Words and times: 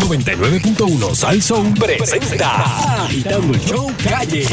99.1 0.00 1.14
Sal 1.14 1.42
Soul 1.42 1.74
presenta 1.74 3.04
Agitando 3.04 3.54
el 3.54 3.60
Show 3.60 3.92
Calle. 4.02 4.46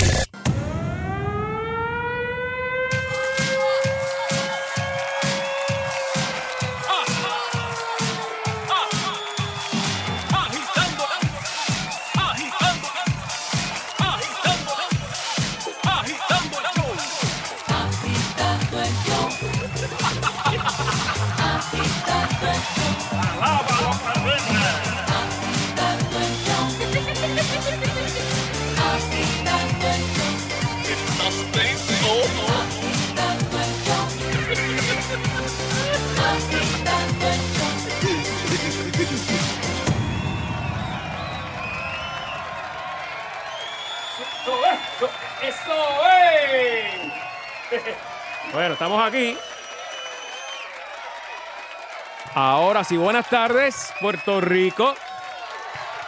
Ahora 52.88 52.96
sí, 52.96 53.04
buenas 53.04 53.30
tardes, 53.30 53.94
Puerto 54.00 54.40
Rico. 54.40 54.94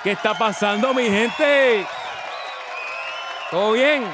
¿Qué 0.01 0.11
está 0.11 0.37
pasando, 0.37 0.93
mi 0.93 1.09
gente? 1.09 1.85
¿Todo 3.51 3.73
bien? 3.73 4.05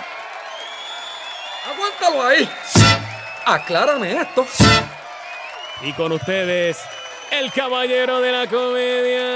Aguántalo 1.72 2.24
ahí. 2.24 2.50
Aclárame 3.46 4.20
esto. 4.20 4.48
Y 5.84 5.94
con 5.94 6.12
ustedes, 6.14 6.84
el 7.30 7.52
caballero 7.52 8.20
de 8.20 8.32
la 8.32 8.48
comedia, 8.48 9.28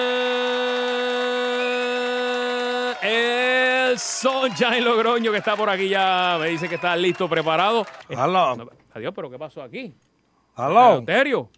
el 3.03 3.99
Sunshine 3.99 4.83
Logroño, 4.83 5.31
que 5.31 5.37
está 5.37 5.55
por 5.55 5.69
aquí 5.69 5.87
ya. 5.87 6.37
Me 6.39 6.47
dice 6.47 6.67
que 6.67 6.75
está 6.75 6.95
listo, 6.95 7.29
preparado. 7.29 7.85
Aló. 8.17 8.55
No, 8.55 8.67
Adiós, 8.95 9.13
pero 9.15 9.29
¿qué 9.29 9.37
pasó 9.37 9.61
aquí? 9.61 9.93
Aló. 10.55 10.93
Eleuterio. 10.93 11.51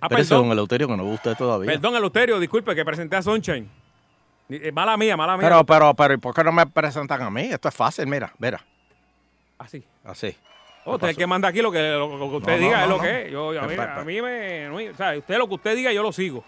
Ah, 0.00 0.08
perdón. 0.08 0.42
don 0.42 0.52
Eleuterio, 0.52 0.88
que 0.88 0.96
no 0.96 1.04
usted 1.04 1.36
todavía. 1.36 1.70
Perdón, 1.72 1.96
Eleuterio, 1.96 2.38
disculpe 2.38 2.74
que 2.74 2.84
presenté 2.84 3.16
a 3.16 3.22
Sunshine. 3.22 3.68
Eh, 4.48 4.70
Mala 4.72 4.96
mía, 4.96 5.16
mala 5.16 5.36
mía. 5.36 5.48
Pero, 5.48 5.64
pero, 5.66 5.94
pero, 5.94 6.14
¿y 6.14 6.16
por 6.18 6.32
qué 6.34 6.44
no 6.44 6.52
me 6.52 6.66
presentan 6.66 7.20
a 7.22 7.30
mí? 7.30 7.42
Esto 7.50 7.68
es 7.68 7.74
fácil, 7.74 8.06
mira, 8.06 8.32
mira. 8.38 8.62
Así. 9.58 9.82
Así. 10.04 10.36
Oh, 10.84 10.94
usted 10.94 11.08
es 11.08 11.10
el 11.12 11.16
que 11.16 11.26
manda 11.26 11.48
aquí 11.48 11.60
lo 11.62 11.72
que, 11.72 11.80
lo, 11.92 12.16
lo 12.16 12.30
que 12.30 12.36
usted 12.36 12.52
No, 12.52 12.58
no, 12.58 12.64
diga 12.64 12.76
no, 12.78 12.82
es 12.84 12.88
lo 12.90 12.96
no. 12.98 13.02
que 13.02 13.26
es. 13.26 13.32
Yo, 13.32 13.48
a, 13.48 13.62
mí, 13.66 13.72
Espera, 13.72 14.00
a 14.00 14.04
mí 14.04 14.22
me. 14.22 14.68
no, 14.68 14.76
o 14.92 14.94
sea, 14.96 15.18
usted 15.18 15.36
lo 15.38 15.48
que 15.48 15.54
usted 15.54 15.74
diga, 15.74 15.92
yo 15.92 16.02
lo 16.02 16.12
sigo. 16.12 16.44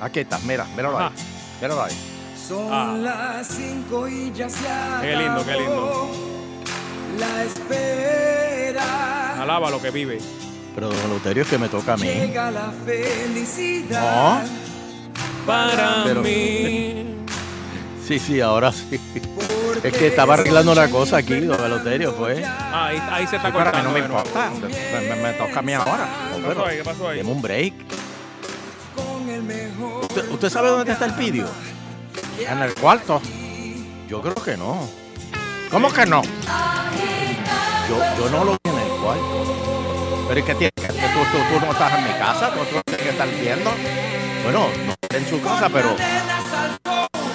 Aquí 0.00 0.20
está, 0.20 0.38
mira, 0.46 0.64
míralo 0.74 0.98
ahí. 0.98 1.10
Míralo 1.60 1.82
ahí. 1.82 1.92
Son 2.34 2.68
Ah. 2.72 2.96
las 2.98 3.46
cinco 3.46 4.08
y 4.08 4.32
ya 4.32 4.48
se 4.48 4.64
Qué 5.02 5.14
lindo, 5.16 5.44
qué 5.44 5.52
lindo. 5.52 5.86
acabó 5.86 6.10
La 7.18 7.44
espera. 7.44 9.42
Alaba 9.42 9.70
lo 9.70 9.82
que 9.82 9.90
vive. 9.90 10.18
Pero, 10.74 10.88
don 10.88 10.98
Eleuterio, 11.04 11.42
es 11.42 11.48
que 11.48 11.58
me 11.58 11.68
toca 11.68 11.94
a 11.94 11.96
mí. 11.96 12.04
Llega 12.06 12.50
la 12.50 12.72
felicidad. 12.86 14.44
Para 15.46 16.04
Pero- 16.04 16.22
mí. 16.22 17.06
Sí, 18.06 18.18
sí, 18.18 18.40
ahora 18.40 18.72
sí. 18.72 19.00
porque 19.72 19.88
Es 19.88 19.94
que 19.96 20.08
estaba 20.08 20.34
arreglando 20.34 20.74
Sunshine 20.74 20.90
cosa 20.90 21.16
aquí, 21.18 21.38
don 21.40 21.64
Eleuterio, 21.64 22.12
pues. 22.16 22.44
Ah, 22.44 22.86
ahí, 22.88 23.00
ahí 23.10 23.26
se 23.28 23.36
está 23.36 23.48
Sí, 23.48 23.54
cortando. 23.54 23.82
no 23.84 23.92
me 23.92 24.00
importa. 24.00 24.50
Me, 24.60 25.00
me- 25.08 25.22
me 25.22 25.32
toca 25.34 25.60
a 25.60 25.62
mí 25.62 25.72
ahora. 25.72 26.08
¿Qué 26.34 26.42
pasó 26.42 26.66
ahí? 26.66 26.76
¿Qué 26.78 26.82
pasó 26.84 27.08
ahí? 27.08 27.18
deme 27.18 27.30
un 27.30 27.40
break. 27.40 27.74
con 28.96 29.30
el 29.30 29.42
mejor. 29.44 30.02
¿Usted, 30.02 30.30
usted 30.30 30.50
sabe 30.50 30.68
dónde 30.70 30.92
está 30.92 31.04
el 31.06 31.12
vídeo? 31.12 31.46
En 32.40 32.58
el 32.60 32.74
cuarto. 32.74 33.22
Yo 34.08 34.20
creo 34.20 34.34
que 34.34 34.56
no. 34.56 34.86
¿Cómo 35.70 35.90
que 35.92 36.04
no? 36.04 36.22
Yo, 37.88 37.98
yo 38.18 38.30
no 38.30 38.44
lo 38.44 38.52
vi 38.52 38.70
en 38.70 38.78
el 38.78 38.88
cuarto. 39.00 39.71
Pero 40.32 40.46
es 40.46 40.46
que 40.46 40.54
tiene 40.54 40.72
que 40.74 40.86
tú, 40.86 41.18
tú, 41.30 41.38
tú 41.52 41.66
no 41.66 41.72
estás 41.72 41.92
en 41.92 42.04
mi 42.04 42.18
casa, 42.18 42.50
tú, 42.54 42.60
tú 42.60 42.80
tienes 42.86 43.04
que 43.04 43.10
estar 43.10 43.28
viendo. 43.28 43.70
Bueno, 44.42 44.66
no 44.86 44.94
en 45.14 45.26
su 45.28 45.42
casa, 45.42 45.68
pero 45.68 45.94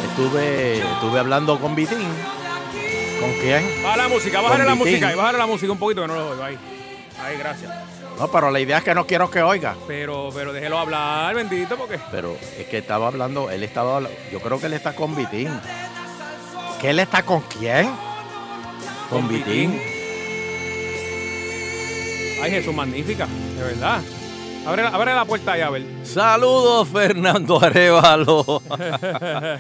estuve, 0.03 0.80
estuve 0.80 1.19
hablando 1.19 1.59
con 1.59 1.75
Vitín. 1.75 2.09
¿Con 3.19 3.34
quién? 3.34 3.84
Baja 3.84 3.97
la 3.97 4.07
música, 4.07 4.41
bájale 4.41 4.66
la 4.66 4.74
música 4.74 5.13
y 5.13 5.16
bájale 5.16 5.38
la 5.38 5.46
música 5.46 5.72
un 5.72 5.78
poquito 5.78 6.02
que 6.02 6.07
no 6.07 6.16
lo 6.16 6.30
oigo. 6.31 6.44
Ahí. 6.44 6.57
Ahí, 7.24 7.38
gracias. 7.38 7.72
No, 8.18 8.31
pero 8.31 8.50
la 8.50 8.59
idea 8.59 8.80
es 8.80 8.84
que 8.84 8.96
no 8.96 9.06
quiero 9.06 9.30
que 9.30 9.44
oiga. 9.44 9.75
Pero, 9.88 10.31
pero 10.34 10.52
déjelo 10.52 10.80
hablar, 10.80 11.36
bendito, 11.36 11.78
porque. 11.78 12.00
Pero 12.09 12.36
es 12.57 12.66
que 12.66 12.80
estaba 12.80 13.09
hablando, 13.09 13.52
él 13.52 13.62
estaba 13.62 14.02
yo 14.31 14.40
creo 14.40 14.59
que 14.59 14.66
él 14.66 14.74
está 14.74 14.96
con 14.96 15.16
Vitín. 15.16 15.52
¿Que 16.81 16.90
él 16.90 16.97
está 16.97 17.22
con 17.22 17.41
quién? 17.41 17.91
Con, 19.07 19.22
Con 19.22 19.30
Vitín. 19.30 19.74
Vitín. 19.74 19.97
Ay, 22.42 22.52
Jesús, 22.52 22.74
magnífica, 22.74 23.28
de 23.58 23.64
verdad. 23.64 24.02
Abre, 24.66 24.81
abre 24.84 25.14
la 25.16 25.25
puerta 25.25 25.53
ahí, 25.53 25.62
a 25.62 25.70
ver. 25.70 25.84
Saludos, 26.03 26.88
Fernando 26.90 27.59
Arevalo. 27.64 28.44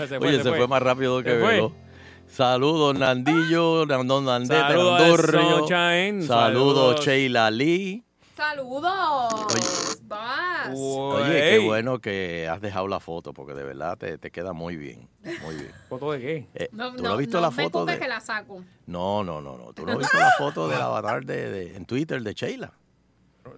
Se 0.07 0.19
fue, 0.19 0.27
Oye, 0.27 0.37
se 0.37 0.43
se, 0.43 0.49
fue. 0.49 0.57
fue. 0.59 0.67
más 0.67 0.81
rápido 0.81 1.23
que 1.23 1.31
velo. 1.33 1.73
Saludos, 2.27 2.97
Nandillo, 2.99 3.85
Don 3.85 4.25
Nandete, 4.25 4.59
Saludos 4.59 5.17
Saludos, 5.21 6.27
saludos. 6.27 7.05
Sheila 7.05 7.49
Lee. 7.49 8.03
¡Saludos! 8.37 9.47
¡Vas! 10.03 10.69
Oye, 10.71 11.39
qué 11.49 11.59
bueno 11.65 11.97
que 11.99 12.47
has 12.47 12.61
dejado 12.61 12.87
la 12.87 12.99
foto, 12.99 13.33
porque 13.33 13.55
de 13.55 13.63
verdad 13.63 13.97
te, 13.97 14.19
te 14.19 14.29
queda 14.29 14.53
muy 14.53 14.77
bien. 14.77 15.09
Muy 15.43 15.55
bien. 15.55 15.71
¿Foto 15.89 16.11
de 16.11 16.19
qué? 16.21 16.47
Eh, 16.53 16.69
No, 16.71 16.91
¿Tú 16.91 16.97
no, 17.01 17.09
no 17.09 17.13
has 17.13 17.17
visto 17.17 17.37
no 17.37 17.41
la 17.41 17.51
foto 17.51 17.83
de.? 17.83 17.97
que 17.97 18.07
la 18.07 18.21
saco. 18.21 18.63
No, 18.85 19.23
no, 19.23 19.41
no, 19.41 19.57
no. 19.57 19.73
¿Tú 19.73 19.85
no 19.87 19.93
has 19.93 19.97
visto 19.97 20.17
la 20.19 20.31
foto 20.37 20.67
del 20.67 20.79
avatar 20.79 21.25
de, 21.25 21.49
de- 21.51 21.75
en 21.75 21.85
Twitter 21.85 22.21
de 22.21 22.33
Sheila? 22.35 22.71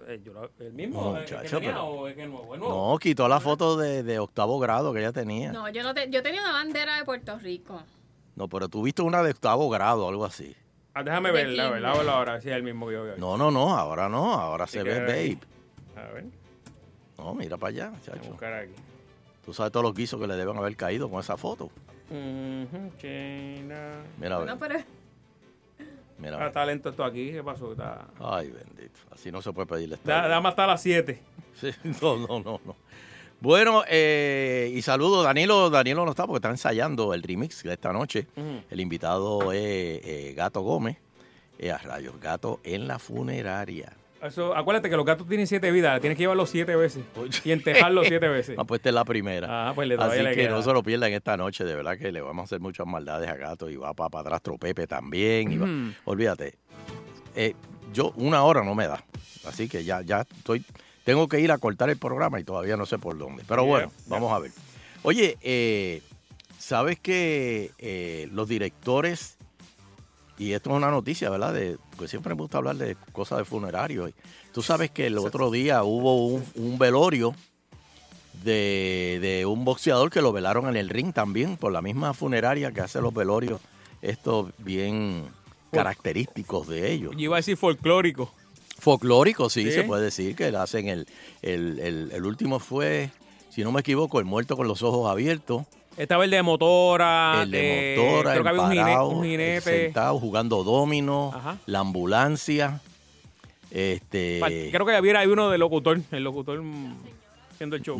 Eh, 0.08 0.20
yo 0.24 0.32
¿El 0.58 0.72
mismo? 0.72 1.02
No, 1.02 1.16
¿El 1.18 1.24
que 1.26 1.34
muchacho, 1.34 1.56
tenía 1.58 1.70
pero- 1.72 1.84
o 1.86 2.08
es 2.08 2.14
que 2.16 2.22
es 2.22 2.28
nuevo? 2.30 2.54
¿Es 2.54 2.60
nuevo? 2.60 2.92
No, 2.92 2.98
quitó 2.98 3.28
la 3.28 3.38
foto 3.40 3.76
de, 3.76 4.02
de 4.02 4.18
octavo 4.18 4.58
grado 4.58 4.94
que 4.94 5.00
ella 5.00 5.12
tenía. 5.12 5.52
No. 5.52 5.60
No, 5.64 5.68
yo 5.68 5.82
no 5.82 5.92
te, 5.92 6.08
yo 6.08 6.22
tenía 6.22 6.40
una 6.40 6.52
bandera 6.52 6.96
de 6.96 7.04
Puerto 7.04 7.38
Rico. 7.38 7.82
pero 8.50 8.68
tú 8.70 8.82
viste 8.82 9.02
una 9.02 9.22
de 9.22 9.32
octavo 9.32 9.68
grado, 9.68 10.08
algo 10.08 10.24
así. 10.24 10.56
Ah, 10.94 11.02
déjame 11.02 11.30
verla. 11.30 11.70
¿verdad? 11.70 11.94
Verla 11.96 12.12
ahora, 12.12 12.40
si 12.40 12.48
es 12.50 12.56
el 12.56 12.62
mismo 12.62 12.86
que 12.88 12.94
yo 12.94 13.04
veo. 13.04 13.16
No, 13.16 13.36
no, 13.36 13.50
no, 13.50 13.76
ahora 13.76 14.08
no, 14.08 14.32
ahora 14.34 14.66
se 14.66 14.82
ve 14.82 15.00
babe. 15.00 15.38
A 15.96 16.12
ver, 16.12 16.24
No, 17.18 17.34
mira 17.34 17.56
para 17.56 17.68
allá, 17.70 17.88
voy 17.90 17.98
a 17.98 18.02
chacho. 18.02 18.30
buscar 18.30 18.52
aquí. 18.54 18.72
Tú 19.44 19.52
sabes 19.54 19.72
todos 19.72 19.84
los 19.84 19.94
guisos 19.94 20.20
que 20.20 20.26
le 20.26 20.34
deben 20.34 20.56
haber 20.56 20.76
caído 20.76 21.08
con 21.10 21.20
esa 21.20 21.36
foto. 21.36 21.70
China. 22.98 24.02
Mira, 24.18 24.36
a 24.36 24.38
ver, 24.40 24.48
No, 24.48 24.58
pero 24.58 24.78
mira. 26.18 26.32
a 26.32 26.36
Ah, 26.36 26.38
ver. 26.40 26.48
está 26.48 26.66
lento 26.66 26.88
esto 26.90 27.04
aquí, 27.04 27.32
¿qué 27.32 27.42
pasó? 27.42 27.72
Está... 27.72 28.06
Ay, 28.18 28.50
bendito. 28.50 28.98
Así 29.10 29.30
no 29.32 29.40
se 29.42 29.52
puede 29.52 29.66
pedirle 29.66 29.98
Da, 30.04 30.28
dame 30.28 30.48
hasta 30.48 30.66
las 30.66 30.82
7. 30.82 31.20
Sí, 31.54 31.70
no, 32.02 32.16
no, 32.18 32.40
no, 32.40 32.60
no. 32.64 32.76
Bueno, 33.40 33.82
eh, 33.88 34.70
y 34.74 34.82
saludo, 34.82 35.22
Danilo, 35.22 35.70
Danilo 35.70 36.04
no 36.04 36.10
está 36.10 36.26
porque 36.26 36.38
está 36.38 36.50
ensayando 36.50 37.14
el 37.14 37.22
remix 37.22 37.62
de 37.62 37.72
esta 37.72 37.92
noche. 37.92 38.26
El 38.70 38.80
invitado 38.80 39.52
es 39.52 39.60
eh, 39.62 40.34
Gato 40.36 40.60
Gómez, 40.60 40.98
eh, 41.58 41.70
a 41.72 41.78
rayos, 41.78 42.20
Gato 42.20 42.60
en 42.64 42.86
la 42.86 42.98
funeraria. 42.98 43.92
Eso, 44.22 44.54
acuérdate 44.54 44.90
que 44.90 44.96
los 44.98 45.06
gatos 45.06 45.26
tienen 45.26 45.46
siete 45.46 45.70
vidas, 45.70 45.98
tienes 46.02 46.18
que 46.18 46.24
llevarlos 46.24 46.50
siete 46.50 46.76
veces 46.76 47.02
y 47.42 47.52
entejarlos 47.52 48.06
siete 48.06 48.28
veces. 48.28 48.54
Ah, 48.58 48.64
pues 48.64 48.80
esta 48.80 48.90
es 48.90 48.94
la 48.94 49.04
primera. 49.06 49.70
Ah, 49.70 49.72
pues 49.74 49.88
le 49.88 49.94
Así 49.94 50.20
le 50.22 50.30
que 50.34 50.42
queda. 50.42 50.50
no 50.50 50.62
se 50.62 50.70
lo 50.74 50.82
pierdan 50.82 51.10
esta 51.14 51.38
noche, 51.38 51.64
de 51.64 51.74
verdad 51.74 51.96
que 51.96 52.12
le 52.12 52.20
vamos 52.20 52.42
a 52.42 52.44
hacer 52.44 52.60
muchas 52.60 52.86
maldades 52.86 53.30
a 53.30 53.36
Gato 53.36 53.70
y 53.70 53.76
va 53.76 53.94
para 53.94 54.20
atrás 54.20 54.42
Pepe 54.60 54.86
también. 54.86 55.50
y 55.52 55.56
va- 55.56 55.64
Ujú. 55.64 55.94
Olvídate, 56.04 56.58
eh, 57.34 57.54
yo 57.94 58.12
una 58.16 58.42
hora 58.42 58.62
no 58.62 58.74
me 58.74 58.86
da, 58.86 59.02
así 59.46 59.66
que 59.70 59.84
ya, 59.84 60.02
ya 60.02 60.20
estoy, 60.36 60.62
tengo 61.10 61.26
que 61.26 61.40
ir 61.40 61.50
a 61.50 61.58
cortar 61.58 61.90
el 61.90 61.96
programa 61.96 62.38
y 62.38 62.44
todavía 62.44 62.76
no 62.76 62.86
sé 62.86 62.96
por 62.96 63.18
dónde. 63.18 63.42
Pero 63.48 63.64
bueno, 63.64 63.88
yeah. 63.88 64.04
vamos 64.06 64.32
a 64.32 64.38
ver. 64.38 64.52
Oye, 65.02 65.36
eh, 65.40 66.02
¿sabes 66.56 67.00
que 67.00 67.72
eh, 67.78 68.28
los 68.30 68.48
directores, 68.48 69.36
y 70.38 70.52
esto 70.52 70.70
es 70.70 70.76
una 70.76 70.92
noticia, 70.92 71.28
¿verdad? 71.28 71.52
De, 71.52 71.78
pues 71.96 72.10
siempre 72.10 72.32
me 72.36 72.42
gusta 72.42 72.58
hablar 72.58 72.76
de 72.76 72.96
cosas 73.10 73.38
de 73.38 73.44
funerarios. 73.44 74.12
Tú 74.52 74.62
sabes 74.62 74.92
que 74.92 75.08
el 75.08 75.18
otro 75.18 75.50
día 75.50 75.82
hubo 75.82 76.28
un, 76.28 76.44
un 76.54 76.78
velorio 76.78 77.34
de, 78.44 79.18
de 79.20 79.46
un 79.46 79.64
boxeador 79.64 80.12
que 80.12 80.22
lo 80.22 80.30
velaron 80.30 80.68
en 80.68 80.76
el 80.76 80.88
ring 80.90 81.12
también, 81.12 81.56
por 81.56 81.72
la 81.72 81.82
misma 81.82 82.14
funeraria 82.14 82.70
que 82.70 82.82
hace 82.82 83.00
los 83.00 83.12
velorios, 83.12 83.60
estos 84.00 84.52
bien 84.58 85.24
característicos 85.72 86.68
de 86.68 86.92
ellos. 86.92 87.14
Yo 87.16 87.20
iba 87.20 87.34
a 87.34 87.38
decir 87.40 87.56
folclórico. 87.56 88.32
Folclórico, 88.80 89.48
sí, 89.50 89.64
¿Sí? 89.64 89.72
se 89.72 89.84
puede 89.84 90.04
decir 90.04 90.34
que 90.34 90.46
hacen 90.48 90.88
el, 90.88 91.06
el, 91.42 91.78
el- 91.78 92.10
el 92.12 92.24
último 92.24 92.58
fue 92.58 93.10
si 93.50 93.62
no 93.64 93.72
me 93.72 93.80
equivoco, 93.80 94.18
el 94.20 94.24
muerto 94.26 94.56
con 94.56 94.68
los 94.68 94.82
ojos 94.82 95.10
abiertos, 95.10 95.64
Estaba 95.96 96.24
el 96.24 96.30
de 96.30 96.40
motora. 96.42 97.42
el 97.42 97.50
de 97.50 97.96
motora, 97.96 98.30
Ah, 98.30 98.32
Creo 98.32 98.36
el 98.36 98.42
que 98.42 98.48
había 98.48 98.62
un, 98.62 98.68
parado, 98.86 99.08
un 99.08 99.24
el 99.24 99.30
jinete. 99.30 99.60
sentado 99.60 100.18
jugando 100.20 100.62
domino, 100.64 101.32
Ajá. 101.34 101.58
la 101.66 101.80
ambulancia, 101.80 102.80
este, 103.70 104.40
Creo 104.70 104.86
que 104.86 104.96
había 104.96 105.18
había 105.20 105.32
uno 105.32 105.50
de 105.50 105.58
locutor. 105.58 106.00
El 106.10 106.24
locutor 106.24 106.62
haciendo 107.52 107.76
el 107.76 107.82
show. 107.82 107.98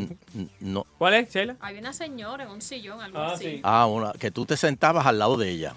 no, 0.61 0.87
¿Cuál 0.99 1.15
es, 1.15 1.33
Sheila? 1.35 1.57
Había 1.61 1.81
una 1.81 1.93
señora 1.93 2.45
en 2.45 2.51
un 2.51 2.63
sillón, 2.63 3.01
algo 3.01 3.19
Ah, 3.19 3.33
así. 3.35 3.45
sí. 3.45 3.61
ah, 3.63 3.87
una, 3.87 4.13
que 4.13 4.31
tú 4.31 4.47
te 4.47 4.57
sentabas 4.57 5.05
al 5.07 5.19
lado 5.19 5.37
de 5.37 5.51
ella. 5.51 5.75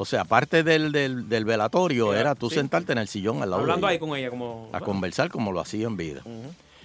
O 0.00 0.06
sea, 0.06 0.22
aparte 0.22 0.62
del, 0.62 0.92
del, 0.92 1.28
del 1.28 1.44
velatorio, 1.44 2.12
Era- 2.12 2.20
era 2.20 2.34
tú 2.34 2.48
sí. 2.48 2.54
sentarte 2.56 2.92
en 2.92 2.98
el 2.98 3.06
sillón 3.06 3.42
al 3.42 3.50
lado 3.50 3.60
Hablando 3.60 3.86
de 3.86 3.90
ahí 3.90 3.96
ella. 3.98 4.06
con 4.08 4.16
ella, 4.18 4.30
como. 4.30 4.70
a 4.72 4.80
conversar 4.80 5.28
como 5.28 5.52
lo 5.52 5.60
hacía 5.60 5.86
en 5.86 5.96
vida. 5.98 6.22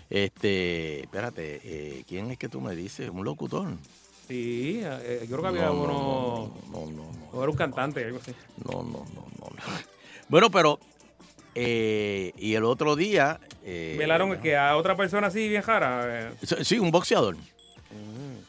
Este, 0.10 1.00
espérate, 1.02 1.62
eh, 1.64 2.04
¿quién 2.08 2.30
es 2.32 2.38
que 2.38 2.50
tú 2.50 2.60
me 2.60 2.76
dices? 2.76 3.10
¿Un 3.10 3.24
locutor? 3.24 3.68
Sí, 4.28 4.82
eh, 4.84 5.26
yo 5.30 5.38
creo 5.38 5.42
que 5.44 5.48
había 5.60 5.68
No, 5.68 5.74
no, 5.76 5.82
uno. 5.84 6.54
no, 6.72 6.86
no, 6.88 6.92
no, 6.92 7.10
O 7.32 7.42
era 7.42 7.50
un 7.52 7.56
cantante, 7.58 8.04
algo 8.04 8.20
así. 8.22 8.34
no, 8.66 8.84
no, 8.84 8.84
no, 8.84 9.26
no, 9.40 9.48
no. 9.50 9.64
Bueno, 10.28 10.52
pero, 10.52 10.80
eh, 11.56 12.34
y 12.38 12.56
el 12.56 12.66
otro 12.66 12.96
día... 12.98 13.40
eh, 13.64 13.96
Velaron 13.98 14.40
que 14.42 14.58
a 14.58 14.76
otra 14.76 14.96
persona 14.98 15.28
así 15.28 15.48
bien 15.48 15.62
jara. 15.62 16.28
eh, 16.32 16.64
Sí, 16.66 16.80
un 16.80 16.92
boxeador. 16.92 17.38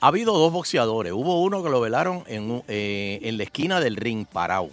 Ha 0.06 0.10
habido 0.10 0.38
dos 0.38 0.52
boxeadores. 0.52 1.12
Hubo 1.12 1.42
uno 1.42 1.64
que 1.64 1.68
lo 1.68 1.80
velaron 1.80 2.22
en, 2.28 2.62
eh, 2.68 3.18
en 3.22 3.36
la 3.38 3.42
esquina 3.42 3.80
del 3.80 3.96
ring, 3.96 4.24
parado. 4.24 4.70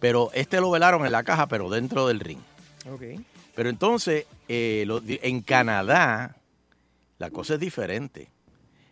Pero 0.00 0.30
este 0.32 0.58
lo 0.62 0.70
velaron 0.70 1.04
en 1.04 1.12
la 1.12 1.22
caja, 1.22 1.48
pero 1.48 1.68
dentro 1.68 2.06
del 2.08 2.18
ring. 2.18 2.38
Ok. 2.90 3.02
Pero 3.54 3.68
entonces, 3.68 4.24
eh, 4.48 4.84
lo- 4.86 5.02
en 5.04 5.42
Canadá, 5.42 6.36
la 7.18 7.28
cosa 7.28 7.54
es 7.54 7.60
diferente. 7.60 8.30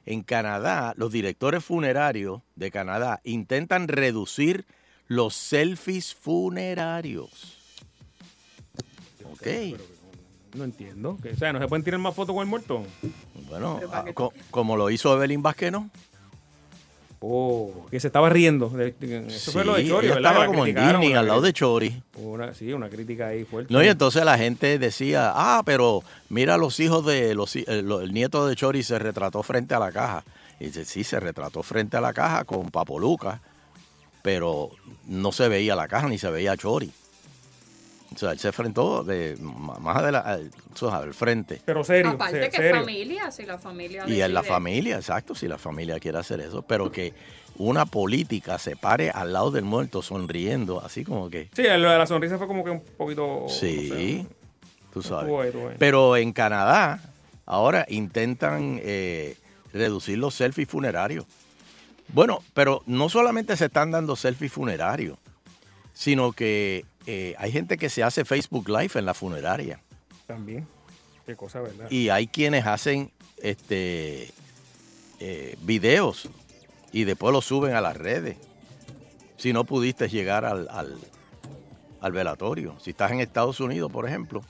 En 0.04 0.22
Canadá, 0.22 0.92
los 0.98 1.10
directores 1.10 1.64
funerarios 1.64 2.42
de 2.54 2.70
Canadá 2.70 3.22
intentan 3.24 3.88
reducir 3.88 4.66
los 5.06 5.34
selfies 5.34 6.14
funerarios. 6.14 7.56
Ok. 9.32 9.78
No 10.56 10.64
entiendo. 10.64 11.18
Que, 11.22 11.30
o 11.30 11.36
sea, 11.36 11.52
no 11.52 11.60
se 11.60 11.68
pueden 11.68 11.84
tirar 11.84 12.00
más 12.00 12.14
fotos 12.14 12.34
con 12.34 12.42
el 12.42 12.48
muerto. 12.48 12.82
Bueno, 13.48 13.80
ah, 13.92 14.04
co- 14.14 14.32
como 14.50 14.76
lo 14.76 14.90
hizo 14.90 15.14
Evelyn 15.14 15.42
Vázquez, 15.42 15.70
¿no? 15.70 15.90
Oh, 17.20 17.86
que 17.90 17.98
se 17.98 18.08
estaba 18.08 18.28
riendo. 18.28 18.70
Eso 18.78 19.50
fue 19.52 19.64
lo 19.64 19.74
de 19.74 19.88
Chori, 19.88 20.08
¿verdad? 20.08 20.32
estaba 20.32 20.46
como 20.46 20.66
en 20.66 20.74
Disney, 20.74 21.10
una 21.10 21.20
al 21.20 21.26
lado 21.28 21.40
de 21.40 21.52
Chori. 21.52 22.02
Una, 22.16 22.52
sí, 22.54 22.72
una 22.72 22.88
crítica 22.90 23.28
ahí 23.28 23.44
fuerte. 23.44 23.72
No, 23.72 23.82
y 23.82 23.88
entonces 23.88 24.22
la 24.24 24.36
gente 24.36 24.78
decía, 24.78 25.32
ah, 25.34 25.62
pero 25.64 26.02
mira 26.28 26.58
los 26.58 26.78
hijos 26.78 27.06
de 27.06 27.34
los, 27.34 27.56
el 27.56 28.12
nieto 28.12 28.46
de 28.46 28.54
Chori 28.54 28.82
se 28.82 28.98
retrató 28.98 29.42
frente 29.42 29.74
a 29.74 29.78
la 29.78 29.92
caja. 29.92 30.24
Y 30.60 30.66
dice, 30.66 30.84
sí, 30.84 31.04
se 31.04 31.18
retrató 31.18 31.62
frente 31.62 31.96
a 31.96 32.00
la 32.02 32.12
caja 32.12 32.44
con 32.44 32.70
Papoluca, 32.70 33.40
pero 34.22 34.70
no 35.06 35.32
se 35.32 35.48
veía 35.48 35.74
la 35.74 35.88
caja 35.88 36.08
ni 36.08 36.18
se 36.18 36.30
veía 36.30 36.52
a 36.52 36.56
Chori. 36.56 36.92
O 38.14 38.18
sea, 38.18 38.30
él 38.32 38.38
se 38.38 38.48
enfrentó 38.48 39.02
de 39.04 39.36
más 39.40 39.96
adelante, 39.96 40.28
al, 40.28 40.92
al 40.92 41.14
frente. 41.14 41.60
Pero 41.64 41.82
serio. 41.84 42.12
Aparte 42.12 42.44
se- 42.44 42.50
que 42.50 42.56
serio. 42.58 42.80
familia, 42.80 43.30
si 43.30 43.44
la 43.44 43.58
familia 43.58 44.04
Y 44.06 44.20
en 44.20 44.32
la 44.32 44.42
familia, 44.42 44.96
exacto, 44.96 45.34
si 45.34 45.48
la 45.48 45.58
familia 45.58 45.98
quiere 45.98 46.18
hacer 46.18 46.40
eso, 46.40 46.62
pero 46.62 46.90
que 46.92 47.12
una 47.56 47.84
política 47.86 48.58
se 48.58 48.76
pare 48.76 49.10
al 49.10 49.32
lado 49.32 49.50
del 49.50 49.64
muerto 49.64 50.02
sonriendo, 50.02 50.80
así 50.84 51.04
como 51.04 51.28
que, 51.30 51.48
Sí, 51.54 51.62
lo 51.64 51.90
de 51.90 51.98
la 51.98 52.06
sonrisa 52.06 52.38
fue 52.38 52.46
como 52.46 52.62
que 52.62 52.70
un 52.70 52.80
poquito. 52.80 53.46
sí, 53.48 54.26
tú 54.92 55.02
sabes. 55.02 55.54
Pero 55.78 56.16
en 56.16 56.32
Canadá 56.32 57.00
ahora 57.44 57.86
intentan 57.88 58.78
eh, 58.82 59.36
reducir 59.72 60.18
los 60.18 60.34
selfies 60.34 60.68
funerarios. 60.68 61.24
Bueno, 62.12 62.40
pero 62.54 62.82
no 62.86 63.08
solamente 63.08 63.56
se 63.56 63.64
están 63.66 63.90
dando 63.90 64.14
selfies 64.16 64.52
funerarios, 64.52 65.18
sino 65.92 66.32
que 66.32 66.84
eh, 67.06 67.34
hay 67.38 67.52
gente 67.52 67.76
que 67.78 67.88
se 67.88 68.02
hace 68.02 68.24
Facebook 68.24 68.68
Live 68.68 68.90
en 68.94 69.04
la 69.06 69.14
funeraria 69.14 69.80
También. 70.26 70.66
Qué 71.24 71.34
cosa, 71.36 71.60
¿verdad? 71.60 71.90
y 71.90 72.08
hay 72.08 72.26
quienes 72.28 72.66
hacen 72.66 73.10
este 73.42 74.30
eh, 75.20 75.56
videos 75.62 76.28
y 76.92 77.04
después 77.04 77.32
los 77.32 77.44
suben 77.44 77.74
a 77.74 77.80
las 77.80 77.96
redes. 77.96 78.36
Si 79.36 79.52
no 79.52 79.64
pudiste 79.64 80.08
llegar 80.08 80.44
al, 80.44 80.68
al- 80.70 80.98
al 82.00 82.12
velatorio. 82.12 82.76
Si 82.80 82.90
estás 82.90 83.10
en 83.12 83.20
Estados 83.20 83.58
Unidos, 83.60 83.90
por 83.90 84.06
ejemplo, 84.06 84.42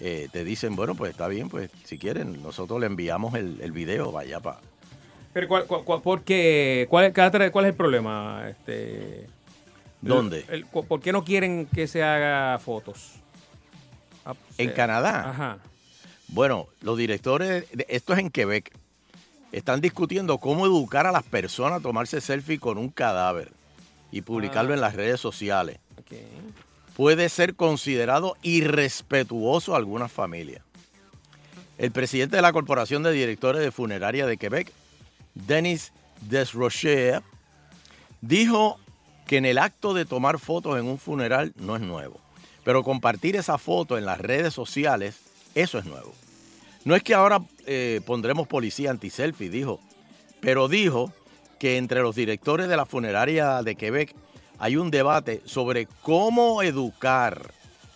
eh, 0.00 0.28
te 0.32 0.42
dicen, 0.44 0.74
bueno, 0.76 0.94
pues 0.94 1.12
está 1.12 1.28
bien, 1.28 1.48
pues 1.48 1.70
si 1.84 1.96
quieren, 1.98 2.42
nosotros 2.42 2.80
le 2.80 2.86
enviamos 2.86 3.34
el, 3.34 3.60
el 3.60 3.72
video, 3.72 4.10
vaya 4.12 4.40
para... 4.40 4.58
Pero 5.32 5.48
¿cuál, 5.48 5.66
cuál, 5.66 5.84
cuál- 5.84 6.02
por 6.02 6.22
qué? 6.24 6.86
¿Cuál, 6.90 7.12
¿Cuál 7.12 7.64
es 7.64 7.70
el 7.70 7.74
problema? 7.74 8.48
Este, 8.48 9.26
¿Dónde? 10.00 10.44
el- 10.48 10.54
el- 10.54 10.66
¿Por 10.66 11.00
qué 11.00 11.12
no 11.12 11.24
quieren 11.24 11.66
que 11.66 11.86
se 11.86 12.02
haga 12.02 12.58
fotos? 12.58 13.12
Ah, 14.24 14.34
En 14.58 14.68
se- 14.68 14.74
Canadá. 14.74 15.30
Ajá. 15.30 15.58
Bueno, 16.28 16.66
los 16.80 16.96
directores, 16.98 17.64
de- 17.72 17.86
esto 17.88 18.12
es 18.12 18.18
en 18.18 18.30
Quebec, 18.30 18.72
están 19.52 19.80
discutiendo 19.80 20.38
cómo 20.38 20.66
educar 20.66 21.06
a 21.06 21.12
las 21.12 21.22
personas 21.22 21.80
a 21.80 21.82
tomarse 21.82 22.20
selfie 22.20 22.58
con 22.58 22.78
un 22.78 22.90
cadáver 22.90 23.50
y 24.10 24.22
publicarlo 24.22 24.72
Ah. 24.72 24.74
en 24.74 24.80
las 24.80 24.94
redes 24.94 25.20
sociales. 25.20 25.78
puede 26.94 27.28
ser 27.28 27.54
considerado 27.56 28.36
irrespetuoso 28.42 29.74
a 29.74 29.76
algunas 29.76 30.10
familias. 30.10 30.62
El 31.76 31.90
presidente 31.90 32.36
de 32.36 32.42
la 32.42 32.54
Corporación 32.54 33.02
de 33.02 33.12
Directores 33.12 33.60
de 33.60 33.70
Funeraria 33.70 34.24
de 34.24 34.38
Quebec, 34.38 34.72
Denis 35.34 35.92
Desrochers, 36.22 37.22
dijo 38.22 38.78
que 39.26 39.36
en 39.36 39.44
el 39.44 39.58
acto 39.58 39.94
de 39.94 40.04
tomar 40.04 40.38
fotos 40.38 40.78
en 40.78 40.86
un 40.86 40.98
funeral 40.98 41.52
no 41.56 41.76
es 41.76 41.82
nuevo, 41.82 42.20
pero 42.64 42.82
compartir 42.82 43.36
esa 43.36 43.58
foto 43.58 43.98
en 43.98 44.06
las 44.06 44.20
redes 44.20 44.54
sociales, 44.54 45.20
eso 45.54 45.78
es 45.78 45.84
nuevo. 45.84 46.14
No 46.84 46.94
es 46.94 47.02
que 47.02 47.14
ahora 47.14 47.42
eh, 47.66 48.00
pondremos 48.06 48.46
policía 48.46 48.90
anti-selfie, 48.90 49.50
dijo, 49.50 49.80
pero 50.40 50.68
dijo 50.68 51.12
que 51.58 51.78
entre 51.78 52.02
los 52.02 52.14
directores 52.14 52.68
de 52.68 52.76
la 52.76 52.86
funeraria 52.86 53.62
de 53.62 53.74
Quebec 53.74 54.14
hay 54.58 54.76
un 54.76 54.90
debate 54.90 55.42
sobre 55.44 55.86
cómo 56.02 56.62
educar 56.62 57.52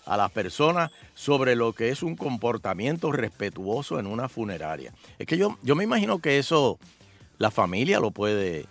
a 0.07 0.17
las 0.17 0.31
personas 0.33 0.91
sobre 1.15 1.55
lo 1.55 1.73
que 1.73 1.91
es 1.91 2.03
un 2.03 2.17
comportamiento 2.17 3.13
respetuoso 3.13 4.01
en 4.01 4.07
una 4.07 4.29
funeraria. 4.29 4.93
Es 5.19 5.27
que 5.27 5.37
yo, 5.37 5.59
yo 5.63 5.77
me 5.77 5.85
imagino 5.85 6.19
que 6.19 6.39
eso 6.39 6.79
la 7.39 7.51
familia 7.51 8.01
lo 8.01 8.11
puede, 8.11 8.67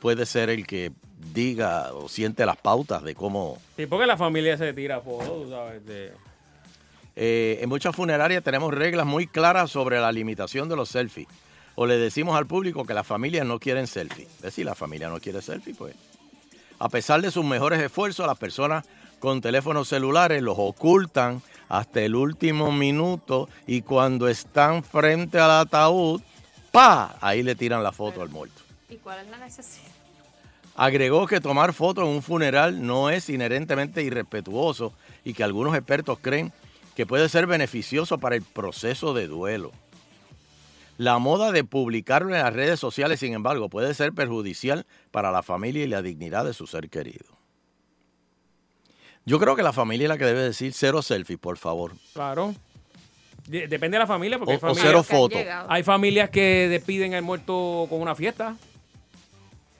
puede 0.00 0.26
ser 0.26 0.50
el 0.50 0.66
que 0.66 0.92
diga 1.32 1.92
o 1.94 2.08
siente 2.08 2.46
las 2.46 2.56
pautas 2.56 3.02
de 3.02 3.14
cómo... 3.14 3.58
Sí, 3.76 3.86
porque 3.86 4.06
la 4.06 4.16
familia 4.16 4.56
se 4.56 4.72
tira 4.72 5.00
fotos, 5.00 5.50
sabes, 5.50 5.84
de... 5.86 6.12
Eh, 7.18 7.60
en 7.62 7.68
muchas 7.70 7.96
funerarias 7.96 8.44
tenemos 8.44 8.74
reglas 8.74 9.06
muy 9.06 9.26
claras 9.26 9.70
sobre 9.70 9.98
la 10.00 10.12
limitación 10.12 10.68
de 10.68 10.76
los 10.76 10.90
selfies. 10.90 11.26
O 11.74 11.86
le 11.86 11.96
decimos 11.96 12.36
al 12.36 12.46
público 12.46 12.84
que 12.84 12.94
las 12.94 13.06
familias 13.06 13.46
no 13.46 13.58
quieren 13.58 13.86
selfie. 13.86 14.24
Es 14.24 14.42
decir, 14.42 14.66
la 14.66 14.74
familia 14.74 15.08
no 15.08 15.18
quiere 15.18 15.40
selfie, 15.40 15.74
pues. 15.74 15.94
A 16.78 16.88
pesar 16.90 17.22
de 17.22 17.30
sus 17.30 17.44
mejores 17.44 17.80
esfuerzos, 17.80 18.26
las 18.26 18.38
personas 18.38 18.84
con 19.18 19.40
teléfonos 19.40 19.88
celulares 19.88 20.42
los 20.42 20.56
ocultan 20.58 21.42
hasta 21.68 22.02
el 22.02 22.14
último 22.14 22.70
minuto 22.70 23.48
y 23.66 23.82
cuando 23.82 24.28
están 24.28 24.84
frente 24.84 25.38
al 25.38 25.50
ataúd, 25.50 26.20
¡pa! 26.70 27.16
Ahí 27.20 27.42
le 27.42 27.54
tiran 27.54 27.82
la 27.82 27.92
foto 27.92 28.20
al 28.20 28.28
muerto. 28.28 28.65
¿Y 28.88 28.96
cuál 28.96 29.24
es 29.24 29.30
la 29.30 29.38
necesidad? 29.38 29.90
Agregó 30.74 31.26
que 31.26 31.40
tomar 31.40 31.72
fotos 31.72 32.04
en 32.04 32.10
un 32.10 32.22
funeral 32.22 32.86
no 32.86 33.08
es 33.10 33.28
inherentemente 33.30 34.02
irrespetuoso 34.02 34.92
y 35.24 35.32
que 35.32 35.42
algunos 35.42 35.74
expertos 35.74 36.18
creen 36.20 36.52
que 36.94 37.06
puede 37.06 37.28
ser 37.28 37.46
beneficioso 37.46 38.18
para 38.18 38.36
el 38.36 38.42
proceso 38.42 39.14
de 39.14 39.26
duelo. 39.26 39.72
La 40.98 41.18
moda 41.18 41.52
de 41.52 41.64
publicarlo 41.64 42.34
en 42.34 42.42
las 42.42 42.52
redes 42.52 42.78
sociales, 42.80 43.20
sin 43.20 43.32
embargo, 43.34 43.68
puede 43.68 43.92
ser 43.94 44.12
perjudicial 44.12 44.86
para 45.10 45.30
la 45.30 45.42
familia 45.42 45.84
y 45.84 45.88
la 45.88 46.02
dignidad 46.02 46.44
de 46.44 46.54
su 46.54 46.66
ser 46.66 46.88
querido. 46.88 47.26
Yo 49.24 49.38
creo 49.40 49.56
que 49.56 49.62
la 49.62 49.72
familia 49.72 50.04
es 50.04 50.08
la 50.10 50.18
que 50.18 50.24
debe 50.24 50.42
decir 50.42 50.72
cero 50.72 51.02
selfies, 51.02 51.38
por 51.38 51.58
favor. 51.58 51.92
Claro. 52.14 52.54
De- 53.48 53.66
depende 53.66 53.96
de 53.96 54.00
la 54.00 54.06
familia, 54.06 54.38
porque 54.38 54.52
O- 54.52 54.54
hay 54.54 54.58
o 54.58 54.60
familias, 54.60 54.86
cero 54.86 55.02
fotos. 55.02 55.38
llegado. 55.38 55.70
hay 55.70 55.82
familias 55.82 56.30
que 56.30 56.68
despiden 56.68 57.14
al 57.14 57.22
muerto 57.22 57.86
con 57.88 58.00
una 58.00 58.14
fiesta. 58.14 58.56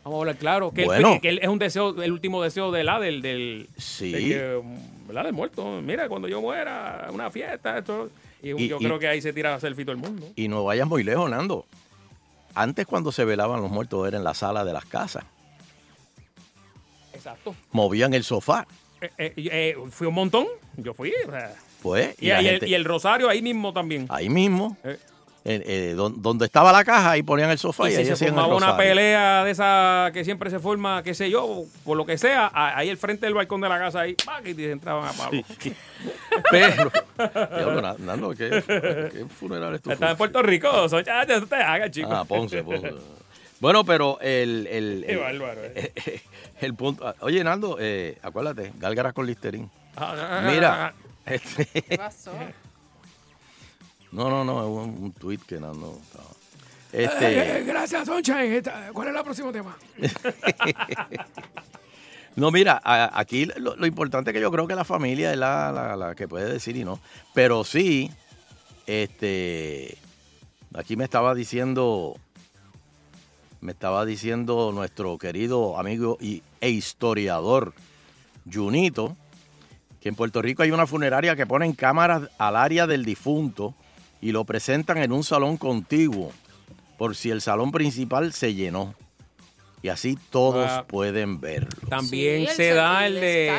Vamos 0.07 0.19
a 0.19 0.21
hablar 0.21 0.37
claro. 0.37 0.71
Que, 0.71 0.83
él- 0.83 0.87
Bueno. 0.87 1.19
que 1.21 1.29
él 1.31 1.41
es 1.43 1.49
un 1.49 1.59
deseo, 1.59 2.01
el 2.01 2.13
último 2.13 2.41
deseo 2.41 2.71
de 2.71 2.85
la 2.85 3.01
del, 3.01 3.23
del, 3.23 3.67
Sí. 3.77 4.13
del 4.13 4.23
que, 4.29 4.63
¿verdad? 5.09 5.25
del 5.25 5.33
muerto. 5.33 5.81
Mira, 5.83 6.09
cuando 6.09 6.29
yo 6.29 6.41
muera, 6.41 7.09
una 7.13 7.29
fiesta, 7.29 7.77
esto. 7.79 8.09
Y, 8.41 8.51
Y- 8.53 8.69
yo 8.69 8.77
y- 8.81 8.85
creo 8.85 9.01
que 9.01 9.09
ahí 9.09 9.21
se 9.21 9.33
tira 9.33 9.59
selfie 9.59 9.85
todo 9.85 9.97
el 9.97 10.01
mundo. 10.01 10.29
Y 10.37 10.47
no 10.47 10.63
vayas 10.63 10.87
muy 10.87 11.03
lejos, 11.03 11.29
Nando. 11.29 11.67
Antes 12.55 12.87
cuando 12.87 13.11
se 13.11 13.25
velaban 13.25 13.61
los 13.61 13.71
muertos 13.73 14.07
era 14.07 14.17
en 14.17 14.23
la 14.23 14.35
sala 14.35 14.65
de 14.65 14.73
las 14.73 14.85
casas. 14.85 15.25
Exacto. 17.13 17.57
Movían 17.73 18.15
el 18.15 18.23
sofá. 18.23 18.65
Eh, 19.01 19.11
eh, 19.19 19.33
eh, 19.37 19.77
fui 19.91 20.07
un 20.07 20.15
montón. 20.15 20.47
Yo 20.77 20.95
fui. 20.95 21.13
o 21.27 21.31
sea, 21.33 21.53
Pues, 21.83 22.15
Y, 22.21 22.29
la 22.29 22.43
y 22.43 22.47
el, 22.47 22.51
gente- 22.53 22.69
y 22.69 22.75
el 22.75 22.85
rosario 22.85 23.29
ahí 23.29 23.43
mismo 23.43 23.73
también. 23.73 24.07
ahí 24.09 24.29
mismo, 24.29 24.77
Eh. 25.49 25.55
eh, 25.55 25.63
eh, 25.91 25.95
don- 25.95 26.21
donde 26.21 26.45
estaba 26.47 26.73
la 26.73 26.85
caja, 26.85 27.13
ahí 27.13 27.23
ponían 27.23 27.51
el 27.51 27.59
sofá 27.59 27.85
y, 27.85 27.93
Y 27.93 27.93
si 27.93 27.99
ahí 28.01 28.07
se 28.07 28.13
hacían 28.15 28.31
el 28.31 28.35
formaba 28.35 28.57
una 28.57 28.77
pelea 28.77 29.45
de 29.45 29.51
esa 29.53 30.11
que 30.13 30.25
siempre 30.25 30.51
se 30.51 30.59
forma, 30.59 31.03
qué 31.05 31.15
sé 31.15 31.31
yo, 31.31 31.65
por 31.85 31.97
lo 31.97 32.05
que 32.05 32.19
sea, 32.19 32.51
ahí 32.53 32.91
al 32.91 32.97
frente 32.97 33.27
del 33.27 33.35
balcón 33.35 33.61
de 33.61 33.69
la 33.69 33.79
casa, 33.79 34.01
ahí, 34.01 34.15
¡pac! 34.15 34.45
y 34.47 34.55
te 34.55 34.73
entraban 34.73 35.09
a 35.09 35.13
palo. 35.13 35.43
Pero, 36.51 36.91
Diablo, 37.57 37.81
Na- 37.81 37.97
Nando, 37.99 38.31
¿qué, 38.31 38.63
qué 38.67 39.25
funeral 39.39 39.75
es 39.77 39.83
tu 39.83 39.91
Estaba 39.93 40.11
en 40.13 40.17
Puerto 40.19 40.43
Rico, 40.43 40.89
son 40.89 41.05
ya, 41.05 41.25
ya 41.27 41.41
te 41.41 41.55
hagas, 41.57 41.91
chicos. 41.91 42.13
Ah, 42.13 42.25
Ponce, 42.25 42.63
Ponce. 42.65 42.93
Bueno, 43.61 43.85
pero 43.85 44.19
el, 44.21 44.67
el, 44.67 45.05
Qué 45.07 45.13
el, 45.13 45.19
bárbaro, 45.19 45.61
eh. 45.65 45.93
el 46.61 46.75
punto. 46.75 47.15
Oye, 47.21 47.43
Nando, 47.43 47.79
eh, 47.81 48.19
acuérdate, 48.23 48.73
gálgaras 48.79 49.15
con 49.15 49.27
Listerine. 49.27 49.69
Ah, 49.97 50.43
Mira, 50.47 50.93
este, 51.25 51.65
¿Qué 51.83 51.97
pasó? 51.97 52.33
No, 54.13 54.31
no, 54.31 54.45
no, 54.45 54.61
es 54.61 54.67
un, 54.89 55.03
un 55.05 55.13
tweet 55.13 55.39
que 55.47 55.59
Nando 55.61 55.99
estaba. 56.03 56.29
Este, 56.93 57.65
gracias, 57.65 58.07
Sunshine. 58.07 58.63
¿Cuál 58.93 59.09
es 59.09 59.15
el 59.17 59.23
próximo 59.23 59.53
tema? 59.53 59.77
no, 62.37 62.51
mira, 62.51 62.81
a- 62.83 63.19
aquí 63.19 63.47
lo, 63.57 63.77
lo 63.77 63.87
importante 63.87 64.33
que 64.33 64.41
yo 64.41 64.51
creo 64.51 64.67
que 64.67 64.75
la 64.75 64.85
familia 64.85 65.33
es 65.33 65.39
la, 65.39 65.73
la- 65.73 65.97
la 65.97 66.15
que 66.15 66.29
puede 66.29 66.51
decir 66.53 66.77
y 66.77 66.85
no. 66.85 67.01
Pero 67.35 67.65
sí, 67.65 68.11
este, 68.87 69.97
aquí 70.75 70.97
me 70.97 71.05
estaba 71.05 71.35
diciendo, 71.35 72.17
me 73.61 73.73
estaba 73.73 74.05
diciendo 74.05 74.71
nuestro 74.73 75.19
querido 75.19 75.79
amigo 75.79 76.17
y, 76.21 76.43
e 76.61 76.71
historiador 76.71 77.75
Junito, 78.51 79.17
que 80.01 80.09
en 80.09 80.15
Puerto 80.15 80.41
Rico 80.41 80.63
hay 80.63 80.71
una 80.71 80.87
funeraria 80.87 81.37
que 81.37 81.47
ponen 81.47 81.73
cámaras 81.73 82.23
al 82.39 82.57
área 82.57 82.87
del 82.87 83.05
difunto 83.05 83.75
y 84.21 84.33
lo 84.33 84.45
presentan 84.45 84.99
en 84.99 85.13
un 85.13 85.23
salón 85.25 85.57
contiguo, 85.57 86.33
por 86.99 87.15
si 87.17 87.31
el 87.31 87.41
salón 87.41 87.73
principal 87.73 88.33
se 88.33 88.55
llenó. 88.55 88.95
Y 89.83 89.89
así 89.89 90.19
todos 90.31 90.67
Ah. 90.69 90.85
pueden 90.89 91.41
verlo. 91.41 91.69
También 91.89 92.41
Sí, 92.45 92.47
el 92.51 92.57
se 92.57 92.75
da 92.75 93.07
el 93.07 93.15
el 93.17 93.21
de. 93.21 93.51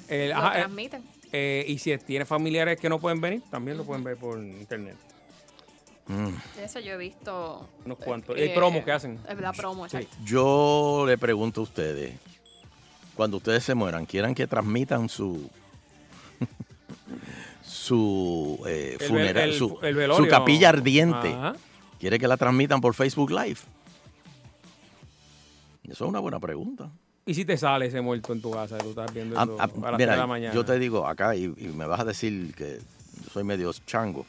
Skype, 0.00 0.24
el- 0.24 0.30
lo 0.30 0.36
ajá, 0.36 0.48
eh, 0.48 0.58
transmiten. 0.60 1.02
eh, 1.32 1.64
y 1.68 1.78
si 1.78 1.96
tiene 1.98 2.24
familiares 2.24 2.78
que 2.80 2.88
no 2.88 2.98
pueden 2.98 3.20
venir, 3.20 3.42
también 3.50 3.76
lo 3.76 3.84
pueden 3.84 4.02
ver 4.02 4.16
por 4.16 4.38
internet. 4.38 4.96
Mm. 6.08 6.30
Eso 6.60 6.80
yo 6.80 6.94
he 6.94 6.96
visto. 6.96 7.68
Unos 7.84 7.98
cuantos. 7.98 8.36
eh, 8.36 8.48
Hay 8.48 8.54
promos 8.54 8.84
que 8.84 8.90
hacen. 8.90 9.20
eh, 9.28 9.36
La 9.38 9.52
promo, 9.52 9.88
Sí. 9.88 10.08
Yo 10.24 11.04
le 11.06 11.16
pregunto 11.18 11.60
a 11.60 11.64
ustedes, 11.64 12.14
cuando 13.14 13.36
ustedes 13.36 13.62
se 13.62 13.74
mueran, 13.76 14.06
quieran 14.06 14.34
que 14.34 14.46
transmitan 14.48 15.08
su 15.08 15.48
su 17.70 18.60
eh, 18.66 18.96
funeral, 19.06 19.50
el- 19.50 19.54
su, 19.54 19.78
el 19.82 20.12
su 20.14 20.26
capilla 20.26 20.70
ardiente, 20.70 21.28
Ajá. 21.32 21.54
quiere 21.98 22.18
que 22.18 22.26
la 22.28 22.36
transmitan 22.36 22.80
por 22.80 22.94
Facebook 22.94 23.30
Live. 23.30 23.58
Eso 25.84 26.04
es 26.04 26.08
una 26.08 26.20
buena 26.20 26.38
pregunta. 26.38 26.90
¿Y 27.26 27.34
si 27.34 27.44
te 27.44 27.56
sale 27.56 27.86
ese 27.86 28.00
muerto 28.00 28.32
en 28.32 28.40
tu 28.40 28.50
casa? 28.50 28.78
Tú 28.78 28.90
estás 28.90 29.12
viendo 29.12 29.38
Ah, 29.38 29.46
ah, 29.58 29.64
a 29.64 29.66
las 29.66 29.72
tres 29.72 29.92
mira, 29.98 30.12
de 30.12 30.18
la 30.18 30.26
mañana. 30.26 30.54
yo 30.54 30.64
te 30.64 30.78
digo 30.78 31.06
acá 31.06 31.34
y, 31.36 31.44
y 31.44 31.68
me 31.74 31.86
vas 31.86 32.00
a 32.00 32.04
decir 32.04 32.54
que 32.54 32.78
yo 33.24 33.30
soy 33.32 33.44
medio 33.44 33.72
chango, 33.86 34.24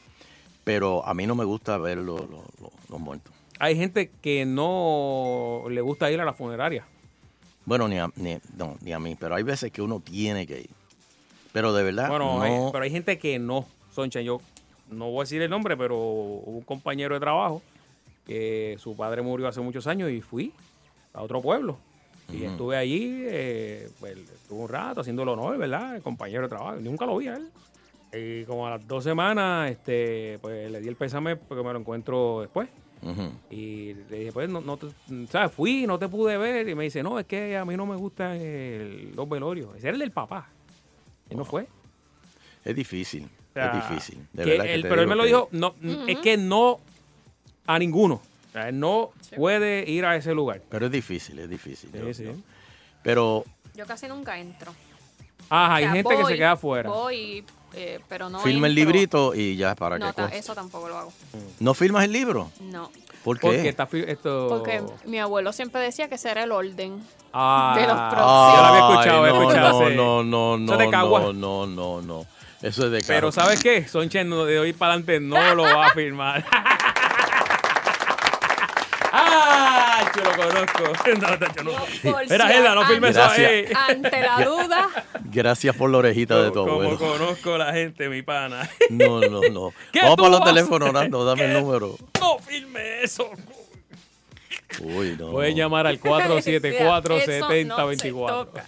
pero 0.64 1.04
a 1.06 1.14
mí 1.14 1.26
no 1.26 1.34
me 1.34 1.44
gusta 1.44 1.78
ver 1.78 1.98
lo- 1.98 2.18
lo- 2.18 2.44
lo- 2.60 2.72
los 2.88 3.00
muertos. 3.00 3.32
Hay 3.58 3.76
gente 3.76 4.10
que 4.20 4.44
no 4.44 5.64
le 5.70 5.80
gusta 5.80 6.10
ir 6.10 6.20
a 6.20 6.24
la 6.24 6.32
funeraria. 6.32 6.84
Bueno, 7.64 7.86
ni 7.88 7.98
a, 7.98 8.10
ni, 8.16 8.38
no, 8.56 8.76
ni 8.80 8.92
a 8.92 8.98
mí, 8.98 9.16
pero 9.18 9.36
hay 9.36 9.44
veces 9.44 9.70
que 9.70 9.82
uno 9.82 10.00
tiene 10.00 10.46
que 10.46 10.60
ir. 10.62 10.70
Pero 11.52 11.72
de 11.72 11.82
verdad, 11.82 12.08
Bueno, 12.08 12.36
no, 12.38 12.42
hay- 12.42 12.72
pero 12.72 12.84
hay 12.84 12.90
gente 12.90 13.18
que 13.18 13.38
no. 13.38 13.66
Soncha, 13.90 14.20
yo 14.20 14.40
no 14.90 15.10
voy 15.10 15.20
a 15.20 15.22
decir 15.24 15.42
el 15.42 15.50
nombre, 15.50 15.76
pero 15.76 15.96
hubo 15.98 16.50
un 16.58 16.62
compañero 16.62 17.14
de 17.14 17.20
trabajo 17.20 17.62
que 18.26 18.76
su 18.78 18.96
padre 18.96 19.20
murió 19.22 19.48
hace 19.48 19.60
muchos 19.60 19.86
años 19.86 20.10
y 20.10 20.20
fui 20.20 20.52
a 21.12 21.22
otro 21.22 21.42
pueblo. 21.42 21.76
Y 22.32 22.44
estuve 22.44 22.76
allí, 22.76 23.24
eh, 23.26 23.90
pues, 24.00 24.16
estuve 24.16 24.60
un 24.62 24.68
rato 24.68 25.00
haciendo 25.02 25.22
el 25.24 25.28
honor, 25.28 25.58
¿verdad? 25.58 25.96
El 25.96 26.02
compañero 26.02 26.42
de 26.42 26.48
trabajo. 26.48 26.76
Nunca 26.80 27.04
lo 27.04 27.16
vi 27.18 27.28
a 27.28 27.34
él. 27.34 27.48
Y 28.14 28.44
como 28.44 28.66
a 28.66 28.70
las 28.70 28.86
dos 28.88 29.04
semanas, 29.04 29.70
este, 29.70 30.38
pues 30.40 30.70
le 30.70 30.80
di 30.80 30.88
el 30.88 30.96
pésame 30.96 31.36
porque 31.36 31.62
me 31.62 31.72
lo 31.72 31.78
encuentro 31.80 32.40
después. 32.40 32.68
Y 33.50 33.94
le 34.08 34.18
dije, 34.20 34.32
pues, 34.32 34.48
no, 34.48 34.60
no 34.60 34.76
te, 34.76 34.86
¿sabes? 35.28 35.50
Fui, 35.52 35.86
no 35.86 35.98
te 35.98 36.08
pude 36.08 36.38
ver. 36.38 36.68
Y 36.68 36.74
me 36.74 36.84
dice, 36.84 37.02
no, 37.02 37.18
es 37.18 37.26
que 37.26 37.56
a 37.56 37.64
mí 37.64 37.76
no 37.76 37.84
me 37.84 37.96
gustan 37.96 38.38
los 39.14 39.28
velorios. 39.28 39.74
Ese 39.76 39.88
era 39.88 39.94
el 39.96 40.00
del 40.00 40.12
papá. 40.12 40.48
Él 41.32 41.38
no 41.38 41.44
fue. 41.44 41.66
Es 42.64 42.76
difícil, 42.76 43.24
O 43.24 43.52
sea, 43.54 43.66
es 43.72 43.88
difícil. 43.88 44.26
De 44.32 44.44
que 44.44 44.50
verdad 44.50 44.64
que 44.64 44.74
él- 44.74 44.82
te 44.82 44.88
pero 44.88 45.02
él 45.02 45.08
me 45.08 45.16
lo 45.16 45.22
que- 45.22 45.28
dijo, 45.28 45.48
no, 45.52 45.74
es 46.06 46.18
que 46.18 46.36
no 46.36 46.80
a 47.66 47.78
ninguno. 47.78 48.14
O 48.14 48.52
sea, 48.52 48.68
él 48.68 48.78
no 48.78 49.10
puede 49.36 49.88
ir 49.90 50.04
a 50.04 50.14
ese 50.16 50.32
lugar. 50.34 50.60
Pero 50.68 50.86
es 50.86 50.92
difícil, 50.92 51.38
es 51.38 51.48
difícil. 51.50 51.90
Sí, 51.92 51.98
yo- 51.98 52.14
sí. 52.14 52.24
yo- 52.24 52.34
Pero 53.02 53.44
Yo 53.74 53.86
casi 53.86 54.06
nunca 54.06 54.38
entro. 54.38 54.72
Ah, 55.50 55.68
O 55.70 55.72
hay 55.74 55.88
gente 55.88 56.16
que 56.16 56.24
se 56.24 56.36
queda 56.36 56.52
afuera. 56.52 56.88
Voy, 56.88 57.44
eh, 57.74 57.98
pero 58.08 58.28
no. 58.30 58.38
firma 58.40 58.66
el 58.68 58.74
librito 58.74 59.34
y 59.34 59.56
ya 59.56 59.74
para 59.74 59.98
No, 59.98 60.06
que 60.06 60.12
ta- 60.12 60.22
conste. 60.22 60.38
eso 60.38 60.54
tampoco 60.54 60.88
lo 60.88 60.98
hago. 60.98 61.12
¿No 61.58 61.74
firmas 61.74 62.04
el 62.04 62.12
libro? 62.12 62.50
No. 62.60 62.90
¿Por 63.24 63.38
qué? 63.38 63.46
Porque 63.46 63.68
está 63.68 63.88
esto... 63.92 64.46
Porque 64.48 64.82
mi 65.04 65.18
abuelo 65.20 65.52
siempre 65.52 65.80
decía 65.80 66.08
que 66.08 66.16
ese 66.16 66.30
era 66.30 66.42
el 66.42 66.52
orden. 66.52 67.00
Ah, 67.32 67.74
de 67.76 67.86
los 67.86 67.96
yo 67.96 68.08
próximos. 68.10 68.56
lo 68.58 68.64
había 68.66 68.80
escuchado, 68.90 69.18
había 69.24 69.32
escuchado. 69.40 69.80
no, 69.80 69.86
ese- 69.86 69.96
no, 69.96 70.22
no, 70.24 70.56
no, 70.58 70.64
Eso 70.64 70.72
es 70.74 70.78
de 70.80 70.90
Cagua. 70.90 71.20
no, 71.20 71.32
no, 71.32 71.66
no, 71.66 72.02
no. 72.02 72.26
Eso 72.62 72.86
es 72.86 72.92
de 72.92 73.02
Pero. 73.06 73.32
¿sabes 73.32 73.62
qué? 73.62 73.86
Sonchen 73.88 74.28
no- 74.28 74.44
de 74.44 74.58
hoy 74.58 74.72
para 74.72 74.92
adelante 74.94 75.20
no 75.20 75.54
lo 75.54 75.62
va 75.62 75.86
a 75.86 75.90
firmar. 75.90 76.44
¡Ah! 79.12 80.01
Yo 80.14 80.22
lo 80.24 80.30
conozco. 80.36 80.82
No, 81.20 81.36
no, 81.36 81.54
yo 81.54 81.62
no. 81.64 81.72
Por 82.12 82.22
Mira, 82.30 82.46
si 82.46 82.52
Gela, 82.54 82.74
no 82.74 82.80
an- 82.82 82.86
firmes 82.88 83.10
eso 83.10 83.20
Gracias. 83.20 83.50
ahí. 83.50 83.64
Ante 83.88 84.20
la 84.20 84.44
duda, 84.44 84.88
Gracias 85.24 85.76
por 85.76 85.90
la 85.90 85.98
orejita 85.98 86.42
de 86.42 86.48
tu 86.50 86.60
Como 86.60 86.72
abuelo. 86.72 86.98
conozco 86.98 87.56
la 87.58 87.72
gente, 87.72 88.08
mi 88.08 88.22
pana. 88.22 88.68
No, 88.90 89.20
no, 89.20 89.40
no. 89.50 89.72
¿Qué 89.92 90.00
Vamos 90.00 90.16
tú 90.16 90.22
para 90.22 90.30
los 90.30 90.40
vas 90.40 90.48
teléfonos, 90.48 90.88
hacer? 90.88 91.00
Nando, 91.02 91.24
dame 91.24 91.44
el 91.44 91.52
¿Qué? 91.54 91.60
número. 91.60 91.96
No 92.20 92.38
firme 92.38 93.02
eso. 93.02 93.30
Uy, 94.80 95.16
no. 95.18 95.30
Pueden 95.32 95.54
llamar 95.56 95.86
al 95.86 95.96
Eso 95.96 96.18
no 96.28 96.40
se 96.40 96.60
474-7024. 96.60 98.26
toca. 98.46 98.64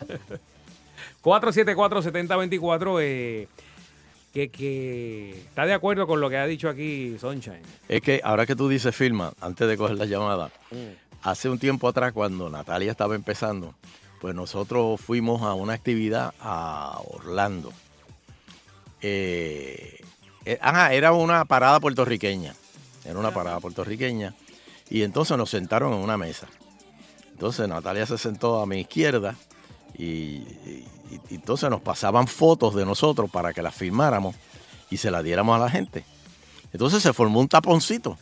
474-7024. 1.23 2.99
Eh, 3.03 3.49
que, 4.33 4.51
que 4.51 5.31
está 5.49 5.65
de 5.65 5.73
acuerdo 5.75 6.07
con 6.09 6.21
lo 6.21 6.29
que 6.29 6.37
ha 6.37 6.47
dicho 6.47 6.69
aquí 6.69 7.17
Sunshine. 7.21 7.63
Es 7.89 8.03
que 8.03 8.21
ahora 8.25 8.45
que 8.47 8.57
tú 8.57 8.69
dices 8.69 8.95
firma, 8.95 9.33
antes 9.41 9.69
de 9.69 9.77
coger 9.77 9.97
la 9.97 10.07
llamada, 10.07 10.51
Mm. 10.73 11.04
Hace 11.25 11.49
un 11.49 11.59
tiempo 11.59 11.89
atrás, 11.89 12.13
cuando 12.13 12.49
Natalia 12.49 12.91
estaba 12.93 13.15
empezando, 13.17 13.75
pues 14.21 14.35
nosotros 14.35 15.01
fuimos 15.01 15.43
a 15.43 15.55
una 15.55 15.73
actividad 15.73 16.33
a 16.41 17.01
Orlando. 17.11 17.73
Eh, 19.03 20.01
eh, 20.45 20.59
ajá, 20.61 20.93
era 20.95 21.13
una 21.13 21.45
parada 21.45 21.81
puertorriqueña. 21.81 22.55
Era 23.05 23.19
una 23.19 23.33
parada 23.33 23.61
puertorriqueña. 23.61 24.35
Y 24.89 25.03
entonces 25.03 25.37
nos 25.37 25.51
sentaron 25.51 25.93
en 25.93 25.99
una 25.99 26.17
mesa. 26.17 26.47
Entonces 27.33 27.69
Natalia 27.69 28.07
se 28.07 28.17
sentó 28.19 28.61
a 28.61 28.67
mi 28.67 28.81
izquierda 28.81 29.35
y, 29.97 30.05
y- 30.05 30.85
y 31.31 31.35
entonces 31.35 31.69
nos 31.71 31.81
pasaban 31.81 32.27
fotos 32.27 32.75
de 32.75 32.85
nosotros 32.87 33.31
para 33.31 33.53
que 33.53 33.63
las 33.63 33.75
firmáramos 33.75 34.35
y 34.91 34.97
se 34.97 35.11
las 35.11 35.23
diéramos 35.25 35.57
a 35.57 35.65
la 35.65 35.71
gente. 35.71 36.05
Entonces 36.73 37.03
se 37.03 37.13
formó 37.13 37.41
un 37.41 37.49
taponcito. 37.49 38.19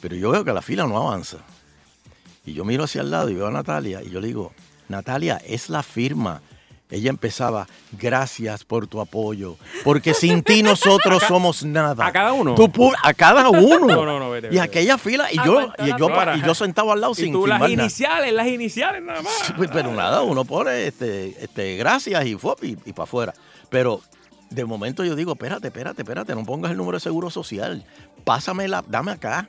Pero 0.00 0.16
yo 0.16 0.30
veo 0.30 0.44
que 0.44 0.52
la 0.52 0.62
fila 0.62 0.86
no 0.86 0.96
avanza. 0.96 1.38
Y 2.44 2.54
yo 2.54 2.64
miro 2.64 2.84
hacia 2.84 3.02
el 3.02 3.10
lado 3.10 3.28
y 3.30 3.34
veo 3.34 3.46
a 3.46 3.50
Natalia 3.50 4.02
y 4.02 4.10
yo 4.10 4.20
le 4.20 4.26
digo, 4.28 4.52
Natalia, 4.88 5.40
es 5.46 5.68
la 5.70 5.82
firma. 5.82 6.42
Ella 6.90 7.08
empezaba, 7.08 7.66
gracias 7.92 8.64
por 8.64 8.86
tu 8.86 9.00
apoyo, 9.00 9.56
porque 9.82 10.12
sin 10.12 10.42
ti 10.42 10.62
nosotros 10.62 11.22
somos 11.26 11.64
nada. 11.64 12.06
¿A 12.06 12.12
cada 12.12 12.34
uno? 12.34 12.54
Tú 12.54 12.70
a 13.02 13.14
cada 13.14 13.48
uno. 13.48 13.86
No, 13.86 14.04
no, 14.04 14.18
no, 14.18 14.28
vete, 14.28 14.48
y 14.48 14.50
vete. 14.50 14.60
aquella 14.60 14.98
fila, 14.98 15.32
y 15.32 15.36
yo, 15.36 15.58
Aguantó 15.58 15.86
y 15.86 15.88
yo, 15.98 16.34
y 16.36 16.42
yo 16.42 16.54
sentado 16.54 16.92
al 16.92 17.00
lado 17.00 17.14
Y 17.14 17.22
sin 17.22 17.32
tú 17.32 17.46
las 17.46 17.60
nada. 17.60 17.70
iniciales, 17.70 18.34
las 18.34 18.46
iniciales 18.46 19.02
nada 19.02 19.22
más. 19.22 19.32
Pues, 19.56 19.70
Pero 19.72 19.90
nada, 19.94 20.20
uno 20.20 20.44
pone 20.44 20.86
este, 20.86 21.42
este, 21.42 21.78
gracias 21.78 22.26
y 22.26 22.34
fue 22.34 22.56
y, 22.60 22.76
para 22.92 23.04
afuera. 23.04 23.34
Pero 23.70 24.02
de 24.50 24.66
momento 24.66 25.02
yo 25.02 25.16
digo, 25.16 25.32
espérate, 25.32 25.68
espérate, 25.68 26.02
espérate, 26.02 26.34
no 26.34 26.44
pongas 26.44 26.72
el 26.72 26.76
número 26.76 26.98
de 26.98 27.00
seguro 27.00 27.30
social. 27.30 27.86
Pásamela, 28.24 28.84
dame 28.86 29.12
acá. 29.12 29.48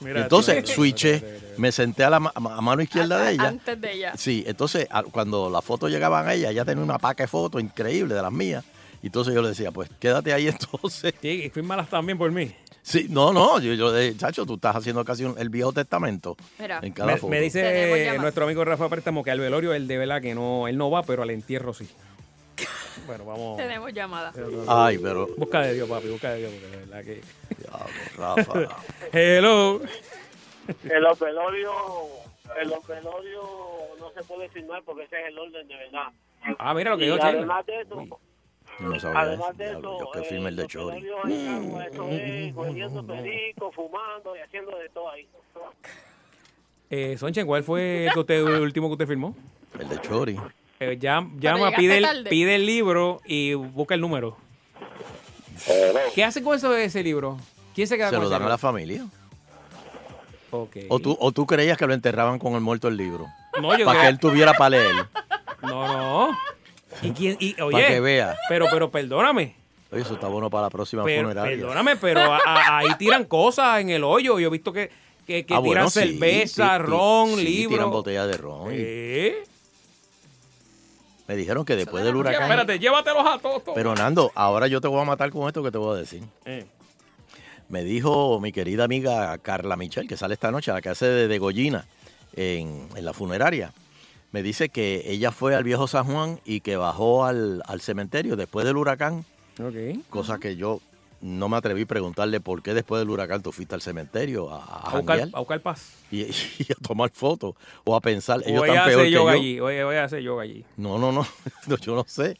Mira, 0.00 0.22
entonces, 0.22 0.68
switché, 0.68 1.22
me 1.56 1.72
senté 1.72 2.04
a 2.04 2.10
la 2.10 2.20
ma- 2.20 2.32
a 2.34 2.40
mano 2.60 2.82
izquierda 2.82 3.18
de 3.24 3.32
ella. 3.32 3.48
antes 3.48 3.80
de 3.80 3.92
ella. 3.92 4.12
Sí, 4.16 4.44
entonces 4.46 4.86
a- 4.90 5.02
cuando 5.04 5.48
las 5.50 5.64
fotos 5.64 5.90
llegaban 5.90 6.26
a 6.28 6.34
ella, 6.34 6.50
ella 6.50 6.64
tenía 6.64 6.84
una 6.84 6.98
paca 6.98 7.24
de 7.24 7.28
fotos 7.28 7.62
increíble 7.62 8.14
de 8.14 8.22
las 8.22 8.32
mías. 8.32 8.64
Y 9.02 9.06
entonces 9.06 9.34
yo 9.34 9.42
le 9.42 9.48
decía, 9.48 9.70
pues 9.72 9.88
quédate 10.00 10.32
ahí 10.32 10.48
entonces. 10.48 11.14
Sí, 11.20 11.28
y 11.44 11.50
fírmalas 11.50 11.88
también 11.88 12.18
por 12.18 12.30
mí. 12.30 12.52
Sí, 12.82 13.06
no, 13.10 13.32
no, 13.32 13.58
yo, 13.58 13.74
yo 13.74 13.90
de 13.90 14.16
chacho, 14.16 14.46
tú 14.46 14.54
estás 14.54 14.76
haciendo 14.76 15.04
casi 15.04 15.24
un- 15.24 15.36
el 15.38 15.48
Viejo 15.48 15.72
Testamento 15.72 16.36
Mira. 16.58 16.78
en 16.82 16.92
cada 16.92 17.12
Me, 17.12 17.18
foto. 17.18 17.30
me 17.30 17.40
dice 17.40 18.16
nuestro 18.20 18.44
amigo 18.44 18.64
Rafa 18.64 18.88
Préstamo 18.88 19.24
que 19.24 19.32
al 19.32 19.40
velorio 19.40 19.74
él 19.74 19.88
de 19.88 19.98
verdad 19.98 20.22
que 20.22 20.34
no, 20.36 20.68
él 20.68 20.76
no 20.78 20.88
va, 20.90 21.02
pero 21.02 21.22
al 21.24 21.30
entierro 21.30 21.74
sí. 21.74 21.88
Bueno, 23.06 23.24
vamos. 23.24 23.56
Tenemos 23.56 23.92
llamada. 23.92 24.32
Ay, 24.68 24.98
pero. 24.98 25.28
Busca 25.36 25.60
de 25.62 25.74
Dios, 25.74 25.88
papi, 25.88 26.08
busca 26.08 26.32
de 26.32 26.38
Dios, 26.40 26.52
porque 26.52 26.66
de 26.68 26.76
verdad 26.86 27.04
que. 27.04 27.20
Diablo, 27.58 27.86
Rafa. 28.16 28.76
Hello. 29.12 29.80
En 30.84 31.02
los 31.02 31.18
velorios, 31.18 31.74
en 32.60 32.68
los 32.68 32.86
velorios 32.86 33.46
no 34.00 34.10
se 34.12 34.22
puede 34.24 34.48
firmar 34.48 34.82
porque 34.84 35.04
ese 35.04 35.20
es 35.20 35.28
el 35.28 35.38
orden 35.38 35.68
de 35.68 35.76
verdad. 35.76 36.08
Ah, 36.58 36.74
mira 36.74 36.90
lo 36.90 36.98
que 36.98 37.04
Y 37.04 37.08
yo, 37.08 37.16
Chela. 37.16 37.28
además 37.28 37.66
de 37.66 37.80
eso, 37.80 38.06
no 38.80 39.00
sabía 39.00 39.20
además 39.20 39.56
de 39.56 39.70
eso, 39.70 39.98
yo 40.00 40.10
que 40.12 40.18
eh, 40.18 40.24
firme 40.24 40.48
el 40.50 40.56
de 40.56 40.66
Chori. 40.66 40.98
eso 40.98 41.80
es 41.80 42.54
cogiendo 42.54 43.06
perico, 43.06 43.72
fumando 43.72 44.36
y 44.36 44.40
haciendo 44.40 44.76
de 44.76 44.88
todo 44.90 45.10
ahí. 45.10 45.28
Eh, 46.90 47.16
Sonchen, 47.18 47.46
¿cuál 47.46 47.64
fue 47.64 48.06
el, 48.06 48.12
que 48.12 48.20
usted, 48.20 48.34
el 48.34 48.60
último 48.60 48.88
que 48.88 48.92
usted 48.92 49.06
firmó? 49.08 49.34
El 49.78 49.88
de 49.88 50.00
Chori. 50.00 50.36
Eh, 50.80 50.98
llam- 51.00 51.38
llama, 51.38 51.70
pide 51.72 51.98
el, 51.98 52.04
tarde. 52.04 52.30
pide 52.30 52.54
el 52.56 52.66
libro 52.66 53.20
y 53.24 53.54
busca 53.54 53.94
el 53.94 54.00
número. 54.00 54.36
¿Qué 56.14 56.22
hace 56.24 56.42
con 56.42 56.54
eso 56.56 56.74
ese 56.76 57.02
libro? 57.02 57.38
¿Quién 57.74 57.86
se 57.86 57.96
queda 57.96 58.10
Se 58.10 58.16
con 58.16 58.24
lo 58.24 58.30
dan 58.30 58.42
a 58.42 58.48
la 58.48 58.58
familia. 58.58 59.06
O 60.88 60.98
tú, 61.00 61.16
o 61.20 61.32
tú 61.32 61.44
creías 61.46 61.76
que 61.76 61.86
lo 61.86 61.92
enterraban 61.94 62.38
con 62.38 62.54
el 62.54 62.60
muerto 62.60 62.88
el 62.88 62.96
libro. 62.96 63.26
No, 63.60 63.76
yo 63.76 63.84
Para 63.84 64.02
que 64.02 64.08
él 64.08 64.18
tuviera 64.18 64.52
para 64.54 64.70
leer. 64.70 64.94
No, 65.62 66.28
no. 66.28 66.38
¿Y 67.02 67.10
quién? 67.10 67.36
Y, 67.40 67.60
oye, 67.60 67.72
Para 67.72 67.88
que 67.88 68.00
vea. 68.00 68.36
Pero, 68.48 68.66
pero 68.70 68.90
perdóname. 68.90 69.54
Oye, 69.92 70.02
eso 70.02 70.14
está 70.14 70.28
bueno 70.28 70.48
para 70.48 70.62
la 70.64 70.70
próxima 70.70 71.04
Pero, 71.04 71.22
funeraria. 71.28 71.56
perdóname, 71.56 71.96
pero 71.96 72.20
a- 72.32 72.38
a- 72.44 72.78
ahí 72.78 72.88
tiran 72.98 73.24
cosas 73.24 73.80
en 73.80 73.90
el 73.90 74.02
hoyo. 74.04 74.38
Yo 74.38 74.48
he 74.48 74.50
visto 74.50 74.72
que, 74.72 74.90
que, 75.26 75.44
que 75.44 75.54
Ah, 75.54 75.58
tiran 75.62 75.64
bueno, 75.64 75.90
cerveza, 75.90 76.76
sí, 76.78 76.84
sí, 76.84 76.90
ron, 76.90 77.28
sí, 77.36 77.42
libro. 77.44 77.70
tiran 77.76 77.90
botellas 77.90 78.26
de 78.28 78.36
ron. 78.36 78.72
y 78.72 78.76
¿Eh? 78.78 79.44
Me 81.28 81.34
dijeron 81.36 81.64
que 81.64 81.74
después 81.76 82.04
del 82.04 82.14
huracán... 82.16 82.42
Espérate, 82.44 82.78
llévatelos 82.78 83.26
a 83.26 83.38
todos. 83.38 83.62
Pero 83.74 83.94
Nando, 83.94 84.30
ahora 84.34 84.66
yo 84.68 84.80
te 84.80 84.88
voy 84.88 85.00
a 85.00 85.04
matar 85.04 85.30
con 85.30 85.46
esto 85.48 85.62
que 85.62 85.70
te 85.72 85.78
voy 85.78 85.96
a 85.96 85.98
decir. 86.00 86.22
Eh, 86.44 86.64
Me 87.68 87.82
dijo 87.82 88.38
mi 88.40 88.52
querida 88.52 88.84
amiga 88.84 89.36
Carla 89.38 89.76
Michel, 89.76 90.06
que 90.06 90.16
sale 90.16 90.34
esta 90.34 90.50
noche 90.52 90.70
a 90.70 90.74
la 90.74 90.82
casa 90.82 91.06
de 91.06 91.26
Degollina 91.26 91.86
en, 92.34 92.88
en 92.94 93.04
la 93.04 93.12
funeraria. 93.12 93.72
Me 94.30 94.42
dice 94.42 94.68
que 94.68 95.02
ella 95.06 95.32
fue 95.32 95.54
al 95.56 95.64
viejo 95.64 95.88
San 95.88 96.04
Juan 96.04 96.40
y 96.44 96.60
que 96.60 96.76
bajó 96.76 97.24
al, 97.24 97.62
al 97.66 97.80
cementerio 97.80 98.36
después 98.36 98.66
del 98.66 98.76
huracán, 98.76 99.24
ok. 99.60 100.04
cosa 100.10 100.38
que 100.38 100.56
yo 100.56 100.80
no 101.26 101.48
me 101.48 101.56
atreví 101.56 101.82
a 101.82 101.86
preguntarle 101.86 102.40
por 102.40 102.62
qué 102.62 102.72
después 102.74 103.00
del 103.00 103.10
huracán 103.10 103.42
tú 103.42 103.52
fuiste 103.52 103.74
al 103.74 103.82
cementerio 103.82 104.50
a, 104.52 104.62
a 104.64 104.90
A 104.90 104.96
buscar, 104.98 105.28
a 105.32 105.38
buscar 105.40 105.60
paz. 105.60 105.94
y, 106.10 106.22
y 106.58 106.72
a 106.72 106.74
tomar 106.82 107.10
fotos 107.10 107.54
o 107.84 107.96
a 107.96 108.00
pensar. 108.00 108.40
Ellos 108.46 108.60
Voy 108.60 108.68
están 108.70 108.82
a 108.82 108.86
peor 108.86 109.00
hacer 109.00 109.06
que 109.06 109.10
yoga 109.12 109.32
yo. 109.34 109.38
allí. 109.40 109.60
Voy 109.60 109.76
a 109.96 110.04
hacer 110.04 110.22
yoga 110.22 110.42
allí. 110.44 110.64
No, 110.76 110.98
no, 110.98 111.12
no, 111.12 111.26
no, 111.66 111.76
yo 111.78 111.94
no 111.94 112.04
sé. 112.06 112.38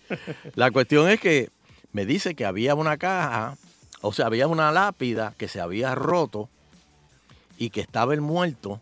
La 0.55 0.71
cuestión 0.71 1.09
es 1.11 1.21
que 1.21 1.50
me 1.93 2.07
dice 2.07 2.35
que 2.35 2.45
había 2.45 2.75
una 2.75 2.97
caja, 2.97 3.57
o 4.02 4.12
sea, 4.12 4.26
había 4.26 4.47
una 4.47 4.71
lápida 4.73 5.35
que 5.37 5.49
se 5.49 5.61
había 5.61 5.95
roto 5.95 6.49
y 7.59 7.71
que 7.71 7.81
estaba 7.81 8.14
el 8.14 8.21
muerto, 8.21 8.81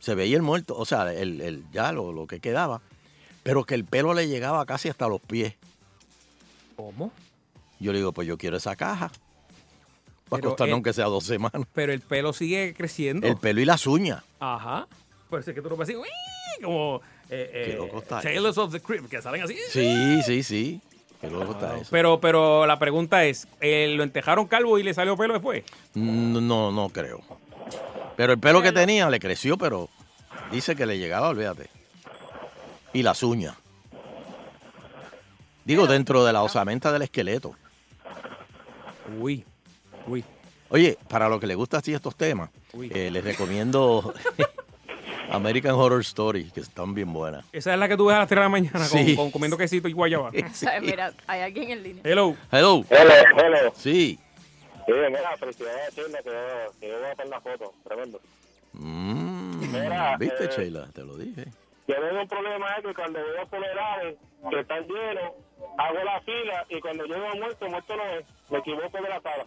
se 0.00 0.14
veía 0.14 0.36
el 0.36 0.42
muerto, 0.42 0.76
o 0.76 0.84
sea, 0.84 1.12
el, 1.14 1.40
el- 1.40 1.64
ya 1.72 1.92
lo, 1.92 2.12
lo 2.12 2.26
que 2.26 2.40
quedaba, 2.40 2.80
pero 3.42 3.64
que 3.64 3.74
el 3.74 3.84
pelo 3.84 4.12
le 4.14 4.26
llegaba 4.28 4.66
casi 4.66 4.88
hasta 4.88 5.06
los 5.08 5.20
pies. 5.20 5.54
¿Cómo? 6.76 7.12
Yo 7.84 7.92
le 7.92 7.98
digo, 7.98 8.12
pues 8.12 8.26
yo 8.26 8.38
quiero 8.38 8.56
esa 8.56 8.74
caja. 8.76 9.08
Va 10.32 10.38
a 10.38 10.40
Pero 10.40 10.48
costar 10.48 10.68
el- 10.68 10.72
aunque 10.72 10.94
sea 10.94 11.04
dos 11.04 11.24
semanas. 11.24 11.66
Pero 11.74 11.92
el 11.92 12.00
pelo 12.00 12.32
sigue 12.32 12.72
creciendo. 12.74 13.26
El 13.26 13.36
pelo 13.36 13.60
y 13.60 13.66
las 13.66 13.86
uñas. 13.86 14.22
Ajá. 14.40 14.88
Por 15.28 15.40
eso 15.40 15.50
es 15.50 15.54
que 15.54 15.60
tú 15.60 15.68
lo 15.68 15.76
ves 15.76 15.88
así, 15.90 15.96
¡uy! 15.96 16.08
como 16.62 17.02
eh, 17.28 17.50
eh, 17.52 17.74
loco 17.76 17.98
está 17.98 18.20
Tales 18.22 18.56
of 18.56 18.72
the 18.72 18.80
Crypt, 18.80 19.10
que 19.10 19.20
salen 19.20 19.42
así. 19.42 19.54
Sí, 19.70 20.22
sí, 20.24 20.42
sí. 20.42 20.80
Qué 21.20 21.28
loco 21.28 21.52
está 21.52 21.76
eso. 21.76 21.88
Pero, 21.90 22.20
pero 22.20 22.64
la 22.64 22.78
pregunta 22.78 23.24
es, 23.26 23.46
eh, 23.60 23.92
¿lo 23.94 24.02
entejaron 24.02 24.46
calvo 24.46 24.78
y 24.78 24.82
le 24.82 24.94
salió 24.94 25.14
pelo 25.16 25.34
después? 25.34 25.62
No, 25.92 26.40
no, 26.40 26.72
no 26.72 26.88
creo. 26.88 27.20
Pero 28.16 28.32
el 28.32 28.38
pelo 28.38 28.62
que 28.62 28.72
tenía 28.72 29.10
le 29.10 29.20
creció, 29.20 29.58
pero 29.58 29.90
dice 30.50 30.74
que 30.74 30.86
le 30.86 30.96
llegaba, 30.98 31.28
olvídate. 31.28 31.68
Y 32.94 33.02
las 33.02 33.22
uñas. 33.22 33.56
Digo, 35.66 35.86
dentro 35.86 36.24
de 36.24 36.32
la 36.32 36.42
osamenta 36.42 36.92
del 36.92 37.02
esqueleto. 37.02 37.56
Uy, 39.20 39.44
uy. 40.06 40.24
Oye, 40.70 40.96
para 41.08 41.28
lo 41.28 41.38
que 41.38 41.46
le 41.46 41.54
gusta 41.54 41.78
así 41.78 41.92
estos 41.94 42.16
temas, 42.16 42.50
eh, 42.90 43.10
les 43.10 43.22
recomiendo 43.22 44.12
American 45.30 45.72
Horror 45.74 46.00
Story, 46.00 46.50
que 46.50 46.60
están 46.60 46.94
bien 46.94 47.12
buenas. 47.12 47.44
Esa 47.52 47.74
es 47.74 47.78
la 47.78 47.88
que 47.88 47.96
tú 47.96 48.06
ves 48.06 48.16
a 48.16 48.20
las 48.20 48.28
3 48.28 48.36
de 48.38 48.42
la 48.42 48.48
mañana 48.48 48.78
con- 48.88 48.88
Sí. 48.88 49.14
con, 49.16 49.30
comiendo 49.30 49.56
quesito 49.56 49.88
y 49.88 49.92
guayaba. 49.92 50.30
Mira, 50.82 51.12
hay 51.26 51.40
alguien 51.42 51.70
en 51.70 51.82
línea. 51.82 52.02
Hello. 52.04 52.36
Hello. 52.50 52.84
Hello, 52.90 53.12
hello. 53.36 53.72
Sí. 53.76 54.18
Sí, 54.86 54.92
mira, 54.92 55.34
felicidades 55.38 55.88
a 55.88 55.90
Chile, 55.92 56.18
que 56.22 56.28
yo, 56.30 56.72
que 56.78 56.88
yo 56.88 56.98
voy 56.98 57.06
a 57.08 57.12
hacer 57.12 57.26
la 57.28 57.40
foto. 57.40 57.72
Tremendo. 57.84 58.20
Mm, 58.74 59.72
Mira, 59.72 60.16
¿Viste, 60.18 60.44
eh, 60.44 60.50
Sheila? 60.54 60.86
Te 60.92 61.02
lo 61.04 61.16
dije. 61.16 61.46
Yo 61.88 61.94
tengo 61.94 62.20
un 62.20 62.28
problema 62.28 62.66
es 62.76 62.84
que 62.84 62.92
cuando 62.94 63.18
veo 63.18 63.46
funerales 63.46 64.16
que 64.50 64.60
están 64.60 64.82
llenos, 64.86 65.32
hago 65.78 66.04
la 66.04 66.20
fila 66.20 66.66
y 66.68 66.80
cuando 66.80 67.04
llego 67.04 67.26
a 67.26 67.34
muerto, 67.34 67.68
muerto 67.68 67.96
no 67.96 68.02
es. 68.18 68.24
Me 68.50 68.58
equivoco 68.58 68.96
de 69.02 69.08
la 69.08 69.20
sala. 69.20 69.46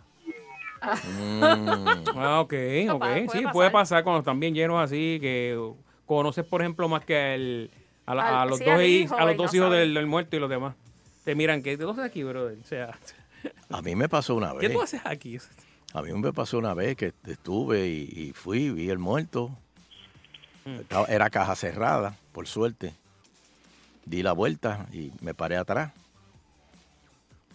Mm, 1.04 1.88
Ah, 2.15 2.41
ok, 2.41 2.54
ok. 2.91 3.00
puede 3.00 3.22
sí, 3.30 3.38
pasar. 3.39 3.52
puede 3.54 3.72
pasar 3.72 4.04
cuando 4.04 4.20
están 4.20 4.39
bien 4.39 4.54
llenos 4.54 4.82
así, 4.84 5.17
que 5.22 5.58
conoces, 6.06 6.46
por 6.46 6.62
ejemplo, 6.62 6.88
más 6.89 7.04
que 7.06 7.36
el- 7.36 7.72
a, 8.06 8.15
la- 8.15 8.41
a 8.41 8.46
los 8.46 8.60
sí, 8.60 8.63
dos, 8.65 8.82
hijo, 8.84 9.15
a 9.17 9.26
los 9.26 9.38
dos 9.38 9.54
no 9.54 9.58
hijos 9.58 9.72
del, 9.72 9.93
del 9.93 10.06
muerto 10.08 10.36
y 10.36 10.39
los 10.39 10.50
demás. 10.50 10.76
Te 11.26 11.36
miran, 11.36 11.62
¿qué 11.62 11.78
tú 11.78 11.89
haces 11.89 12.04
aquí, 12.06 12.24
brother? 12.24 12.58
O 12.62 12.65
sea, 12.65 12.98
a 13.70 13.82
mí 13.82 13.96
me 13.96 14.08
pasó 14.08 14.36
una 14.36 14.52
¿qué 14.54 14.67
vez. 14.67 14.74
tú 14.74 14.82
haces 14.82 15.02
aquí? 15.04 15.38
A 15.93 16.02
mí 16.02 16.12
me 16.13 16.32
pasó 16.34 16.58
una 16.58 16.74
vez 16.74 16.96
que 16.96 17.13
estuve 17.28 17.88
y, 17.88 18.04
y 18.15 18.34
fui, 18.34 18.70
vi 18.72 18.89
el 18.89 19.00
muerto. 19.00 19.52
Estaba- 20.65 21.08
Era 21.08 21.30
caja 21.30 21.56
cerrada, 21.56 22.15
por 22.34 22.46
suerte. 22.48 22.93
Di 24.08 24.24
la 24.24 24.32
vuelta 24.32 24.88
y 24.93 25.12
me 25.20 25.34
paré 25.34 25.58
atrás. 25.58 25.91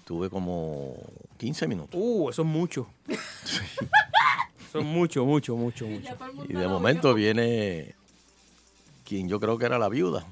Tuve 0.04 0.28
como 0.28 0.94
15 1.38 1.66
minutos. 1.66 1.98
Uh, 1.98 2.28
eso 2.28 2.42
es 2.42 2.48
mucho. 2.48 2.88
Eso 3.08 4.78
es 4.78 4.84
mucho, 4.84 5.24
mucho, 5.24 5.56
mucho, 5.56 5.86
mucho. 5.86 6.12
Y 6.48 6.52
de 6.52 6.68
momento 6.68 7.14
viene 7.14 7.94
quien 9.04 9.28
yo 9.28 9.40
creo 9.40 9.56
que 9.56 9.64
era 9.64 9.78
la 9.78 9.88
viuda. 9.88 10.26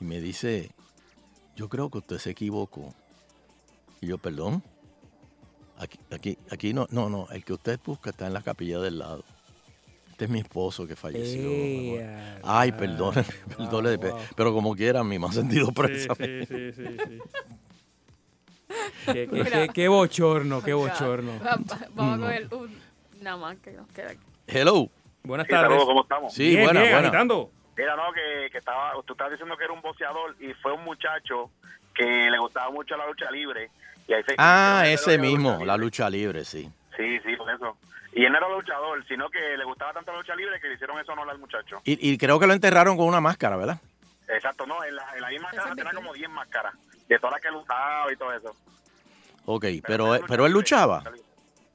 Y 0.00 0.04
me 0.04 0.20
dice, 0.20 0.70
yo 1.56 1.68
creo 1.68 1.90
que 1.90 1.98
usted 1.98 2.18
se 2.18 2.30
equivocó. 2.30 2.94
Y 4.00 4.06
yo, 4.06 4.18
perdón. 4.18 4.62
Aquí, 5.78 5.98
aquí, 6.10 6.38
aquí 6.50 6.72
no, 6.72 6.86
no, 6.90 7.10
no, 7.10 7.28
el 7.30 7.44
que 7.44 7.52
usted 7.52 7.78
busca 7.84 8.10
está 8.10 8.26
en 8.26 8.32
la 8.32 8.42
capilla 8.42 8.78
del 8.80 8.98
lado. 8.98 9.24
Este 10.16 10.24
es 10.24 10.30
mi 10.30 10.38
esposo 10.38 10.86
que 10.86 10.96
falleció. 10.96 12.00
Ay, 12.42 12.70
wow, 12.70 12.80
perdón, 12.80 13.14
perdone, 13.58 13.96
wow. 13.98 14.18
pero 14.34 14.54
como 14.54 14.74
quiera, 14.74 15.04
mi 15.04 15.18
más 15.18 15.34
sentido 15.34 15.66
Sí, 15.66 15.72
pésame. 15.74 16.46
sí, 16.46 16.46
sí, 16.46 16.72
sí, 16.72 16.96
sí. 17.06 17.20
Qué, 19.04 19.28
qué- 19.30 19.44
qué- 19.44 19.68
qué 19.74 19.88
bochorno, 19.88 20.62
qué 20.62 20.72
bochorno. 20.72 21.32
Va- 21.44 21.56
va- 21.56 21.86
Vamos 21.90 22.18
a 22.18 22.22
coger 22.22 22.48
un, 22.54 22.78
nada 23.20 23.36
más 23.36 23.58
que 23.58 23.72
nos 23.72 23.86
queda 23.88 24.12
aquí. 24.12 24.20
Hello. 24.46 24.88
Buenas 25.22 25.46
tardes. 25.48 25.68
saludos, 25.68 25.84
¿cómo 25.86 26.00
estamos? 26.00 26.32
Sí, 26.32 26.48
bien, 26.48 26.64
buena, 26.64 26.80
bien, 26.80 26.92
buena. 26.94 27.08
agitando. 27.08 27.50
Mira, 27.76 27.94
no, 27.96 28.04
que, 28.14 28.48
que 28.50 28.56
estaba, 28.56 28.92
tú 29.04 29.12
estabas 29.12 29.32
diciendo 29.32 29.54
que 29.58 29.64
era 29.64 29.74
un 29.74 29.82
boxeador 29.82 30.34
y 30.40 30.54
fue 30.62 30.72
un 30.72 30.82
muchacho 30.84 31.50
que 31.94 32.04
le 32.30 32.38
gustaba 32.38 32.70
mucho 32.70 32.96
la 32.96 33.06
lucha 33.06 33.30
libre. 33.30 33.68
Y 34.08 34.14
ahí 34.14 34.22
se 34.26 34.34
Ah, 34.38 34.84
ese 34.86 35.18
mismo, 35.18 35.50
lucha 35.56 35.64
la 35.66 35.76
lucha 35.76 36.08
libre, 36.08 36.42
sí. 36.46 36.70
Sí, 36.96 37.18
sí, 37.22 37.36
por 37.36 37.50
eso. 37.50 37.76
Y 38.16 38.24
él 38.24 38.32
no 38.32 38.38
era 38.38 38.48
luchador, 38.48 39.06
sino 39.06 39.28
que 39.28 39.56
le 39.58 39.64
gustaba 39.64 39.92
tanto 39.92 40.10
la 40.10 40.18
lucha 40.18 40.34
libre 40.34 40.58
que 40.58 40.68
le 40.68 40.74
hicieron 40.74 40.98
eso 40.98 41.12
honor 41.12 41.28
al 41.28 41.38
muchacho. 41.38 41.82
Y, 41.84 42.12
y 42.12 42.16
creo 42.16 42.40
que 42.40 42.46
lo 42.46 42.54
enterraron 42.54 42.96
con 42.96 43.06
una 43.06 43.20
máscara, 43.20 43.56
¿verdad? 43.58 43.78
Exacto, 44.26 44.66
no, 44.66 44.82
en 44.82 44.96
la, 44.96 45.06
en 45.14 45.20
la 45.20 45.28
misma 45.28 45.50
es 45.52 45.62
tenía 45.76 45.92
como 45.92 46.14
10 46.14 46.30
máscaras, 46.30 46.74
de 47.06 47.18
todas 47.18 47.32
las 47.34 47.42
que 47.42 47.50
luchaba 47.50 48.10
y 48.10 48.16
todo 48.16 48.32
eso. 48.32 48.56
Ok, 49.44 49.66
Pero 49.86 50.18
pero, 50.26 50.46
él 50.46 50.52
luchaba. 50.52 51.04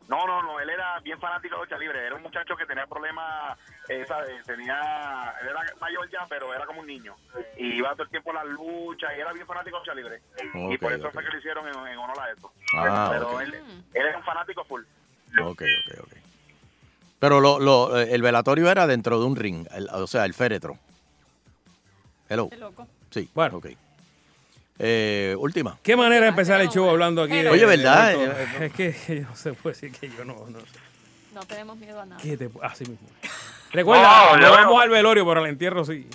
No, 0.10 0.26
no, 0.26 0.42
no, 0.42 0.60
él 0.60 0.70
era 0.72 1.00
bien 1.02 1.20
fanático 1.20 1.56
de 1.56 1.62
lucha 1.62 1.78
libre. 1.78 2.06
Era 2.08 2.16
un 2.16 2.24
muchacho 2.24 2.56
que 2.58 2.66
tenía 2.66 2.88
problemas, 2.88 3.58
eh, 3.88 4.04
¿sabes? 4.08 4.44
Tenía, 4.46 5.34
él 5.42 5.48
era 5.48 5.62
mayor 5.80 6.10
ya, 6.10 6.26
pero 6.28 6.54
era 6.56 6.66
como 6.66 6.82
un 6.82 6.88
niño. 6.88 7.16
Y 7.56 7.76
iba 7.76 7.92
todo 7.92 8.04
el 8.04 8.10
tiempo 8.10 8.32
a 8.32 8.44
las 8.44 8.46
luchas 8.48 9.12
y 9.16 9.22
era 9.22 9.32
bien 9.32 9.46
fanático 9.46 9.78
de 9.78 9.82
lucha 9.86 9.94
libre. 9.94 10.22
y 10.56 10.74
Ok, 10.76 10.82
por 10.82 10.92
eso 10.92 11.08
ok. 11.08 11.14
fue 11.14 11.24
que 11.24 11.30
lo 11.30 11.38
hicieron 11.38 11.68
en, 11.68 11.88
en 11.88 11.98
honor 12.00 12.20
a 12.20 12.32
eso. 12.32 12.52
Ah, 12.76 13.10
pero 13.12 13.30
ok. 13.36 13.42
él, 13.42 13.54
él 13.54 14.06
era 14.06 14.18
un 14.18 14.24
fanático 14.24 14.66
full. 14.66 14.82
Ok, 15.40 15.62
ok, 15.62 16.00
ok. 16.04 16.14
Pero 17.22 17.40
lo, 17.40 17.60
lo, 17.60 18.00
eh, 18.02 18.16
el 18.16 18.24
velatorio 18.24 18.72
era 18.72 18.88
dentro 18.88 19.20
de 19.20 19.26
un 19.28 19.36
ring, 19.36 19.68
el- 19.76 19.88
o 19.94 20.08
sea, 20.08 20.26
el 20.26 20.34
féretro. 20.34 20.80
Hello. 22.28 22.50
Qué 22.50 22.58
loco. 22.58 22.88
Sí, 23.12 23.30
Bueno. 23.36 23.58
ok. 23.58 23.68
Eh, 24.80 25.36
última. 25.38 25.78
¿Qué 25.84 25.96
manera 25.96 26.22
de 26.24 26.30
empezar 26.30 26.60
el 26.62 26.70
show 26.70 26.90
hablando 26.90 27.22
aquí? 27.22 27.36
de- 27.36 27.50
Oye, 27.50 27.64
¿verdad? 27.68 28.10
de 28.10 28.18
muertos? 28.18 28.62
Es 28.62 28.74
que 28.74 28.96
yo 29.22 29.30
no 29.30 29.36
se 29.36 29.54
puede 29.54 29.76
decir 29.76 29.92
que 29.92 30.10
yo 30.10 30.26
no. 30.26 30.34
no 30.50 30.58
No 31.36 31.42
tenemos 31.46 31.78
miedo 31.78 32.02
a 32.02 32.06
nada. 32.08 32.20
¿Qué 32.20 32.36
te- 32.38 32.50
así 32.64 32.86
mismo. 32.86 33.08
Recuerda, 33.72 34.36
No, 34.38 34.50
vamos 34.52 34.82
al 34.82 34.90
velorio, 34.90 35.24
pero 35.24 35.42
al 35.42 35.48
entierro 35.48 35.86
sí. 35.86 36.08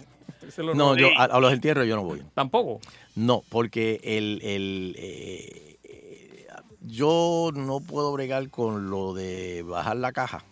No, 0.59 0.75
no. 0.75 0.97
yo 0.97 1.07
a, 1.17 1.25
a 1.27 1.39
los 1.39 1.53
entierros 1.53 1.87
yo 1.87 1.95
no 1.95 2.03
voy. 2.03 2.21
Tampoco. 2.35 2.81
No, 3.15 3.45
porque 3.49 4.01
el, 4.03 4.41
el, 4.43 4.97
eh, 4.99 5.77
eh, 5.85 6.47
yo 6.81 7.53
no 7.55 7.79
puedo 7.79 8.11
bregar 8.13 8.51
con 8.51 8.91
lo 8.91 9.15
de 9.15 9.63
bajar 9.63 9.97
la 9.99 10.11
caja. 10.11 10.43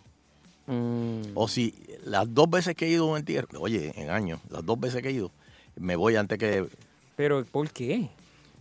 Mm. 0.67 1.21
O 1.35 1.47
si 1.47 1.73
las 2.03 2.33
dos 2.33 2.49
veces 2.49 2.75
que 2.75 2.85
he 2.85 2.89
ido 2.89 3.05
a 3.07 3.11
un 3.11 3.17
entierro, 3.17 3.47
oye, 3.59 3.93
en 3.95 4.09
años, 4.09 4.39
las 4.49 4.65
dos 4.65 4.79
veces 4.79 5.01
que 5.01 5.09
he 5.09 5.13
ido, 5.13 5.31
me 5.75 5.95
voy 5.95 6.15
antes 6.15 6.37
que... 6.39 6.67
Pero, 7.15 7.45
¿por 7.45 7.69
qué? 7.69 8.09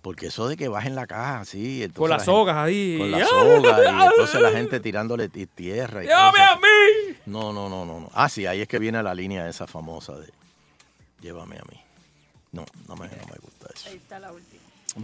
Porque 0.03 0.27
eso 0.27 0.47
de 0.49 0.57
que 0.59 0.69
bajen 0.69 0.95
la 0.95 1.07
caja, 1.07 1.45
sí. 1.47 1.83
entonces 1.83 1.99
Con 1.99 2.11
la 2.11 2.17
las 2.17 2.25
gente- 2.27 2.37
sogas 2.39 2.57
ahí. 2.57 2.97
Con 2.99 3.11
las 3.11 3.27
sogas 3.29 3.79
y 3.79 4.05
entonces 4.11 4.41
la 4.43 4.51
gente 4.51 4.81
tirándole 4.81 5.29
ti- 5.31 5.47
tierra. 5.47 6.05
Y 6.05 6.07
¡Llévame 6.09 6.33
cosas. 6.39 6.51
a 6.51 6.57
mí! 6.57 7.17
No, 7.27 7.53
no, 7.55 7.69
no, 7.71 7.87
no, 7.87 8.01
no. 8.01 8.11
Ah, 8.13 8.29
sí, 8.29 8.45
ahí 8.45 8.61
es 8.61 8.69
que 8.69 8.79
viene 8.79 9.03
la 9.03 9.15
línea 9.15 9.49
esa 9.49 9.67
famosa 9.67 10.19
de 10.19 10.31
llévame 11.23 11.57
a 11.57 11.63
mí. 11.71 11.81
No, 12.53 12.67
no 12.87 12.97
me, 12.97 13.07
no 13.09 13.15
me 13.33 13.39
gusta 13.41 13.69
eso. 13.75 13.89
Ahí 13.89 13.97
está 13.97 14.19
la 14.21 14.31
última. 14.31 14.54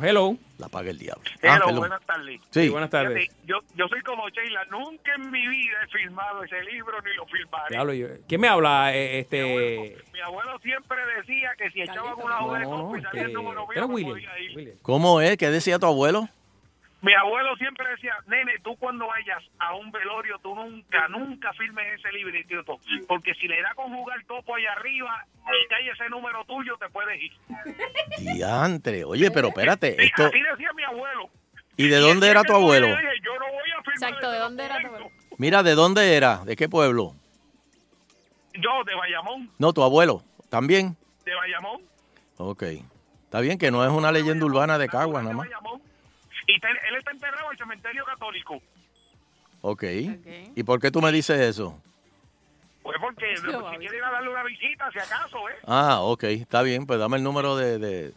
Hello. 0.03 0.37
La 0.59 0.69
paga 0.69 0.91
el 0.91 0.99
diablo. 0.99 1.23
Hello, 1.41 1.53
Ah, 1.55 1.59
perdón. 1.65 1.79
buenas 1.79 2.03
tardes. 2.07 2.41
Sí. 2.51 2.69
buenas 2.69 2.91
tardes. 2.91 3.19
Fíjate, 3.25 3.47
yo, 3.47 3.57
yo 3.75 3.89
soy 3.89 4.01
como 4.03 4.29
Sheila, 4.29 4.65
nunca 4.67 5.15
en 5.15 5.31
mi 5.31 5.47
vida 5.49 5.73
he 5.85 5.99
filmado 5.99 6.45
ese 6.45 6.63
libro 6.65 7.01
ni 7.03 7.15
lo 7.15 7.27
filmaré. 7.27 7.71
Diablo, 7.71 7.93
yo- 7.95 8.07
¿Quién 8.29 8.41
me 8.41 8.49
habla? 8.49 8.95
Eh, 8.95 9.21
este. 9.21 9.97
Mi 10.13 10.21
abuelo 10.21 10.59
siempre 10.61 10.99
decía 11.17 11.51
que 11.57 11.71
si 11.71 11.81
echaban 11.83 12.15
una 12.23 12.37
No, 12.41 12.47
joda 12.47 12.59
de 12.59 12.65
copa 12.67 12.99
y 12.99 13.03
salía 13.03 13.21
el 13.23 13.27
este, 13.29 13.43
número 13.43 13.67
era 13.75 13.87
mío. 13.87 14.15
¿Cómo 14.83 15.21
es? 15.21 15.37
¿Qué 15.37 15.51
decía 15.51 15.79
tu 15.79 15.87
abuelo? 15.87 16.29
Mi 17.03 17.15
abuelo 17.15 17.57
siempre 17.57 17.89
decía, 17.89 18.15
nene, 18.27 18.53
tú 18.63 18.77
cuando 18.77 19.07
vayas 19.07 19.43
a 19.59 19.75
un 19.75 19.91
velorio, 19.91 20.39
tú 20.43 20.55
nunca, 20.55 21.09
nunca 21.09 21.53
firmes 21.55 21.99
ese 21.99 22.13
librito, 22.13 22.79
porque 23.09 23.35
si 23.35 23.49
le 23.49 23.61
da 23.63 23.73
con 23.75 23.95
jugar 23.95 24.23
topo 24.27 24.55
allá 24.55 24.73
arriba 24.73 25.25
y 25.47 25.69
cae 25.69 25.91
ese 25.91 26.09
número 26.11 26.45
tuyo, 26.45 26.77
te 26.77 26.89
puedes 26.91 27.19
ir. 27.23 27.33
Diantre. 28.19 29.05
Oye, 29.05 29.31
pero 29.31 29.49
espérate, 29.49 29.97
Sí, 29.99 30.05
esto... 30.05 30.27
Así 30.27 30.41
decía 30.43 30.73
mi 30.75 30.83
abuelo. 30.85 31.31
¿Y 31.77 31.89
de 31.89 31.97
dónde 31.97 32.29
era 32.29 32.43
tu 32.43 32.53
abuelo? 32.55 32.89
Yo 32.89 32.97
dije, 32.97 33.13
yo 33.25 33.33
no 33.39 33.47
voy 33.47 33.71
a 33.71 33.83
firmar 33.83 33.95
Exacto, 33.95 34.31
¿de 34.31 34.39
dónde 34.39 34.65
era 34.67 34.81
tu 34.81 34.87
abuelo? 34.89 35.11
Mira, 35.39 35.63
¿de 35.63 35.75
dónde 35.75 36.17
era? 36.17 36.45
¿De 36.45 36.55
qué 36.57 36.69
pueblo? 36.69 37.15
Yo, 38.55 38.85
de 38.85 38.95
Bayamón, 38.95 39.51
No, 39.59 39.73
tu 39.73 39.83
abuelo. 39.83 40.23
¿También? 40.51 40.97
de 41.25 41.35
Bayamón. 41.35 41.81
Ok. 42.37 42.63
Está 43.25 43.41
bien 43.41 43.57
que 43.59 43.71
no 43.71 43.85
es 43.85 43.91
una 43.91 44.13
leyenda 44.13 44.45
urbana 44.45 44.77
de 44.77 44.89
Caguas 44.89 45.23
nada 45.23 45.37
más. 45.37 45.49
Y 46.55 46.61
te- 46.61 46.69
él 46.69 46.97
está 46.99 47.11
enterrado 47.11 47.47
en 47.47 47.53
el 47.53 47.59
cementerio 47.59 48.05
católico. 48.05 48.61
Ok. 49.63 49.85
¿Y 50.57 50.63
por 50.63 50.81
qué 50.81 50.91
tú 50.91 51.01
me 51.03 51.13
dices 51.13 51.39
eso? 51.41 51.81
Pues 52.83 52.97
porque 53.01 53.37
si 53.37 53.77
quiere 53.79 53.97
ir 53.97 54.05
a 54.05 54.11
darle 54.11 54.31
una 54.31 54.43
visita, 54.43 54.91
si 54.91 54.99
acaso, 54.99 55.49
¿eh? 55.49 55.55
Ah, 55.67 56.01
ok. 56.01 56.25
Está 56.25 56.63
bien, 56.63 56.87
pues 56.87 56.99
dame 56.99 57.19
el 57.19 57.23
número 57.23 57.57
de... 57.57 57.79
de- 57.79 58.13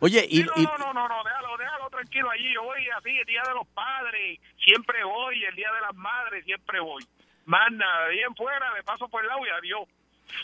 Oye, 0.00 0.24
y, 0.28 0.42
Sí, 0.42 0.48
y- 0.56 0.62
no, 0.62 0.76
no, 0.78 0.92
no, 0.92 1.08
no, 1.08 1.24
déjalo, 1.24 1.56
déjalo 1.56 1.90
tranquilo 1.90 2.30
allí. 2.30 2.52
Yo 2.54 2.62
voy 2.62 2.78
así, 2.98 3.10
el 3.16 3.24
Día 3.26 3.42
de 3.48 3.54
los 3.54 3.66
Padres, 3.68 4.38
siempre 4.62 5.02
voy, 5.04 5.42
el 5.44 5.54
Día 5.56 5.72
de 5.72 5.80
las 5.80 5.94
Madres, 5.94 6.44
siempre 6.44 6.80
voy. 6.80 7.04
Más 7.46 7.70
nada, 7.72 8.08
bien 8.08 8.34
fuera, 8.36 8.72
me 8.74 8.82
paso 8.82 9.08
por 9.08 9.22
el 9.22 9.28
lado 9.28 9.40
y 9.46 9.48
adiós. 9.50 9.88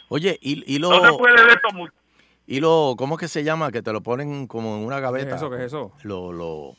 oye, 0.09 0.39
y, 0.41 0.75
y 0.75 0.79
lo... 0.79 0.89
No 0.91 1.05
se 1.13 1.19
puede 1.19 1.35
ver 1.35 1.57
esto 1.57 1.69
mucho. 1.73 1.93
Y 2.47 2.61
lo, 2.61 2.95
¿cómo 2.97 3.15
es 3.17 3.21
que 3.21 3.29
se 3.29 3.45
llama? 3.45 3.71
Que 3.71 3.83
te 3.83 3.93
lo 3.93 4.01
ponen 4.03 4.47
como 4.47 4.77
en 4.77 4.85
una 4.87 5.01
gaveta. 5.01 5.27
¿Qué 5.27 5.31
es 5.35 5.37
eso? 5.37 5.51
¿Qué 5.51 5.57
es 5.57 5.63
eso? 5.63 5.93
Lo, 6.03 6.33
lo, 6.33 6.77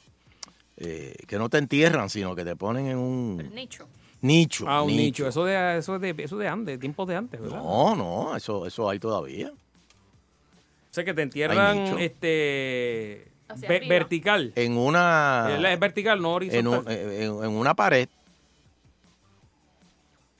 eh, 0.77 1.15
que 1.27 1.37
no 1.37 1.49
te 1.49 1.57
entierran, 1.59 2.09
sino 2.09 2.35
que 2.35 2.43
te 2.45 2.55
ponen 2.55 2.87
en 2.87 2.97
un 2.97 3.37
Nicho. 3.53 3.87
nicho. 4.21 4.65
Ah, 4.67 4.81
un 4.81 4.95
nicho. 4.95 5.27
Eso 5.27 5.45
de, 5.45 5.77
eso 5.77 5.99
de, 5.99 6.15
eso 6.17 6.37
de 6.37 6.47
antes, 6.47 6.79
tiempos 6.79 7.07
de 7.07 7.15
antes, 7.15 7.39
¿verdad? 7.39 7.57
No, 7.57 7.95
no, 7.95 8.35
eso, 8.35 8.65
eso 8.65 8.89
hay 8.89 8.99
todavía. 8.99 9.49
O 9.49 10.93
sea, 10.93 11.03
que 11.03 11.13
te 11.13 11.21
entierran 11.23 11.99
este 11.99 13.27
ve- 13.67 13.85
vertical. 13.87 14.51
En 14.55 14.77
una, 14.77 15.57
Es 15.71 15.79
vertical, 15.79 16.21
no 16.21 16.39
en, 16.41 16.67
un- 16.67 16.89
en- 16.89 17.43
en 17.43 17.49
una 17.51 17.73
pared 17.73 18.07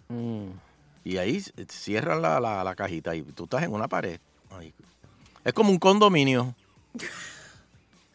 Mm. 0.09 0.49
y 1.05 1.17
ahí 1.17 1.37
s- 1.37 1.51
cierran 1.69 2.21
la, 2.21 2.39
la, 2.39 2.63
la 2.63 2.75
cajita 2.75 3.15
y 3.15 3.21
tú 3.23 3.45
estás 3.45 3.63
en 3.63 3.73
una 3.73 3.87
pared. 3.87 4.19
Ay, 4.51 4.73
Es 5.43 5.53
como 5.53 5.71
un 5.71 5.79
condominio. 5.79 6.53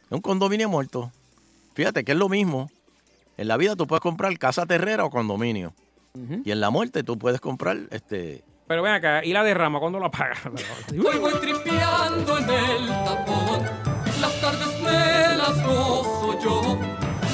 Es 0.09 0.13
un 0.13 0.21
condominio 0.23 0.69
muerto. 0.71 1.13
Fíjate 1.79 2.03
que 2.03 2.11
es 2.11 2.19
lo 2.19 2.29
mismo. 2.29 2.69
En 3.37 3.47
la 3.47 3.57
vida 3.57 3.77
tú 3.77 3.87
puedes 3.87 4.01
comprar 4.01 4.37
casa 4.37 4.67
terrera 4.67 5.05
o 5.05 5.11
condominio. 5.11 5.75
Y 6.45 6.51
en 6.51 6.59
la 6.59 6.71
muerte 6.71 7.05
tú 7.05 7.17
puedes 7.17 7.41
comprar 7.41 7.77
este 7.93 8.43
Pero 8.67 8.83
ven 8.83 8.95
acá, 8.95 9.25
¿y 9.25 9.33
la 9.33 9.45
derrama 9.45 9.79
cuándo 9.79 10.01
la 10.01 10.11
pagas? 10.11 10.41
Hoy 10.91 11.19
voy 11.21 11.33
tripeando 11.35 12.37
en 12.37 12.51
el 12.51 12.89
tapón. 12.89 13.63
Las 14.21 14.41
tardes 14.41 14.83
me 14.83 15.37
las 15.37 15.65
gozo 15.65 16.41
yo. 16.43 16.79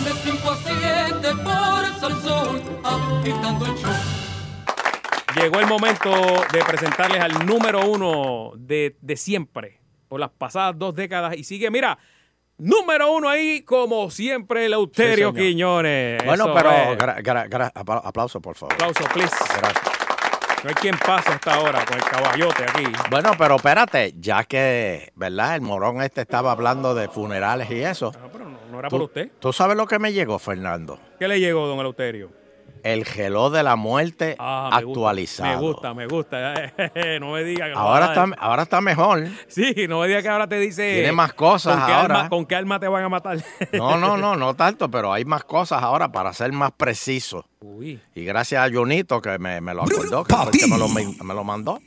De 0.04 0.10
5 0.12 0.50
a 0.50 0.56
7 0.56 1.36
por 1.42 2.00
Salsón, 2.00 2.62
agitando 2.84 3.64
el 3.64 3.74
show. 3.76 3.92
Llegó 5.40 5.60
el 5.60 5.66
momento 5.66 6.10
de 6.52 6.62
presentarles 6.66 7.22
al 7.22 7.46
número 7.46 7.88
uno 7.88 8.52
de, 8.58 8.94
de 9.00 9.16
siempre, 9.16 9.80
por 10.06 10.20
las 10.20 10.28
pasadas 10.32 10.78
dos 10.78 10.94
décadas. 10.94 11.34
Y 11.34 11.44
sigue, 11.44 11.70
mira, 11.70 11.98
número 12.58 13.12
uno 13.12 13.28
ahí, 13.28 13.62
como 13.62 14.10
siempre, 14.10 14.66
Eleuterio 14.66 15.30
Sí. 15.32 15.36
Quiñones. 15.38 16.22
Bueno, 16.24 16.44
Eso 16.44 16.54
pero 16.54 16.70
es. 16.70 16.98
gra- 16.98 17.22
gra- 17.22 17.48
gra- 17.48 17.72
apla- 17.74 18.02
aplauso, 18.04 18.40
por 18.40 18.56
favor. 18.56 18.74
Aplauso, 18.74 19.04
please. 19.12 19.34
Gracias. 19.58 19.84
No 20.62 20.70
hay 20.70 20.74
quien 20.76 20.96
pase 20.96 21.30
hasta 21.30 21.54
ahora 21.54 21.84
con 21.84 21.98
el 21.98 22.04
caballote 22.04 22.62
aquí. 22.62 22.84
Bueno, 23.10 23.32
pero 23.36 23.56
espérate, 23.56 24.14
ya 24.18 24.44
que, 24.44 25.12
¿verdad? 25.14 25.56
El 25.56 25.60
morón 25.60 26.00
este 26.00 26.22
estaba 26.22 26.52
hablando 26.52 26.94
de 26.94 27.08
funerales 27.08 27.70
y 27.70 27.82
eso. 27.82 28.12
Ah, 28.16 28.28
pero 28.32 28.46
no, 28.46 28.56
no 28.72 28.78
era 28.78 28.88
¿Tú, 28.88 28.96
por 28.96 29.04
usted. 29.06 29.30
¿Tú 29.40 29.52
sabes 29.52 29.76
lo 29.76 29.86
que 29.86 29.98
me 29.98 30.14
llegó, 30.14 30.38
Fernando? 30.38 30.98
¿Qué 31.18 31.28
le 31.28 31.38
llegó, 31.38 31.66
don 31.66 31.80
Eleuterio? 31.80 32.30
El 32.84 33.06
geló 33.06 33.48
de 33.48 33.62
la 33.62 33.76
muerte 33.76 34.36
Ah, 34.38 34.68
me 34.78 34.84
gusta, 34.84 34.90
actualizado. 35.00 35.50
Me 35.50 35.56
gusta, 35.56 35.94
me 35.94 36.06
gusta. 36.06 36.54
no 37.20 37.32
me 37.32 37.42
diga 37.42 37.64
que 37.68 37.72
no 37.72 37.78
Ahora 37.78 38.06
está, 38.08 38.26
ahora 38.38 38.62
está 38.64 38.80
mejor. 38.82 39.26
Sí, 39.48 39.74
no 39.88 40.00
me 40.00 40.06
diga 40.08 40.20
que 40.20 40.28
ahora 40.28 40.46
te 40.46 40.58
dice. 40.58 40.92
Tiene 40.92 41.12
más 41.12 41.32
cosas 41.32 41.76
¿con 41.78 41.86
qué 41.86 41.92
ahora. 41.92 42.14
Arma, 42.16 42.28
¿Con 42.28 42.44
qué 42.46 42.54
arma 42.56 42.78
te 42.78 42.86
van 42.86 43.02
a 43.04 43.08
matar? 43.08 43.38
No, 43.72 43.96
no, 43.96 44.18
no, 44.18 44.36
no 44.36 44.54
tanto, 44.54 44.90
pero 44.90 45.12
hay 45.14 45.24
más 45.24 45.44
cosas 45.44 45.82
ahora 45.82 46.12
para 46.12 46.32
ser 46.34 46.52
más 46.52 46.72
preciso. 46.72 47.46
Uy. 47.60 47.98
Y 48.14 48.24
gracias 48.24 48.62
a 48.62 48.70
Junito 48.70 49.20
que 49.22 49.38
me, 49.38 49.62
me 49.62 49.72
lo 49.72 49.82
acordó, 49.84 50.22
que 50.22 50.34
fue 50.34 50.44
el 50.44 50.50
que 50.50 50.66
me 50.66 50.76
lo, 50.76 50.88
me 50.88 51.34
lo 51.34 51.42
mandó. 51.42 51.80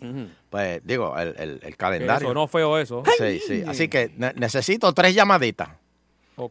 Pues 0.50 0.82
digo, 0.84 1.16
el, 1.18 1.36
el- 1.38 1.60
el 1.62 1.78
calendario. 1.78 2.30
Eso, 2.30 2.34
no 2.34 2.48
feo 2.48 2.80
eso. 2.80 3.04
Sí, 3.20 3.40
sí. 3.48 3.64
Así 3.68 3.88
que 3.88 4.12
ne- 4.18 4.34
necesito 4.36 4.92
tres 4.94 5.14
llamaditas. 5.14 5.70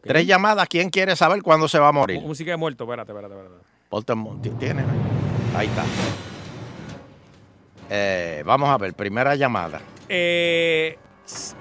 Tres 0.03 0.25
llamadas. 0.25 0.67
¿Quién 0.69 0.89
quiere 0.89 1.15
saber 1.17 1.41
cuándo 1.41 1.67
se 1.67 1.79
va 1.79 1.89
a 1.89 1.91
morir? 1.91 2.21
Música 2.21 2.51
de 2.51 2.57
muerto, 2.57 2.85
espérate, 2.85 3.11
espérate, 3.11 3.33
espérate. 3.35 3.76
Ponte 3.89 4.13
en 4.13 4.19
mo- 4.19 4.37
ti- 4.41 4.49
¿Tienes? 4.51 4.85
Ahí 5.55 5.67
está. 5.67 5.83
Eh, 7.89 8.43
vamos 8.45 8.69
a 8.69 8.77
ver, 8.77 8.93
primera 8.93 9.35
llamada. 9.35 9.79
Eh, 10.09 10.97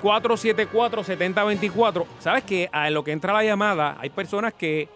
474-7024. 0.03 2.05
¿Sabes 2.21 2.45
que 2.45 2.69
A 2.73 2.91
lo 2.91 3.03
que 3.05 3.13
entra 3.13 3.33
la 3.33 3.45
llamada, 3.45 3.97
hay 4.01 4.11
personas 4.11 4.53
que 4.55 4.89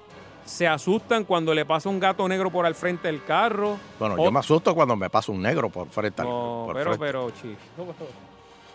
se 0.45 0.67
asustan 0.67 1.23
cuando 1.25 1.55
le 1.55 1.65
pasa 1.65 1.89
un 1.89 2.01
gato 2.01 2.27
negro 2.29 2.51
por 2.51 2.67
al 2.67 2.75
frente 2.75 3.07
del 3.09 3.23
carro. 3.25 3.79
Bueno, 3.99 4.17
O- 4.19 4.25
yo 4.25 4.33
me 4.33 4.41
asusto 4.41 4.75
cuando 4.75 4.97
me 4.97 5.09
pasa 5.11 5.31
un 5.31 5.41
negro 5.43 5.69
por 5.71 5.89
frente. 5.89 6.23
al- 6.23 6.29
No, 6.29 6.63
por 6.67 6.75
pero, 6.75 6.91
frente. 6.97 7.07
pero, 7.07 7.31
chico. 7.31 7.57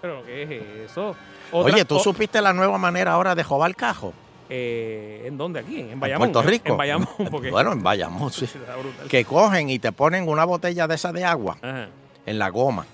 ¿Pero 0.01 0.23
qué 0.25 0.43
es 0.43 0.51
eso? 0.91 1.15
Otra- 1.51 1.73
Oye, 1.73 1.83
¿tú 1.85 1.95
o- 1.97 1.99
supiste 1.99 2.41
la 2.41 2.53
nueva 2.53 2.77
manera 2.77 3.11
ahora 3.13 3.35
de 3.35 3.43
jobar 3.43 3.75
cajo? 3.75 4.13
Eh, 4.49 5.23
¿En 5.25 5.37
dónde? 5.37 5.59
Aquí, 5.61 5.79
en 5.79 5.91
En 5.91 5.99
Bayamón. 5.99 6.31
Puerto 6.31 6.49
Rico. 6.49 6.69
En 6.69 6.77
Bayamón. 6.77 7.07
Porque... 7.31 7.49
Bueno, 7.51 7.71
en 7.73 7.81
Bayamón, 7.83 8.31
sí. 8.31 8.47
Que 9.09 9.25
cogen 9.25 9.69
y 9.69 9.79
te 9.79 9.91
ponen 9.91 10.27
una 10.29 10.45
botella 10.45 10.87
de 10.87 10.95
esa 10.95 11.11
de 11.11 11.23
agua 11.25 11.57
Ajá. 11.61 11.87
en 12.25 12.39
la 12.39 12.49
goma. 12.49 12.85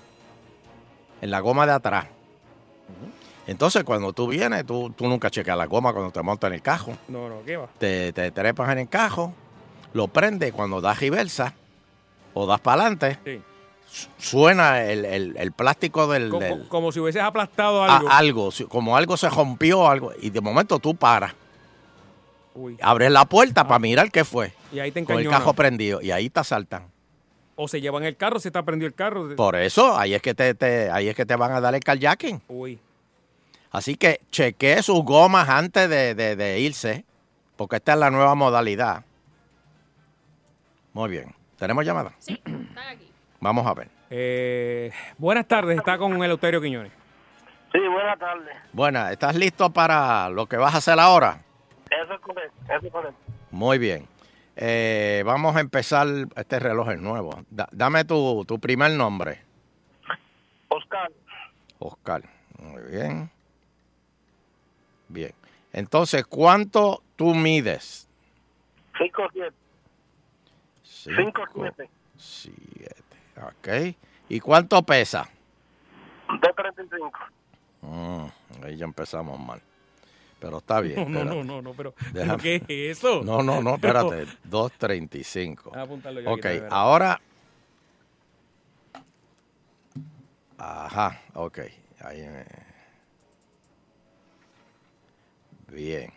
En 1.20 1.30
la 1.30 1.40
goma 1.40 1.66
de 1.66 1.72
atrás. 1.72 2.06
Entonces, 3.46 3.82
cuando 3.84 4.12
tú 4.12 4.28
vienes, 4.28 4.64
tú, 4.64 4.90
tú 4.96 5.06
nunca 5.08 5.28
checas 5.30 5.56
la 5.56 5.66
goma 5.66 5.92
cuando 5.92 6.10
te 6.12 6.22
montas 6.22 6.48
en 6.48 6.54
el 6.54 6.62
cajo. 6.62 6.92
No, 7.08 7.28
no, 7.28 7.42
¿qué 7.44 7.56
va? 7.56 7.66
Te, 7.78 8.12
te 8.12 8.30
trepas 8.30 8.70
en 8.70 8.78
el 8.78 8.88
cajo, 8.88 9.34
lo 9.94 10.06
prendes 10.08 10.52
cuando 10.52 10.80
das 10.80 11.00
reversa 11.00 11.52
o 12.34 12.46
das 12.46 12.60
para 12.60 12.82
adelante, 12.82 13.18
Sí. 13.24 13.40
suena 14.16 14.84
el, 14.84 15.04
el- 15.04 15.36
el 15.36 15.52
plástico 15.52 16.06
del, 16.06 16.30
Co- 16.30 16.38
del- 16.38 16.62
co- 16.62 16.68
como 16.68 16.92
si 16.92 17.00
hubieses 17.00 17.20
aplastado 17.22 17.82
a- 17.82 17.96
algo. 17.96 18.08
algo, 18.10 18.50
si- 18.52 18.64
como 18.64 18.96
algo 18.96 19.16
se 19.16 19.28
rompió, 19.28 19.88
algo, 19.88 20.12
y 20.20 20.30
de 20.30 20.40
momento 20.40 20.78
tú 20.78 20.94
paras, 20.94 21.34
Uy. 22.54 22.76
abres 22.82 23.10
la 23.10 23.24
puerta 23.24 23.66
para 23.66 23.78
mirar 23.78 24.10
qué 24.10 24.24
fue, 24.24 24.52
Y 24.72 24.78
ahí 24.78 24.90
te 24.92 25.04
con 25.04 25.14
el 25.14 25.20
encañonan. 25.22 25.40
cajo 25.40 25.54
prendido, 25.54 26.00
y 26.02 26.10
ahí 26.10 26.28
te 26.30 26.40
asaltan. 26.40 26.86
O 27.54 27.68
se 27.68 27.80
llevan 27.80 28.02
el 28.04 28.16
carro, 28.16 28.38
se 28.40 28.48
está 28.48 28.62
prendido 28.62 28.86
el 28.88 28.94
carro. 28.94 29.36
Por 29.36 29.56
eso, 29.56 29.96
ahí 29.96 30.14
es 30.14 30.22
que 30.22 30.34
te, 30.34 30.54
te- 30.54 30.90
ahí 30.90 31.08
es 31.08 31.14
que 31.16 31.26
te 31.26 31.36
van 31.36 31.52
a 31.52 31.60
dar 31.60 31.74
el 31.74 31.80
kayaking. 31.84 32.40
Uy. 32.48 32.78
Así 33.70 33.94
que 33.96 34.20
chequee 34.30 34.82
sus 34.82 35.02
gomas 35.04 35.48
antes 35.48 35.88
de, 35.88 36.14
de- 36.14 36.36
de 36.36 36.60
irse, 36.60 37.04
porque 37.56 37.76
esta 37.76 37.92
es 37.94 37.98
la 37.98 38.10
nueva 38.10 38.34
modalidad. 38.34 39.04
Muy 40.92 41.10
bien. 41.10 41.34
¿Tenemos 41.58 41.84
llamada? 41.84 42.12
Sí, 42.18 42.34
están 42.44 42.78
aquí. 42.88 43.08
Vamos 43.40 43.66
a 43.66 43.74
ver. 43.74 43.88
Eh, 44.10 44.90
buenas 45.16 45.46
tardes, 45.48 45.78
está 45.78 45.96
con 45.96 46.22
Eleuterio 46.22 46.60
Quiñones. 46.60 46.92
Sí, 47.72 47.78
Buenas 47.90 48.18
tardes. 48.18 48.54
Buena, 48.74 49.12
¿estás 49.12 49.34
listo 49.34 49.70
para 49.70 50.28
lo 50.28 50.44
que 50.46 50.56
vas 50.58 50.74
a 50.74 50.78
hacer 50.78 50.98
ahora? 51.00 51.38
Eso 52.02 52.14
es 52.14 52.20
correcto. 52.20 52.56
Eso 52.72 52.86
es 52.86 52.92
correcto. 52.92 53.18
Muy 53.50 53.78
bien. 53.78 54.06
Eh, 54.56 55.22
vamos 55.24 55.56
a 55.56 55.60
empezar, 55.60 56.06
este 56.36 56.58
reloj 56.58 56.90
es 56.90 57.00
nuevo. 57.00 57.42
Da- 57.50 57.68
dame 57.72 58.04
tu, 58.04 58.44
tu 58.46 58.58
primer 58.58 58.90
nombre. 58.92 59.40
Oscar, 60.68 61.10
Oscar. 61.78 62.22
Muy 62.58 62.82
bien. 62.90 63.30
Bien. 65.08 65.32
Entonces, 65.72 66.24
¿cuánto 66.26 67.02
tú 67.16 67.34
mides? 67.34 68.08
5 68.98 69.22
7. 69.32 69.54
5 70.82 71.42
7. 71.54 71.90
7. 72.16 72.94
Ok. 73.42 73.96
¿Y 74.28 74.40
cuánto 74.40 74.82
pesa? 74.82 75.28
235. 76.28 77.10
Mm, 77.82 78.26
ahí 78.64 78.76
ya 78.76 78.84
empezamos 78.84 79.38
mal. 79.40 79.60
Pero 80.42 80.58
está 80.58 80.80
bien. 80.80 80.96
No, 81.12 81.24
no, 81.24 81.36
no, 81.36 81.44
no, 81.44 81.62
no, 81.62 81.72
pero, 81.72 81.94
pero. 82.12 82.36
¿qué 82.36 82.56
es 82.56 82.98
eso? 82.98 83.22
No, 83.22 83.42
no, 83.44 83.62
no, 83.62 83.76
espérate. 83.76 84.26
235. 84.44 85.70
Voy 85.70 85.78
a 85.78 85.82
apuntarlo 85.84 86.20
yo 86.20 86.30
aquí 86.30 86.38
Ok, 86.40 86.44
¿verdad? 86.44 86.68
ahora. 86.72 87.20
Ajá, 90.58 91.22
ok. 91.34 91.58
Ahí 92.00 92.22
me- 92.22 92.44
Bien. 95.68 96.12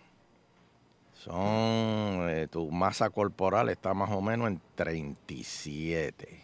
Son. 1.14 2.28
eh, 2.30 2.48
tu 2.52 2.70
masa 2.72 3.10
corporal 3.12 3.70
está 3.70 3.94
más 3.94 4.10
o 4.12 4.22
menos 4.22 4.48
en 4.48 4.60
37. 4.76 6.42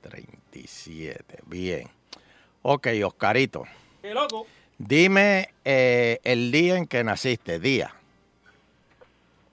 37. 0.00 1.38
Bien. 1.46 1.88
Ok, 2.62 2.88
Oscarito. 3.04 3.64
¡Qué 4.02 4.12
loco! 4.12 4.46
Dime 4.78 5.54
eh, 5.64 6.20
el 6.22 6.52
día 6.52 6.76
en 6.76 6.86
que 6.86 7.02
naciste. 7.02 7.58
Día. 7.58 7.92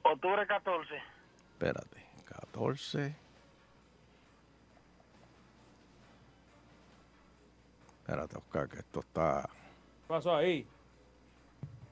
Octubre 0.04 0.46
14. 0.46 0.96
Espérate. 1.54 2.06
14. 2.26 3.16
Espérate, 8.02 8.38
Oscar, 8.38 8.70
que 8.70 8.78
esto 8.78 9.00
está. 9.00 9.50
¿Qué 9.50 10.08
pasó 10.08 10.36
ahí? 10.36 10.68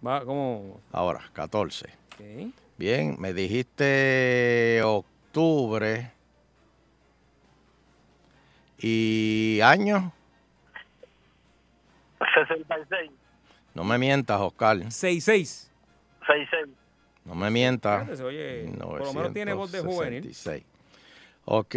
Va, 0.06 0.24
¿cómo? 0.24 0.80
Ahora, 0.92 1.22
14. 1.34 1.88
Ok. 1.88 2.54
Bien, 2.78 3.16
me 3.20 3.34
dijiste 3.34 4.80
octubre. 4.84 6.12
¿Y 8.78 9.60
año? 9.64 10.14
66. 12.36 13.23
No 13.74 13.84
me 13.84 13.98
mientas, 13.98 14.40
Oscar. 14.40 14.78
6-6. 14.78 15.22
66. 15.22 15.70
No 17.26 17.36
me 17.36 17.50
mientas. 17.50 18.20
Oye, 18.22 18.70
por 18.80 19.00
lo 19.02 19.14
menos 19.14 19.34
tiene 19.34 19.54
voz 19.54 19.72
de 19.72 19.80
juvenil. 19.80 20.22
1966. 20.24 20.64
Ok, 21.46 21.76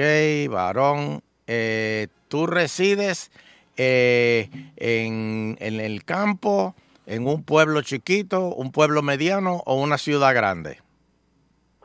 varón. 0.53 1.23
eh, 1.47 2.09
¿Tú 2.29 2.47
resides 2.47 3.31
eh, 3.77 4.49
en, 4.77 5.57
en 5.61 5.81
el 5.81 6.05
campo, 6.05 6.75
en 7.07 7.27
un 7.29 7.45
pueblo 7.45 7.83
chiquito, 7.83 8.49
un 8.55 8.73
pueblo 8.73 9.03
mediano 9.03 9.63
o 9.65 9.81
una 9.81 9.97
ciudad 9.99 10.35
grande? 10.35 10.81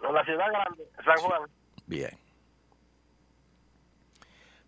En 0.04 0.13
la 0.13 0.26
ciudad 0.26 0.45
grande, 0.52 0.84
San 1.06 1.17
Juan. 1.17 1.41
Bien. 1.86 2.17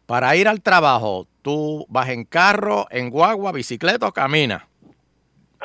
Para 0.05 0.35
ir 0.35 0.47
al 0.47 0.61
trabajo, 0.61 1.27
¿tú 1.41 1.85
vas 1.89 2.09
en 2.09 2.23
carro, 2.25 2.85
en 2.91 3.09
guagua, 3.09 3.51
bicicleta 3.51 4.07
o 4.07 4.11
caminas? 4.11 4.63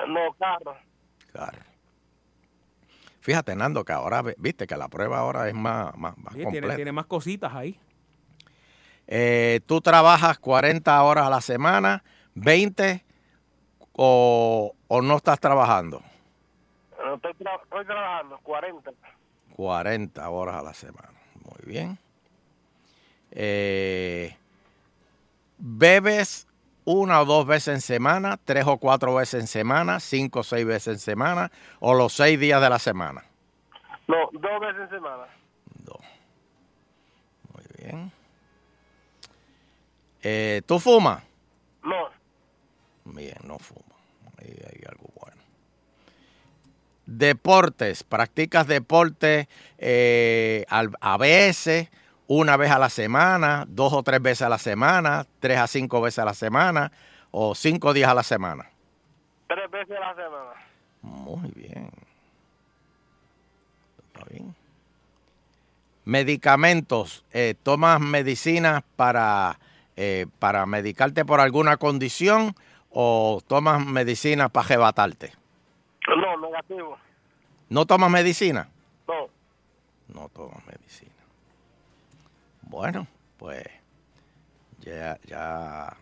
No, 0.06 0.32
carro. 0.38 0.76
Claro. 1.32 1.58
Fíjate, 3.20 3.54
Nando, 3.56 3.84
que 3.84 3.92
ahora, 3.92 4.22
viste 4.38 4.66
que 4.66 4.76
la 4.76 4.88
prueba 4.88 5.18
ahora 5.18 5.48
es 5.48 5.54
más, 5.54 5.94
más, 5.96 6.16
más 6.16 6.32
Sí, 6.34 6.44
tiene, 6.50 6.92
más 6.92 7.06
cositas 7.06 7.52
ahí. 7.54 7.78
Eh, 9.06 9.60
¿Tú 9.66 9.80
trabajas 9.80 10.38
40 10.38 11.02
horas 11.02 11.26
a 11.26 11.30
la 11.30 11.40
semana, 11.40 12.02
20 12.34 13.04
o, 13.92 14.74
o 14.86 15.02
no 15.02 15.16
estás 15.16 15.40
trabajando? 15.40 16.02
No, 17.04 17.14
estoy, 17.14 17.32
tra- 17.34 17.62
estoy 17.62 17.84
trabajando, 17.84 18.38
40. 18.42 18.90
40 19.54 20.30
horas 20.30 20.56
a 20.56 20.62
la 20.62 20.74
semana. 20.74 21.12
Muy 21.44 21.66
bien. 21.66 21.98
Eh, 23.30 24.34
¿Bebes 25.58 26.46
una 26.90 27.20
o 27.20 27.24
dos 27.26 27.46
veces 27.46 27.74
en 27.74 27.80
semana, 27.82 28.38
tres 28.42 28.64
o 28.66 28.78
cuatro 28.78 29.14
veces 29.14 29.42
en 29.42 29.46
semana, 29.46 30.00
cinco 30.00 30.40
o 30.40 30.42
seis 30.42 30.64
veces 30.64 30.94
en 30.94 30.98
semana 31.00 31.50
o 31.80 31.92
los 31.94 32.14
seis 32.14 32.40
días 32.40 32.60
de 32.62 32.70
la 32.70 32.78
semana? 32.78 33.24
No, 34.06 34.16
dos 34.32 34.60
veces 34.60 34.82
en 34.84 34.90
semana. 34.90 35.24
Muy 37.52 37.64
bien. 37.78 38.12
Eh, 40.22 40.62
¿Tú 40.66 40.78
fumas? 40.80 41.22
No, 41.82 42.08
Bien, 43.04 43.36
no 43.44 43.58
fumo. 43.58 43.84
Ahí 44.38 44.48
hay 44.66 44.82
algo 44.88 45.08
bueno. 45.20 45.42
Deportes. 47.06 48.02
¿Practicas 48.04 48.66
deporte 48.66 49.48
eh, 49.78 50.64
al- 50.68 50.96
a 51.00 51.16
veces, 51.18 51.88
una 52.28 52.56
vez 52.56 52.70
a 52.70 52.78
la 52.78 52.90
semana, 52.90 53.64
dos 53.68 53.92
o 53.92 54.02
tres 54.04 54.22
veces 54.22 54.42
a 54.42 54.48
la 54.48 54.58
semana, 54.58 55.26
tres 55.40 55.58
a 55.58 55.66
cinco 55.66 56.00
veces 56.00 56.20
a 56.20 56.24
la 56.24 56.34
semana 56.34 56.92
o 57.32 57.54
cinco 57.56 57.92
días 57.92 58.08
a 58.10 58.14
la 58.14 58.22
semana? 58.22 58.70
tres 59.48 59.70
veces 59.70 59.96
a 59.96 60.00
la 60.00 60.14
semana. 60.14 60.50
Muy 61.02 61.50
bien. 61.56 61.90
Está 64.12 64.24
bien. 64.30 64.54
Medicamentos. 66.04 67.24
eh, 67.32 67.54
¿Tomas 67.62 67.98
medicinas 68.00 68.82
para, 68.96 69.58
eh, 69.96 70.26
para 70.38 70.66
medicarte 70.66 71.24
por 71.24 71.40
alguna 71.40 71.76
condición 71.78 72.54
o 72.90 73.40
tomas 73.46 73.84
medicinas 73.86 74.50
para 74.50 74.66
arrebatarte? 74.66 75.32
No, 76.08 76.36
negativo. 76.46 76.98
¿No 77.70 77.86
tomas 77.86 78.10
medicina? 78.10 78.68
No. 79.06 79.28
No 80.08 80.28
tomas 80.30 80.64
medicina. 80.66 81.07
Bueno, 82.68 83.06
pues 83.38 83.64
ya, 84.80 85.18
ya 85.26 85.96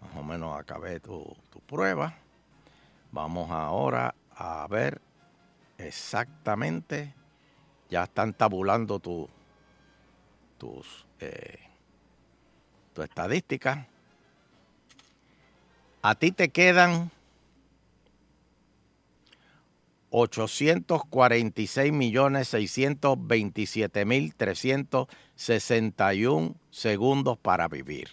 más 0.00 0.16
o 0.16 0.22
menos 0.22 0.56
acabé 0.56 1.00
tu, 1.00 1.36
tu 1.50 1.58
prueba. 1.60 2.14
Vamos 3.10 3.50
ahora 3.50 4.14
a 4.36 4.68
ver 4.68 5.00
exactamente. 5.76 7.12
Ya 7.90 8.04
están 8.04 8.34
tabulando 8.34 9.00
tu, 9.00 9.28
tus 10.58 11.06
eh, 11.18 11.58
tu. 12.92 13.02
A 16.02 16.14
ti 16.14 16.30
te 16.30 16.50
quedan 16.50 17.10
846 20.16 21.90
millones 21.92 22.46
627 22.48 24.04
mil 24.04 24.32
361 24.36 26.54
segundos 26.70 27.36
para 27.36 27.66
vivir. 27.66 28.10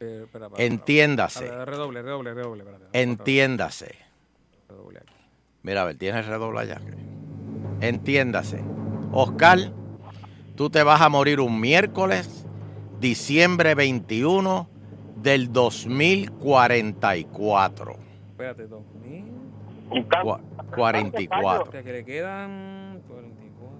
Eh, 0.00 0.20
espera, 0.24 0.50
para- 0.50 0.62
Entiéndase. 0.62 1.46
para- 1.46 1.64
Redoble, 1.64 2.02
redoble, 2.02 2.34
redoble. 2.34 2.62
Entiéndase. 2.92 3.94
Redoble 4.68 4.98
aquí. 4.98 5.14
Mira, 5.62 5.80
a 5.80 5.84
ver, 5.86 5.96
tienes 5.96 6.26
redoble 6.26 6.60
allá. 6.60 6.78
Entiéndase. 7.80 8.62
Oscar, 9.12 9.72
tú 10.56 10.68
te 10.68 10.82
vas 10.82 11.00
a 11.00 11.08
morir 11.08 11.40
un 11.40 11.58
miércoles, 11.58 12.44
diciembre 13.00 13.74
21 13.74 14.68
del 15.16 15.50
2044. 15.52 17.96
Espérate, 18.32 18.66
2000. 18.66 19.24
Cua- 20.02 20.40
44. 20.74 21.62
O 21.62 21.70
sea, 21.70 21.82
que 21.82 21.92
le 21.92 22.04
quedan 22.04 23.00
44. 23.06 23.74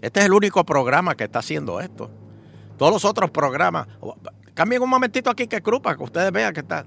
Este 0.00 0.20
es 0.20 0.26
el 0.26 0.32
único 0.32 0.64
programa 0.64 1.14
que 1.14 1.24
está 1.24 1.38
haciendo 1.40 1.80
esto. 1.80 2.10
Todos 2.76 2.92
los 2.92 3.04
otros 3.04 3.30
programas. 3.30 3.86
Cambien 4.54 4.82
un 4.82 4.90
momentito 4.90 5.30
aquí 5.30 5.46
que 5.46 5.60
Cruz 5.62 5.80
para 5.80 5.96
que 5.96 6.02
ustedes 6.04 6.30
vean 6.32 6.52
que 6.52 6.60
está. 6.60 6.84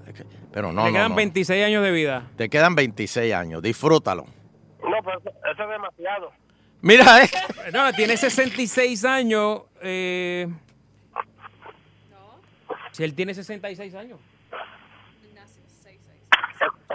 Pero 0.52 0.72
no, 0.72 0.86
no, 0.86 0.92
quedan 0.92 1.10
no. 1.10 1.16
26 1.16 1.64
años 1.64 1.82
de 1.82 1.90
vida. 1.90 2.30
Te 2.36 2.48
quedan 2.48 2.74
26 2.74 3.34
años. 3.34 3.62
Disfrútalo. 3.62 4.24
No, 4.82 4.96
pero 5.04 5.18
eso, 5.18 5.30
eso 5.52 5.62
es 5.64 5.68
demasiado. 5.68 6.30
Mira, 6.80 7.24
eh. 7.24 7.30
No, 7.72 7.92
tiene 7.92 8.16
66 8.16 9.04
años. 9.04 9.62
Eh... 9.82 10.48
Si 12.92 13.04
él 13.04 13.14
tiene 13.14 13.34
66 13.34 13.94
años. 13.94 14.18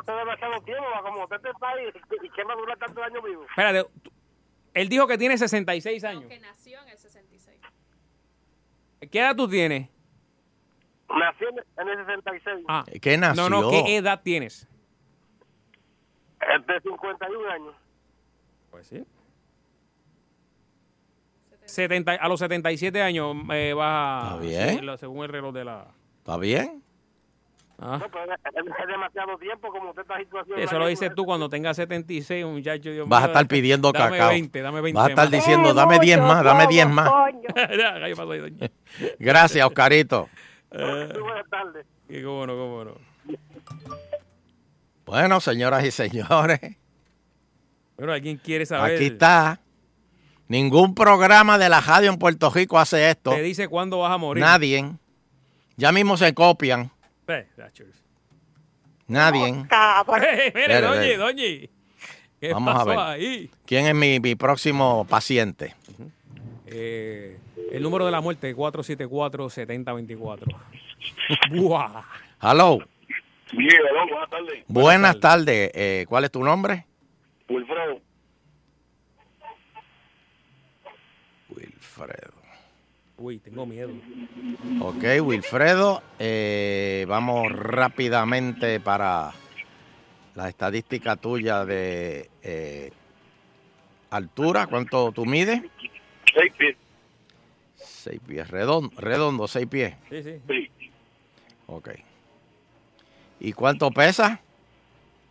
Demasiado 0.06 0.62
tiempo, 0.62 0.84
va, 0.94 1.02
como 1.02 1.24
usted 1.24 1.38
está 1.38 1.70
ahí, 1.70 1.88
¿y 2.24 2.30
qué 2.30 2.44
va 2.44 2.54
a 2.54 2.58
durar 2.58 2.78
tantos 2.78 3.04
años 3.04 3.24
vivo? 3.24 3.46
Espérate. 3.46 3.90
Él 4.74 4.90
dijo 4.90 5.08
que 5.08 5.18
tiene 5.18 5.38
66 5.38 6.04
años. 6.04 6.26
Que 6.26 6.40
nació 6.40 6.82
en 6.82 6.90
el 6.90 6.98
66. 6.98 7.60
¿Qué 9.12 9.20
edad 9.20 9.36
tú 9.36 9.48
tienes? 9.48 9.90
Nací 11.10 11.46
en, 11.46 11.88
el 11.88 12.06
66. 12.06 12.66
Ah. 12.68 12.84
¿Qué 13.02 13.18
nació? 13.18 13.50
No, 13.50 13.62
no, 13.62 13.70
¿qué 13.70 13.98
edad 13.98 14.22
tienes? 14.24 14.68
Es 16.42 16.68
de 16.68 16.82
51 16.82 17.50
años. 17.50 17.76
Pues 18.72 18.88
sí. 18.88 19.06
70, 21.66 22.12
a 22.14 22.28
los 22.28 22.40
77 22.40 23.02
años 23.02 23.36
eh, 23.52 23.74
vas 23.74 24.34
Está 24.34 24.38
bien. 24.46 24.80
sí, 24.80 24.98
según 24.98 25.24
el 25.24 25.30
reloj 25.30 25.54
de 25.54 25.66
la... 25.66 25.88
¿Está 26.18 26.38
bien? 26.38 26.83
Ah. 27.86 27.98
No, 28.00 28.08
pero 28.10 28.34
es, 28.34 28.88
demasiado 28.88 29.38
tiempo 29.38 29.70
como 29.70 29.90
usted 29.90 30.04
situación. 30.18 30.58
Eso 30.58 30.80
lo 30.80 30.88
dices 30.88 31.12
tú 31.14 31.26
cuando 31.26 31.50
tengas 31.50 31.76
76, 31.76 32.46
muchacho. 32.46 32.90
Dios 32.90 33.10
Vas 33.10 33.24
a 33.24 33.28
estar 33.28 33.46
pidiendo 33.46 33.92
dame 33.92 34.18
cacao. 34.18 34.30
20, 34.30 34.62
dame 34.62 34.80
20 34.80 34.98
Vas 34.98 35.06
a 35.06 35.10
estar 35.10 35.26
más. 35.26 35.32
diciendo, 35.32 35.74
dame 35.74 36.00
10 36.00 36.20
más, 36.20 36.44
dame 36.46 36.68
10 36.68 36.90
más. 36.90 37.12
Gracias, 39.20 39.66
Oscarito. 39.66 40.30
Eh, 40.76 41.14
Buenas 41.22 41.48
tardes. 41.52 41.86
y 42.10 42.24
cómo 42.24 42.48
no, 42.48 42.54
cómo 42.54 42.84
no. 42.84 42.94
Bueno, 45.06 45.40
señoras 45.40 45.86
y 45.86 45.92
señores, 45.92 46.60
Bueno, 47.96 48.12
¿alguien 48.12 48.38
quiere 48.38 48.66
saber? 48.66 48.96
aquí 48.96 49.06
está. 49.06 49.60
Ningún 50.48 50.96
programa 50.96 51.60
de 51.60 51.70
la 51.70 51.80
radio 51.80 52.10
en 52.10 52.18
Puerto 52.18 52.50
Rico 52.50 52.80
hace 52.80 53.08
esto. 53.12 53.30
Te 53.30 53.44
dice 53.44 53.68
cuándo 53.68 54.00
vas 54.00 54.14
a 54.14 54.18
morir. 54.18 54.44
Nadie. 54.44 54.94
Ya 55.78 55.92
mismo 55.92 56.18
se 56.18 56.34
copian. 56.34 56.90
Eh. 57.28 57.48
Eh, 60.24 60.52
mire, 60.56 60.78
Espere, 60.78 60.82
doña, 60.82 61.02
espere. 61.02 61.18
doña. 61.18 61.44
¿Qué 62.40 62.54
Vamos 62.54 62.74
a 62.74 62.78
pasó 62.78 62.90
ver. 62.90 63.00
ahí? 63.00 63.50
¿Quién 63.66 63.86
es 63.86 63.96
mi, 63.96 64.20
mi 64.20 64.36
próximo 64.36 65.06
paciente? 65.10 65.74
Eh, 66.66 67.38
el 67.72 67.84
número 67.84 68.06
de 68.06 68.12
la 68.12 68.20
muerte, 68.22 68.54
474-7024. 68.56 70.40
Buah. 71.52 72.04
Hello. 72.42 72.80
Bien, 73.54 73.70
hello, 73.90 74.08
buenas 74.10 74.30
tardes. 74.30 74.64
Buenas 74.68 75.20
tardes. 75.20 75.72
Eh, 75.74 76.06
¿Cuál 76.10 76.26
es 76.26 76.32
tu 76.32 76.44
nombre? 76.44 76.86
Wilfredo. 77.48 78.02
Wilfredo. 81.50 82.33
Uy, 83.18 83.40
tengo 83.40 83.66
miedo. 83.66 83.92
Ok, 84.82 85.04
Wilfredo. 85.22 86.02
eh, 86.20 87.06
vamos 87.08 87.52
rápidamente 87.52 88.80
para 88.80 89.32
la 90.36 90.50
estadística 90.50 91.16
tuya 91.16 91.64
de 91.66 92.30
eh, 92.42 92.92
altura. 94.10 94.68
¿Cuánto 94.68 95.12
tú 95.12 95.26
mides? 95.26 95.62
Seis 96.34 96.52
pies. 96.58 96.76
Seis 97.76 98.20
pies. 98.26 98.50
Redondo, 98.50 98.90
redondo 99.00 99.48
seis 99.48 99.68
pies. 99.68 99.96
Sí, 100.10 100.24
sí. 100.24 100.42
Sí. 100.48 100.72
Ok. 101.68 101.90
¿Y 103.40 103.54
cuánto 103.54 103.92
pesa? 103.92 104.40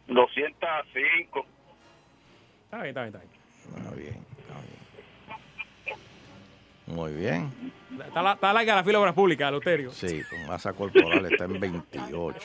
205. 0.07 1.47
Está 2.64 2.83
bien, 2.83 2.88
está 2.88 3.03
bien, 3.03 3.14
está 3.14 3.18
bien. 3.18 3.42
Está 3.77 3.95
bien, 3.95 4.25
está 4.38 4.55
bien. 4.61 4.82
Muy 6.87 7.12
bien. 7.12 7.53
Está, 8.07 8.23
la- 8.23 8.33
está 8.33 8.53
larga 8.53 8.75
la 8.77 8.83
fila 8.85 8.92
de 8.99 9.03
obras 9.03 9.14
públicas, 9.14 9.51
Loterio. 9.53 9.92
Sí, 9.92 10.23
tu 10.29 10.37
masa 10.49 10.73
corporal 10.73 11.25
está 11.31 11.45
en 11.45 11.61
28. 11.61 12.38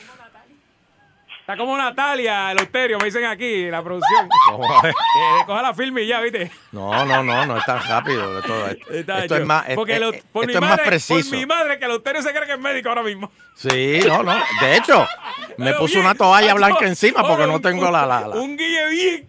Está 1.40 1.56
como 1.56 1.78
Natalia, 1.78 2.52
Loterio, 2.52 2.98
me 2.98 3.06
dicen 3.06 3.24
aquí, 3.24 3.70
la 3.70 3.82
producción. 3.82 4.28
¿Cómo 4.50 4.64
es? 4.84 4.94
Que 5.40 5.46
coja 5.46 5.62
la 5.62 5.72
firme 5.72 6.02
y 6.02 6.06
ya, 6.06 6.20
¿viste? 6.20 6.50
No, 6.72 7.06
no, 7.06 7.22
no, 7.22 7.46
no 7.46 7.56
es 7.56 7.64
tan 7.64 7.82
rápido. 7.88 8.38
Esto, 8.38 8.66
Está 8.92 9.24
es 9.24 9.46
más, 9.46 9.64
Porque 9.74 9.94
esto 9.94 10.04
lo- 10.10 10.12
es- 10.12 10.24
por, 10.24 10.44
esto 10.44 10.60
mi 10.60 10.66
es 10.66 10.70
más 10.70 10.80
preciso. 10.86 11.30
por 11.30 11.38
mi 11.38 11.46
madre, 11.46 11.78
que 11.78 11.88
Loterio 11.88 12.20
se 12.22 12.30
cree 12.32 12.44
que 12.46 12.52
es 12.52 12.60
médico 12.60 12.90
ahora 12.90 13.02
mismo. 13.02 13.32
Sí, 13.56 14.00
no, 14.06 14.22
no. 14.22 14.34
De 14.60 14.76
hecho, 14.76 15.08
me 15.56 15.72
puso 15.74 15.98
una 16.00 16.14
toalla 16.14 16.48
macho, 16.48 16.56
blanca 16.56 16.86
encima 16.86 17.26
porque 17.26 17.46
no 17.46 17.60
tengo 17.60 17.90
la... 17.90 18.04
la, 18.04 18.20
la- 18.28 18.36
Un 18.36 18.54
guille 18.56 18.88
bien. 18.90 19.28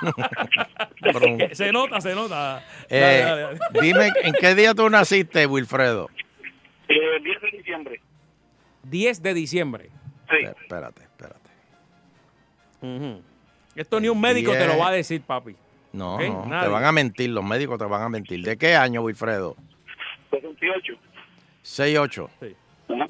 se 1.52 1.72
nota, 1.72 2.00
se 2.00 2.14
nota. 2.14 2.62
Eh, 2.88 3.00
Dale, 3.00 3.18
dale, 3.20 3.42
dale. 3.42 3.58
Dime, 3.80 4.12
¿en 4.22 4.32
qué 4.34 4.54
día 4.54 4.74
tú 4.74 4.88
naciste, 4.90 5.46
Wilfredo? 5.46 6.08
Eh, 6.88 7.20
10 7.22 7.40
de 7.40 7.50
diciembre. 7.58 8.00
10 8.84 9.22
de 9.22 9.34
diciembre. 9.34 9.90
Sí. 10.30 10.36
Eh, 10.46 10.54
Espérate, 10.60 11.02
espérate. 11.02 11.50
Ujú. 12.82 13.22
Esto 13.76 14.00
ni 14.00 14.08
un 14.08 14.20
médico 14.20 14.52
te 14.52 14.66
lo 14.66 14.78
va 14.78 14.88
a 14.88 14.92
decir, 14.92 15.22
papi. 15.22 15.54
No, 15.92 16.14
Ok, 16.16 16.22
no, 16.22 16.60
te 16.60 16.68
van 16.68 16.84
a 16.84 16.92
mentir, 16.92 17.30
los 17.30 17.44
médicos 17.44 17.78
te 17.78 17.84
van 17.84 18.02
a 18.02 18.08
mentir. 18.08 18.44
¿De 18.44 18.56
qué 18.56 18.76
año, 18.76 19.02
Wilfredo? 19.02 19.56
68. 20.30 20.94
6-8. 21.64 22.28
Sí. 22.40 22.56
Ajá. 22.88 23.06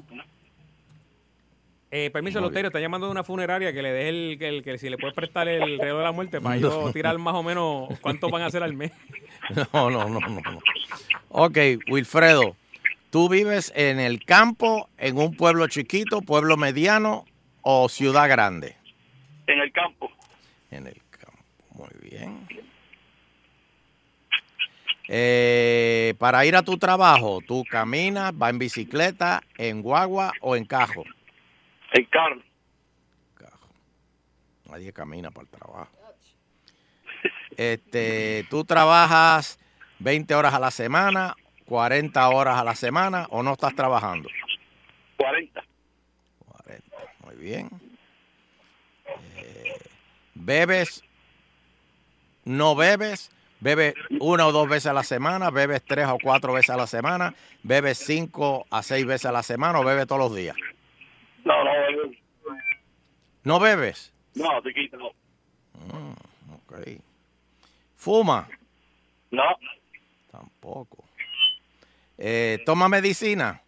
Eh, 1.93 2.09
permiso, 2.09 2.39
Muy 2.39 2.47
Loterio, 2.47 2.67
está 2.69 2.79
llamando 2.79 3.07
de 3.07 3.11
una 3.11 3.23
funeraria 3.23 3.73
que 3.73 3.81
le 3.81 3.91
deje 3.91 4.09
el, 4.09 4.39
que, 4.39 4.47
el- 4.47 4.63
que 4.63 4.77
si 4.77 4.89
le 4.89 4.97
puede 4.97 5.13
prestar 5.13 5.49
el 5.49 5.77
reloj 5.77 5.97
de 5.97 6.03
la 6.03 6.11
muerte 6.13 6.39
para 6.39 6.55
yo 6.55 6.89
tirar 6.93 7.17
más 7.17 7.33
o 7.35 7.43
menos 7.43 7.89
cuánto 7.99 8.29
van 8.29 8.43
a 8.43 8.45
hacer 8.45 8.63
al 8.63 8.73
mes. 8.73 8.91
No, 9.73 9.89
no, 9.89 10.07
no, 10.07 10.19
no, 10.21 10.29
no. 10.39 10.59
Ok, 11.29 11.57
Wilfredo, 11.89 12.55
¿tú 13.09 13.27
vives 13.27 13.73
en 13.75 13.99
el 13.99 14.23
campo, 14.23 14.87
en 14.97 15.17
un 15.17 15.35
pueblo 15.35 15.67
chiquito, 15.67 16.21
pueblo 16.21 16.55
mediano 16.55 17.25
o 17.61 17.89
ciudad 17.89 18.29
grande? 18.29 18.75
En 19.47 19.59
el 19.59 19.71
campo. 19.73 20.09
En 20.69 20.87
el 20.87 21.01
campo, 21.09 21.43
muy 21.73 21.89
bien. 22.09 22.47
Eh, 25.09 26.13
para 26.19 26.45
ir 26.45 26.55
a 26.55 26.61
tu 26.63 26.77
trabajo, 26.77 27.39
¿tú 27.45 27.65
caminas, 27.69 28.31
vas 28.37 28.51
en 28.51 28.59
bicicleta, 28.59 29.41
en 29.57 29.81
guagua 29.81 30.31
o 30.39 30.55
en 30.55 30.63
cajo? 30.63 31.03
En 31.91 32.05
carro. 32.05 32.41
Cajo. 33.35 33.67
Nadie 34.69 34.93
camina 34.93 35.31
para 35.31 35.43
el 35.43 35.49
trabajo. 35.49 35.91
Este, 37.57 38.45
¿Tú 38.49 38.63
trabajas 38.63 39.59
20 39.99 40.33
horas 40.35 40.53
a 40.53 40.59
la 40.59 40.71
semana, 40.71 41.35
40 41.65 42.29
horas 42.29 42.57
a 42.57 42.63
la 42.63 42.75
semana 42.75 43.27
o 43.29 43.43
no 43.43 43.53
estás 43.53 43.75
trabajando? 43.75 44.29
40. 45.17 45.63
40, 46.47 46.97
muy 47.25 47.35
bien. 47.35 47.69
Eh, 49.35 49.79
¿Bebes? 50.33 51.03
¿No 52.45 52.75
bebes? 52.75 53.29
¿Bebes 53.59 53.93
una 54.19 54.47
o 54.47 54.51
dos 54.51 54.67
veces 54.67 54.87
a 54.87 54.93
la 54.93 55.03
semana? 55.03 55.51
¿Bebes 55.51 55.83
tres 55.85 56.07
o 56.07 56.17
cuatro 56.21 56.53
veces 56.53 56.71
a 56.71 56.77
la 56.77 56.87
semana? 56.87 57.35
¿Bebes 57.61 57.99
cinco 57.99 58.65
a 58.71 58.81
seis 58.81 59.05
veces 59.05 59.27
a 59.27 59.31
la 59.31 59.43
semana 59.43 59.79
o 59.79 59.83
bebes 59.83 60.07
todos 60.07 60.19
los 60.19 60.35
días? 60.35 60.55
No, 61.45 61.63
no, 61.63 61.71
eh, 61.73 62.21
¿No 63.43 63.59
bebes? 63.59 64.13
no, 64.35 64.61
chiquito, 64.63 64.97
no. 64.97 65.09
Mm, 65.73 66.53
ok. 66.55 66.73
¿Fuma? 67.95 68.47
No, 69.31 69.43
Tampoco. 70.31 71.03
Eh, 72.17 72.59
¿Toma 72.65 72.87
medicina? 72.87 73.61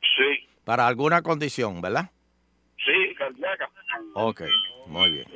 sí, 0.00 0.46
Para 0.64 0.86
alguna 0.86 1.22
condición, 1.22 1.80
¿verdad? 1.80 2.10
sí, 2.84 3.14
cardíaca. 3.16 3.70
Ok, 4.14 4.42
muy 4.86 5.12
bien. 5.12 5.26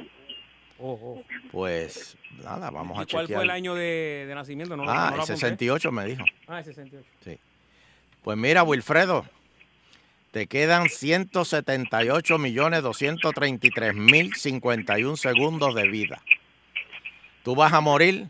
Oh, 0.78 0.98
oh. 1.00 1.24
Pues 1.52 2.16
nada, 2.42 2.70
vamos 2.70 2.98
a 2.98 3.02
¿Y 3.02 3.06
cuál 3.06 3.26
chequear. 3.26 3.38
fue 3.38 3.44
el 3.44 3.50
año 3.50 3.74
de, 3.74 4.24
de 4.26 4.34
nacimiento? 4.34 4.76
No, 4.76 4.84
lo- 4.84 4.90
Ah, 4.90 4.94
no 5.10 5.16
el 5.16 5.20
apunté. 5.20 5.34
68 5.36 5.92
me 5.92 6.04
dijo. 6.06 6.24
Ah, 6.48 6.58
el 6.58 6.64
68. 6.64 7.08
Sí. 7.24 7.38
Pues 8.22 8.36
mira, 8.36 8.62
Wilfredo, 8.64 9.24
te 10.32 10.48
quedan 10.48 10.88
178 10.88 12.38
millones 12.38 12.82
233 12.82 13.94
mil 13.94 14.34
51 14.34 15.16
segundos 15.16 15.74
de 15.74 15.88
vida. 15.88 16.22
Tú 17.44 17.54
vas 17.54 17.74
a 17.74 17.82
morir 17.82 18.28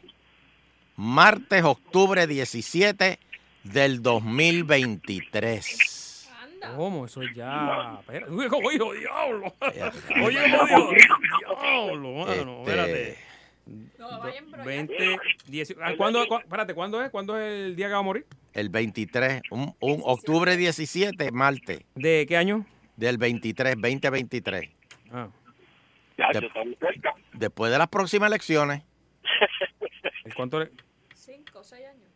martes, 0.97 1.63
octubre 1.63 2.27
17 2.27 3.21
del 3.63 4.03
2023. 4.03 6.29
¿Cómo? 6.77 7.07
Eso 7.07 7.23
ya. 7.35 8.01
¿cómo 8.51 8.71
dijo? 8.71 8.93
¡Diablo! 8.95 9.55
Ya, 9.75 9.93
Oye. 10.23 10.41
¡Diablo, 10.41 12.13
mano! 12.15 12.33
Este, 12.33 12.61
Espérate. 12.71 13.32
No, 13.67 14.19
vayan 14.21 14.47
por 14.51 14.61
allá. 14.61 14.65
20, 14.67 15.17
10. 15.47 15.77
ah, 15.83 15.93
¿Cuándo, 15.97 16.27
cu- 16.27 16.39
espérate, 16.39 16.75
¿cuándo 16.75 17.01
es? 17.03 17.11
¿Cuándo 17.11 17.39
es 17.39 17.47
el 17.47 17.77
día 17.77 17.87
que 17.87 17.93
va 17.93 17.99
a 18.01 18.03
morir? 18.03 18.27
El 18.53 18.69
23, 18.69 19.43
un, 19.51 19.75
un 19.81 20.01
octubre 20.05 20.57
17, 20.57 21.31
martes, 21.33 21.81
¿De 21.95 22.27
qué 22.29 22.37
año? 22.37 22.67
del 22.97 23.19
23, 23.19 23.75
2023. 23.77 24.71
Ah, 25.13 25.29
Ya, 26.19 26.29
Te- 26.33 26.41
yo 26.41 26.47
está 26.49 26.65
muy 26.65 26.75
cerca. 26.77 27.15
Después 27.33 27.73
de 27.73 27.79
las 27.79 27.89
próximas 27.89 28.29
elecciones, 28.29 28.83
¿el 30.25 30.35
¿cuánto 30.35 30.59
le- 30.61 30.71
Cinco 31.15 31.61
o 31.61 31.65
seis 31.65 31.85
años. 31.87 32.09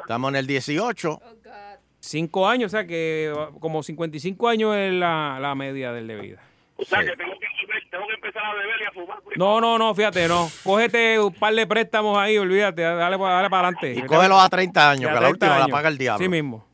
Estamos 0.00 0.30
en 0.30 0.36
el 0.36 0.46
18. 0.46 1.10
Oh, 1.12 1.18
God. 1.20 1.78
Cinco 2.00 2.48
años, 2.48 2.72
o 2.72 2.76
sea 2.76 2.86
que 2.86 3.30
como 3.60 3.82
55 3.82 4.48
años 4.48 4.74
es 4.74 4.92
la, 4.94 5.38
la 5.38 5.54
media 5.54 5.92
del 5.92 6.06
de 6.06 6.16
vida. 6.16 6.42
O 6.76 6.84
sea 6.84 7.00
Sí. 7.02 7.08
que 7.10 7.16
tengo 7.16 7.34
que, 7.38 7.46
tengo 7.90 8.06
que 8.06 8.14
empezar 8.14 8.42
a 8.42 8.54
beber. 8.54 8.69
No, 9.36 9.60
no, 9.60 9.78
no, 9.78 9.94
fíjate, 9.94 10.26
no. 10.28 10.48
Cógete 10.64 11.18
un 11.18 11.32
par 11.34 11.54
de 11.54 11.66
préstamos 11.66 12.16
ahí, 12.18 12.36
olvídate, 12.38 12.82
dale, 12.82 12.98
dale 12.98 13.18
para 13.18 13.40
adelante. 13.68 13.92
Y 13.94 14.02
cógelo 14.02 14.38
a 14.40 14.48
30 14.48 14.90
años, 14.90 15.02
Ya, 15.02 15.08
que 15.08 15.14
la 15.14 15.20
30 15.20 15.46
última 15.46 15.58
la 15.58 15.68
paga 15.68 15.88
el 15.88 15.98
diablo. 15.98 16.24
Sí 16.24 16.28
mismo. 16.28 16.66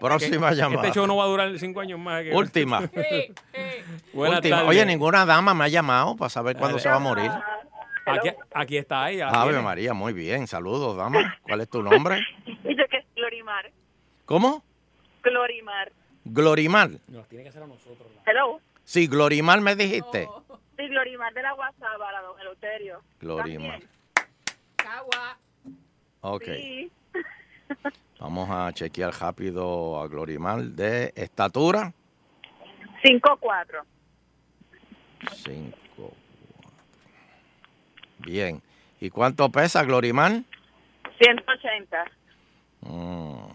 Próxima 0.00 0.52
llamada. 0.52 0.82
Este 0.86 0.94
show 0.98 1.06
no 1.06 1.16
va 1.16 1.24
a 1.24 1.26
durar 1.26 1.58
cinco 1.58 1.80
años 1.80 1.98
más. 1.98 2.22
que- 2.22 2.32
Última. 2.34 2.80
Oye, 4.66 4.86
ninguna 4.86 5.26
dama 5.26 5.54
me 5.54 5.64
ha 5.64 5.68
llamado 5.68 6.16
para 6.16 6.28
saber 6.28 6.56
cuándo 6.56 6.76
Dale. 6.78 6.82
se 6.82 6.88
va 6.88 6.96
a 6.96 7.00
morir. 7.00 7.30
Aquí, 8.06 8.30
aquí 8.54 8.76
está 8.78 9.10
ella. 9.10 9.28
Ave 9.28 9.50
tiene. 9.50 9.62
María, 9.64 9.94
muy 9.94 10.12
bien. 10.12 10.46
Saludos, 10.46 10.96
dama. 10.96 11.36
¿Cuál 11.42 11.60
es 11.60 11.68
tu 11.68 11.82
nombre? 11.82 12.20
Dice 12.46 12.86
que 12.90 12.98
es 12.98 13.04
Glorimar. 13.14 13.70
¿Cómo? 14.24 14.64
Glorimar. 15.22 15.92
Glorimar. 16.24 16.90
Nos 17.08 17.28
tiene 17.28 17.42
que 17.44 17.50
hacer 17.50 17.62
a 17.62 17.66
nosotros. 17.66 18.08
Hello. 18.24 18.60
Sí, 18.84 19.08
Glorimar 19.08 19.60
me 19.60 19.74
dijiste. 19.76 20.28
Sí, 20.78 20.88
Glorimar 20.88 21.34
de 21.34 21.42
la 21.42 21.54
WhatsApp 21.54 21.98
para 21.98 22.22
don 22.22 22.38
Eleuterio. 22.40 23.02
Glorimar. 23.18 23.80
Cagua. 24.76 25.36
Ok. 26.20 26.44
Sí. 26.44 26.92
Vamos 28.20 28.48
a 28.48 28.72
chequear 28.72 29.12
rápido 29.12 30.00
a 30.00 30.06
Glorimar 30.06 30.62
de 30.62 31.12
estatura. 31.16 31.92
5-4. 33.02 33.82
5. 35.44 36.14
Bien. 38.18 38.62
¿Y 39.00 39.10
cuánto 39.10 39.48
pesa 39.50 39.82
Glorimar? 39.82 40.42
180. 41.20 42.04
Mm. 42.82 43.48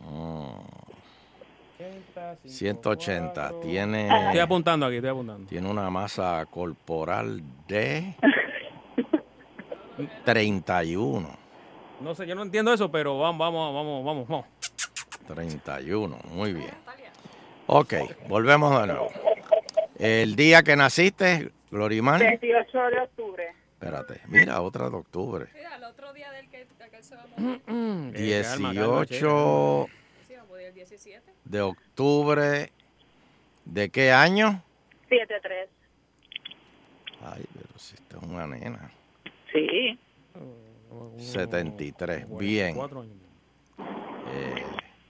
Mm. 0.00 0.79
180. 2.44 3.60
Tiene. 3.60 4.26
Estoy 4.26 4.40
apuntando 4.40 4.86
aquí, 4.86 4.96
estoy 4.96 5.10
apuntando. 5.10 5.48
Tiene 5.48 5.68
una 5.68 5.90
masa 5.90 6.46
corporal 6.50 7.42
de 7.68 8.14
31. 10.24 11.38
No 12.00 12.14
sé, 12.14 12.26
yo 12.26 12.34
no 12.34 12.42
entiendo 12.42 12.72
eso, 12.72 12.90
pero 12.90 13.18
vamos, 13.18 13.38
vamos, 13.38 13.74
vamos, 13.74 14.04
vamos, 14.04 14.28
vamos. 14.28 14.46
31, 15.26 16.18
muy 16.30 16.52
bien. 16.54 16.74
Ok, 17.66 17.94
volvemos 18.28 18.80
de 18.80 18.86
nuevo. 18.88 19.08
El 19.98 20.34
día 20.34 20.62
que 20.62 20.74
naciste, 20.76 21.52
Glorimar. 21.70 22.20
28 22.20 22.78
de 22.78 23.00
octubre. 23.00 23.54
Espérate, 23.74 24.20
mira, 24.26 24.60
otra 24.60 24.90
de 24.90 24.96
octubre. 24.96 25.46
Mira, 25.54 25.76
el 25.76 25.84
otro 25.84 26.12
día 26.12 26.30
del 26.32 26.48
que, 26.48 26.66
aquel 26.82 27.02
se 27.04 27.14
va 27.14 27.22
a 27.22 27.26
morir. 27.40 27.62
Eh, 28.14 28.42
calma, 28.42 28.74
calma, 28.74 29.04
18 29.04 29.86
Sí, 30.26 30.34
va 30.34 30.42
a 30.42 30.44
morir 30.46 30.66
el 30.66 30.74
17. 30.74 31.32
De 31.50 31.60
octubre. 31.60 32.72
¿De 33.64 33.90
qué 33.90 34.12
año? 34.12 34.62
7-3. 35.10 35.66
Ay, 37.22 37.44
pero 37.52 37.78
si 37.78 37.94
esta 37.94 38.16
es 38.16 38.22
una 38.22 38.46
nena. 38.46 38.90
Sí. 39.52 39.98
73, 41.18 42.26
bien. 42.38 42.74
Cuatro 42.74 43.02
años. 43.02 43.14
Eh, 44.32 44.64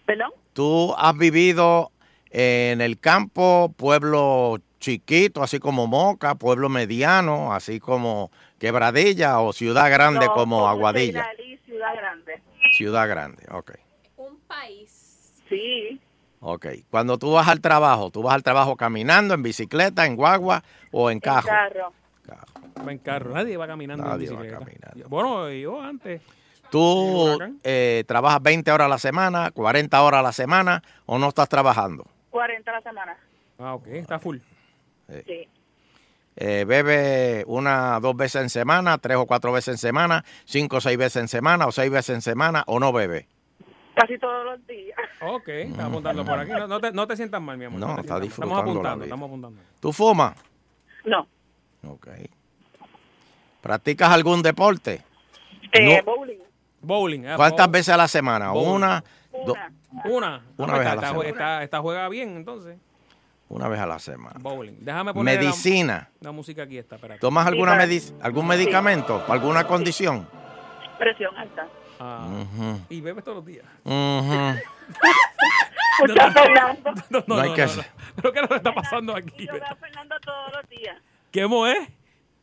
¿Perdón? 0.07 0.32
¿Tú 0.53 0.95
has 0.97 1.16
vivido 1.16 1.93
en 2.30 2.80
el 2.80 2.99
campo, 2.99 3.72
pueblo 3.76 4.59
chiquito, 4.78 5.43
así 5.43 5.59
como 5.59 5.86
Moca, 5.86 6.34
pueblo 6.34 6.68
mediano, 6.68 7.53
así 7.53 7.80
como 7.80 8.30
Quebradilla 8.59 9.41
o 9.41 9.53
ciudad 9.53 9.91
grande 9.91 10.26
No, 10.26 10.34
como 10.34 10.68
Aguadilla? 10.68 11.28
Ciudad 11.64 11.95
Grande. 11.95 12.43
Ciudad 12.72 13.09
grande, 13.09 13.43
ok. 13.51 13.72
Un 14.16 14.38
país. 14.41 15.43
Sí. 15.49 16.01
Ok. 16.41 16.66
Cuando 16.91 17.18
tú 17.18 17.32
vas 17.32 17.49
al 17.49 17.61
trabajo, 17.61 18.11
¿tú 18.11 18.22
vas 18.22 18.34
al 18.34 18.43
trabajo 18.43 18.76
caminando, 18.76 19.34
en 19.34 19.43
bicicleta, 19.43 20.07
en 20.07 20.16
guagua 20.16 20.62
o 20.91 21.11
en 21.11 21.20
cajo? 21.20 21.47
Carro. 21.47 21.93
Va 22.86 22.93
en 22.93 22.99
carro, 22.99 23.34
nadie 23.34 23.57
va 23.57 23.66
caminando 23.66 24.05
Nadie 24.05 24.28
en 24.28 24.36
va 24.36 24.41
bicicleta. 24.41 24.93
Bueno, 25.09 25.51
yo 25.51 25.80
antes. 25.80 26.22
¿Tú 26.70 27.38
eh, 27.64 28.05
trabajas 28.07 28.41
20 28.43 28.70
horas 28.70 28.86
a 28.86 28.88
la 28.88 28.99
semana, 28.99 29.51
40 29.51 30.03
horas 30.03 30.20
a 30.20 30.22
la 30.22 30.32
semana 30.32 30.82
o 31.05 31.18
no 31.18 31.28
estás 31.28 31.49
trabajando? 31.49 32.07
40 32.30 32.70
a 32.70 32.74
la 32.74 32.80
semana. 32.80 33.16
Ah, 33.59 33.74
ok, 33.74 33.86
está 33.88 34.18
full. 34.18 34.38
Sí. 35.26 35.49
Eh, 36.36 36.64
¿Bebe 36.66 37.45
una, 37.49 37.99
dos 38.01 38.16
veces 38.16 38.43
en 38.43 38.51
semana, 38.51 38.99
tres 38.99 39.16
o 39.16 39.26
cuatro 39.26 39.53
veces 39.53 39.74
en 39.74 39.78
semana, 39.78 40.24
cinco 40.45 40.76
o 40.76 40.80
seis 40.80 40.97
veces 40.97 41.20
en 41.20 41.28
semana 41.28 41.66
o 41.66 41.72
seis 41.72 41.91
veces 41.91 42.14
en 42.14 42.22
semana 42.22 42.62
o 42.66 42.78
no 42.78 42.93
bebe? 42.93 43.28
Casi 43.95 44.18
todos 44.18 44.45
los 44.45 44.66
días. 44.66 44.99
Ok, 45.20 45.49
está 45.49 45.86
apuntando 45.86 46.24
por 46.24 46.38
aquí. 46.38 46.51
No, 46.53 46.66
no 46.66 46.80
te, 46.80 46.93
no 46.93 47.07
te 47.07 47.16
sientas 47.16 47.41
mal, 47.43 47.59
mi 47.59 47.64
amor. 47.66 47.80
No, 47.80 47.95
te 47.97 48.01
está 48.03 48.20
disfrutando 48.20 48.55
Estamos 48.57 48.64
la 48.66 48.70
apuntando, 48.72 49.05
estamos 49.05 49.26
apuntando. 49.28 49.61
¿Tú 49.80 49.93
fumas? 49.93 50.34
No. 51.05 51.26
Ok. 51.86 52.09
¿Practicas 53.61 54.11
algún 54.11 54.43
deporte? 54.43 55.03
Eh, 55.72 55.97
No. 56.05 56.12
Bowling. 56.14 56.38
Bowling. 56.80 57.26
ah, 57.26 57.36
¿Cuántas 57.36 57.66
bow- 57.66 57.72
veces 57.72 57.88
a 57.91 57.97
la 57.97 58.09
semana? 58.09 58.51
Bowling. 58.53 58.70
Una, 58.70 59.05
do- 59.47 59.55
Una. 60.07 60.43
Una 60.57 60.74
Ah, 60.74 60.78
vez 60.78 60.86
a 60.86 60.91
esta, 60.91 60.95
la 61.03 61.09
semana. 61.09 61.28
esta- 61.28 61.62
esta 61.64 61.80
juega 61.80 62.09
bien, 62.09 62.36
entonces. 62.36 62.78
una 63.49 63.68
vez 63.68 63.80
a 63.80 63.86
la 63.86 63.99
semana. 63.99 64.36
Bowling. 64.41 64.76
Déjame 64.80 65.12
poner 65.12 65.34
la- 65.34 65.41
Medicina. 65.41 66.09
La, 66.20 66.30
música 66.32 66.62
aquí 66.62 66.78
está, 66.78 66.95
espérate. 66.95 67.20
¿Tomas 67.20 67.47
alguna 67.47 67.74
medic- 67.76 68.14
algún 68.22 68.47
medicamento 68.47 69.18
para 69.26 69.34
alguna 69.34 69.66
condición? 69.66 70.26
Presión 70.99 71.36
alta. 71.36 71.66
Ah, 72.03 72.44
Y 72.88 73.01
bebes 73.03 73.22
todos 73.24 73.36
los 73.36 73.46
días. 73.46 73.64
Escucha, 76.03 76.32
Fernando. 76.32 76.90
No, 77.11 77.18
no, 77.18 77.24
No 77.26 77.40
hay 77.40 77.48
no, 77.51 77.55
que 77.55 77.66
no, 77.66 77.74
no. 77.76 77.82
¿Pero 78.16 78.32
qué 78.32 78.38
es 78.38 78.42
lo 78.42 78.48
que 78.48 78.57
está 78.57 78.74
pasando 78.74 79.14
aquí? 79.14 79.46
Yo 79.46 79.53
veo 79.53 79.64
a 79.66 79.74
Fernando 79.76 80.14
todos 80.24 80.53
los 80.55 80.68
días. 80.70 80.96
¿Qué 81.30 81.40
es? 81.42 81.88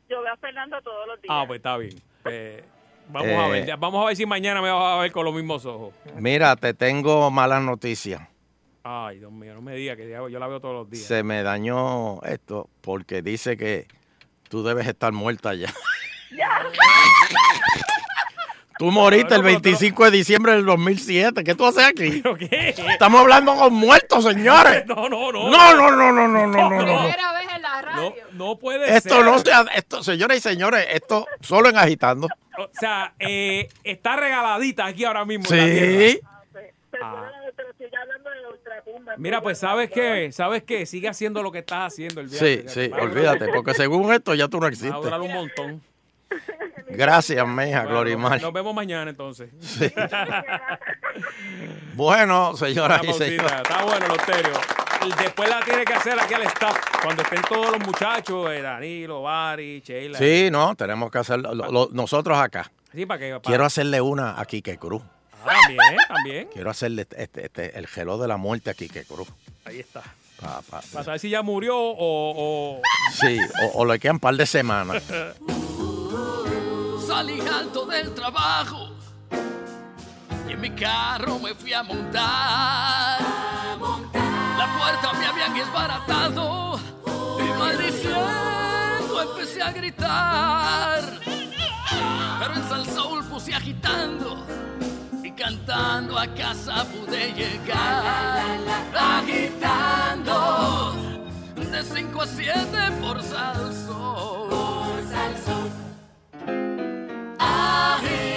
Yo 0.09 0.21
veo 0.21 0.31
a 0.33 0.37
Fernando 0.37 0.81
todos 0.83 1.07
los 1.07 1.21
días. 1.21 1.29
Ah, 1.35 1.43
pues 1.47 1.57
está 1.57 1.75
bien. 1.77 1.99
Pues, 2.21 2.63
vamos 3.09 3.29
Eh. 3.29 3.35
a 3.35 3.47
ver. 3.47 3.65
ya- 3.65 3.75
Vamos 3.77 4.03
a 4.03 4.07
ver 4.07 4.15
si 4.15 4.25
mañana 4.27 4.61
me 4.61 4.69
vas 4.69 4.97
a 4.97 5.01
ver 5.01 5.11
con 5.11 5.25
los 5.25 5.33
mismos 5.33 5.65
ojos. 5.65 5.93
Mira, 6.15 6.55
te 6.55 6.73
tengo 6.75 7.31
malas 7.31 7.63
noticias. 7.63 8.21
Ay, 8.83 9.17
Dios 9.19 9.31
mío, 9.31 9.53
no 9.55 9.61
me 9.61 9.73
digas 9.75 9.97
que 9.97 10.07
ya- 10.07 10.27
yo 10.29 10.39
la 10.39 10.47
veo 10.47 10.61
todos 10.61 10.75
los 10.75 10.89
días. 10.89 11.03
Se 11.05 11.23
me 11.23 11.41
dañó 11.43 12.21
esto 12.21 12.69
porque 12.81 13.21
dice 13.23 13.57
que 13.57 13.87
tú 14.49 14.63
debes 14.63 14.87
estar 14.87 15.11
muerta 15.13 15.55
ya. 15.55 15.73
Tú 18.77 18.91
moriste 18.91 19.35
el 19.35 19.41
25 19.43 20.05
de 20.05 20.11
diciembre 20.11 20.53
del 20.53 20.65
2007. 20.65 21.43
¿Qué 21.43 21.55
tú 21.55 21.65
haces 21.65 21.83
aquí? 21.85 22.21
¿Pero 22.21 22.35
qué? 22.37 22.75
Estamos 22.89 23.21
hablando 23.21 23.55
con 23.55 23.73
muertos, 23.73 24.23
señores. 24.23 24.83
No, 24.87 25.09
no, 25.09 25.31
no. 25.31 25.49
No, 25.49 25.75
no, 25.75 25.91
no, 25.91 26.11
no, 26.11 26.27
no, 26.27 26.47
no, 26.47 26.47
no, 26.47 26.69
no. 26.69 26.77
Primera 26.77 27.33
vez 27.33 27.47
en 27.55 27.61
la 27.61 27.81
radio. 27.81 28.13
No, 28.33 28.45
no 28.47 28.55
puede 28.57 28.95
Esto 28.95 29.15
ser. 29.15 29.25
no 29.25 29.39
se 29.39 29.51
ha- 29.51 29.65
esto, 29.75 30.03
señores 30.03 30.37
y 30.37 30.41
señores, 30.41 30.85
esto 30.91 31.25
solo 31.41 31.69
en 31.69 31.77
agitando. 31.77 32.27
O 32.59 32.69
sea, 32.79 33.13
eh, 33.19 33.67
está 33.83 34.15
regaladita 34.15 34.85
aquí 34.85 35.05
ahora 35.05 35.25
mismo. 35.25 35.45
en 35.51 35.57
la 35.57 35.65
Sí. 35.65 36.19
tierra. 36.19 36.73
Perdóname, 36.89 37.31
pero 37.55 37.69
estoy 37.69 37.87
hablando 38.01 38.29
de 38.29 38.47
ultratumba. 38.47 39.13
Mira, 39.17 39.41
pues 39.41 39.59
sabes 39.59 39.91
qué, 39.91 40.31
sabes 40.31 40.63
qué, 40.63 40.85
sigue 40.85 41.07
haciendo 41.09 41.43
lo 41.43 41.51
que 41.51 41.59
estás 41.59 41.93
haciendo 41.93 42.21
el 42.21 42.29
Sí, 42.29 42.63
sí, 42.67 42.89
olvídate, 42.99 43.47
porque 43.53 43.73
según 43.73 44.11
esto 44.13 44.33
ya 44.33 44.47
tú 44.47 44.57
no 44.57 44.61
Va 44.61 44.67
a 44.67 44.71
existes. 44.71 44.95
durar 45.01 45.21
un 45.21 45.33
montón. 45.33 45.81
Gracias, 46.89 47.47
mija, 47.47 47.81
Bueno, 47.83 47.89
Glorimar. 47.89 48.41
Nos 48.41 48.53
vemos 48.53 48.73
mañana 48.73 49.09
entonces. 49.09 49.49
Sí. 49.61 49.91
Bueno, 51.95 52.55
señoras 52.55 53.01
y 53.03 53.13
señores. 53.13 53.51
Está 53.51 53.83
bueno, 53.83 54.07
Loterio. 54.07 54.53
Después 55.19 55.49
la 55.49 55.61
tiene 55.61 55.83
que 55.83 55.93
hacer 55.93 56.19
aquí 56.19 56.33
al 56.33 56.43
staff. 56.43 56.77
Cuando 57.01 57.23
estén 57.23 57.41
todos 57.41 57.71
los 57.71 57.79
muchachos, 57.85 58.51
eh, 58.51 58.61
Danilo, 58.61 59.23
Bari, 59.23 59.81
Sheila. 59.83 60.17
Sí, 60.17 60.49
no, 60.51 60.75
tenemos 60.75 61.09
que 61.09 61.17
hacerlo 61.17 61.53
lo- 61.55 61.71
lo- 61.71 61.89
nosotros 61.91 62.37
acá. 62.37 62.69
Sí, 62.93 63.05
para 63.05 63.19
para- 63.19 63.41
Quiero 63.41 63.65
hacerle 63.65 63.99
una 64.01 64.39
a 64.39 64.45
Quique 64.45 64.77
Cruz. 64.77 65.01
Ah, 65.43 65.55
también, 65.63 65.97
también. 66.07 66.49
Quiero 66.53 66.69
hacerle 66.69 67.03
este, 67.03 67.23
este- 67.23 67.45
este- 67.45 67.77
el 67.79 67.87
gelo 67.87 68.17
de 68.17 68.27
la 68.27 68.37
muerte 68.37 68.69
a 68.69 68.73
Quique 68.73 69.03
Cruz. 69.05 69.27
Ahí 69.65 69.79
está. 69.79 70.03
Pa- 70.41 70.61
pa- 70.69 70.81
Para 70.93 71.03
saber 71.05 71.19
si 71.19 71.29
ya 71.29 71.41
murió 71.41 71.75
o. 71.77 71.95
o- 71.99 72.81
sí, 73.19 73.39
o, 73.73 73.79
o 73.81 73.85
le 73.85 73.99
quedan 73.99 74.15
un 74.17 74.19
par 74.19 74.35
de 74.35 74.45
semanas. 74.45 75.01
Salí 77.07 77.39
alto 77.41 77.85
del 77.85 78.13
trabajo 78.13 78.89
y 80.47 80.51
en 80.53 80.61
mi 80.61 80.69
carro 80.71 81.39
me 81.39 81.55
fui 81.55 81.73
a 81.73 81.81
montar. 81.83 83.19
La 84.57 84.77
puerta 84.77 85.13
me 85.17 85.25
habían 85.25 85.53
desbaratado 85.53 86.79
y 87.39 87.59
maldiciendo 87.59 89.21
empecé 89.21 89.61
a 89.63 89.71
gritar. 89.71 91.01
Pero 92.39 92.53
en 92.55 92.69
Salsoul 92.69 93.23
puse 93.25 93.53
agitando 93.55 94.45
cantando 95.47 96.19
a 96.19 96.27
casa 96.27 96.85
pude 96.85 97.31
llegar. 97.31 98.59
Agitando 98.93 100.35
de 101.55 101.83
5 101.83 102.21
a 102.21 102.27
7 102.27 102.77
por 102.99 103.23
Salsoul. 103.23 104.49
Por. 105.09 105.71
Agitando. 107.39 108.27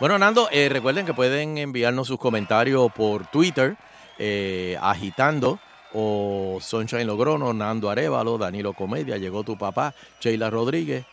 Bueno, 0.00 0.18
Nando, 0.18 0.48
eh, 0.50 0.68
recuerden 0.68 1.06
que 1.06 1.14
pueden 1.14 1.58
enviarnos 1.58 2.08
sus 2.08 2.18
comentarios 2.18 2.90
por 2.92 3.28
Twitter, 3.28 3.76
eh, 4.18 4.76
agitando, 4.82 5.60
o 5.94 6.58
Sunshine 6.60 7.04
Logrono, 7.04 7.52
Nando 7.52 7.90
Arevalo, 7.90 8.38
Danilo 8.38 8.72
Comedia, 8.72 9.16
llegó 9.18 9.42
tu 9.44 9.56
papá, 9.58 9.94
Sheila 10.20 10.50
Rodríguez. 10.50 11.04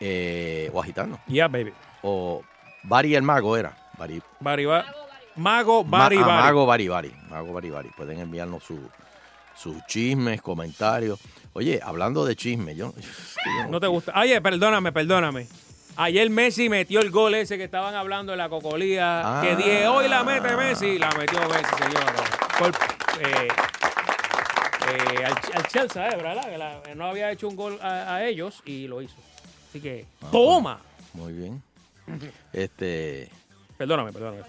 eh, 0.00 0.70
o 0.72 0.80
agitando. 0.80 1.18
Yeah, 1.28 1.48
baby. 1.48 1.72
O 2.02 2.42
Bari 2.82 3.14
el 3.14 3.22
Mago 3.22 3.56
era. 3.56 3.76
Bari, 3.96 4.20
Bari, 4.40 4.66
ba- 4.66 4.84
Mago 5.36 5.84
Ma- 5.84 5.98
Bari 6.00 6.16
ah, 6.18 6.26
Bari. 6.26 6.42
Mago 6.42 6.66
Bari 6.66 6.88
Bari. 6.88 7.14
Mago 7.30 7.52
Bari 7.52 7.70
Bari. 7.70 7.88
Pueden 7.96 8.18
enviarnos 8.20 8.62
su- 8.64 8.90
sus 9.56 9.76
chismes, 9.86 10.42
comentarios. 10.42 11.18
Oye, 11.54 11.80
hablando 11.82 12.24
de 12.24 12.34
chismes, 12.36 12.76
yo, 12.76 12.92
yo 13.62 13.68
No 13.70 13.80
te 13.80 13.86
gusta. 13.86 14.12
Oye, 14.20 14.40
perdóname, 14.40 14.92
perdóname. 14.92 15.46
Ayer 15.96 16.28
Messi 16.28 16.68
metió 16.68 17.00
el 17.00 17.10
gol 17.12 17.36
ese 17.36 17.56
que 17.56 17.64
estaban 17.64 17.94
hablando 17.94 18.32
de 18.32 18.36
la 18.38 18.48
cocolía. 18.48 19.22
Ah. 19.38 19.42
Que 19.42 19.54
dije, 19.56 19.86
hoy 19.86 20.08
la 20.08 20.24
mete 20.24 20.56
Messi. 20.56 20.98
La 20.98 21.08
metió 21.12 21.38
Messi, 21.48 21.74
señores. 21.78 22.20
Gol, 22.58 22.72
eh, 23.20 23.48
eh, 23.48 23.48
al, 25.24 25.32
al 25.54 25.66
Chelsea, 25.68 26.08
eh, 26.08 26.16
¿verdad? 26.16 26.48
Que 26.50 26.58
la- 26.58 26.82
no 26.94 27.06
había 27.06 27.30
hecho 27.30 27.48
un 27.48 27.56
gol 27.56 27.78
a, 27.82 28.14
a 28.16 28.26
ellos 28.26 28.62
y 28.66 28.86
lo 28.86 29.02
hizo. 29.02 29.14
Así 29.70 29.80
que, 29.80 30.04
Ah, 30.22 30.28
¡toma! 30.30 30.80
Muy 31.14 31.32
bien. 31.32 31.62
Este. 32.52 33.28
Perdóname, 33.76 34.12
perdóname. 34.12 34.42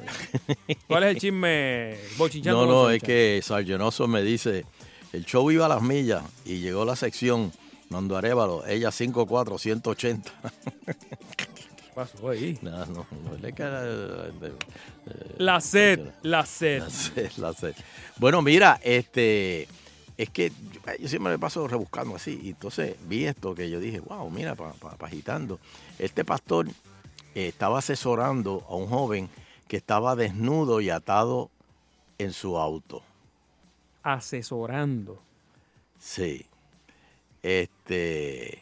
¿Cuál 0.88 1.04
es 1.04 1.10
el 1.16 1.18
chisme? 1.20 1.98
No, 2.44 2.66
no, 2.66 2.90
es 2.92 3.02
que 3.02 3.40
Sargenoso 3.44 4.08
me 4.08 4.22
dice, 4.22 4.66
el 5.14 5.26
show 5.26 5.50
iba 5.50 5.66
a 5.66 5.70
las 5.70 5.82
millas 5.82 6.24
y 6.46 6.60
llegó 6.60 6.86
la 6.86 6.96
sección 6.96 7.52
Nando 7.90 8.18
Arevalo, 8.18 8.66
ella 8.68 8.90
5'4", 8.90 9.58
180. 9.58 10.32
¿Qué 10.96 11.48
pasó 11.96 12.30
ahí? 12.30 12.60
No, 12.62 12.86
no, 12.86 13.08
no, 13.24 13.36
eh, 13.48 13.54
eh, 13.58 14.52
La 15.38 15.60
sed, 15.62 16.02
la 16.22 16.46
sed. 16.46 16.82
La 16.84 16.90
sed, 16.90 17.32
la 17.38 17.54
sed. 17.54 17.76
Bueno, 18.18 18.42
mira, 18.42 18.80
este, 18.84 19.68
es 20.18 20.30
que 20.30 20.50
yo, 20.50 20.80
yo 21.00 21.08
siempre 21.10 21.32
me 21.32 21.40
paso 21.40 21.68
rebuscando 21.68 22.16
así. 22.16 22.40
Y 22.44 22.50
entonces 22.50 22.96
vi 23.08 23.26
esto 23.26 23.54
que 23.56 23.70
yo 23.70 23.80
dije, 23.80 24.00
wow, 24.00 24.30
mira, 24.30 24.56
para 24.56 24.74
agitando. 25.02 25.60
Este 26.00 26.24
pastor 26.26 26.68
eh, 26.70 27.48
estaba 27.48 27.80
asesorando 27.80 28.66
a 28.70 28.76
un 28.76 28.88
joven 28.88 29.30
que 29.68 29.78
estaba 29.78 30.16
desnudo 30.16 30.80
y 30.82 30.90
atado 30.90 31.50
en 32.18 32.32
su 32.34 32.58
auto. 32.58 33.02
Asesorando. 34.04 35.20
Sí. 36.00 36.46
Este. 37.44 38.62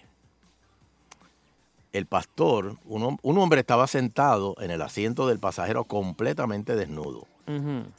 El 1.91 2.05
pastor, 2.07 2.77
un, 2.85 3.03
hom- 3.03 3.19
un 3.21 3.37
hombre 3.37 3.59
estaba 3.59 3.85
sentado 3.85 4.55
en 4.59 4.71
el 4.71 4.81
asiento 4.81 5.27
del 5.27 5.37
pasajero 5.39 5.83
completamente 5.83 6.75
desnudo 6.75 7.27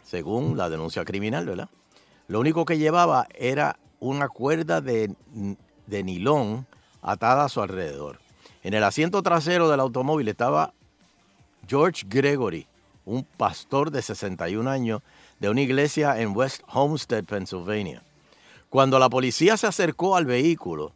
según 0.04 0.56
la 0.56 0.68
denuncia 0.70 1.04
criminal, 1.04 1.46
¿verdad? 1.46 1.68
Lo 2.28 2.40
único 2.40 2.64
que 2.64 2.78
llevaba 2.78 3.26
era 3.34 3.78
una 4.00 4.28
cuerda 4.28 4.80
de, 4.80 5.14
de 5.86 6.02
nilón 6.02 6.66
atada 7.02 7.44
a 7.44 7.48
su 7.48 7.60
alrededor. 7.60 8.18
En 8.62 8.74
el 8.74 8.84
asiento 8.84 9.22
trasero 9.22 9.68
del 9.68 9.80
automóvil 9.80 10.28
estaba 10.28 10.72
George 11.68 12.04
Gregory, 12.08 12.66
un 13.04 13.24
pastor 13.24 13.90
de 13.90 14.02
61 14.02 14.68
años 14.70 15.02
de 15.38 15.50
una 15.50 15.60
iglesia 15.60 16.20
en 16.20 16.34
West 16.34 16.62
Homestead, 16.72 17.24
Pennsylvania. 17.24 18.02
Cuando 18.70 18.98
la 18.98 19.08
policía 19.08 19.56
se 19.56 19.66
acercó 19.66 20.16
al 20.16 20.24
vehículo, 20.24 20.92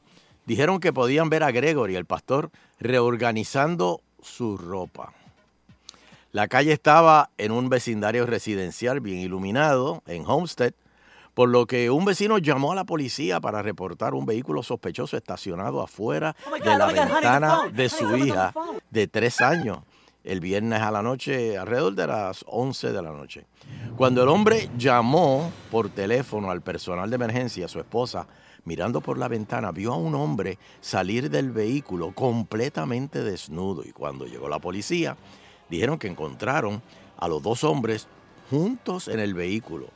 dijeron 0.47 0.81
que 0.81 0.93
podían 0.93 1.29
ver 1.29 1.43
a 1.43 1.51
Gregory, 1.51 1.95
el 1.95 2.07
pastor, 2.07 2.51
reorganizando 2.81 4.01
su 4.23 4.57
ropa. 4.57 5.13
La 6.33 6.49
calle 6.49 6.73
estaba 6.73 7.31
en 7.39 7.53
un 7.53 7.69
vecindario 7.69 8.27
residencial 8.27 9.01
bien 9.01 9.19
iluminado, 9.19 10.03
en 10.07 10.25
Homestead, 10.27 10.73
por 11.39 11.51
lo 11.51 11.67
que 11.67 11.89
un 11.89 12.05
vecino 12.05 12.39
llamó 12.39 12.73
a 12.73 12.75
la 12.75 12.83
policía 12.83 13.39
para 13.39 13.63
reportar 13.63 14.13
un 14.13 14.27
vehículo 14.27 14.65
sospechoso 14.65 15.17
estacionado 15.17 15.81
afuera 15.81 16.35
Oh 16.45 16.59
de 16.59 16.77
la 16.77 16.87
oh 16.87 16.91
my 16.91 16.95
God, 16.95 16.99
honey, 16.99 17.07
the 17.07 17.15
ventana 17.15 17.59
de 17.73 17.89
su 17.89 18.17
hija 18.17 18.53
de 18.91 19.07
tres 19.07 19.41
años, 19.41 19.79
el 20.25 20.41
viernes 20.41 20.83
a 20.83 20.91
la 20.91 21.01
noche, 21.01 21.57
alrededor 21.57 21.95
de 21.95 22.09
las 22.09 22.45
11 22.49 22.91
de 22.91 23.03
la 23.03 23.13
noche. 23.13 23.47
Cuando 23.97 24.25
el 24.25 24.29
hombre 24.29 24.69
llamó 24.77 25.53
por 25.71 25.91
teléfono 25.91 26.51
al 26.51 26.61
personal 26.61 27.09
de 27.09 27.15
emergencia, 27.15 27.69
su 27.69 27.79
esposa, 27.79 28.27
mirando 28.65 29.01
por 29.01 29.17
la 29.17 29.29
ventana, 29.29 29.71
vio 29.71 29.93
a 29.93 29.97
un 29.97 30.17
hombre 30.17 30.59
salir 30.81 31.31
del 31.31 31.53
vehículo 31.53 32.11
completamente 32.17 33.23
desnudo. 33.23 33.85
Y 33.85 33.93
cuando 33.93 34.27
llegó 34.27 34.49
la 34.49 34.59
policía, 34.59 35.17
dijeron 35.71 36.01
que 36.01 36.09
encontraron 36.09 36.83
a 37.17 37.29
los 37.29 37.41
dos 37.45 37.63
hombres 37.63 38.09
juntos 38.51 39.07
en 39.07 39.21
el 39.21 39.35
vehículo, 39.35 39.91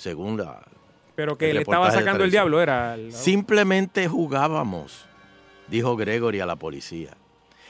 según 0.00 0.38
la... 0.38 0.62
Pero 1.14 1.36
que 1.36 1.52
le 1.52 1.60
estaba 1.60 1.90
sacando 1.90 2.24
el 2.24 2.30
diablo, 2.30 2.62
era. 2.62 2.94
el- 2.94 3.12
Simplemente 3.12 4.08
jugábamos, 4.08 5.04
dijo 5.68 5.94
Gregory 5.96 6.40
a 6.40 6.46
la 6.46 6.56
policía. 6.56 7.10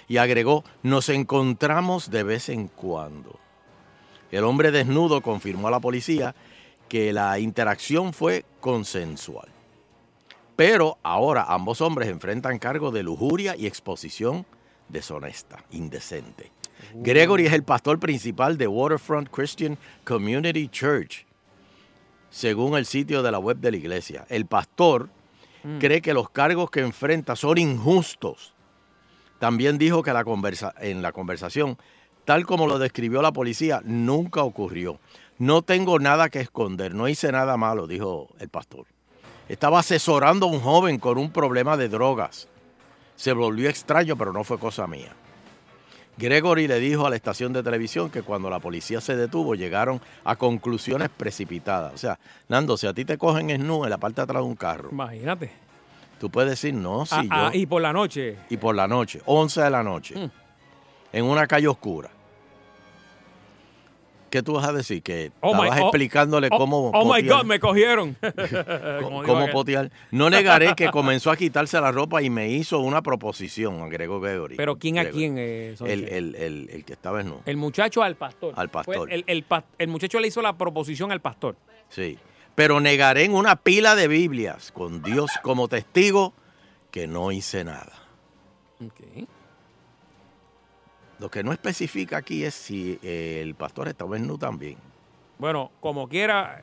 Y 0.07 0.19
agregó, 0.19 0.63
nos 0.85 1.09
encontramos 1.09 2.11
de 2.11 2.23
vez 2.23 2.49
en 2.49 2.69
cuando. 2.69 3.39
El 4.31 4.45
hombre 4.45 4.71
desnudo 4.71 5.21
confirmó 5.23 5.67
a 5.67 5.73
la 5.73 5.81
policía 5.81 6.37
que 6.89 7.13
la 7.13 7.39
interacción 7.41 8.13
fue 8.13 8.45
consensual. 8.61 9.49
Pero 10.55 10.99
ahora 11.03 11.47
ambos 11.49 11.81
hombres 11.81 12.09
enfrentan 12.09 12.59
cargo 12.61 12.93
de 12.93 13.03
lujuria 13.03 13.57
y 13.57 13.67
exposición 13.67 14.47
deshonesta, 14.89 15.65
indecente. 15.73 16.53
Gregory 16.95 17.47
es 17.47 17.53
el 17.53 17.65
pastor 17.65 17.99
principal 17.99 18.57
de 18.57 18.69
Waterfront 18.69 19.29
Christian 19.31 19.77
Community 20.05 20.69
Church, 20.69 21.25
según 22.31 22.77
el 22.77 22.87
sitio 22.87 23.23
de 23.23 23.31
la 23.33 23.39
web 23.39 23.59
de 23.59 23.71
la 23.73 23.77
iglesia. 23.77 24.25
El 24.29 24.47
pastor 24.47 25.09
Mm. 25.63 25.79
cree 25.79 26.01
que 26.01 26.15
los 26.15 26.31
cargos 26.31 26.71
que 26.71 26.81
enfrenta 26.81 27.37
son 27.37 27.59
injustos. 27.59 28.55
También 29.39 29.77
dijo 29.79 30.03
que 30.03 30.13
la 30.13 30.25
conversa- 30.25 30.75
en 30.81 31.03
la 31.03 31.13
conversación, 31.13 31.77
tal 32.25 32.47
como 32.47 32.67
lo 32.67 32.79
describió 32.79 33.21
la 33.21 33.33
policía, 33.33 33.83
nunca 33.85 34.43
ocurrió. 34.43 34.99
No 35.39 35.61
tengo 35.63 35.99
nada 35.99 36.29
que 36.31 36.41
esconder, 36.41 36.95
no 36.95 37.09
hice 37.09 37.31
nada 37.33 37.57
malo, 37.57 37.87
dijo 37.87 38.29
el 38.39 38.49
pastor. 38.49 38.87
Estaba 39.49 39.81
asesorando 39.81 40.47
a 40.47 40.51
un 40.51 40.61
joven 40.61 40.99
con 40.99 41.19
un 41.19 41.31
problema 41.33 41.77
de 41.77 41.89
drogas. 41.89 42.49
Se 43.17 43.33
volvió 43.33 43.69
extraño, 43.69 44.17
pero 44.17 44.33
no 44.33 44.45
fue 44.45 44.59
cosa 44.59 44.87
mía. 44.87 45.13
Gregory 46.21 46.69
le 46.69 46.79
dijo 46.79 47.07
a 47.07 47.11
la 47.11 47.17
estación 47.17 47.53
de 47.53 47.63
televisión 47.63 48.11
que 48.11 48.23
cuando 48.23 48.51
la 48.51 48.59
policía 48.61 49.01
se 49.01 49.17
detuvo 49.17 49.55
llegaron 49.55 50.01
a 50.25 50.37
conclusiones 50.37 51.09
precipitadas. 51.09 51.95
O 51.95 51.99
sea, 51.99 52.19
Nando, 52.49 52.77
si 52.77 52.87
a 52.87 52.93
ti 52.93 53.05
te 53.05 53.17
cogen 53.19 53.51
en 53.51 53.63
en 53.71 53.91
la 53.91 53.99
parte 53.99 54.17
de 54.17 54.23
atrás 54.25 54.43
de 54.43 54.49
un 54.49 54.55
carro, 54.57 54.91
Imagínate. 54.93 55.51
tú 56.21 56.31
puedes 56.31 56.51
decir, 56.51 56.75
no, 56.75 57.07
si 57.07 57.15
Ah, 57.15 57.23
yo... 57.23 57.29
ah, 57.33 57.51
y 57.55 57.67
por 57.67 57.81
la 57.83 57.93
noche. 57.93 58.37
y 58.51 58.57
por 58.59 58.75
la 58.77 58.87
noche, 58.87 59.21
11 59.25 59.63
de 59.63 59.71
la 59.71 59.83
noche, 59.83 60.15
Mm. 60.17 60.31
en 61.13 61.25
una 61.25 61.47
calle 61.47 61.69
oscura. 61.69 62.11
¿Qué 64.31 64.43
tú 64.43 64.53
vas 64.55 64.65
a 64.69 64.73
decir? 64.73 65.03
Que 65.03 65.33
Oh 65.41 65.49
my- 65.55 65.63
estabas 65.65 65.81
oh- 65.81 65.87
explicándole 65.89 66.49
oh- 66.51 66.57
cómo... 66.57 66.91
Oh, 66.95 67.13
my 67.13 67.21
God, 67.27 67.45
me 67.45 67.59
cogieron. 67.59 68.17
cómo- 69.03 69.23
cómo 69.25 69.49
potear. 69.51 69.91
No 70.13 70.31
negaré 70.31 70.75
que 70.77 70.91
comenzó 70.91 71.31
a 71.31 71.37
quitarse 71.37 71.81
la 71.81 71.91
ropa 71.93 72.23
y 72.23 72.31
me 72.31 72.49
hizo 72.49 72.79
una 72.79 73.03
proposición, 73.03 73.81
agregó 73.83 74.21
Gregory. 74.21 74.57
Pero 74.57 74.79
¿quién 74.79 74.99
a 74.99 75.05
quién? 75.11 75.37
eh? 75.39 75.75
El, 75.85 76.09
el, 76.09 76.35
el, 76.37 76.71
el 76.71 76.85
que 76.85 76.93
estaba 76.93 77.19
desnudo. 77.19 77.43
El 77.45 77.57
muchacho 77.57 78.03
al 78.03 78.15
pastor. 78.17 78.55
Al 78.57 78.69
pastor. 78.71 79.09
Fue 79.09 79.15
el, 79.15 79.25
el 79.27 79.47
pas- 79.49 79.65
el 79.79 79.89
muchacho 79.89 80.21
le 80.21 80.29
hizo 80.29 80.41
la 80.43 80.57
proposición 80.57 81.11
al 81.13 81.21
pastor. 81.21 81.57
Sí. 81.89 82.17
Pero 82.55 82.79
negaré 82.81 83.25
en 83.25 83.35
una 83.35 83.57
pila 83.57 83.95
de 83.97 84.07
Biblias, 84.09 84.71
con 84.73 85.03
Dios 85.03 85.31
como 85.43 85.67
testigo, 85.69 86.35
que 86.91 87.07
no 87.07 87.33
hice 87.33 87.65
nada. 87.65 87.93
Lo 91.21 91.31
que 91.31 91.43
no 91.45 91.53
especifica 91.53 92.17
aquí 92.19 92.45
es 92.45 92.55
si 92.55 92.99
eh, 93.03 93.41
el 93.43 93.55
pastor 93.55 93.89
estaba 93.89 94.17
desnudo 94.17 94.39
también. 94.39 94.77
Bueno, 95.39 95.71
como 95.81 96.09
quiera, 96.09 96.63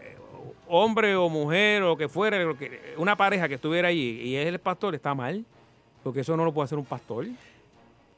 hombre 0.68 1.16
o 1.16 1.30
mujer 1.30 1.84
o 1.84 1.96
que 1.96 2.10
fuera, 2.10 2.38
una 2.98 3.16
pareja 3.16 3.48
que 3.48 3.56
estuviera 3.56 3.88
allí 3.90 4.20
y 4.22 4.36
es 4.36 4.48
el 4.48 4.60
pastor, 4.60 4.96
está 4.96 5.14
mal. 5.14 5.46
Porque 6.04 6.22
eso 6.22 6.38
no 6.38 6.46
lo 6.46 6.54
puede 6.54 6.66
hacer 6.66 6.78
un 6.78 6.86
pastor. 6.86 7.26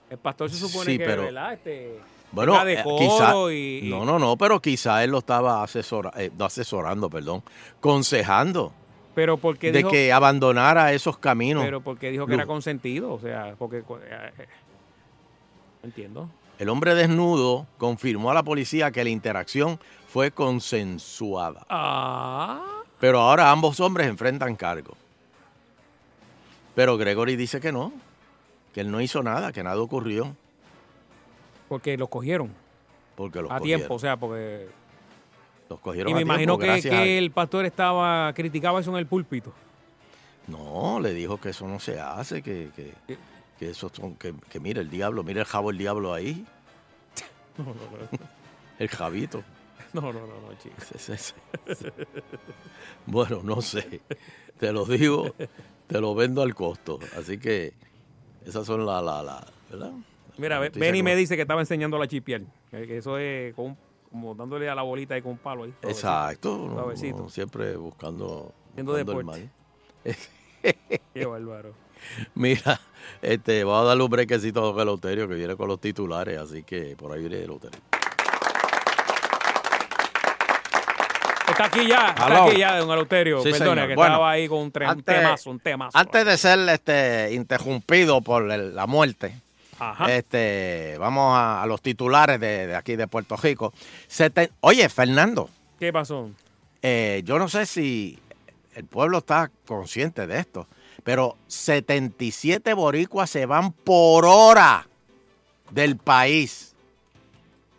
El 0.10 0.18
pastor 0.18 0.50
se 0.50 0.58
supone 0.58 0.92
Sí, 0.92 0.98
que, 0.98 1.06
pero- 1.06 1.24
¿verdad? 1.24 1.54
Este, 1.54 2.00
Bueno, 2.32 2.62
eh, 2.62 2.76
decoro 2.76 2.98
quizá, 2.98 3.54
y, 3.54 3.88
y- 3.88 3.90
no, 3.90 4.06
no, 4.06 4.20
no, 4.20 4.38
pero 4.38 4.62
quizá 4.62 5.04
él 5.04 5.12
lo 5.12 5.20
estaba 5.20 5.64
asesora, 5.64 6.12
eh, 6.18 6.30
asesorando, 6.40 7.10
perdón, 7.10 7.42
consejando 7.80 8.72
Pero 9.16 9.38
porque 9.38 9.72
de 9.72 9.80
dijo, 9.80 9.90
que 9.90 10.14
abandonara 10.14 10.94
esos 10.94 11.18
caminos. 11.18 11.64
pero 11.64 11.82
porque 11.82 12.12
dijo 12.12 12.28
que 12.28 12.36
era 12.36 12.46
consentido, 12.46 13.12
o 13.14 13.20
sea, 13.20 13.56
porque 13.58 13.78
eh, 13.80 13.84
entiendo. 15.84 16.30
El 16.58 16.70
hombre 16.70 16.94
desnudo 16.96 17.68
confirmó 17.78 18.32
a 18.32 18.34
la 18.34 18.44
policía 18.44 18.92
que 18.92 19.04
la 19.04 19.10
interacción 19.10 19.80
fue 20.10 20.32
consensuada. 20.32 21.66
Ah, 21.70 22.82
Pero 23.00 23.20
ahora 23.22 23.50
ambos 23.52 23.80
hombres 23.80 24.08
enfrentan 24.08 24.56
cargo. 24.56 24.94
Pero 26.76 26.98
Gregory 26.98 27.36
dice 27.36 27.60
que 27.60 27.72
no, 27.72 27.94
que 28.74 28.82
él 28.82 28.92
no 28.92 29.02
hizo 29.02 29.24
nada, 29.24 29.52
que 29.52 29.64
nada 29.64 29.82
ocurrió. 29.82 30.36
porque 31.68 31.98
los 31.98 32.10
cogieron 32.10 32.52
Porque 33.16 33.42
los 33.42 33.52
a 33.52 33.60
cogieron. 33.60 33.80
tiempo, 33.82 33.96
o 33.96 34.00
sea, 34.00 34.18
porque 34.18 34.68
Los 35.70 35.80
cogieron 35.80 36.12
y 36.12 36.14
me 36.14 36.20
a 36.34 36.38
tiempo, 36.38 36.56
imagino 36.56 36.58
que, 36.58 36.72
a- 36.72 36.82
que 36.82 37.18
el 37.18 37.32
pastor 37.32 37.66
estaba 37.66 38.34
criticaba 38.34 38.80
eso 38.80 38.92
en 38.92 38.98
el 38.98 39.06
púlpito. 39.06 39.54
No, 40.48 41.00
le 41.00 41.14
dijo 41.14 41.40
que 41.40 41.50
eso 41.50 41.68
no 41.68 41.80
se 41.80 42.00
hace, 42.00 42.42
que, 42.42 42.70
que- 42.76 43.18
Que 43.60 43.72
esos 43.72 43.92
son, 43.94 44.16
que, 44.16 44.34
que 44.50 44.60
mira 44.60 44.80
el 44.82 44.90
diablo, 44.90 45.22
mira 45.24 45.42
el 45.42 45.46
jabo 45.48 45.70
el 45.72 45.78
diablo 45.78 46.14
ahí. 46.14 46.46
No, 47.58 47.66
no, 47.66 47.74
no. 47.74 48.20
El 48.80 48.88
jabito. 48.88 49.44
No, 49.92 50.02
no, 50.02 50.14
no, 50.14 50.28
no, 50.28 50.52
ese. 51.14 51.34
Bueno, 53.06 53.42
no 53.44 53.62
sé. 53.62 54.02
Te 54.60 54.72
lo 54.72 54.86
digo, 54.86 55.34
te 55.88 56.00
lo 56.00 56.16
vendo 56.16 56.42
al 56.42 56.54
costo. 56.56 57.00
Así 57.18 57.38
que 57.38 57.74
esas 58.46 58.66
son 58.66 58.86
las, 58.86 59.04
la, 59.04 59.22
la, 59.24 59.46
¿verdad? 59.70 59.92
Mira, 60.38 60.60
La 60.60 60.70
Benny 60.70 61.00
que- 61.00 61.04
me 61.04 61.16
dice 61.16 61.36
que 61.36 61.42
estaba 61.42 61.60
enseñando 61.62 61.98
a. 61.98 62.48
Que 62.72 62.88
que 62.88 62.98
eso 62.98 63.18
es 63.18 63.54
con 63.56 63.66
como 64.12 64.34
dándole 64.36 64.70
a 64.70 64.76
la 64.76 64.82
bolita 64.84 65.16
ahí 65.16 65.22
con 65.22 65.34
un 65.34 65.38
palo 65.38 65.64
ahí. 65.64 65.74
suavecito. 65.82 65.90
Exacto. 65.90 66.70
Suavecito. 66.74 67.16
uno 67.18 67.30
siempre 67.30 67.76
buscando, 67.76 68.54
buscando 68.76 69.20
el 69.20 69.26
mal. 69.26 69.50
Qué 71.14 71.26
bárbaro. 71.26 71.74
Mira, 72.36 72.80
este, 73.22 73.64
vamos 73.64 73.84
a 73.84 73.88
darle 73.90 74.04
un 74.04 74.10
brequecito 74.10 74.60
a 74.62 74.64
Don 74.72 74.80
Eleuterio 74.80 75.28
que 75.28 75.36
viene 75.36 75.56
con 75.56 75.68
los 75.68 75.80
titulares, 75.82 76.38
así 76.40 76.64
que 76.64 76.96
por 76.98 77.12
ahí 77.12 77.20
viene 77.22 77.44
Eleuterio. 77.44 77.80
Está 81.50 81.66
aquí 81.66 81.88
ya, 81.88 82.10
está 82.10 82.46
aquí 82.46 82.58
ya, 82.60 82.78
don 82.78 82.92
Eleuterio. 82.92 83.42
Sí, 83.42 83.52
Perdone, 83.52 83.72
señor. 83.72 83.88
que 83.90 83.96
Bueno, 83.96 84.14
estaba 84.14 84.32
ahí 84.32 84.48
con 84.48 84.60
un, 84.60 84.72
tre- 84.72 84.84
un 84.86 84.92
antes- 84.92 85.16
temazo, 85.16 85.50
un 85.50 85.60
temazo. 85.60 85.98
Antes 85.98 86.26
de 86.26 86.38
ser 86.38 86.60
este, 86.70 87.34
interrumpido 87.34 88.22
por 88.22 88.50
el- 88.52 88.76
la 88.76 88.86
muerte, 88.88 89.36
Ajá. 89.80 90.10
este, 90.14 90.96
vamos 91.00 91.36
a, 91.36 91.62
a 91.64 91.66
los 91.66 91.82
titulares 91.82 92.40
de, 92.40 92.68
de 92.68 92.76
aquí 92.76 92.96
de 92.96 93.08
Puerto 93.08 93.36
Rico. 93.36 93.74
Seten- 94.08 94.52
Oye, 94.62 94.88
Fernando, 94.90 95.50
¿Qué 95.80 95.92
pasó? 95.92 96.30
eh, 96.82 97.24
yo 97.26 97.40
no 97.40 97.50
sé 97.50 97.66
si 97.66 98.18
el 98.76 98.86
pueblo 98.86 99.18
está 99.18 99.50
consciente 99.68 100.28
de 100.28 100.40
esto, 100.40 100.68
pero 101.04 101.38
77 101.48 102.74
boricuas 102.74 103.30
se 103.30 103.46
van 103.46 103.72
por 103.72 104.26
hora 104.26 104.88
del 105.72 105.98
país 105.98 106.76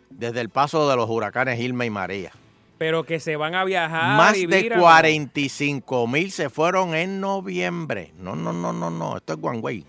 desde 0.09 0.41
el 0.41 0.49
paso 0.49 0.89
de 0.89 0.95
los 0.95 1.09
huracanes 1.09 1.59
Irma 1.59 1.85
y 1.85 1.89
María. 1.89 2.31
Pero 2.77 3.03
que 3.03 3.19
se 3.19 3.35
van 3.35 3.53
a 3.53 3.63
viajar. 3.63 4.17
Más 4.17 4.37
y 4.37 4.47
de 4.47 4.63
mira, 4.63 4.79
45 4.79 6.07
mil 6.07 6.31
se 6.31 6.49
fueron 6.49 6.95
en 6.95 7.19
noviembre. 7.19 8.11
No, 8.17 8.35
no, 8.35 8.51
no, 8.53 8.73
no, 8.73 8.89
no. 8.89 9.17
Esto 9.17 9.33
es 9.33 9.39
Guangüey. 9.39 9.85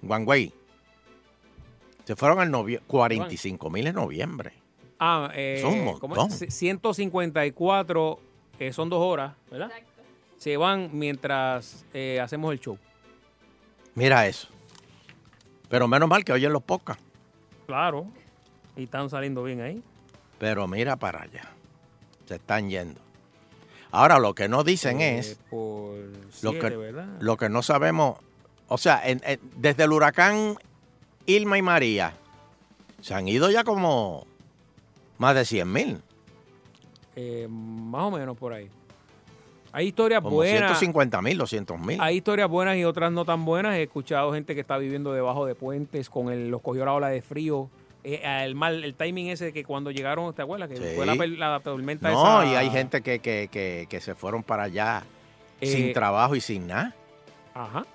Guangüey. 0.00 0.52
Se 2.04 2.16
fueron 2.16 2.40
en 2.42 2.50
noviembre. 2.50 2.86
45 2.86 3.70
mil 3.70 3.86
en 3.88 3.94
noviembre. 3.96 4.52
Ah, 4.98 5.30
eh, 5.34 5.58
Son 5.60 5.72
un 5.74 5.98
¿cómo 5.98 6.14
montón. 6.14 6.38
es? 6.40 6.54
154, 6.54 8.20
eh, 8.60 8.72
son 8.72 8.88
dos 8.88 9.00
horas, 9.00 9.34
¿verdad? 9.50 9.72
Se 10.42 10.56
van 10.56 10.90
mientras 10.92 11.84
eh, 11.94 12.18
hacemos 12.20 12.52
el 12.52 12.58
show. 12.58 12.76
Mira 13.94 14.26
eso. 14.26 14.48
Pero 15.68 15.86
menos 15.86 16.08
mal 16.08 16.24
que 16.24 16.32
oyen 16.32 16.52
los 16.52 16.64
pocas. 16.64 16.98
Claro. 17.68 18.08
Y 18.76 18.82
están 18.82 19.08
saliendo 19.08 19.44
bien 19.44 19.60
ahí. 19.60 19.80
Pero 20.40 20.66
mira 20.66 20.96
para 20.96 21.22
allá. 21.22 21.44
Se 22.26 22.34
están 22.34 22.68
yendo. 22.68 23.00
Ahora 23.92 24.18
lo 24.18 24.34
que 24.34 24.48
no 24.48 24.64
dicen 24.64 25.00
Eh, 25.00 25.18
es 25.20 25.38
Por 25.48 25.94
lo 26.42 26.52
que, 26.58 26.76
¿verdad? 26.76 27.06
lo 27.20 27.36
que 27.36 27.48
no 27.48 27.62
sabemos. 27.62 28.18
O 28.66 28.78
sea, 28.78 29.00
en- 29.08 29.20
en- 29.24 29.38
desde 29.58 29.84
el 29.84 29.92
huracán 29.92 30.56
Irma 31.24 31.56
y 31.56 31.62
María 31.62 32.14
se 33.00 33.14
han 33.14 33.28
ido 33.28 33.48
ya 33.48 33.62
como 33.62 34.26
más 35.18 35.36
de 35.36 35.44
100 35.44 35.70
mil. 35.72 36.00
Eh, 37.14 37.46
más 37.48 38.02
o 38.06 38.10
menos 38.10 38.36
por 38.36 38.52
ahí. 38.54 38.68
Hay 39.72 39.86
historias 39.88 40.20
Como 40.20 40.36
buenas. 40.36 40.78
150 40.78 41.22
mil, 41.22 41.38
200 41.38 41.78
mil. 41.80 41.98
Hay 42.00 42.16
historias 42.18 42.48
buenas 42.48 42.76
y 42.76 42.84
otras 42.84 43.10
no 43.10 43.24
tan 43.24 43.44
buenas. 43.44 43.74
He 43.76 43.84
escuchado 43.84 44.32
gente 44.32 44.54
que 44.54 44.60
está 44.60 44.76
viviendo 44.76 45.12
debajo 45.12 45.46
de 45.46 45.54
puentes 45.54 46.10
con 46.10 46.30
el, 46.30 46.50
los 46.50 46.60
cogió 46.60 46.84
la 46.84 46.92
ola 46.92 47.08
de 47.08 47.22
frío. 47.22 47.70
Eh, 48.04 48.20
el 48.44 48.54
mal, 48.54 48.82
el 48.84 48.94
timing 48.94 49.28
ese 49.28 49.46
de 49.46 49.52
que 49.52 49.64
cuando 49.64 49.90
llegaron, 49.90 50.34
¿te 50.34 50.42
acuerdas? 50.42 50.68
Que 50.68 50.76
Sí. 50.76 50.82
fue 50.96 51.06
la, 51.06 51.14
la 51.14 51.60
tormenta 51.60 52.10
No, 52.10 52.42
esa. 52.42 52.52
y 52.52 52.56
hay 52.56 52.68
gente 52.70 53.00
que, 53.00 53.20
que, 53.20 53.48
que, 53.50 53.86
que 53.88 54.00
se 54.00 54.14
fueron 54.14 54.42
para 54.42 54.64
allá 54.64 55.04
Eh, 55.60 55.66
sin 55.68 55.92
trabajo 55.92 56.34
y 56.34 56.40
sin 56.40 56.66
nada. 56.66 56.94
Ajá. 57.54 57.86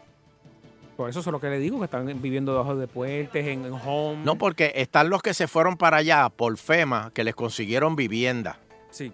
Por 0.96 1.10
eso 1.12 1.20
es 1.20 1.26
lo 1.28 1.40
que 1.40 1.50
le 1.50 1.60
digo, 1.60 1.78
que 1.78 1.86
están 1.86 2.08
viviendo 2.22 2.54
debajo 2.54 2.76
de 2.76 2.88
puentes, 2.88 3.46
en, 3.46 3.66
en 3.66 3.74
home. 3.74 4.24
No, 4.24 4.36
porque 4.36 4.72
están 4.78 5.10
los 5.12 5.22
que 5.22 5.36
se 5.36 5.48
fueron 5.48 5.78
para 5.78 5.98
allá 5.98 6.30
por 6.30 6.58
FEMA, 6.58 7.12
que 7.14 7.24
les 7.24 7.36
consiguieron 7.36 7.96
vivienda. 7.96 8.58
Sí. 8.90 9.12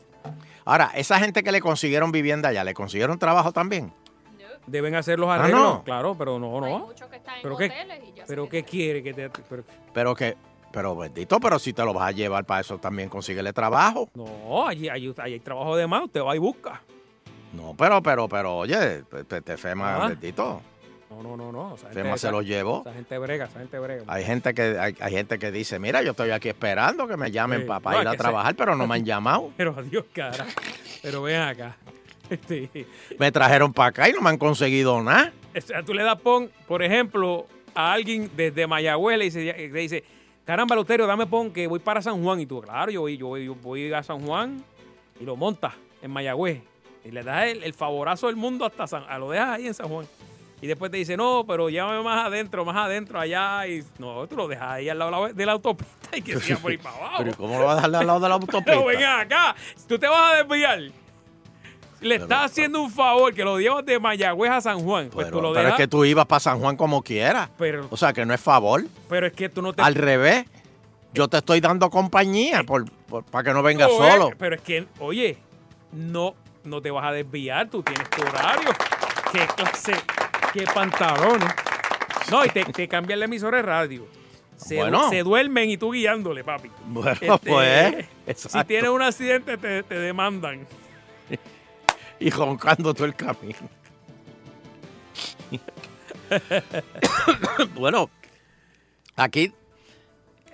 Ahora, 0.66 0.91
esa 0.95 1.20
gente 1.20 1.43
que 1.43 1.51
le 1.51 1.61
consiguieron 1.61 2.11
vivienda 2.11 2.49
allá, 2.49 2.64
¿le 2.64 2.74
consiguieron 2.74 3.20
trabajo 3.20 3.51
también? 3.51 3.93
Deben 4.66 4.95
hacer 4.95 5.20
los 5.20 5.30
Ah, 5.30 5.36
arreglos, 5.36 5.61
no. 5.61 5.84
claro, 5.84 6.16
pero 6.18 6.39
no, 6.39 6.61
no. 6.61 6.80
muchos 6.80 7.09
que 7.09 7.18
están 7.18 7.36
en 7.36 7.41
¿Pero 7.41 7.57
qué, 7.57 7.66
hoteles 7.66 7.99
y 8.07 8.14
ya 8.14 8.24
pero 8.26 8.47
qué 8.47 8.64
quiere 8.64 9.03
que 9.03 9.14
te... 9.14 9.30
pero- 9.30 9.64
Pero 9.93 10.16
que, 10.16 10.38
pero 10.72 10.95
bendito, 10.95 11.38
pero 11.41 11.59
si 11.59 11.74
te 11.74 11.84
lo 11.84 11.93
vas 11.93 12.07
a 12.07 12.11
llevar 12.11 12.45
para 12.45 12.61
eso 12.61 12.78
también 12.78 13.09
consíguele 13.09 13.51
trabajo. 13.51 14.09
no, 14.16 14.66
allí, 14.66 14.88
allí- 14.88 15.14
allí 15.18 15.34
hay 15.34 15.39
trabajo 15.41 15.76
de 15.76 15.86
más, 15.86 16.05
usted 16.05 16.22
va 16.24 16.34
y 16.34 16.39
busca. 16.39 16.82
No, 17.51 17.76
pero, 17.78 18.01
pero, 18.01 18.30
pero, 18.30 18.55
oye, 18.59 19.03
te, 19.03 19.26
te- 19.26 19.41
te 19.41 19.57
FEMA, 19.57 19.97
Ah. 20.05 20.07
bendito. 20.07 20.61
No, 21.16 21.22
no, 21.22 21.38
no, 21.38 21.51
no. 21.51 21.76
esa 21.76 21.91
se 21.93 22.11
esa- 22.14 22.32
lo 22.32 22.41
llevó. 22.41 22.82
Esa 22.82 22.93
gente 22.93 23.18
brega, 23.18 23.45
esa 23.45 23.59
gente 23.59 23.78
brega. 23.80 24.03
Hay 24.07 24.24
gente 24.24 24.53
que 24.53 24.61
hay, 24.80 24.95
hay 24.99 25.11
gente 25.14 25.38
que 25.39 25.51
dice, 25.51 25.78
mira, 25.80 26.01
yo 26.01 26.11
estoy 26.11 26.32
aquí 26.32 26.49
esperando 26.49 27.07
que 27.07 27.18
me 27.18 27.30
llamen 27.32 27.61
Sí. 27.61 27.68
para 27.68 27.91
No, 27.97 28.01
ir 28.01 28.07
a 28.07 28.16
trabajar, 28.18 28.55
pero 28.55 28.76
no 28.76 28.88
me 28.88 28.95
han 28.95 29.05
llamado. 29.05 29.51
Pero 29.57 29.76
adiós, 29.78 30.05
cara. 30.14 30.45
Pero 31.01 31.22
ven 31.22 31.41
acá. 31.41 31.76
Me 33.20 33.32
trajeron 33.32 33.74
para 33.74 33.89
acá 33.89 34.09
y 34.09 34.14
no 34.14 34.22
me 34.22 34.30
han 34.30 34.38
conseguido 34.38 35.01
nada. 35.03 35.32
o 35.55 35.61
sea, 35.61 35.84
tú 35.84 35.93
le 35.93 36.03
das 36.03 36.20
pon, 36.20 36.49
por 36.68 36.82
ejemplo, 36.82 37.45
a 37.76 37.91
alguien 37.93 38.32
desde 38.36 38.66
Mayagüez 38.66 39.18
le 39.18 39.26
dice, 39.26 39.43
le 39.43 39.80
dice 39.80 40.03
caramba, 40.45 40.76
Luterio, 40.76 41.05
dame 41.05 41.26
pon 41.28 41.51
que 41.51 41.68
voy 41.68 41.80
para 41.80 42.01
San 42.01 42.24
Juan. 42.24 42.39
Y 42.39 42.45
tú, 42.45 42.61
claro, 42.61 42.91
yo 42.91 43.01
voy, 43.01 43.18
yo 43.18 43.28
voy, 43.28 43.45
yo 43.45 43.55
voy 43.55 43.91
a 43.93 44.01
San 44.03 44.26
Juan 44.26 44.64
y 45.20 45.26
lo 45.26 45.36
montas 45.36 45.74
en 46.01 46.11
Mayagüez. 46.11 46.61
Y 47.05 47.11
le 47.11 47.22
das 47.24 47.47
el, 47.47 47.64
el 47.64 47.74
favorazo 47.74 48.28
del 48.28 48.36
mundo 48.38 48.66
hasta 48.66 48.88
San 48.88 49.03
a 49.07 49.18
lo 49.20 49.30
dejas 49.30 49.49
ahí 49.49 49.68
en 49.68 49.74
San 49.74 49.89
Juan. 49.89 50.07
Y 50.64 50.68
después 50.68 50.89
te 50.89 50.95
dice, 50.97 51.18
no, 51.18 51.43
pero 51.45 51.70
llévame 51.70 52.01
más 52.03 52.26
adentro, 52.26 52.64
más 52.64 52.78
adentro, 52.78 53.20
allá. 53.20 53.68
Y 53.68 53.84
no, 53.99 54.26
tú 54.28 54.38
lo 54.38 54.47
dejas 54.47 54.72
ahí 54.72 54.88
al 54.88 54.97
lado 54.97 55.28
de 55.34 55.45
la- 55.45 55.51
autopista 55.51 56.16
y 56.16 56.22
que 56.22 56.39
siga 56.39 56.57
por 56.57 56.72
ahí 56.72 56.78
para 56.82 56.95
abajo. 56.95 57.16
Pero 57.18 57.32
¿y 57.32 57.34
¿cómo 57.34 57.59
lo 57.59 57.66
vas 57.66 57.74
a 57.84 57.88
dejar 57.88 57.95
al 58.01 58.07
lado 58.07 58.20
de 58.22 58.30
la 58.30 58.36
autopista? 58.39 58.64
Pero 58.66 58.86
ven 58.86 59.03
acá, 59.03 59.55
si 59.76 59.86
tú 59.88 59.99
te 59.99 60.07
vas 60.07 60.32
a 60.32 60.36
desviar, 60.38 60.80
le 61.99 62.16
estás 62.16 62.45
haciendo 62.51 62.82
un 62.82 62.89
favor 62.89 63.34
que 63.34 63.43
lo 63.43 63.59
llevas 63.59 63.86
de 63.86 63.99
Mayagüez 63.99 64.51
a 64.51 64.61
San 64.61 64.80
Juan. 64.80 65.09
Pues 65.11 65.26
Pero, 65.28 65.38
tú 65.38 65.43
lo 65.43 65.53
pero 65.53 65.68
es 65.70 65.76
que 65.76 65.88
tú 65.88 66.05
ibas 66.05 66.26
para 66.26 66.39
San 66.39 66.59
Juan 66.59 66.78
como 66.78 67.01
quieras. 67.01 67.49
Pero- 67.57 67.88
o 67.89 67.97
sea, 67.97 68.14
que 68.14 68.26
no 68.26 68.34
es 68.34 68.39
favor. 68.39 68.84
Pero 69.09 69.28
es 69.28 69.34
que 69.34 69.49
tú 69.49 69.61
no 69.61 69.74
te. 69.74 69.82
Al 69.82 69.95
revés, 69.95 70.45
yo 71.14 71.28
te 71.28 71.38
estoy 71.39 71.59
dando 71.59 71.89
compañía 71.89 72.64
por, 72.64 72.89
por- 72.89 73.26
para 73.26 73.43
que 73.43 73.53
no 73.53 73.64
vengas 73.64 73.89
Oye, 73.91 74.11
solo. 74.11 74.30
Pero 74.38 74.55
es 74.55 74.61
que, 74.61 74.88
oye, 74.99 75.38
no, 75.91 76.36
no 76.64 76.82
te 76.82 76.89
vas 76.89 77.03
a 77.05 77.11
desviar, 77.11 77.70
tú 77.70 77.84
tienes 77.84 78.09
tu 78.09 78.22
horario. 78.22 78.70
¿Qué 79.34 79.47
clase? 79.57 79.93
¿Qué 80.53 80.65
pantalones? 80.73 81.49
No, 82.31 82.45
y 82.45 82.49
te, 82.49 82.63
te 82.65 82.87
cambian 82.87 83.19
la 83.19 83.25
emisora 83.25 83.57
de 83.57 83.63
radio. 83.63 84.07
Se, 84.55 84.75
Bueno. 84.77 85.09
se 85.09 85.23
duermen 85.23 85.69
y 85.69 85.77
tú 85.77 85.91
guiándole, 85.91 86.43
papi. 86.43 86.69
Bueno, 86.85 87.11
Este, 87.11 87.37
pues, 88.25 88.39
Si 88.39 88.63
tienes 88.65 88.89
un 88.91 89.01
accidente, 89.01 89.57
te, 89.57 89.83
te 89.83 89.95
demandan. 89.95 90.65
Y 92.19 92.29
roncando 92.29 92.93
todo 92.93 93.05
el 93.05 93.15
camino. 93.15 93.57
bueno, 97.75 98.09
aquí, 99.17 99.51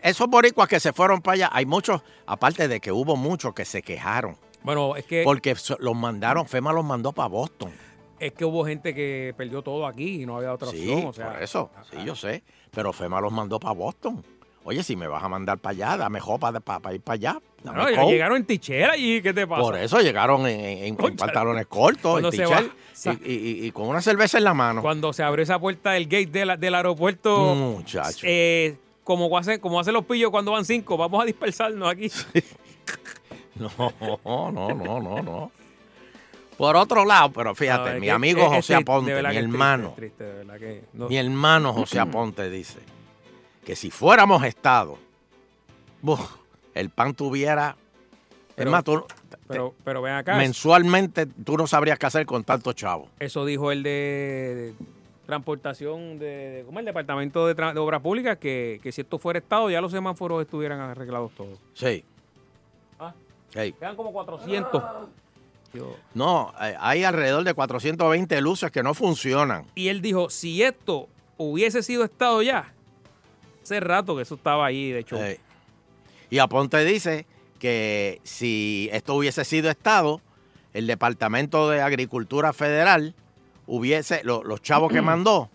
esos 0.02 0.28
boricuas 0.28 0.68
que 0.68 0.80
se 0.80 0.94
fueron 0.94 1.22
para 1.22 1.34
allá, 1.36 1.50
hay 1.52 1.66
muchos, 1.68 2.02
aparte 2.26 2.68
de 2.68 2.80
que 2.80 2.92
hubo 2.92 3.16
muchos 3.16 3.54
que 3.54 3.66
se 3.66 3.84
quejaron. 3.84 4.36
Bueno, 4.64 4.96
es 4.96 5.06
que, 5.06 5.24
Porque 5.24 5.56
los 5.80 5.96
mandaron, 5.96 6.48
FEMA 6.48 6.74
los 6.74 6.84
mandó 6.86 7.12
para 7.12 7.28
Boston. 7.30 7.72
Es 8.20 8.34
que 8.34 8.46
hubo 8.46 8.66
gente 8.66 8.94
que 8.94 9.34
perdió 9.38 9.62
todo 9.62 9.86
aquí 9.88 10.22
y 10.24 10.26
no 10.26 10.38
había 10.38 10.54
otra 10.54 10.70
Sí, 10.70 10.78
opción. 10.90 11.06
O 11.08 11.14
sea, 11.14 11.32
por 11.34 11.42
eso, 11.44 11.70
sí, 11.92 11.98
yo 12.06 12.16
sé. 12.16 12.44
Pero 12.72 12.94
FEMA 12.94 13.20
los 13.22 13.32
mandó 13.32 13.60
para 13.60 13.74
Boston. 13.74 14.24
Oye, 14.66 14.84
si 14.84 14.96
me 14.96 15.08
vas 15.08 15.24
a 15.24 15.30
mandar 15.30 15.58
para 15.58 15.72
allá, 15.72 15.98
dame 15.98 16.20
jopa 16.20 16.52
para 16.60 16.94
ir 16.94 17.02
para 17.02 17.14
allá. 17.16 17.42
Dame 17.64 17.96
No, 17.96 18.10
llegaron 18.10 18.38
en 18.38 18.46
tichera 18.46 18.96
y 18.98 19.22
¿qué 19.22 19.34
te 19.34 19.48
pasa? 19.48 19.62
Por 19.62 19.78
eso 19.78 20.00
llegaron 20.02 20.42
en, 20.48 20.60
en- 20.60 20.84
en 20.86 20.96
Concha. 20.96 21.26
pantalones 21.26 21.66
cortos, 21.68 22.22
en 22.34 22.48
sa- 22.94 23.14
y, 23.26 23.32
y- 23.34 23.66
y 23.68 23.72
con 23.72 23.88
una 23.88 24.02
cerveza 24.02 24.38
en 24.38 24.44
la 24.44 24.54
mano. 24.54 24.82
Cuando 24.82 25.12
se 25.14 25.24
abrió 25.24 25.44
esa 25.44 25.58
puerta 25.60 25.92
del 25.92 26.04
gate 26.06 26.28
de 26.28 26.46
la- 26.46 26.58
del 26.58 26.76
aeropuerto, 26.76 27.56
Muchacho. 27.56 28.20
eh, 28.30 28.78
como 29.04 29.36
hacen 29.38 29.60
como 29.60 29.80
hacen 29.80 29.94
los 29.94 30.06
pillos 30.06 30.30
cuando 30.30 30.52
van 30.52 30.66
cinco, 30.66 30.98
vamos 30.98 31.22
a 31.22 31.26
dispersarnos 31.26 31.90
aquí. 31.90 32.12
No, 33.56 33.70
no, 34.26 34.74
no, 34.74 35.00
no, 35.02 35.22
no. 35.22 35.52
Por 36.60 36.76
otro 36.76 37.06
lado, 37.06 37.32
pero 37.32 37.56
fíjate, 37.56 37.94
No, 37.94 38.00
mi 38.02 38.10
amigo 38.10 38.42
es- 38.42 38.50
José 38.50 38.76
Aponte, 38.76 39.14
mi 39.24 39.36
hermano, 39.38 39.94
triste, 39.96 40.26
que 40.60 40.84
no. 40.92 41.08
mi 41.08 41.16
hermano 41.16 41.72
José 41.74 42.00
Aponte 42.02 42.50
dice 42.50 42.80
que 43.66 43.78
si 43.78 43.90
fuéramos 43.90 44.44
Estado, 44.44 44.98
buf, 46.02 46.20
el 46.74 46.90
pan 46.90 47.14
tuviera... 47.14 47.78
Pero- 48.56 48.70
es 48.70 48.72
más, 48.74 48.84
tú- 48.84 49.06
pero, 49.48 49.74
pero 49.86 50.02
ven 50.02 50.16
acá. 50.16 50.36
mensualmente 50.36 51.26
tú 51.28 51.56
no 51.56 51.66
sabrías 51.66 51.98
qué 51.98 52.08
hacer 52.08 52.26
con 52.26 52.44
tanto 52.44 52.74
chavo. 52.74 53.08
Eso 53.20 53.46
dijo 53.46 53.72
el 53.72 53.82
de. 53.82 54.74
transportación 55.26 56.20
de, 56.20 56.64
¿cómo 56.66 56.80
el 56.80 56.86
Departamento 56.86 57.48
de 57.48 57.80
Obras 57.80 58.02
Públicas 58.02 58.38
que, 58.38 58.82
que 58.84 58.92
si 58.92 59.00
esto 59.00 59.18
fuera 59.18 59.40
Estado 59.40 59.70
ya 59.70 59.80
los 59.80 59.94
semáforos 59.94 60.42
estuvieran 60.42 60.82
arreglados 60.82 61.32
todos. 61.36 61.58
Sí. 61.74 62.04
Ah. 63.00 63.14
Sí. 63.54 63.72
Quedan 63.80 63.96
como 63.96 64.12
400. 64.12 64.84
Yo- 65.74 65.96
No, 66.14 66.54
eh, 66.62 66.76
hay 66.80 67.04
alrededor 67.04 67.44
de 67.44 67.54
420 67.54 68.42
luces 68.42 68.72
que 68.72 68.82
no 68.84 68.94
funcionan. 68.94 69.66
Y 69.76 69.90
él 69.90 70.02
dijo, 70.02 70.30
si 70.30 70.64
esto 70.64 71.08
hubiese 71.38 71.84
sido 71.84 72.04
Estado 72.04 72.42
ya, 72.42 72.74
hace 73.64 73.80
rato 73.80 74.16
que 74.16 74.24
eso 74.24 74.36
estaba 74.36 74.66
ahí, 74.66 74.92
de 74.92 75.00
hecho. 75.00 75.16
Eh, 75.24 75.40
Y 76.32 76.38
Aponte 76.40 76.84
dice 76.86 77.26
que 77.60 78.22
si 78.24 78.90
esto 78.94 79.16
hubiese 79.16 79.44
sido 79.46 79.70
Estado, 79.70 80.22
el 80.74 80.86
Departamento 80.88 81.70
de 81.70 81.82
Agricultura 81.82 82.54
Federal 82.54 83.16
hubiese, 83.66 84.24
lo- 84.24 84.44
los 84.44 84.62
chavos 84.62 84.92
que 84.92 85.02
mandó, 85.02 85.50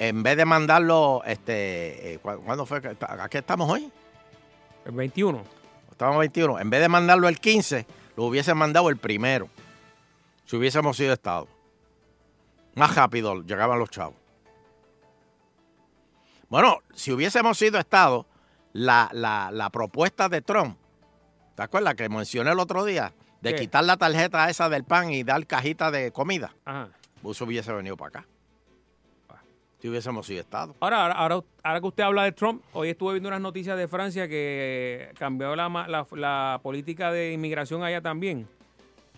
en 0.00 0.22
vez 0.24 0.36
de 0.36 0.44
mandarlo, 0.44 1.22
este, 1.26 2.14
eh, 2.14 2.18
¿cu- 2.18 2.40
¿cuándo 2.44 2.66
fue? 2.66 2.80
¿A 3.00 3.28
qué 3.28 3.38
estamos 3.38 3.70
hoy? 3.70 3.90
El 4.84 4.92
21. 4.92 5.42
Estamos 5.90 6.18
21. 6.18 6.58
En 6.58 6.68
vez 6.70 6.80
de 6.80 6.88
mandarlo 6.88 7.28
el 7.28 7.38
15, 7.38 7.86
lo 8.16 8.24
hubiese 8.24 8.54
mandado 8.54 8.88
el 8.90 8.96
primero. 8.96 9.48
Si 10.46 10.56
hubiésemos 10.56 10.96
sido 10.96 11.12
Estado. 11.12 11.48
Más 12.74 12.94
rápido 12.94 13.42
llegaban 13.42 13.78
los 13.78 13.90
chavos. 13.90 14.16
Bueno, 16.48 16.78
si 16.94 17.12
hubiésemos 17.12 17.58
sido 17.58 17.78
Estado, 17.78 18.26
la, 18.72 19.08
la- 19.12 19.50
la 19.52 19.70
propuesta 19.70 20.28
de 20.28 20.42
Trump, 20.42 20.76
¿te 21.54 21.62
acuerdas 21.62 21.94
que 21.94 22.08
mencioné 22.08 22.50
el 22.52 22.58
otro 22.58 22.84
día? 22.84 23.12
De 23.40 23.54
¿Qué? 23.54 23.60
quitar 23.62 23.84
la 23.84 23.96
tarjeta 23.96 24.48
esa 24.48 24.68
del 24.68 24.84
pan 24.84 25.10
y 25.12 25.22
dar 25.22 25.46
cajita 25.46 25.90
de 25.90 26.12
comida. 26.12 26.54
Ajá. 26.64 26.88
Eso 27.28 27.44
hubiese 27.44 27.72
venido 27.72 27.96
para 27.96 28.20
acá. 28.20 28.26
Si 29.84 29.90
hubiésemos 29.90 30.26
sido 30.26 30.40
Estado. 30.40 30.74
Ahora, 30.80 31.02
ahora, 31.02 31.14
ahora, 31.14 31.44
ahora 31.62 31.80
que 31.82 31.86
usted 31.88 32.04
habla 32.04 32.24
de 32.24 32.32
Trump, 32.32 32.62
hoy 32.72 32.88
estuve 32.88 33.12
viendo 33.12 33.28
unas 33.28 33.42
noticias 33.42 33.76
de 33.76 33.86
Francia 33.86 34.26
que 34.26 35.10
cambió 35.18 35.54
la, 35.54 35.68
ma- 35.68 35.86
la- 35.86 36.06
la 36.12 36.58
política 36.62 37.12
de 37.12 37.34
inmigración 37.34 37.82
allá 37.82 38.00
también. 38.00 38.48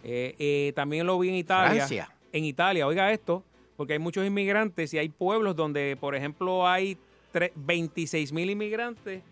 Eh, 0.03 0.35
eh, 0.41 0.73
también 0.75 1.07
lo 1.07 1.21
vi 1.21 1.29
en 1.29 1.37
Italia. 1.37 1.87
Francia. 1.87 2.11
En 2.33 2.45
Italia, 2.45 2.85
oiga 2.89 3.13
esto, 3.13 3.45
porque 3.77 3.93
hay 3.93 4.01
muchos 4.01 4.27
inmigrantes 4.27 4.93
y 4.93 4.99
hay 4.99 5.09
pueblos 5.09 5.55
donde, 5.55 5.97
por 6.01 6.17
ejemplo, 6.17 6.67
hay 6.67 6.99
tre- 7.33 7.53
26 7.55 8.33
mil 8.33 8.51
inmigrantes 8.51 9.23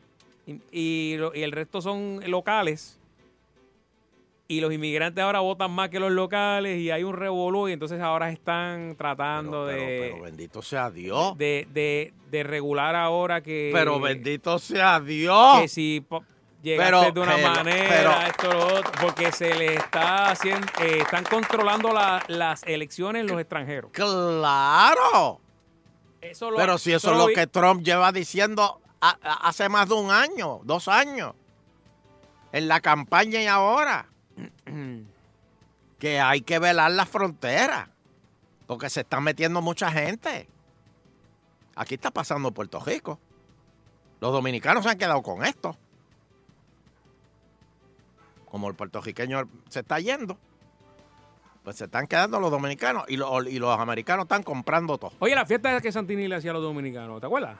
y, 0.47 0.61
y 0.71 1.17
lo- 1.17 1.35
y 1.35 1.43
el 1.43 1.51
resto 1.51 1.81
son 1.83 2.21
locales. 2.29 2.97
Y 4.47 4.61
los 4.61 4.73
inmigrantes 4.75 5.25
ahora 5.25 5.41
votan 5.41 5.71
más 5.71 5.89
que 5.89 5.99
los 5.99 6.13
locales 6.13 6.79
y 6.79 6.91
hay 6.91 7.03
un 7.03 7.15
revolú 7.15 7.67
y 7.69 7.73
entonces 7.73 8.01
ahora 8.03 8.31
están 8.31 8.95
tratando 8.97 9.65
Pero, 9.67 9.81
de 9.81 10.11
pero 10.13 10.23
bendito 10.23 10.61
sea 10.61 10.91
Dios. 10.91 11.39
de, 11.39 11.67
de, 11.73 12.13
de 12.31 12.43
regular 12.43 12.95
ahora 12.95 13.41
que. 13.41 13.71
Pero 13.73 13.99
bendito 14.01 14.59
sea 14.59 15.01
Dios. 15.01 15.61
Que 15.63 15.69
si 15.69 16.05
llegaste 16.63 16.93
Pero, 16.93 17.13
de 17.13 17.21
una 17.21 17.37
pero, 17.37 17.49
manera, 17.49 17.89
pero- 17.89 18.11
esto, 18.27 18.53
lo 18.53 18.79
otro, 18.79 18.93
porque 19.01 19.33
se 19.33 19.55
le 19.55 19.75
está 19.77 20.31
haciendo. 20.33 20.67
eh, 20.83 20.99
están 21.01 21.25
controlando 21.25 21.91
la- 21.93 22.23
las 22.29 22.63
elecciones 22.65 23.25
los 23.25 23.41
extranjeros. 23.41 23.91
¡Claro! 23.93 25.41
Eso 26.21 26.51
lo- 26.51 26.57
Pero 26.59 26.77
si 26.77 26.93
eso 26.93 27.09
es 27.11 27.17
lo 27.17 27.23
lo 27.25 27.27
vi- 27.29 27.35
que 27.35 27.47
Trump 27.47 27.83
lleva 27.83 28.13
diciendo 28.13 28.81
a- 29.01 29.17
a- 29.23 29.49
hace 29.49 29.71
más 29.71 29.89
de 29.89 29.95
un 29.95 30.11
año, 30.11 30.61
dos 30.65 30.89
años, 30.89 31.33
en 32.53 32.69
la 32.69 32.81
campaña 32.81 33.43
y 33.43 33.47
ahora, 33.47 34.07
que 35.99 36.21
hay 36.21 36.41
que 36.43 36.59
velar 36.59 36.91
las 36.93 37.09
fronteras, 37.09 37.89
porque 38.67 38.91
se 38.91 39.01
está 39.01 39.21
metiendo 39.21 39.63
mucha 39.63 39.91
gente. 39.91 40.49
Aquí 41.77 41.95
está 41.95 42.11
pasando 42.11 42.53
Puerto 42.53 42.81
Rico. 42.81 43.19
Los 44.21 44.33
dominicanos 44.33 44.85
se 44.85 44.91
han 44.91 44.99
quedado 44.99 45.23
con 45.23 45.45
esto. 45.45 45.77
Como 48.47 48.69
el 48.69 48.75
puertorriqueño 48.75 49.49
se 49.69 49.81
está 49.81 49.99
yendo, 49.99 50.39
pues 51.65 51.77
se 51.77 51.87
están 51.87 52.07
quedando 52.07 52.39
los 52.39 52.51
dominicanos 52.51 53.05
y 53.09 53.17
los, 53.17 53.47
y 53.47 53.59
los 53.59 53.79
americanos 53.79 54.25
están 54.25 54.43
comprando 54.43 54.97
todo. 54.97 55.13
Oye, 55.19 55.35
la 55.35 55.45
fiesta 55.45 55.81
que 55.81 55.91
Santini 55.91 56.29
le 56.29 56.37
hacía 56.37 56.53
a 56.53 56.55
los 56.55 56.63
dominicanos, 56.63 57.21
¿te 57.21 57.27
acuerdas? 57.27 57.57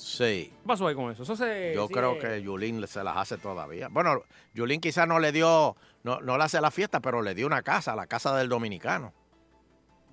Sí. 0.00 0.50
¿Qué 0.62 0.66
pasó 0.66 0.86
ahí 0.86 0.94
con 0.94 1.10
eso? 1.12 1.22
Eso 1.24 1.36
se. 1.36 1.72
Yo 1.74 1.86
sigue- 1.86 1.98
creo 2.00 2.18
que 2.18 2.42
Yulín 2.42 2.86
se 2.86 3.04
las 3.04 3.16
hace 3.18 3.36
todavía. 3.36 3.88
Bueno, 3.90 4.22
Yulín 4.54 4.80
quizás 4.80 5.06
no 5.06 5.18
le 5.18 5.30
dio, 5.30 5.76
no, 6.04 6.20
no 6.20 6.38
le 6.38 6.44
hace 6.44 6.60
la 6.60 6.70
fiesta, 6.70 7.00
pero 7.00 7.20
le 7.20 7.34
dio 7.34 7.46
una 7.46 7.62
casa, 7.62 7.94
la 7.94 8.06
casa 8.06 8.34
del 8.36 8.48
dominicano. 8.48 9.12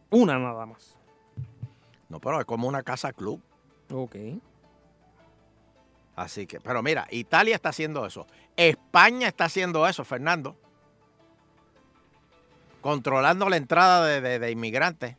Una 0.09 0.37
nada 0.37 0.65
más. 0.65 0.95
No, 2.09 2.19
pero 2.19 2.39
es 2.39 2.45
como 2.45 2.67
una 2.67 2.83
casa 2.83 3.13
club. 3.13 3.41
Ok. 3.91 4.15
Así 6.15 6.47
que, 6.47 6.59
pero 6.59 6.81
mira, 6.83 7.07
Italia 7.11 7.55
está 7.55 7.69
haciendo 7.69 8.05
eso. 8.05 8.25
España 8.55 9.27
está 9.27 9.45
haciendo 9.45 9.87
eso, 9.87 10.03
Fernando. 10.03 10.57
Controlando 12.81 13.49
la 13.49 13.57
entrada 13.57 14.05
de, 14.05 14.21
de- 14.21 14.39
de 14.39 14.51
inmigrantes. 14.51 15.15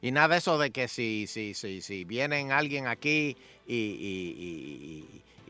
Y 0.00 0.12
nada 0.12 0.28
de 0.28 0.36
eso 0.38 0.58
de 0.58 0.70
que 0.70 0.86
si, 0.88 1.26
si, 1.26 1.54
si, 1.54 1.80
si 1.82 2.04
vienen 2.04 2.52
alguien 2.52 2.86
aquí 2.86 3.36
y, 3.66 3.74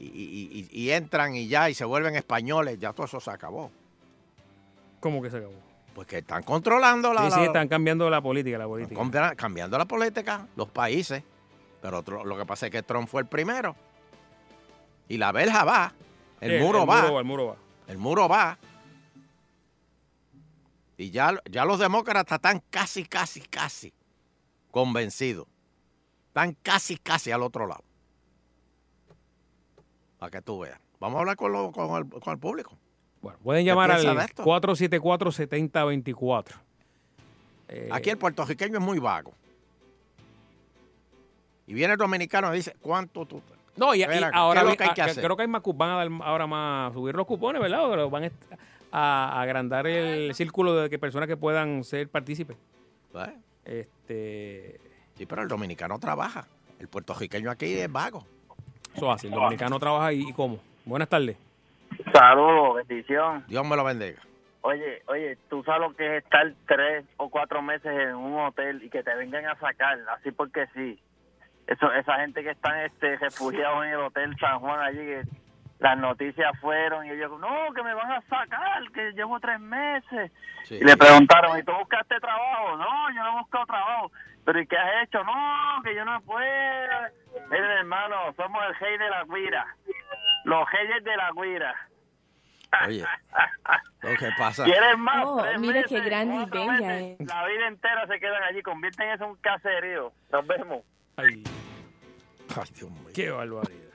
y- 0.00 0.70
y- 0.72 0.90
entran 0.90 1.34
y 1.34 1.48
ya 1.48 1.68
y 1.68 1.74
se 1.74 1.84
vuelven 1.84 2.14
españoles, 2.16 2.78
ya 2.78 2.92
todo 2.92 3.06
eso 3.06 3.20
se 3.20 3.30
acabó. 3.30 3.70
¿Cómo 5.00 5.20
que 5.20 5.30
se 5.30 5.36
acabó? 5.38 5.52
Pues 5.94 6.06
que 6.06 6.18
están 6.18 6.42
controlando 6.44 7.12
la, 7.12 7.28
Sí, 7.30 7.36
sí, 7.40 7.44
están 7.44 7.68
cambiando 7.68 8.08
la 8.08 8.20
política, 8.22 8.56
la 8.58 8.66
política. 8.66 9.34
Cambiando 9.36 9.76
la 9.76 9.84
política, 9.84 10.46
los 10.56 10.68
países. 10.68 11.22
Pero 11.82 11.98
otro- 11.98 12.24
lo 12.24 12.36
que 12.38 12.46
pasa 12.46 12.66
es 12.66 12.72
que 12.72 12.82
Trump 12.82 13.08
fue 13.08 13.22
el 13.22 13.28
primero. 13.28 13.76
Y 15.08 15.18
la 15.18 15.30
verja 15.32 15.64
va. 15.64 15.92
El 16.40 16.58
Sí, 16.58 16.64
muro 16.64 16.82
el 16.84 16.88
va. 16.88 17.02
muro 17.02 17.14
va, 17.14 17.20
el 17.20 17.26
muro 17.26 17.46
va. 17.48 17.56
El 17.88 17.98
muro 17.98 18.28
va. 18.28 18.58
Y 20.96 21.10
ya, 21.10 21.34
ya 21.50 21.64
los 21.64 21.78
demócratas 21.78 22.36
están 22.36 22.62
casi, 22.70 23.04
casi, 23.04 23.40
casi 23.40 23.92
convencidos. 24.70 25.46
Están 26.28 26.56
casi, 26.62 26.96
casi 26.98 27.30
al 27.30 27.42
otro 27.42 27.66
lado. 27.66 27.82
Para 30.18 30.30
que 30.30 30.42
tú 30.42 30.60
veas. 30.60 30.78
Vamos 31.00 31.16
a 31.16 31.20
hablar 31.20 31.36
con, 31.36 31.52
lo- 31.52 31.72
con 31.72 31.96
el, 31.96 32.08
con 32.20 32.32
el 32.32 32.38
público. 32.38 32.76
Bueno, 33.20 33.38
pueden 33.42 33.64
¿Qué 33.64 33.70
llamar 33.70 33.90
al 33.90 34.02
de 34.02 34.24
esto? 34.24 34.44
474-7024. 34.44 36.44
Eh, 37.68 37.88
Aquí 37.92 38.10
el 38.10 38.18
puertorriqueño 38.18 38.78
es 38.78 38.84
muy 38.84 38.98
vago. 38.98 39.32
Y 41.66 41.74
viene 41.74 41.92
el 41.94 41.98
dominicano 41.98 42.52
y 42.54 42.58
dice, 42.58 42.74
¿cuánto 42.80 43.26
tú? 43.26 43.42
No, 43.76 43.94
y, 43.94 44.00
y 44.00 44.04
ahora 44.32 44.62
¿qué 44.62 44.66
es 44.66 44.70
lo 44.72 44.76
que 44.76 44.84
hay 44.84 44.90
ah, 44.90 44.94
que 44.94 45.02
hacer? 45.02 45.22
creo 45.22 45.36
que 45.36 45.42
hay 45.42 45.48
más 45.48 45.62
van 45.74 45.90
a 45.90 45.96
dar 45.96 46.08
ahora 46.24 46.46
más 46.46 46.92
subir 46.94 47.14
los 47.14 47.26
cupones, 47.26 47.60
¿verdad? 47.62 47.84
O 48.02 48.10
van 48.10 48.24
a, 48.24 48.30
a 48.90 49.40
agrandar 49.42 49.86
el 49.86 50.34
círculo 50.34 50.74
de 50.74 50.90
que 50.90 50.98
personas 50.98 51.28
que 51.28 51.36
puedan 51.36 51.84
ser 51.84 52.08
partícipes. 52.08 52.56
¿Eh? 53.14 53.36
Este, 53.68 54.80
Sí, 55.18 55.26
pero 55.26 55.42
el 55.42 55.48
dominicano 55.48 55.98
trabaja. 55.98 56.46
El 56.78 56.86
puertorriqueño 56.86 57.50
aquí 57.50 57.76
es 57.76 57.90
vago. 57.90 58.24
eso 58.94 59.10
así, 59.10 59.26
el 59.26 59.32
dominicano 59.32 59.80
trabaja 59.80 60.12
y, 60.12 60.28
y 60.28 60.32
cómo. 60.32 60.60
Buenas 60.84 61.08
tardes. 61.08 61.36
Saludos, 62.12 62.76
bendición. 62.76 63.44
Dios 63.48 63.66
me 63.66 63.74
lo 63.74 63.82
bendiga. 63.82 64.22
Oye, 64.60 65.02
oye, 65.06 65.36
tú 65.50 65.64
sabes 65.64 65.80
lo 65.80 65.96
que 65.96 66.18
es 66.18 66.24
estar 66.24 66.52
tres 66.68 67.04
o 67.16 67.28
cuatro 67.28 67.60
meses 67.62 67.90
en 67.90 68.14
un 68.14 68.38
hotel 68.38 68.80
y 68.84 68.90
que 68.90 69.02
te 69.02 69.14
vengan 69.16 69.46
a 69.46 69.58
sacar, 69.58 69.98
así 70.16 70.30
porque 70.30 70.66
sí. 70.74 71.00
Eso, 71.66 71.92
esa 71.92 72.20
gente 72.20 72.44
que 72.44 72.50
están 72.50 72.78
este, 72.80 73.16
refugiados 73.16 73.84
en 73.86 73.90
el 73.90 74.00
hotel 74.00 74.36
San 74.38 74.60
Juan 74.60 74.80
allí, 74.80 75.28
las 75.78 75.96
noticias 75.98 76.52
fueron 76.60 77.06
y 77.06 77.10
ellos, 77.10 77.38
no, 77.38 77.72
que 77.74 77.82
me 77.82 77.94
van 77.94 78.10
a 78.12 78.20
sacar, 78.22 78.82
que 78.92 79.12
llevo 79.12 79.38
tres 79.40 79.60
meses. 79.60 80.32
Sí. 80.64 80.74
Y 80.76 80.84
le 80.84 80.96
preguntaron, 80.96 81.58
¿y 81.58 81.62
tú 81.62 81.72
buscaste 81.72 82.18
trabajo? 82.20 82.76
No, 82.76 83.10
yo 83.14 83.22
no 83.22 83.36
he 83.36 83.40
buscado 83.40 83.66
trabajo. 83.66 84.12
¿Pero 84.44 84.60
y 84.60 84.66
qué 84.66 84.76
has 84.76 85.04
hecho? 85.04 85.22
No, 85.24 85.82
que 85.84 85.94
yo 85.94 86.04
no 86.04 86.20
puedo. 86.22 86.40
Miren, 87.50 87.70
hermano, 87.70 88.32
somos 88.36 88.60
el 88.66 88.74
rey 88.76 88.98
de 88.98 89.10
la 89.10 89.24
guira. 89.24 89.66
Los 90.44 90.70
reyes 90.72 91.04
de 91.04 91.16
la 91.16 91.30
guira. 91.32 91.74
Oye, 92.86 93.04
lo 94.02 94.16
que 94.16 94.28
pasa. 94.36 94.64
¿Quieres 94.64 94.98
más? 94.98 95.24
Oh, 95.26 95.42
mira 95.58 95.82
qué 95.84 96.00
grande 96.00 96.34
y 96.34 96.44
bella 96.50 96.98
es. 96.98 97.20
La 97.20 97.46
vida 97.46 97.66
entera 97.68 98.06
se 98.06 98.20
quedan 98.20 98.42
allí, 98.42 98.62
convierten 98.62 99.10
eso 99.10 99.24
en 99.24 99.30
un 99.30 99.36
caserío. 99.36 100.12
Nos 100.30 100.46
vemos. 100.46 100.82
Ay, 101.16 101.44
Ay, 102.56 102.70
Dios 102.74 102.90
mío. 102.90 103.08
qué 103.14 103.30
barbaridad. 103.30 103.87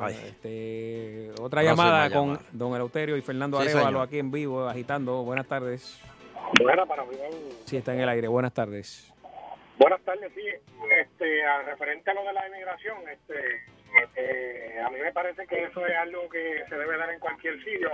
Ay. 0.00 0.14
Este, 0.26 1.30
otra 1.40 1.60
Próxima 1.62 1.62
llamada 1.84 2.10
con 2.10 2.28
llamada. 2.28 2.48
don 2.52 2.74
Eleuterio 2.74 3.16
y 3.16 3.22
Fernando 3.22 3.58
Sí, 3.60 3.64
Arevalo 3.68 3.86
señor. 3.88 4.06
aquí 4.06 4.18
en 4.18 4.30
vivo, 4.30 4.66
agitando. 4.68 5.22
Buenas 5.24 5.46
tardes. 5.46 6.00
Bueno, 6.62 6.86
para 6.86 7.04
mí, 7.04 7.16
Sí, 7.66 7.76
está 7.76 7.94
en 7.94 8.00
el 8.00 8.08
aire. 8.08 8.28
Buenas 8.28 8.52
tardes. 8.52 9.12
buenas 9.78 10.00
tardes, 10.02 10.30
sí. 10.34 10.42
Este, 11.00 11.44
al 11.44 11.64
referente 11.66 12.10
a 12.10 12.14
lo 12.14 12.24
de 12.24 12.32
la 12.32 12.46
inmigración, 12.48 12.96
este, 13.08 13.62
Eh, 14.16 14.80
a 14.82 14.88
mí 14.88 14.98
me 15.00 15.12
parece 15.12 15.46
que 15.46 15.64
eso 15.64 15.84
es 15.86 15.94
algo 15.98 16.26
que 16.30 16.64
se 16.66 16.74
debe 16.76 16.96
dar 16.96 17.10
en 17.10 17.20
cualquier 17.20 17.58
sitio. 17.62 17.90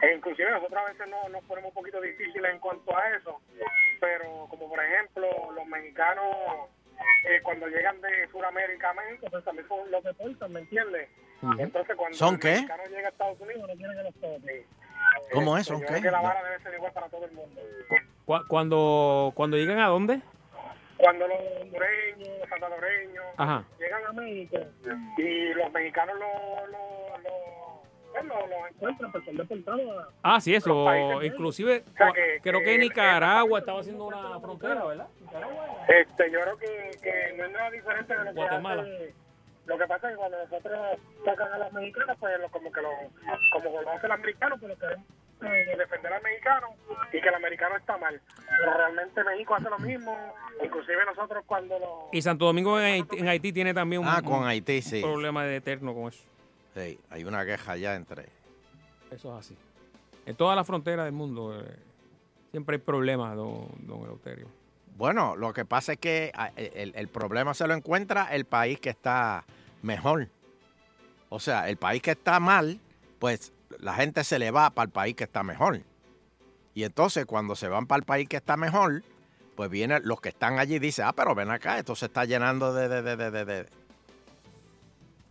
E 0.00 0.14
inclusive 0.14 0.48
nosotros 0.48 0.78
a 0.80 0.92
veces 0.92 1.08
no, 1.08 1.28
nos 1.28 1.42
ponemos 1.44 1.70
un 1.70 1.74
poquito 1.74 2.00
difíciles 2.00 2.52
en 2.52 2.60
cuanto 2.60 2.96
a 2.96 3.10
eso, 3.16 3.40
pero 3.98 4.46
como 4.48 4.68
por 4.68 4.78
ejemplo 4.84 5.26
los 5.52 5.66
mexicanos 5.66 6.24
eh, 7.28 7.40
cuando 7.42 7.66
llegan 7.68 8.00
de 8.00 8.28
Sudamérica 8.30 8.90
a 8.90 8.94
México, 8.94 9.26
pues 9.30 9.44
también 9.44 9.66
son 9.68 9.90
los 9.90 10.02
deportan, 10.04 10.52
¿me 10.52 10.60
entiendes? 10.60 11.08
Entonces 11.58 11.96
cuando 11.96 12.16
¿Son 12.18 12.34
el 12.34 12.40
qué? 12.40 12.50
mexicano 12.52 12.82
llega 12.90 13.08
a 13.08 13.10
Estados 13.10 13.40
Unidos 13.40 13.68
no 13.68 13.74
quiere 13.74 13.94
que 13.96 14.02
los 14.02 14.14
toque. 14.16 14.66
¿Cómo 15.32 15.56
Eh, 15.56 15.60
es? 15.60 15.66
¿Son 15.66 15.80
creo 15.80 15.96
qué? 15.96 16.02
que 16.02 16.10
la 16.10 16.20
vara 16.20 16.42
debe 16.44 16.62
ser 16.62 16.74
igual 16.74 16.92
para 16.92 17.08
todo 17.08 17.24
el 17.24 17.32
mundo. 17.32 17.60
Cu- 18.26 18.46
Cuando, 18.48 19.32
cuando 19.34 19.56
llegan 19.56 19.78
a 19.78 19.86
dónde? 19.88 20.20
Cuando 20.98 21.26
los 21.26 21.38
hondureños, 21.62 22.28
los 22.40 22.48
salvadoreños 22.50 23.24
Ajá. 23.38 23.64
llegan 23.78 24.04
a 24.06 24.12
México 24.12 24.58
y 25.16 25.54
los 25.54 25.72
mexicanos 25.72 26.14
los 26.18 26.70
lo, 26.70 27.18
lo, 27.18 27.69
pues, 28.12 28.24
lo- 28.24 28.46
los 28.46 28.70
encuentran, 28.70 29.12
pues 29.12 29.24
son 29.24 29.36
deportados 29.36 29.80
a... 29.98 30.08
Ah, 30.22 30.40
sí, 30.40 30.54
eso. 30.54 30.84
países 30.84 31.24
Inclusive, 31.32 31.84
O 31.86 31.96
sea, 31.96 32.08
cua- 32.08 32.14
que- 32.14 32.40
creo 32.42 32.58
que 32.60 32.64
que 32.64 32.74
el- 32.74 32.80
Nicaragua 32.80 33.58
estaba 33.58 33.80
haciendo 33.80 34.04
una 34.06 34.40
frontera, 34.40 34.84
¿verdad? 34.84 35.08
Este, 35.88 36.30
yo 36.30 36.40
creo 36.40 36.56
que, 36.58 36.90
que 37.02 37.34
no 37.36 37.44
es 37.44 37.52
nada 37.52 37.70
diferente 37.70 38.12
de 38.12 38.18
lo 38.24 38.30
que 38.32 38.36
Guatemala. 38.36 38.82
hace- 38.82 39.14
Lo 39.66 39.78
que 39.78 39.86
pasa 39.86 40.08
es 40.08 40.12
que 40.14 40.18
cuando 40.18 40.38
nosotros 40.38 40.78
sacan 41.24 41.52
a 41.52 41.58
los 41.58 41.72
mexicanos, 41.72 42.16
pues 42.18 42.40
lo- 42.40 42.48
como 42.50 42.72
que 42.72 42.80
lo, 42.82 42.90
como 43.52 43.80
lo 43.82 43.90
hace 43.90 44.06
el 44.06 44.12
americano, 44.12 44.56
pues 44.58 44.70
lo 44.72 44.78
queremos 44.78 45.06
eh, 45.42 45.74
defender 45.78 46.12
al 46.12 46.22
mexicano 46.22 46.66
y 47.12 47.18
que 47.20 47.28
el 47.28 47.34
americano 47.34 47.74
está 47.76 47.96
mal. 47.96 48.20
Pero 48.58 48.74
realmente 48.76 49.24
México 49.24 49.54
hace 49.54 49.70
lo 49.70 49.78
mismo, 49.78 50.14
inclusive 50.62 50.98
nosotros 51.06 51.42
cuando 51.46 51.78
lo... 51.78 52.08
Y 52.12 52.20
Santo 52.20 52.44
Domingo 52.44 52.78
en 52.78 52.84
Haití, 52.86 53.18
en 53.20 53.28
Haití 53.28 53.52
tiene 53.52 53.72
también 53.72 54.02
un, 54.02 54.08
Ah, 54.08 54.20
con 54.22 54.40
un 54.40 54.46
Haití, 54.46 54.82
sí. 54.82 55.00
problema 55.00 55.44
de 55.44 55.56
eterno 55.56 55.94
con 55.94 56.08
eso. 56.08 56.22
Sí, 56.74 56.98
hay 57.10 57.24
una 57.24 57.44
queja 57.44 57.76
ya 57.76 57.94
entre... 57.94 58.28
Eso 59.10 59.36
es 59.36 59.46
así. 59.46 59.56
En 60.26 60.36
todas 60.36 60.54
las 60.56 60.66
fronteras 60.66 61.04
del 61.04 61.14
mundo 61.14 61.58
eh, 61.58 61.76
siempre 62.50 62.76
hay 62.76 62.82
problemas, 62.82 63.34
don, 63.34 63.68
don 63.80 64.02
Eleuterio. 64.02 64.46
Bueno, 64.96 65.34
lo 65.34 65.52
que 65.52 65.64
pasa 65.64 65.94
es 65.94 65.98
que 65.98 66.30
ah, 66.34 66.50
el, 66.56 66.92
el 66.94 67.08
problema 67.08 67.54
se 67.54 67.66
lo 67.66 67.74
encuentra 67.74 68.28
el 68.32 68.44
país 68.44 68.78
que 68.78 68.90
está 68.90 69.44
mejor. 69.82 70.28
O 71.28 71.40
sea, 71.40 71.68
el 71.68 71.76
país 71.76 72.02
que 72.02 72.12
está 72.12 72.38
mal, 72.38 72.78
pues 73.18 73.52
la 73.78 73.94
gente 73.94 74.24
se 74.24 74.38
le 74.38 74.50
va 74.50 74.70
para 74.70 74.86
el 74.86 74.90
país 74.90 75.16
que 75.16 75.24
está 75.24 75.42
mejor. 75.42 75.80
Y 76.74 76.84
entonces 76.84 77.26
cuando 77.26 77.56
se 77.56 77.68
van 77.68 77.86
para 77.86 78.00
el 78.00 78.04
país 78.04 78.28
que 78.28 78.36
está 78.36 78.56
mejor, 78.56 79.02
pues 79.56 79.70
vienen 79.70 80.02
los 80.04 80.20
que 80.20 80.30
están 80.30 80.58
allí 80.58 80.76
y 80.76 80.78
dicen, 80.78 81.06
ah, 81.06 81.12
pero 81.12 81.34
ven 81.34 81.50
acá, 81.50 81.78
esto 81.78 81.94
se 81.94 82.06
está 82.06 82.24
llenando 82.24 82.72
de, 82.72 82.88
de, 82.88 83.02
de, 83.02 83.30
de, 83.30 83.44
de, 83.44 83.66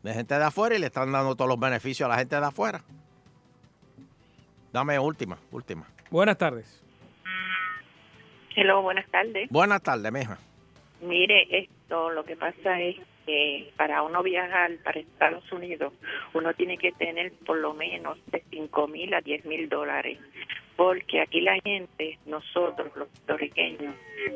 de- 0.03 0.13
gente 0.13 0.35
de 0.37 0.43
afuera 0.43 0.75
y 0.75 0.79
le 0.79 0.87
están 0.87 1.11
dando 1.11 1.35
todos 1.35 1.49
los 1.49 1.59
beneficios 1.59 2.05
a 2.07 2.09
la 2.09 2.17
gente 2.17 2.35
de 2.39 2.45
afuera. 2.45 2.81
Dame 4.71 4.99
última, 4.99 5.37
última. 5.51 5.87
Buenas 6.11 6.37
tardes. 6.37 6.83
Hello, 8.55 8.81
buenas 8.81 9.09
tardes. 9.09 9.49
Buenas 9.49 9.81
tardes, 9.81 10.11
mija. 10.11 10.37
Mire, 11.01 11.47
esto 11.59 12.09
lo 12.11 12.23
que 12.25 12.35
pasa 12.35 12.79
es 12.81 12.97
que 13.25 13.71
para 13.77 14.01
uno 14.03 14.21
viajar 14.23 14.71
para 14.83 14.99
Estados 14.99 15.49
Unidos, 15.51 15.93
uno 16.33 16.53
tiene 16.53 16.77
que 16.77 16.91
tener 16.91 17.31
por 17.45 17.57
lo 17.57 17.73
menos 17.73 18.17
de 18.27 18.43
5 18.49 18.87
mil 18.87 19.13
a 19.13 19.21
10 19.21 19.45
mil 19.45 19.69
dólares. 19.69 20.19
Porque 20.75 21.21
aquí 21.21 21.41
la 21.41 21.59
gente, 21.63 22.19
nosotros 22.25 22.91
los 22.95 23.07
puertorriqueños, 23.09 23.93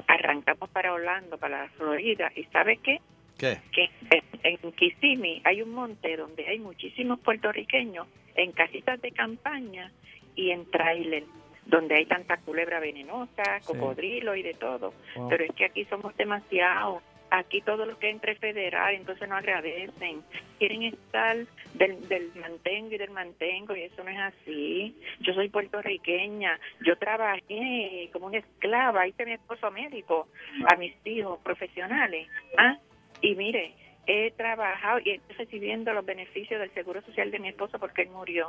arrancamos 0.07 0.69
para 0.69 0.93
Orlando, 0.93 1.37
para 1.37 1.63
la 1.63 1.69
Florida, 1.71 2.31
y 2.35 2.43
¿sabe 2.45 2.77
qué? 2.77 2.99
¿Qué? 3.43 3.59
que 3.71 3.89
en 4.43 4.59
en 4.63 4.71
Kissimmee 4.73 5.41
hay 5.45 5.61
un 5.61 5.71
monte 5.71 6.17
donde 6.17 6.45
hay 6.45 6.59
muchísimos 6.59 7.19
puertorriqueños 7.21 8.07
en 8.35 8.51
casitas 8.51 9.01
de 9.01 9.11
campaña 9.11 9.91
y 10.35 10.51
en 10.51 10.69
trailer 10.69 11.23
donde 11.65 11.95
hay 11.95 12.05
tanta 12.05 12.37
culebra 12.37 12.79
venenosa, 12.81 13.61
Sí. 13.61 13.67
cocodrilo 13.71 14.35
y 14.35 14.43
de 14.43 14.53
todo. 14.53 14.93
Wow. 15.15 15.29
Pero 15.29 15.45
es 15.45 15.51
que 15.53 15.65
aquí 15.65 15.85
somos 15.85 16.15
demasiados. 16.17 17.01
Aquí 17.35 17.61
todo 17.61 17.85
lo 17.87 17.97
que 17.97 18.09
entre 18.11 18.35
federal, 18.35 18.93
entonces 18.93 19.27
no 19.27 19.35
agradecen. 19.35 20.21
Quieren 20.59 20.83
estar 20.83 21.35
del, 21.73 22.07
del 22.07 22.31
mantengo 22.35 22.93
y 22.93 22.97
del 22.99 23.09
mantengo, 23.09 23.75
y 23.75 23.81
eso 23.83 24.03
no 24.03 24.09
es 24.11 24.19
así. 24.19 24.95
Yo 25.21 25.33
soy 25.33 25.49
puertorriqueña. 25.49 26.59
Yo 26.85 26.95
trabajé 26.97 28.09
como 28.13 28.27
una 28.27 28.37
esclava. 28.37 29.07
Hice 29.07 29.25
mi 29.25 29.31
esposo 29.31 29.71
médico 29.71 30.27
a 30.67 30.75
mis 30.75 30.93
hijos 31.05 31.39
profesionales. 31.39 32.27
¿ah? 32.57 32.77
Y 33.23 33.35
mire, 33.35 33.73
he 34.05 34.31
trabajado 34.31 34.99
y 34.99 35.11
estoy 35.11 35.35
recibiendo 35.37 35.93
los 35.93 36.05
beneficios 36.05 36.59
del 36.59 36.71
seguro 36.73 37.01
social 37.01 37.31
de 37.31 37.39
mi 37.39 37.47
esposo 37.47 37.79
porque 37.79 38.03
él 38.03 38.09
murió. 38.09 38.47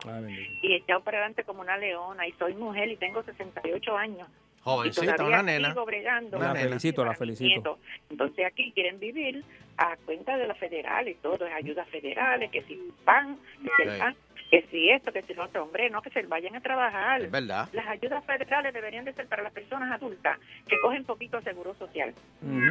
y 0.63 0.73
he 0.73 0.77
echado 0.77 1.03
para 1.03 1.19
adelante 1.19 1.45
como 1.45 1.61
una 1.61 1.79
leona 1.79 2.27
y 2.27 2.33
soy 2.33 2.55
mujer 2.55 2.91
y 2.91 2.97
tengo 2.97 3.23
68 3.23 3.97
años. 3.97 4.29
Jovencita, 4.63 5.25
una 5.25 5.43
nena. 5.43 5.69
sigo 5.69 5.85
bregando. 5.85 6.39
La 6.39 6.55
felicito, 6.55 7.05
la 7.05 7.15
felicito. 7.15 7.79
Entonces 8.11 8.47
aquí 8.47 8.73
quieren 8.73 8.99
vivir 8.99 9.45
a 9.77 9.97
cuenta 10.05 10.37
de 10.37 10.47
la 10.47 10.55
federal 10.55 11.07
y 11.07 11.15
todo, 11.15 11.47
es 11.47 11.53
ayudas 11.53 11.89
federales, 11.89 12.51
que 12.51 12.63
si 12.63 12.81
pan, 13.05 13.39
que 13.63 13.71
si 13.77 13.89
el 13.91 13.99
pan, 13.99 14.17
que 14.63 14.69
si 14.71 14.91
esto, 14.91 15.13
que 15.13 15.23
si 15.23 15.35
lo 15.35 15.45
otro, 15.45 15.63
hombre, 15.65 15.91
no, 15.91 16.01
que 16.03 16.11
se 16.11 16.23
vayan 16.23 16.55
a 16.57 16.61
trabajar. 16.61 17.23
Es 17.23 17.31
verdad. 17.31 17.69
Las 17.73 17.87
ayudas 17.89 18.25
federales 18.25 18.73
deberían 18.73 19.05
de 19.05 19.13
ser 19.13 19.27
para 19.27 19.43
las 19.43 19.53
personas 19.53 19.91
adultas 19.93 20.39
que 20.69 20.77
cogen 20.81 21.05
poquito 21.05 21.41
seguro 21.43 21.75
social. 21.75 22.15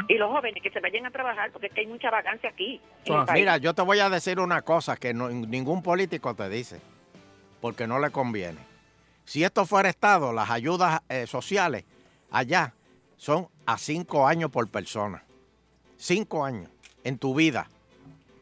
Y 0.07 0.13
los 0.15 0.29
jóvenes 0.31 0.61
que 0.63 0.69
se 0.69 0.79
vayan 0.79 1.05
a 1.05 1.11
trabajar 1.11 1.51
porque 1.51 1.67
es 1.67 1.73
que 1.73 1.81
hay 1.81 1.87
mucha 1.87 2.09
vacancia 2.09 2.49
aquí. 2.49 2.79
país. 3.05 3.29
Mira, 3.33 3.57
yo 3.57 3.73
te 3.73 3.81
voy 3.81 3.99
a 3.99 4.09
decir 4.09 4.39
una 4.39 4.61
cosa 4.61 4.95
que 4.97 5.13
no- 5.13 5.29
ningún 5.29 5.81
político 5.83 6.33
te 6.35 6.47
dice, 6.49 6.79
porque 7.61 7.87
no 7.87 7.99
le 7.99 8.11
conviene. 8.11 8.59
Si 9.25 9.43
esto 9.43 9.65
fuera 9.65 9.89
Estado, 9.89 10.33
las 10.33 10.49
ayudas 10.49 11.01
eh, 11.09 11.27
sociales 11.27 11.85
allá 12.31 12.73
son 13.17 13.47
a 13.65 13.77
cinco 13.77 14.27
años 14.27 14.51
por 14.51 14.69
persona. 14.69 15.23
Cinco 15.97 16.43
años 16.45 16.69
en 17.03 17.17
tu 17.17 17.33
vida. 17.35 17.67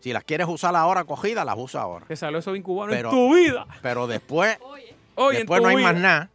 Si 0.01 0.11
las 0.11 0.23
quieres 0.23 0.47
usar 0.47 0.75
ahora 0.75 1.03
cogida, 1.05 1.45
las 1.45 1.55
usa 1.57 1.81
ahora. 1.81 2.05
Te 2.07 2.15
salió 2.15 2.39
eso 2.39 2.51
bien 2.51 2.63
cubano 2.63 2.91
Pero- 2.91 3.09
en 3.09 3.15
tu 3.15 3.35
vida. 3.35 3.65
Pero 3.81 4.07
después, 4.07 4.57
Oye, 5.15 5.37
después 5.37 5.61
no 5.61 5.69
hay 5.69 5.75
vida. 5.77 5.91
más 5.93 6.01
nada. 6.01 6.29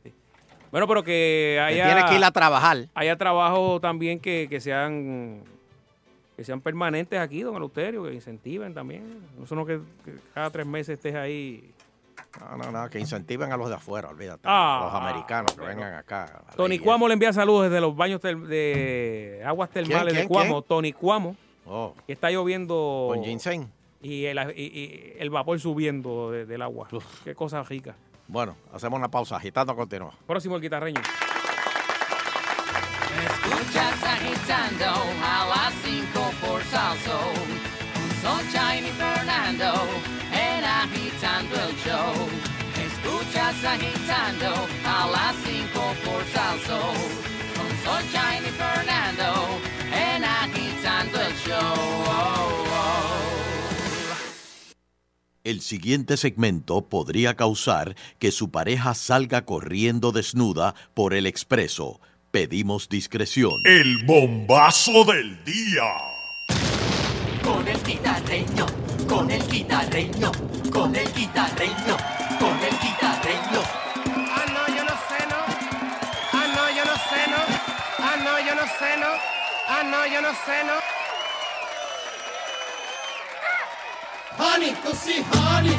Bueno, 0.70 0.86
pero 0.88 1.02
que 1.02 1.60
haya... 1.62 1.84
tienes 1.86 2.04
que 2.04 2.16
ir 2.16 2.24
a 2.24 2.30
trabajar. 2.30 2.88
Haya 2.94 3.16
trabajo 3.16 3.80
también 3.80 4.20
que, 4.20 4.46
que 4.48 4.60
sean 4.60 5.42
que 6.36 6.44
sean 6.44 6.60
permanentes 6.60 7.18
aquí, 7.18 7.42
don 7.42 7.56
Eleuterio, 7.56 8.04
que 8.04 8.12
incentiven 8.12 8.74
también. 8.74 9.20
No 9.38 9.46
son 9.46 9.66
que, 9.66 9.80
que 10.04 10.14
cada 10.34 10.50
tres 10.50 10.66
meses 10.66 10.94
estés 10.98 11.14
ahí. 11.14 11.72
No, 12.38 12.56
no, 12.58 12.70
no, 12.70 12.90
que 12.90 12.98
incentiven 13.00 13.50
a 13.52 13.56
los 13.56 13.70
de 13.70 13.76
afuera, 13.76 14.10
olvídate. 14.10 14.42
Ah, 14.44 14.82
los 14.84 14.94
americanos 15.02 15.52
que 15.54 15.64
vengan 15.64 15.94
acá. 15.94 16.42
Tony 16.54 16.78
Cuamo 16.78 17.08
le 17.08 17.14
envía 17.14 17.32
saludos 17.32 17.64
desde 17.70 17.80
los 17.80 17.96
baños 17.96 18.20
de 18.20 19.42
aguas 19.46 19.70
termales 19.70 20.12
quién, 20.12 20.24
de 20.24 20.28
Cuamo. 20.28 20.60
quién? 20.60 20.68
Tony 20.68 20.92
Cuamo. 20.92 21.36
Oh. 21.68 21.94
Que 22.06 22.12
está 22.12 22.30
lloviendo. 22.30 23.08
Con 23.12 23.24
ginseng. 23.24 23.68
Y 24.02 24.26
el, 24.26 24.38
y- 24.56 24.62
y 24.62 25.12
el 25.18 25.30
vapor 25.30 25.58
subiendo 25.58 26.30
de- 26.30 26.46
del 26.46 26.62
agua. 26.62 26.88
Qué 27.24 27.34
cosa 27.34 27.62
rica. 27.64 27.94
Bueno, 28.28 28.56
hacemos 28.72 28.98
una 28.98 29.08
pausa, 29.08 29.36
agitando 29.36 29.74
continúa. 29.74 30.12
Próximo 30.26 30.56
el 30.56 30.62
guitarreño. 30.62 31.00
Escuchas 33.26 34.02
agitando 34.04 34.86
a 35.24 35.46
las 35.48 35.74
5 35.82 36.30
por 36.46 36.62
salso. 36.64 37.18
Con 37.94 38.40
Sunshine 38.40 38.86
y 38.86 38.90
Fernando 38.90 39.72
en 40.32 40.64
agitando 40.64 41.54
el 41.56 41.76
show. 41.76 42.28
Escuchas 42.76 43.64
agitando 43.64 44.66
a 44.84 45.06
las 45.08 45.34
5 45.44 45.80
por 46.04 46.24
salso. 46.26 46.80
El 55.46 55.60
siguiente 55.60 56.16
segmento 56.16 56.88
podría 56.88 57.36
causar 57.36 57.94
que 58.18 58.32
su 58.32 58.50
pareja 58.50 58.94
salga 58.94 59.44
corriendo 59.44 60.10
desnuda 60.10 60.74
por 60.92 61.14
el 61.14 61.24
expreso. 61.24 62.00
Pedimos 62.32 62.88
discreción. 62.88 63.52
El 63.64 64.04
bombazo 64.06 65.04
del 65.04 65.44
día. 65.44 65.84
Con 67.44 67.68
el 67.68 67.80
guitarreño, 67.84 68.66
con 69.06 69.30
el 69.30 69.46
guitarreño, 69.48 70.32
con 70.72 70.96
el 70.96 71.12
guitarreño, 71.14 71.96
con 72.40 72.58
el 72.64 72.76
guitarreño. 72.82 73.62
Ah, 74.28 74.46
no, 74.48 74.76
yo 74.76 74.82
no 74.82 74.96
sé, 75.06 75.26
no. 75.30 75.40
Ah, 76.32 76.46
no, 76.56 76.76
yo 76.76 76.84
no 76.84 76.96
sé, 77.08 77.30
no. 77.30 77.40
Ah, 78.00 78.16
no, 78.18 78.38
yo 78.44 78.54
no 78.56 78.62
sé, 78.62 78.96
no. 78.98 79.12
Ah, 79.68 79.82
no, 79.84 80.06
yo 80.12 80.22
no 80.22 80.30
sé, 80.44 80.64
no. 80.66 80.95
honey, 84.40 84.70
ਤੁਸੀਂ 84.84 85.16
honey, 85.32 85.74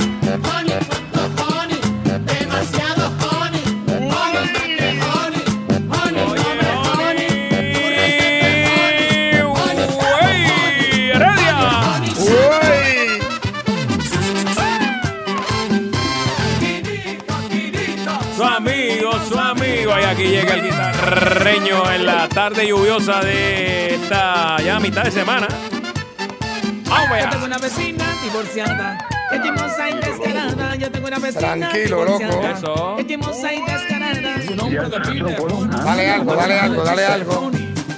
honey, 0.47 0.78
the 1.16 1.24
honey, 1.39 1.80
demasiado 2.30 3.05
honey, 3.24 3.64
honey, 3.89 4.45
honey, 4.66 4.97
honey, 5.05 5.43
come 5.70 5.88
honey, 5.93 6.18
honey, 6.18 7.18
honey, 9.58 9.88
honey, 11.18 11.47
Su 18.36 18.43
amigo, 18.43 19.12
su 19.28 19.39
amigo, 19.39 19.91
y 19.99 20.03
aquí 20.03 20.24
llega 20.24 20.53
el 20.55 20.64
guitarreño 20.64 21.91
en 21.91 22.05
la 22.05 22.28
tarde 22.30 22.68
lluviosa 22.68 23.22
de 23.22 23.95
esta 23.95 24.58
ya 24.62 24.80
mitad 24.80 25.03
de 25.03 25.12
semana. 25.12 25.47
Vamos 26.98 27.20
Yo 27.20 27.30
tengo 27.30 27.45
una 27.45 27.58
vecina 27.60 28.06
divorciada. 28.24 28.98
Que 29.30 29.41
chismosa 29.41 29.89
y 29.89 29.95
descarada. 29.95 30.76
Yo 30.76 30.91
tengo 30.91 31.08
una 31.08 31.20
vecina 31.20 31.39
Tranquilo, 31.70 32.06
loco. 32.06 32.18
divorciada. 32.18 32.58
Eso. 32.58 32.95
Que 32.98 33.08
chismosa 33.08 33.54
y 33.54 33.62
descarada. 33.62 34.41
Su 34.41 34.56
nombre 34.56 34.89
de 34.89 35.00
pila 35.02 35.32
es 35.32 35.39
Moni. 35.39 35.78
Dale 35.78 36.10
algo, 36.10 36.36
dale 36.36 36.60
algo, 36.60 36.84
dale 36.84 37.06
algo. 37.06 37.52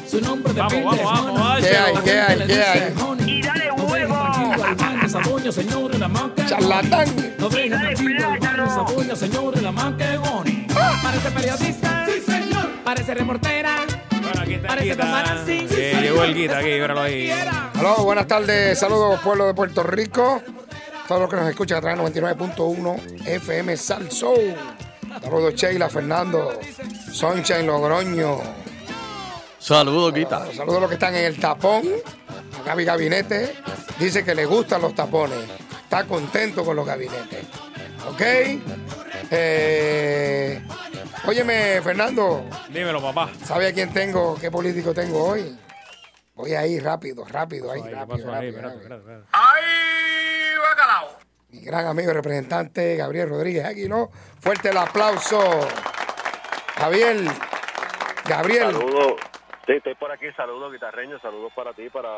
Su 0.10 0.22
nombre 0.22 0.54
de 0.54 0.60
vamos, 0.60 0.98
es 0.98 1.04
vamos, 1.04 1.40
vamos, 1.40 1.60
¿Qué 1.60 1.78
hay, 1.78 1.94
qué 2.04 2.20
hay, 2.20 2.48
qué 2.48 2.64
hay? 2.64 2.94
Y 3.26 3.42
dale 3.42 3.72
huevo. 3.72 5.52
señores, 5.52 6.00
la 6.00 6.08
manca. 6.08 6.46
Charlatán. 6.46 7.36
No 7.38 7.48
al 7.48 7.70
baño, 7.70 8.70
Saboño, 8.70 9.16
señores, 9.16 9.62
la 9.62 9.72
manca 9.72 10.14
es 10.14 10.20
Moni. 10.20 10.68
Parece 11.02 11.32
periodista. 11.32 12.06
Sí, 12.06 12.22
señor. 12.32 12.70
Parece 12.84 13.14
reportera. 13.14 13.78
Bueno, 14.30 14.42
aquí 14.44 14.54
está 14.54 14.68
el 14.68 14.68
Parece 14.68 14.90
guita. 14.92 15.04
paparazzi. 15.04 15.68
Sí, 15.68 15.76
llegó 16.02 16.24
el 16.24 16.34
guita 16.36 16.58
aquí, 16.60 16.68
míralo 16.68 17.02
ahí. 17.02 17.32
Aló, 17.80 17.96
buenas 18.04 18.28
tardes, 18.28 18.78
saludos 18.78 19.20
pueblo 19.22 19.48
de 19.48 19.54
Puerto 19.56 19.82
Rico, 19.84 20.42
todos 21.08 21.22
los 21.22 21.30
que 21.30 21.36
nos 21.38 21.50
escuchan 21.50 21.80
a 21.80 21.82
través 21.82 22.14
de 22.14 22.22
99.1 22.22 23.26
FM 23.28 23.76
Salso. 23.78 24.34
Saludos 25.24 25.56
Sheila, 25.56 25.90
Fernando, 25.90 26.60
Sunshine, 27.12 27.66
Logroño. 27.66 28.38
Saludos, 29.58 30.14
Guita. 30.14 30.46
Saludos 30.54 30.78
a 30.78 30.80
los 30.82 30.90
que 30.90 30.94
están 30.96 31.16
en 31.16 31.26
el 31.26 31.40
tapón. 31.40 31.84
A 32.60 32.64
Gaby 32.64 32.86
Gabinete 32.86 33.56
dice 34.00 34.24
que 34.24 34.36
le 34.36 34.46
gustan 34.46 34.82
los 34.82 34.94
tapones. 34.94 35.40
Está 35.84 36.04
contento 36.06 36.64
con 36.64 36.76
los 36.76 36.86
gabinetes. 36.86 37.46
¿Ok? 38.08 38.22
Eh, 39.32 40.62
óyeme, 41.26 41.82
Fernando, 41.82 42.46
Dímelo, 42.70 43.02
papá. 43.02 43.30
¿sabe 43.46 43.68
a 43.68 43.74
quién 43.74 43.94
tengo? 43.94 44.36
¿Qué 44.40 44.50
político 44.50 44.94
tengo 44.94 45.24
hoy? 45.24 45.58
Voy 46.36 46.54
ahí 46.54 46.80
rápido, 46.80 47.26
rápido, 47.26 47.72
ahí, 47.72 47.82
¿qué 47.84 47.90
rápido, 47.92 48.16
ahí? 48.34 48.52
rápido, 48.52 48.56
Espérate, 48.56 48.58
rápido. 48.62 48.78
espérate, 48.80 49.02
espérate. 49.02 49.26
¡Ay, 49.32 50.58
bacalao! 50.70 51.18
Mi 51.50 51.60
gran 51.62 51.86
amigo 51.88 52.12
y 52.12 52.14
representante 52.14 52.96
Gabriel 52.96 53.30
Rodríguez 53.30 53.66
Aguiló. 53.66 54.10
Fuerte 54.40 54.70
el 54.70 54.78
aplauso. 54.78 55.42
Javier, 56.78 57.18
Gabriel. 58.26 58.72
Saludos. 58.72 59.14
Sí, 59.70 59.76
estoy 59.76 59.94
por 59.94 60.12
aquí. 60.12 60.26
Saludos, 60.36 60.74
guitarreño. 60.74 61.20
Saludos 61.20 61.54
para 61.56 61.74
ti, 61.74 61.88
para 61.92 62.10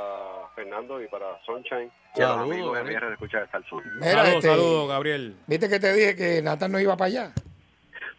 Fernando 0.56 1.02
y 1.02 1.08
para 1.10 1.38
Sunshine. 1.46 1.92
Y 2.16 2.22
a 2.22 2.28
los 2.30 2.38
Saludos, 2.38 2.52
amigos 2.54 2.72
de 2.72 2.80
Gabriel. 2.94 3.12
Escucha 3.14 3.40
de 3.42 3.48
Salsón. 3.50 3.84
Mira, 3.96 4.12
Saludos, 4.12 4.36
este, 4.36 4.48
saludos, 4.48 4.88
Gabriel. 4.90 5.36
¿Viste 5.48 5.68
que 5.68 5.80
te 5.82 5.92
dije 5.94 6.16
que 6.16 6.42
Natán 6.42 6.72
no 6.72 6.80
iba 6.80 6.96
para 6.96 7.08
allá? 7.08 7.32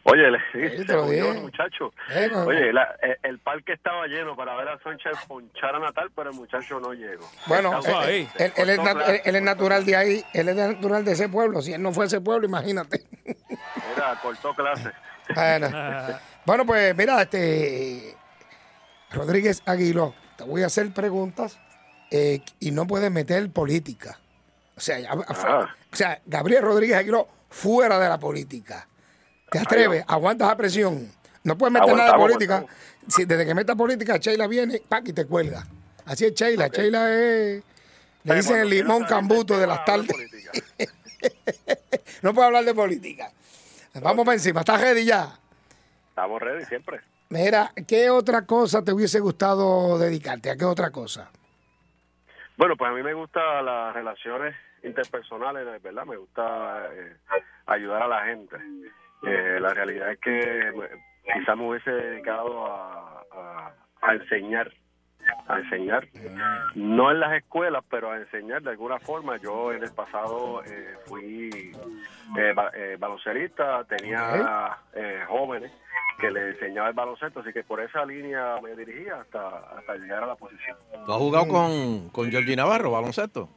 Oye, 0.03 0.31
le, 0.31 0.39
te 0.85 0.93
lo 0.93 1.07
dije. 1.09 1.31
el 1.31 1.41
muchacho. 1.41 1.95
Eh, 2.11 2.29
no. 2.31 2.43
Oye, 2.45 2.75
la- 2.75 2.95
eh, 3.03 3.17
el 3.23 3.39
parque 3.39 3.73
estaba 3.73 4.07
lleno 4.07 4.37
para 4.37 4.55
ver 4.57 4.69
a 4.69 4.79
Sunshine 4.81 5.15
ponchar 5.27 5.77
a 5.77 5.79
Natal, 5.79 6.11
pero 6.15 6.29
el 6.29 6.37
muchacho 6.37 6.79
no 6.79 6.93
llegó. 6.93 7.25
Bueno, 7.47 7.81
él, 7.83 7.95
ahí. 7.95 8.29
él- 8.37 8.53
él 8.55 8.69
es 8.69 8.79
nat- 8.81 9.09
él- 9.09 9.21
él 9.25 9.37
es 9.37 9.43
natural 9.43 9.87
de 9.87 9.97
ahí, 9.97 10.23
él 10.35 10.49
es 10.51 10.57
natural 10.57 11.07
de 11.07 11.13
ese 11.13 11.31
pueblo. 11.31 11.63
Si 11.63 11.73
él 11.73 11.81
no 11.81 11.93
fue 11.93 12.05
a 12.05 12.07
ese 12.09 12.21
pueblo, 12.21 12.47
imagínate. 12.47 13.03
Mira, 13.25 14.19
cortó 14.21 14.53
clase. 14.55 14.91
Bueno, 15.35 15.69
bueno, 16.45 16.67
pues 16.67 16.95
mira, 16.97 17.23
este 17.23 18.15
Rodríguez 19.13 19.63
Aguiló, 19.67 20.15
te 20.37 20.45
voy 20.45 20.63
a 20.63 20.67
hacer 20.67 20.93
preguntas 20.93 21.59
eh, 22.11 22.41
y 22.61 22.71
no 22.71 22.87
puedes 22.87 23.11
meter 23.11 23.51
política. 23.51 24.19
O 24.77 24.81
sea, 24.81 24.99
Ah. 25.11 25.69
o 25.93 25.97
sea, 25.97 26.21
Gabriel 26.27 26.63
Rodríguez 26.63 26.97
Aguiló 26.97 27.29
fuera 27.49 27.99
de 27.99 28.09
la 28.09 28.19
política. 28.19 28.87
¿Te 29.51 29.59
atreves? 29.59 30.05
¿Aguantas 30.09 30.49
la 30.49 30.57
presión? 30.57 31.13
No 31.45 31.59
puedes 31.59 31.73
meter 31.73 31.95
nada 31.95 32.13
de 32.13 32.19
política. 32.19 32.65
Si, 33.09 33.25
desde 33.25 33.45
que 33.45 33.55
metas 33.55 33.77
política, 33.77 34.17
Sheila 34.17 34.47
viene, 34.47 34.81
pack 34.89 35.09
y 35.09 35.13
te 35.13 35.27
cuelga. 35.27 35.67
Así 36.07 36.25
es 36.25 36.35
Sheila. 36.35 36.69
Sheila 36.69 37.13
es... 37.13 37.63
Le 38.25 38.35
dicen 38.37 38.57
el 38.57 38.71
limón 38.71 39.05
cambuto 39.05 39.59
de 39.59 39.67
las 39.67 39.85
tardes. 39.85 40.09
no 42.23 42.33
puedo 42.33 42.47
hablar 42.47 42.65
de 42.65 42.75
política. 42.75 43.33
Vamos 43.95 44.25
para 44.25 44.35
encima. 44.35 44.61
¿Estás 44.61 44.81
ready 44.81 45.05
ya? 45.05 45.39
Estamos 46.11 46.41
ready 46.41 46.65
siempre. 46.65 47.01
Mira, 47.33 47.71
¿qué 47.89 48.11
otra 48.11 48.45
cosa 48.45 48.85
te 48.85 48.93
hubiese 48.93 49.19
gustado 49.19 49.99
dedicarte? 49.99 50.51
¿A 50.51 50.57
qué 50.57 50.67
otra 50.67 50.91
cosa? 50.91 51.31
Bueno, 52.59 52.77
pues 52.77 52.91
a 52.91 52.95
mí 52.95 53.03
me 53.03 53.15
gustan 53.15 53.65
las 53.65 53.95
relaciones 53.95 54.55
interpersonales, 54.83 55.83
¿verdad? 55.83 56.05
Me 56.05 56.19
gusta 56.19 56.91
eh, 56.93 57.17
ayudar 57.65 58.03
a 58.03 58.09
la 58.09 58.25
gente. 58.27 58.57
Eh, 59.23 59.59
la 59.59 59.71
realidad 59.71 60.13
es 60.13 60.19
que 60.19 60.73
quizás 61.33 61.57
me 61.57 61.71
hubiese 61.71 61.91
dedicado 61.91 62.67
a 62.67 63.75
enseñar, 64.13 64.71
a 65.49 65.59
enseñar, 65.59 66.07
no 66.75 67.11
en 67.11 67.21
las 67.21 67.33
escuelas, 67.35 67.83
pero 67.91 68.11
a 68.11 68.17
enseñar 68.19 68.63
de 68.63 68.71
alguna 68.71 68.99
forma. 68.99 69.37
Yo 69.39 69.73
en 69.73 69.83
el 69.83 69.93
pasado 69.93 70.63
eh, 70.65 70.97
fui 71.07 71.51
eh, 72.39 72.53
ba- 72.55 72.71
eh, 72.75 72.97
baloncerista, 72.99 73.85
tenía 73.85 74.79
eh, 74.95 75.23
jóvenes 75.29 75.71
que 76.19 76.31
le 76.31 76.51
enseñaba 76.51 76.89
el 76.89 76.95
baloncesto, 76.95 77.41
así 77.41 77.53
que 77.53 77.65
por 77.65 77.81
esa 77.81 78.05
línea 78.05 78.57
me 78.63 78.77
dirigía 78.77 79.17
hasta, 79.21 79.49
hasta 79.77 79.97
llegar 79.97 80.23
a 80.23 80.27
la 80.27 80.37
posición. 80.37 80.77
¿Tú 81.05 81.13
has 81.13 81.19
jugado 81.19 81.49
con, 81.49 82.09
con 82.11 82.31
Georgie 82.31 82.55
Navarro, 82.57 82.91
baloncesto? 82.93 83.49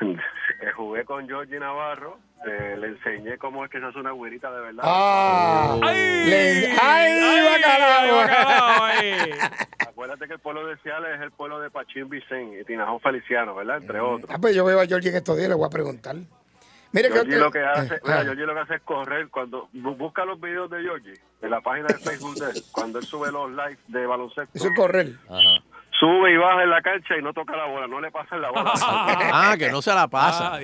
Eh, 0.62 0.72
jugué 0.76 1.04
con 1.06 1.26
Georgie 1.26 1.58
Navarro, 1.58 2.18
eh, 2.46 2.76
le 2.78 2.88
enseñé 2.88 3.38
cómo 3.38 3.64
es 3.64 3.70
que 3.70 3.80
se 3.80 3.86
hace 3.86 3.98
una 3.98 4.10
güerita 4.10 4.50
de 4.52 4.60
verdad. 4.60 4.82
¡Ah! 4.84 5.74
Le- 5.82 6.76
¡Ay, 6.82 7.40
bacalao! 7.62 8.88
Acuérdate 10.00 10.28
que 10.28 10.32
el 10.32 10.40
pueblo 10.40 10.66
de 10.66 10.78
Ciales 10.78 11.16
es 11.16 11.20
el 11.20 11.30
pueblo 11.30 11.60
de 11.60 11.68
Pachín 11.68 12.08
Vicente 12.08 12.60
y 12.62 12.64
Tinajón 12.64 13.00
Feliciano, 13.00 13.54
¿verdad? 13.54 13.76
Entre 13.82 14.00
otros. 14.00 14.30
Ah, 14.32 14.38
pues 14.40 14.54
yo 14.56 14.64
veo 14.64 14.80
a 14.80 14.86
Georgie 14.86 15.10
en 15.10 15.16
estos 15.16 15.36
días, 15.36 15.50
le 15.50 15.54
voy 15.54 15.66
a 15.66 15.68
preguntar. 15.68 16.16
Mire 16.92 17.08
que 17.08 17.14
Georgie 17.16 17.36
lo 17.36 17.50
que 17.50 17.58
hace, 17.62 17.96
eh, 17.96 18.00
mira, 18.02 18.20
ah, 18.20 18.22
Georgie 18.24 18.46
lo 18.46 18.54
que 18.54 18.60
hace 18.60 18.74
es 18.76 18.80
correr 18.80 19.28
cuando 19.28 19.68
bu- 19.74 19.94
busca 19.98 20.24
los 20.24 20.40
videos 20.40 20.70
de 20.70 20.80
Georgie 20.80 21.12
en 21.42 21.50
la 21.50 21.60
página 21.60 21.88
de 21.88 21.98
Facebook 21.98 22.34
de 22.36 22.50
él, 22.50 22.62
cuando 22.72 22.98
él 22.98 23.04
sube 23.04 23.30
los 23.30 23.50
lives 23.50 23.78
de 23.88 24.06
baloncesto. 24.06 24.50
eso 24.54 24.68
es 24.68 24.74
correr. 24.74 25.12
Sube 26.00 26.32
y 26.32 26.36
baja 26.38 26.62
en 26.62 26.70
la 26.70 26.80
cancha 26.80 27.18
y 27.18 27.22
no 27.22 27.34
toca 27.34 27.54
la 27.54 27.66
bola, 27.66 27.86
no 27.86 28.00
le 28.00 28.10
pasa 28.10 28.38
la 28.38 28.48
bola. 28.50 28.72
Ah, 28.80 29.54
que 29.58 29.68
no 29.70 29.82
se 29.82 29.92
la 29.92 30.08
pasa. 30.08 30.58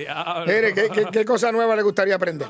Mire, 0.47 0.73
¿qué, 0.73 0.89
qué, 0.89 1.05
qué 1.11 1.23
cosa 1.25 1.51
nueva 1.51 1.75
le 1.75 1.83
gustaría 1.83 2.15
aprender? 2.15 2.47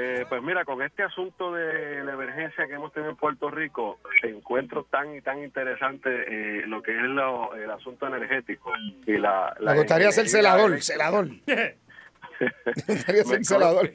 Eh, 0.00 0.24
pues 0.28 0.40
mira, 0.44 0.64
con 0.64 0.80
este 0.80 1.02
asunto 1.02 1.52
de 1.52 2.04
la 2.04 2.12
emergencia 2.12 2.68
que 2.68 2.74
hemos 2.74 2.92
tenido 2.92 3.10
en 3.10 3.16
Puerto 3.16 3.50
Rico, 3.50 3.98
encuentro 4.22 4.84
tan 4.88 5.12
y 5.16 5.20
tan 5.22 5.42
interesante 5.42 6.08
eh, 6.08 6.62
lo 6.68 6.80
que 6.82 6.92
es 6.96 7.02
lo- 7.02 7.52
el 7.56 7.68
asunto 7.68 8.06
energético 8.06 8.70
y 9.06 9.16
la. 9.18 9.56
la 9.58 9.72
Me 9.72 9.78
gustaría 9.78 10.12
ser 10.12 10.28
celador, 10.28 10.80
celador. 10.82 11.26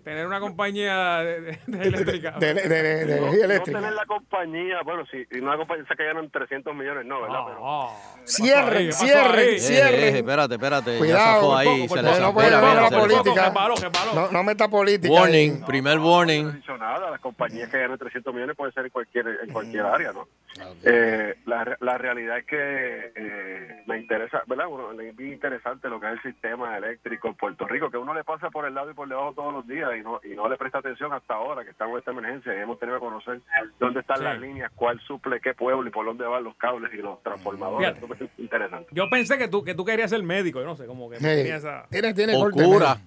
Tener 0.04 0.28
una 0.28 0.40
compañía 0.40 1.20
de, 1.20 1.42
de- 1.42 1.60
de 1.68 1.88
eléctrica. 1.88 2.32
De, 2.32 2.54
de- 2.54 2.68
de- 2.70 3.06
de 3.06 3.06
No, 3.06 3.28
energía 3.28 3.40
no 3.40 3.44
eléctrica. 3.54 3.80
tener 3.80 3.94
la 3.94 4.06
compañía, 4.06 4.82
bueno, 4.84 5.04
si 5.06 5.26
una 5.40 5.58
compañía 5.58 5.86
que 5.98 6.04
ganan 6.06 6.30
300 6.30 6.76
millones, 6.76 7.06
no, 7.06 7.22
¿verdad? 7.22 7.40
Pero, 7.48 7.90
Cierren, 8.26 8.94
cierren, 8.94 9.50
Eh, 9.56 9.60
cierren. 9.60 10.16
eh, 10.16 10.18
espérate, 10.20 10.54
espérate. 10.56 10.94
ya 10.94 10.98
Cuidado, 11.00 11.58
ahí. 11.58 11.88
poco, 11.88 11.96
se 11.96 12.04
no, 12.04 12.20
no 12.20 12.34
puede 12.34 12.48
mira, 12.48 12.62
la 12.76 12.90
se 12.90 12.96
política. 12.98 13.54
No, 14.14 14.32
no 14.32 14.44
meta 14.44 14.68
política. 14.68 15.14
Warning, 15.14 15.64
primer 15.66 16.00
warning. 16.00 16.44
no 16.46 16.50
he 16.52 16.54
dicho 16.54 16.78
nada, 16.78 17.12
las 17.12 17.20
compañías 17.20 17.70
que 17.70 17.80
ganan 17.80 17.98
300 17.98 18.34
millones 18.34 18.56
pueden 18.56 18.74
ser 18.74 18.86
en 18.86 18.92
cualquier, 18.92 19.28
en 19.44 19.52
cualquier 19.52 19.86
área, 19.86 20.12
¿no? 20.14 20.28
Eh, 20.84 21.36
la, 21.46 21.64
re- 21.64 21.78
la 21.80 21.98
realidad 21.98 22.38
es 22.38 22.46
que 22.46 23.12
eh, 23.16 23.84
me 23.88 23.98
interesa, 24.00 24.44
¿verdad? 24.48 24.68
Bueno, 24.68 24.92
es 25.02 25.16
bien 25.16 25.34
interesante 25.34 25.90
lo 25.90 26.00
que 26.00 26.08
es 26.08 26.14
el 26.14 26.22
sistema 26.34 26.78
eléctrico 26.78 27.28
en 27.28 27.36
Puerto 27.36 27.66
Rico, 27.68 27.90
que 27.90 27.98
uno 27.98 28.14
le 28.14 28.24
pasa 28.24 28.50
por 28.50 28.66
el 28.66 28.74
lado 28.74 28.92
y 28.92 28.94
por 28.94 29.08
debajo 29.10 29.34
todos 29.34 29.54
los 29.54 29.68
días 29.68 29.90
y 29.98 30.02
no 30.02 30.20
y 30.24 30.36
no 30.36 30.48
le 30.50 30.58
presta 30.58 30.78
atención 30.80 31.12
hasta 31.14 31.34
ahora 31.36 31.64
que 31.64 31.72
estamos 31.72 31.94
en 31.94 32.00
esta 32.00 32.12
emergencia 32.12 32.54
y 32.56 32.60
hemos 32.62 32.80
tenido 32.80 32.98
que 33.00 33.06
conocer 33.06 33.42
dónde 33.80 34.02
están 34.02 34.18
Sí. 34.18 34.24
las 34.24 34.40
líneas, 34.40 34.72
cuál 34.76 35.00
suple 35.02 35.40
qué 35.42 35.54
pueblo 35.54 35.88
y 35.88 35.92
por 35.92 36.06
dónde 36.06 36.26
van 36.26 36.44
los 36.44 36.56
cables 36.58 36.94
y 36.94 36.98
los 36.98 37.22
transformadores. 37.24 37.94
Fíjate. 37.98 38.14
Eso 38.14 38.24
es 38.26 38.40
interesante. 38.40 38.88
Yo 38.92 39.10
pensé 39.10 39.38
que 39.38 39.48
tú, 39.48 39.64
que 39.64 39.74
tú 39.74 39.84
querías 39.84 40.10
ser 40.12 40.22
médico, 40.24 40.60
yo 40.60 40.66
no 40.66 40.76
sé, 40.76 40.86
como 40.86 41.10
que 41.10 41.18
tenía 41.18 41.56
esa... 41.56 41.88
Tiene, 41.90 42.14
tiene 42.14 42.36
O 42.36 42.42
corte, 42.42 42.64
cura. 42.64 42.98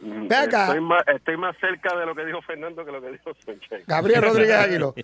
Estoy 0.00 0.80
más, 0.80 1.02
estoy 1.08 1.36
más 1.36 1.56
cerca 1.58 1.96
de 1.96 2.06
lo 2.06 2.14
que 2.14 2.24
dijo 2.24 2.40
Fernando 2.42 2.84
que 2.84 2.92
lo 2.92 3.00
que 3.00 3.12
dijo 3.12 3.32
Sánchez. 3.44 3.84
Gabriel 3.86 4.22
Rodríguez 4.22 4.56
Aguilo, 4.58 4.94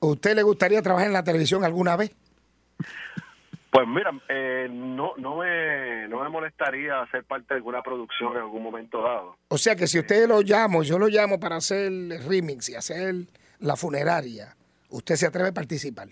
¿usted 0.00 0.34
le 0.34 0.42
gustaría 0.42 0.82
trabajar 0.82 1.06
en 1.06 1.14
la 1.14 1.24
televisión 1.24 1.64
alguna 1.64 1.96
vez? 1.96 2.14
Pues 3.70 3.88
mira, 3.88 4.10
eh, 4.28 4.68
no, 4.70 5.14
no, 5.16 5.36
me, 5.36 6.06
no 6.06 6.22
me 6.22 6.28
molestaría 6.28 7.06
ser 7.10 7.24
parte 7.24 7.54
de 7.54 7.58
alguna 7.58 7.82
producción 7.82 8.32
en 8.32 8.42
algún 8.42 8.62
momento 8.62 9.02
dado. 9.02 9.38
O 9.48 9.56
sea 9.56 9.74
que 9.74 9.86
si 9.86 9.98
usted 9.98 10.28
lo 10.28 10.42
llamo, 10.42 10.82
yo 10.82 10.98
lo 10.98 11.08
llamo 11.08 11.40
para 11.40 11.56
hacer 11.56 11.86
el 11.86 12.22
remix 12.28 12.68
y 12.68 12.74
hacer 12.74 13.14
la 13.60 13.76
funeraria, 13.76 14.54
usted 14.90 15.14
se 15.14 15.26
atreve 15.26 15.48
a 15.48 15.54
participar. 15.54 16.08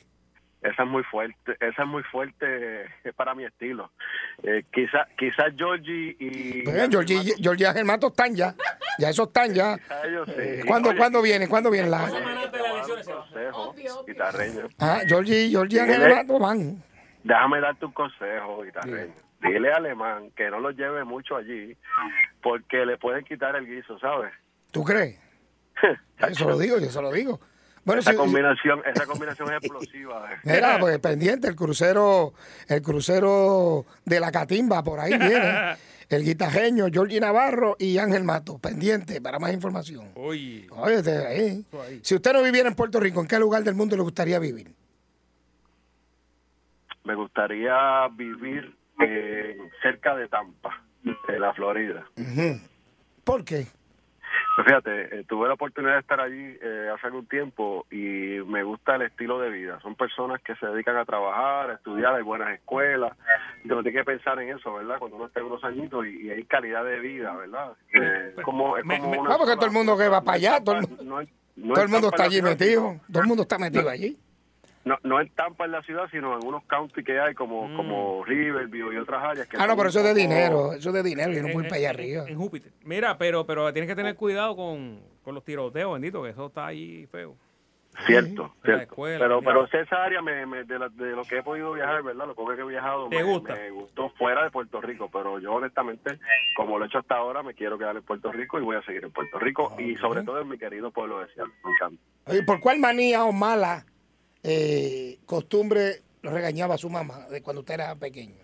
Esa 0.63 0.83
es 0.83 0.89
muy 0.89 1.03
fuerte, 1.05 1.57
esa 1.61 1.83
es 1.83 1.89
muy 1.89 2.03
fuerte 2.05 2.87
para 3.17 3.35
mi 3.35 3.45
estilo. 3.45 3.91
Eh, 4.43 4.65
quizá, 4.73 5.07
quizás 5.19 5.53
Georgie 5.57 6.17
y 6.19 6.63
Pues, 6.63 6.89
Georgie, 6.91 7.35
Georgie 7.39 7.65
y 7.65 7.67
Ángel 7.69 7.85
Mato 7.85 8.09
están 8.09 8.35
ya. 8.35 8.55
Ya 8.99 9.09
esos 9.11 9.29
están 9.29 9.55
ya. 9.55 9.77
quizá 9.79 10.07
ellos 10.07 10.27
sí. 10.29 10.35
Eh, 10.39 10.63
¿Cuándo, 10.67 10.91
Oye, 10.91 10.99
¿cuándo 10.99 11.23
viene? 11.23 11.49
¿Cuándo 11.49 11.71
viene 11.71 11.89
la...? 11.89 12.09
consejo, 13.05 13.75
guitarreño. 14.07 14.69
Ah, 14.79 15.01
Georgie, 15.07 15.49
Georgie 15.49 15.77
y 15.79 15.81
Ángel 15.81 16.01
Dile- 16.03 16.17
Mato 16.17 16.39
van. 16.39 16.83
Déjame 17.23 17.61
darte 17.61 17.85
un 17.87 17.93
consejo, 17.93 18.63
guitarreño. 18.63 19.13
Dile 19.43 19.73
a 19.73 19.77
Alemán 19.77 20.31
que 20.37 20.51
no 20.51 20.61
lo 20.61 20.71
lleve 20.71 21.05
mucho 21.05 21.37
allí 21.37 21.77
porque 22.43 22.85
le 22.85 22.99
pueden 22.99 23.25
quitar 23.25 23.57
el 23.57 23.67
guiso, 23.67 23.99
¿sabes? 23.99 24.33
¿Tú 24.71 24.85
crees? 24.85 25.19
Eso 26.19 26.49
lo 26.49 26.59
digo, 26.59 26.79
yo 26.79 26.91
se 26.91 27.01
lo 27.01 27.11
digo. 27.11 27.41
Bueno, 27.85 28.01
esa 28.01 28.11
si, 28.13 28.17
combinación, 28.17 28.83
esa 28.87 29.07
combinación 29.07 29.49
es 29.51 29.57
explosiva. 29.57 30.33
eh. 30.33 30.37
Mira, 30.45 30.79
pues 30.79 30.99
pendiente, 30.99 31.49
el 31.49 31.57
crucero, 31.57 32.35
el 32.69 32.83
crucero 32.83 33.87
de 34.05 34.21
la 34.21 34.31
Catimba, 34.31 34.83
por 34.83 35.01
ahí 35.01 35.17
viene. 35.17 35.77
El 36.11 36.25
guitajeño, 36.25 36.87
Georgie 36.93 37.21
Navarro 37.21 37.77
y 37.79 37.99
Ángel 37.99 38.25
Mato. 38.25 38.59
Pendiente 38.59 39.21
para 39.21 39.39
más 39.39 39.53
información. 39.53 40.09
Oye. 40.17 40.67
Oye, 40.71 40.97
ahí. 41.25 41.65
Si 42.03 42.17
usted 42.17 42.33
no 42.33 42.43
viviera 42.43 42.69
en 42.69 42.75
Puerto 42.75 42.99
Rico, 42.99 43.21
¿en 43.21 43.29
qué 43.29 43.39
lugar 43.39 43.63
del 43.63 43.77
mundo 43.77 43.95
le 43.95 44.03
gustaría 44.03 44.41
vivir? 44.41 44.75
Me 47.05 47.15
gustaría 47.15 48.09
vivir 48.09 48.77
eh, 49.01 49.57
cerca 49.83 50.17
de 50.17 50.27
Tampa, 50.27 50.83
en 51.05 51.41
la 51.41 51.55
Florida. 51.55 52.05
¿Por 53.23 53.45
qué? 53.45 53.69
Pues 54.63 54.67
fíjate, 54.75 55.21
eh, 55.21 55.25
tuve 55.27 55.49
la 55.49 55.55
oportunidad 55.55 55.95
de 55.95 56.01
estar 56.01 56.21
allí 56.21 56.59
eh, 56.61 56.91
hace 56.95 57.07
algún 57.07 57.27
tiempo 57.27 57.87
y 57.91 58.41
me 58.47 58.63
gusta 58.63 58.97
el 58.97 59.03
estilo 59.03 59.39
de 59.41 59.49
vida. 59.49 59.81
Son 59.81 59.95
personas 59.95 60.43
que 60.43 60.55
se 60.57 60.67
dedican 60.67 60.99
a 60.99 61.07
trabajar, 61.07 61.71
a 61.71 61.75
estudiar, 61.77 62.15
hay 62.15 62.23
buenas 62.23 62.53
escuelas. 62.53 63.17
Uno 63.65 63.83
tiene 63.83 63.99
que 64.01 64.05
pensar 64.05 64.39
en 64.43 64.55
eso, 64.55 64.75
¿verdad? 64.75 64.99
Cuando 64.99 65.17
uno 65.17 65.27
está 65.29 65.43
unos 65.43 65.65
añitos 65.65 66.05
y, 66.07 66.27
y 66.27 66.31
hay 66.31 66.45
calidad 66.45 66.85
de 66.85 67.01
vida, 67.01 67.35
¿verdad? 67.35 67.73
Eh, 67.95 68.35
es 68.37 68.45
como, 68.45 68.77
es 68.77 68.85
como 68.85 69.21
una 69.23 69.35
Ah, 69.35 69.39
porque 69.39 69.55
todo 69.55 69.65
el 69.67 69.73
mundo 69.73 69.97
que 69.97 70.09
va 70.11 70.21
para 70.23 70.37
allá, 70.37 70.61
todo 70.63 70.75
el, 70.77 70.89
mu- 70.89 70.97
no, 71.05 71.15
todo 71.15 71.83
el 71.83 71.87
es 71.87 71.91
mundo 71.91 72.09
está 72.09 72.25
allí 72.25 72.43
metido. 72.43 73.01
Todo 73.11 73.23
el 73.23 73.29
mundo 73.29 73.43
está 73.45 73.59
metido 73.59 73.89
allí. 73.89 74.19
No, 74.85 74.97
no 75.03 75.21
en 75.21 75.29
Tampa 75.35 75.67
en 75.67 75.73
la 75.73 75.83
ciudad, 75.83 76.09
sino 76.11 76.39
en 76.39 76.47
unos 76.47 76.65
counties 76.65 77.05
que 77.05 77.21
hay 77.21 77.35
como, 77.35 77.75
como 77.77 78.25
Riverview 78.25 78.93
y 78.93 78.97
otras 78.97 79.23
áreas. 79.23 79.47
Que 79.47 79.59
Ah, 79.59 79.67
no, 79.67 79.77
pero 79.77 79.91
eso 79.91 79.99
es 79.99 80.07
de 80.07 80.15
dinero. 80.15 80.73
Eso 80.73 80.89
es 80.89 80.95
de 80.95 81.03
dinero. 81.03 81.33
Yo 81.33 81.43
no 81.43 81.49
voy 81.53 81.65
En- 81.65 81.69
para 81.69 81.77
allá 81.77 81.91
en- 81.91 81.97
arriba. 81.97 82.25
En 82.29 82.39
Júpiter. 82.39 82.73
Mira, 82.85 83.19
pero, 83.19 83.45
pero 83.45 83.71
tienes 83.75 83.89
que 83.91 83.95
tener 83.97 84.15
cuidado 84.17 84.57
con, 84.57 85.01
con 85.23 85.35
los 85.35 85.45
tiroteos, 85.45 85.93
bendito, 85.93 86.23
que 86.23 86.31
eso 86.31 86.47
está 86.47 86.67
ahí 86.67 87.07
feo. 87.13 87.37
Cierto, 88.07 88.55
cierto. 88.65 88.83
escuela, 88.85 89.19
pero, 89.19 89.41
mira. 89.41 89.53
pero 89.69 89.83
esa 89.83 90.03
área 90.05 90.23
me, 90.23 90.47
me- 90.47 90.65
de, 90.65 90.79
la- 90.79 90.89
de 90.89 91.11
lo 91.11 91.25
que 91.25 91.39
he 91.39 91.43
podido 91.43 91.73
viajar, 91.73 92.03
¿verdad? 92.03 92.27
Lo 92.29 92.35
poco 92.35 92.55
que 92.55 92.63
he 92.63 92.65
viajado 92.65 93.09
¿Te 93.09 93.17
me, 93.17 93.23
gusta? 93.25 93.55
me 93.55 93.71
gustó 93.71 94.09
fuera 94.11 94.45
de 94.45 94.51
Puerto 94.51 94.81
Rico, 94.81 95.11
pero 95.13 95.39
yo 95.41 95.55
honestamente, 95.55 96.19
como 96.57 96.79
lo 96.79 96.85
he 96.85 96.89
hecho 96.89 96.99
hasta 96.99 97.17
ahora, 97.17 97.43
me 97.43 97.53
quiero 97.53 97.77
quedar 97.77 97.97
en 97.97 98.03
Puerto 98.05 98.31
Rico 98.33 98.59
y 98.59 98.63
voy 98.63 98.77
a 98.77 98.83
seguir 98.83 99.05
en 99.05 99.11
Puerto 99.11 99.39
Rico 99.41 99.75
y 99.79 99.97
sobre 99.97 100.23
todo 100.23 100.41
en 100.41 100.49
mi 100.49 100.57
querido 100.57 100.91
pueblo 100.93 101.19
de 101.19 101.27
Seattle. 101.35 101.53
Me 101.65 101.71
encanta. 101.73 102.03
Oye, 102.27 102.43
¿por 102.45 102.61
cuál 102.61 102.79
manía 102.79 103.25
o 103.25 103.33
mala 103.33 103.85
eh, 104.43 105.19
costumbre 105.27 106.03
lo 106.23 106.31
regañaba 106.31 106.75
a 106.75 106.79
su 106.79 106.89
mamá 106.91 107.27
de 107.29 107.43
cuando 107.43 107.61
usted 107.61 107.75
era 107.75 107.95
pequeño? 107.97 108.37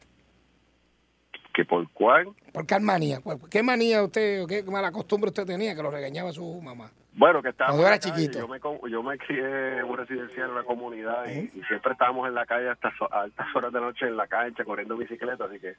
¿Que 1.55 1.65
por 1.65 1.91
cuál? 1.93 2.29
¿Por 2.53 2.67
qué 2.67 2.79
manía? 2.79 3.21
¿Cuál- 3.21 3.39
¿Qué 3.51 3.63
manía 3.63 4.03
usted 4.03 4.43
o 4.43 4.47
qué 4.47 4.63
mala 4.63 4.93
costumbre 4.93 5.29
usted 5.29 5.47
tenía 5.47 5.75
que 5.75 5.83
lo 5.83 5.91
regañaba 5.91 6.29
a 6.31 6.33
su 6.33 6.61
mamá? 6.61 6.91
Bueno, 7.19 7.41
que 7.43 7.49
estábamos 7.49 7.81
Cuando 7.81 7.95
era 7.95 7.99
calle, 7.99 8.15
chiquito. 8.15 8.41
Yo 8.41 8.47
me, 8.49 8.91
yo 8.91 9.03
me 9.03 9.17
crié 9.17 9.79
en 9.79 9.85
un 9.85 9.97
residencial 9.97 10.49
en 10.49 10.53
una 10.53 10.65
comunidad 10.65 11.25
y, 11.29 11.51
y 11.59 11.63
siempre 11.67 11.93
estábamos 11.93 12.29
en 12.29 12.35
la 12.35 12.45
calle 12.45 12.69
hasta 12.69 12.93
a 13.11 13.21
altas 13.23 13.47
horas 13.57 13.73
de 13.73 13.81
noche 13.81 14.07
en 14.07 14.19
la 14.19 14.27
cancha 14.27 14.65
corriendo 14.67 14.99
bicicleta, 14.99 15.45
así 15.47 15.59
que 15.59 15.77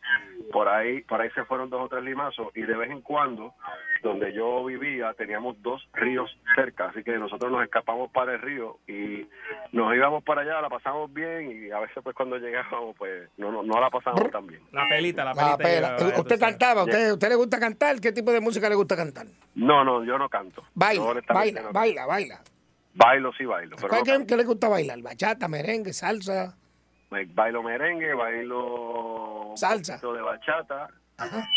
por 0.52 0.68
ahí 0.68 1.02
por 1.02 1.22
ahí 1.22 1.30
se 1.36 1.46
fueron 1.46 1.70
dos 1.70 1.84
o 1.84 1.90
tres 1.90 2.04
limazos 2.04 2.48
y 2.56 2.62
de 2.62 2.76
vez 2.76 2.90
en 2.90 3.02
cuando 3.02 3.54
donde 4.08 4.34
yo 4.34 4.64
vivía 4.66 5.14
teníamos 5.14 5.62
dos 5.62 5.88
ríos 5.94 6.30
cerca, 6.56 6.86
así 6.90 7.04
que 7.04 7.18
nosotros 7.18 7.52
nos 7.52 7.64
escapamos 7.64 8.12
para 8.12 8.34
el 8.34 8.42
río 8.42 8.78
y 8.88 9.28
nos 9.72 9.96
íbamos 9.96 10.24
para 10.24 10.42
allá, 10.42 10.62
la 10.62 10.70
pasamos 10.70 11.14
bien 11.14 11.66
y 11.68 11.72
a 11.72 11.80
veces 11.80 11.98
pues 12.04 12.16
cuando 12.16 12.38
llegábamos 12.38 12.96
pues 12.98 13.30
no 13.38 13.52
no, 13.52 13.64
no 13.64 13.80
la 13.80 13.90
pasamos 13.90 14.30
tan 14.32 14.48
bien. 14.48 14.62
La 14.72 14.88
pelita, 14.90 15.24
la 15.24 15.34
La 15.34 15.58
pelita. 15.58 15.98
pela. 15.98 16.20
¿Usted 16.20 16.40
cantaba? 16.40 16.84
¿Usted, 16.84 17.12
¿Usted 17.14 17.30
le 17.30 17.36
gusta 17.36 17.60
cantar? 17.60 18.00
¿Qué 18.00 18.12
tipo 18.12 18.32
de 18.32 18.40
música 18.40 18.70
le 18.70 18.76
gusta 18.76 18.96
cantar? 18.96 19.28
No, 19.56 19.84
no, 19.84 20.04
yo 20.04 20.18
no 20.18 20.30
canto. 20.30 20.64
Baila, 20.74 21.04
honestamente 21.04 21.54
baila, 21.56 21.62
no 21.62 21.74
baila, 21.74 22.06
baila. 22.06 22.42
Bailo 22.94 23.32
sí 23.34 23.46
bailo, 23.46 23.76
pero 23.76 23.90
¿Cuál 23.90 24.26
no 24.28 24.36
le 24.38 24.44
gusta 24.44 24.68
bailar? 24.70 25.00
¿Bachata, 25.02 25.48
merengue, 25.48 25.94
salsa? 25.94 26.56
Me- 27.12 27.26
bailo 27.26 27.62
merengue, 27.64 28.14
bailo 28.14 29.54
Salsa. 29.56 29.98
de 29.98 30.22
bachata. 30.22 30.90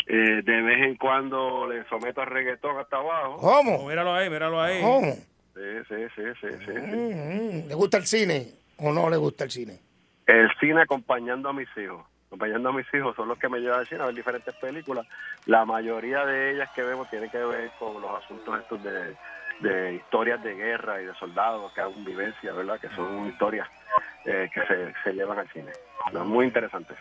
Eh, 0.07 0.41
de 0.43 0.61
vez 0.61 0.81
en 0.87 0.95
cuando 0.95 1.67
le 1.67 1.87
someto 1.87 2.21
a 2.21 2.25
reggaetón 2.25 2.77
hasta 2.79 2.97
abajo. 2.97 3.37
¿Cómo? 3.37 3.75
Oh, 3.75 3.87
míralo 3.87 4.13
ahí, 4.13 4.29
míralo 4.29 4.59
ahí. 4.61 4.81
¿Cómo? 4.81 5.13
Sí, 5.13 5.61
sí, 5.87 5.95
sí, 6.15 6.23
sí, 6.41 6.47
sí, 6.65 6.65
sí. 6.65 6.71
Mm, 6.71 7.67
¿Le 7.67 7.75
gusta 7.75 7.97
el 7.97 8.07
cine 8.07 8.47
o 8.77 8.91
no 8.91 9.09
le 9.09 9.17
gusta 9.17 9.43
el 9.43 9.51
cine? 9.51 9.77
El 10.25 10.49
cine 10.59 10.81
acompañando 10.81 11.49
a 11.49 11.53
mis 11.53 11.69
hijos. 11.77 12.03
Acompañando 12.27 12.69
a 12.69 12.73
mis 12.73 12.87
hijos 12.93 13.15
son 13.15 13.27
los 13.27 13.37
que 13.37 13.49
me 13.49 13.59
llevan 13.59 13.81
al 13.81 13.87
cine 13.87 14.01
a 14.01 14.05
ver 14.05 14.15
diferentes 14.15 14.55
películas. 14.55 15.05
La 15.45 15.65
mayoría 15.65 16.25
de 16.25 16.53
ellas 16.53 16.69
que 16.73 16.81
vemos 16.81 17.09
tienen 17.09 17.29
que 17.29 17.37
ver 17.37 17.69
con 17.77 18.01
los 18.01 18.23
asuntos 18.23 18.59
estos 18.59 18.81
de, 18.83 19.15
de 19.59 19.95
historias 19.95 20.41
de 20.41 20.55
guerra 20.55 21.01
y 21.01 21.05
de 21.05 21.13
soldados 21.15 21.71
que 21.73 21.81
han 21.81 22.03
vivencia, 22.05 22.53
¿verdad? 22.53 22.79
Que 22.79 22.89
son 22.89 23.27
historias 23.27 23.67
eh, 24.25 24.49
que 24.53 24.61
se, 24.65 24.93
se 25.03 25.13
llevan 25.13 25.37
al 25.39 25.49
cine. 25.49 25.71
Muy 26.25 26.45
interesantes. 26.47 26.97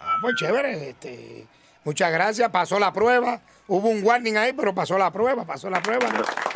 Ah, 0.00 0.16
pues 0.22 0.36
chévere. 0.36 0.90
Este, 0.90 1.44
muchas 1.84 2.12
gracias. 2.12 2.48
Pasó 2.50 2.78
la 2.78 2.92
prueba. 2.92 3.40
Hubo 3.68 3.88
un 3.88 4.04
warning 4.04 4.36
ahí, 4.36 4.52
pero 4.52 4.74
pasó 4.74 4.98
la 4.98 5.10
prueba, 5.10 5.44
pasó 5.46 5.70
la 5.70 5.80
prueba. 5.80 6.06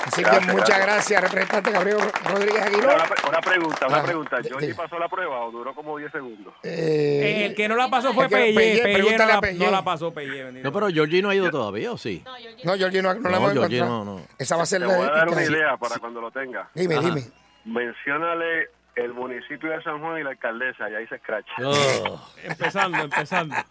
Así 0.05 0.23
que 0.23 0.31
muchas 0.53 0.79
gracias. 0.79 0.79
gracias, 0.87 1.23
representante 1.23 1.71
Gabriel 1.71 1.99
Rodríguez 2.29 2.57
Una, 2.57 2.65
Aguiló. 2.67 2.89
una 3.29 3.41
pregunta, 3.41 3.87
una 3.87 3.97
Ah, 3.99 4.03
pregunta. 4.03 4.37
de- 4.39 4.49
¿Georgie 4.49 4.69
de- 4.69 4.75
pasó 4.75 4.99
la 4.99 5.09
prueba 5.09 5.41
o 5.45 5.51
duró 5.51 5.75
como 5.75 5.97
10 5.97 6.11
segundos? 6.13 6.53
Eh, 6.65 7.47
El 7.47 7.55
que 7.55 7.69
no 7.69 7.77
la 7.77 7.89
pasó 7.89 8.13
fue 8.13 8.29
Pelle. 8.29 8.55
Pelle, 8.55 8.83
Pelle 8.83 8.95
pregúntale 8.95 9.25
no, 9.25 9.31
a 9.33 9.35
la, 9.37 9.41
Pelle. 9.41 9.65
no 9.65 9.71
la 9.71 9.85
pasó 9.85 10.13
Pelle. 10.13 10.53
No, 10.63 10.73
pero 10.73 10.89
Georgie 10.89 11.23
no 11.23 11.31
ha 11.31 11.35
ido 11.35 11.49
todavía, 11.51 11.93
¿o 11.93 11.97
sí? 11.97 12.23
No, 12.65 12.75
Georgie 12.77 13.01
no, 13.01 13.15
no 13.15 13.21
la 13.21 13.31
No, 13.31 13.37
hemos 13.37 13.53
Georgie 13.53 13.77
encontrado. 13.79 14.05
no, 14.05 14.19
no. 14.19 14.27
Esa 14.37 14.57
va 14.57 14.65
a 14.65 14.67
ser 14.67 14.83
Te 14.83 14.89
la 14.89 14.97
voy 14.97 15.07
a 15.07 15.11
dar 15.11 15.29
una 15.29 15.43
idea 15.45 15.77
para 15.79 15.99
cuando 15.99 16.21
lo 16.21 16.31
tenga. 16.33 16.69
Dime, 16.75 16.97
Ajá. 16.97 17.07
dime. 17.09 17.23
Menciónale 17.65 18.69
el 18.97 19.13
municipio 19.13 19.71
de 19.71 19.83
San 19.83 20.01
Juan 20.01 20.19
y 20.19 20.25
la 20.25 20.31
alcaldesa, 20.31 20.89
y 20.91 20.95
ahí 20.95 21.07
se 21.07 21.19
scratch. 21.19 21.47
Oh. 21.63 22.31
Empezando, 22.45 22.99
empezando. 22.99 23.55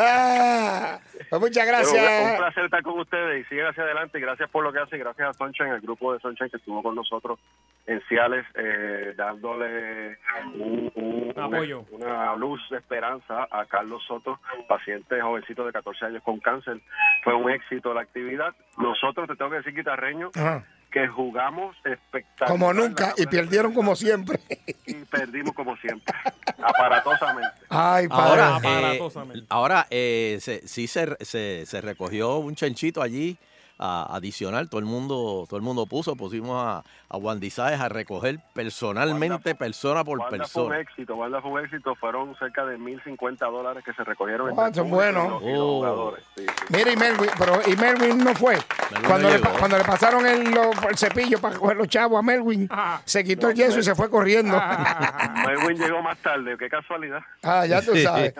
Ah, 0.00 1.00
pues 1.28 1.40
muchas 1.40 1.66
Pero 1.66 1.78
un- 1.78 1.86
Un 1.88 1.92
gracias. 1.94 2.38
placer 2.38 2.64
estar 2.66 2.82
con 2.84 3.00
ustedes 3.00 3.40
y 3.44 3.48
sigan 3.48 3.66
hacia 3.68 3.82
adelante. 3.82 4.18
Y 4.18 4.20
gracias 4.20 4.48
por 4.50 4.62
lo 4.62 4.72
que 4.72 4.78
hacen. 4.78 5.00
Gracias 5.00 5.28
a 5.28 5.32
Sunshine, 5.34 5.70
el 5.72 5.80
grupo 5.80 6.12
de 6.12 6.20
Sunshine 6.20 6.50
que 6.50 6.58
estuvo 6.58 6.82
con 6.84 6.94
nosotros 6.94 7.40
en 7.86 8.00
Ciales, 8.02 8.46
eh, 8.54 9.14
dándole 9.16 10.18
un, 10.54 11.34
Apoyo. 11.36 11.84
una 11.90 12.36
luz 12.36 12.60
de 12.70 12.76
esperanza 12.78 13.48
a 13.50 13.64
Carlos 13.66 14.02
Soto, 14.06 14.38
paciente 14.68 15.20
jovencito 15.20 15.66
de 15.66 15.72
14 15.72 16.04
años 16.06 16.22
con 16.22 16.38
cáncer. 16.38 16.78
Fue 17.24 17.34
un 17.34 17.50
éxito 17.50 17.92
la 17.92 18.02
actividad. 18.02 18.54
Nosotros, 18.76 19.26
te 19.26 19.34
tengo 19.34 19.50
que 19.50 19.56
decir, 19.58 19.74
guitarreño, 19.74 20.30
Ajá. 20.36 20.64
Que 20.90 21.06
jugamos 21.08 21.76
espectacular. 21.84 22.48
Como 22.50 22.72
nunca 22.72 23.14
y 23.16 23.26
perdieron 23.26 23.74
como 23.74 23.94
siempre. 23.96 24.40
Y 24.86 24.94
perdimos 25.04 25.52
como 25.54 25.76
siempre, 25.76 26.14
aparatosamente. 26.62 27.50
Ay, 27.68 28.08
padre. 28.08 28.42
Ahora, 28.42 28.60
eh, 28.62 28.76
Aparatosamente. 28.78 29.46
ahora 29.48 29.86
eh, 29.90 30.38
se- 30.40 30.66
sí 30.66 30.86
se, 30.86 31.16
se, 31.24 31.64
se 31.66 31.80
recogió 31.80 32.36
un 32.38 32.54
chanchito 32.54 33.02
allí 33.02 33.36
ah, 33.78 34.06
adicional. 34.10 34.68
Todo 34.68 34.80
el 34.80 34.86
mundo 34.86 35.44
todo 35.48 35.56
el 35.56 35.62
mundo 35.62 35.86
puso, 35.86 36.16
pusimos 36.16 36.56
a, 36.62 36.82
a 37.08 37.16
Wandy 37.16 37.50
Sáez 37.50 37.80
a 37.80 37.88
recoger 37.88 38.40
personalmente, 38.54 39.54
persona 39.54 40.04
por 40.04 40.18
Wanda 40.18 40.46
fue 40.46 40.62
un 40.64 40.68
persona. 40.70 40.80
éxito, 40.80 41.16
Wanda 41.16 41.40
fue 41.40 41.50
un 41.52 41.60
éxito. 41.64 41.94
Fueron 41.94 42.36
cerca 42.38 42.64
de 42.66 42.78
1.050 42.78 43.38
dólares 43.50 43.84
que 43.84 43.92
se 43.94 44.04
recogieron. 44.04 44.48
Ah, 44.58 44.66
entre 44.68 44.82
público 44.82 44.96
buenos. 44.96 45.42
y 45.42 45.52
Oh. 45.56 45.76
jugadores. 45.78 46.24
Sí, 46.36 46.46
sí. 46.46 46.64
Mira, 46.70 46.92
y 46.92 46.96
Melvin, 46.96 47.30
pero 47.38 47.60
y 47.66 47.76
Melvin 47.76 48.18
no 48.18 48.34
fue. 48.34 48.54
Melvin 48.90 49.08
Cuando, 49.08 49.28
no 49.28 49.34
le, 49.34 49.40
pa- 49.40 49.48
llegó. 49.48 49.58
cuando 49.58 49.78
le 49.78 49.84
pasaron 49.84 50.26
el, 50.26 50.50
lo- 50.50 50.70
el 50.88 50.96
cepillo 50.96 51.38
para 51.40 51.56
coger 51.58 51.76
los 51.76 51.88
chavos 51.88 52.18
a 52.18 52.22
Melvin, 52.22 52.68
se 53.04 53.24
quitó 53.24 53.48
el 53.50 53.54
yeso 53.56 53.78
y 53.78 53.82
se 53.82 53.94
fue 53.94 54.08
corriendo. 54.10 54.56
Melvin 55.46 55.78
llegó 55.78 56.02
más 56.02 56.18
tarde, 56.18 56.56
qué 56.58 56.68
casualidad. 56.68 57.20
ah, 57.42 57.66
ya 57.66 57.82
tú 57.82 57.94
sabes. 58.02 58.34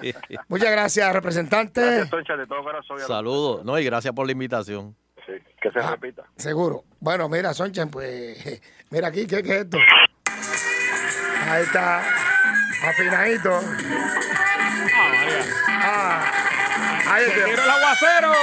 Muchas 0.49 0.71
gracias, 0.71 1.13
representante. 1.13 1.81
Gracias, 1.81 2.11
Toncha, 2.11 2.37
de 2.37 2.47
todo 2.47 2.63
corazón. 2.63 2.97
y 2.99 3.01
a 3.01 3.03
los- 3.03 3.07
Saludos. 3.09 3.65
No, 3.65 3.79
y 3.79 3.85
gracias 3.85 4.15
por 4.15 4.27
la 4.27 4.33
invitación. 4.33 4.95
Sí, 5.29 5.35
que 5.61 5.71
se 5.71 5.79
Ah. 5.79 5.91
repita. 5.91 6.23
Seguro. 6.37 6.85
Bueno, 7.01 7.29
mira, 7.29 7.53
Sonchan, 7.55 7.91
pues, 7.91 8.39
mira 8.91 9.09
aquí, 9.09 9.27
¿qué, 9.27 9.43
qué 9.43 9.57
es 9.57 9.61
esto? 9.65 9.77
Ahí 11.51 11.63
está, 11.65 12.01
afinadito. 12.89 13.53
Ah, 13.53 15.13
María. 15.13 15.45
Ah, 15.69 16.33
ahí 17.13 17.25
¡Se 17.27 17.31
está. 17.51 17.65
el 17.65 17.71
aguacero! 17.71 18.33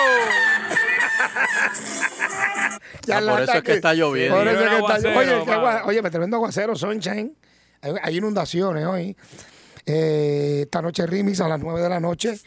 Ya 3.07 3.17
Ah, 3.19 3.21
por 3.21 3.41
eso 3.41 3.53
es 3.53 3.63
que 3.63 3.73
está 3.73 3.93
lloviendo. 3.93 4.35
Por 4.35 4.47
eso 4.47 4.59
es 4.61 4.67
que 4.67 4.75
está 4.77 4.95
Aguacero, 4.95 5.19
Oye, 5.19 5.51
agua- 5.53 5.83
oye, 5.85 6.01
me 6.01 6.09
tremendo 6.09 6.37
aguacero, 6.37 6.75
Sunshine. 6.75 7.35
Hay, 7.81 7.93
hay 8.01 8.17
inundaciones 8.17 8.85
hoy. 8.85 9.15
Eh, 9.85 10.61
esta 10.63 10.81
noche 10.81 11.05
Rimis 11.05 11.39
a 11.41 11.47
las 11.47 11.59
9 11.59 11.81
de 11.81 11.89
la 11.89 11.99
noche. 11.99 12.39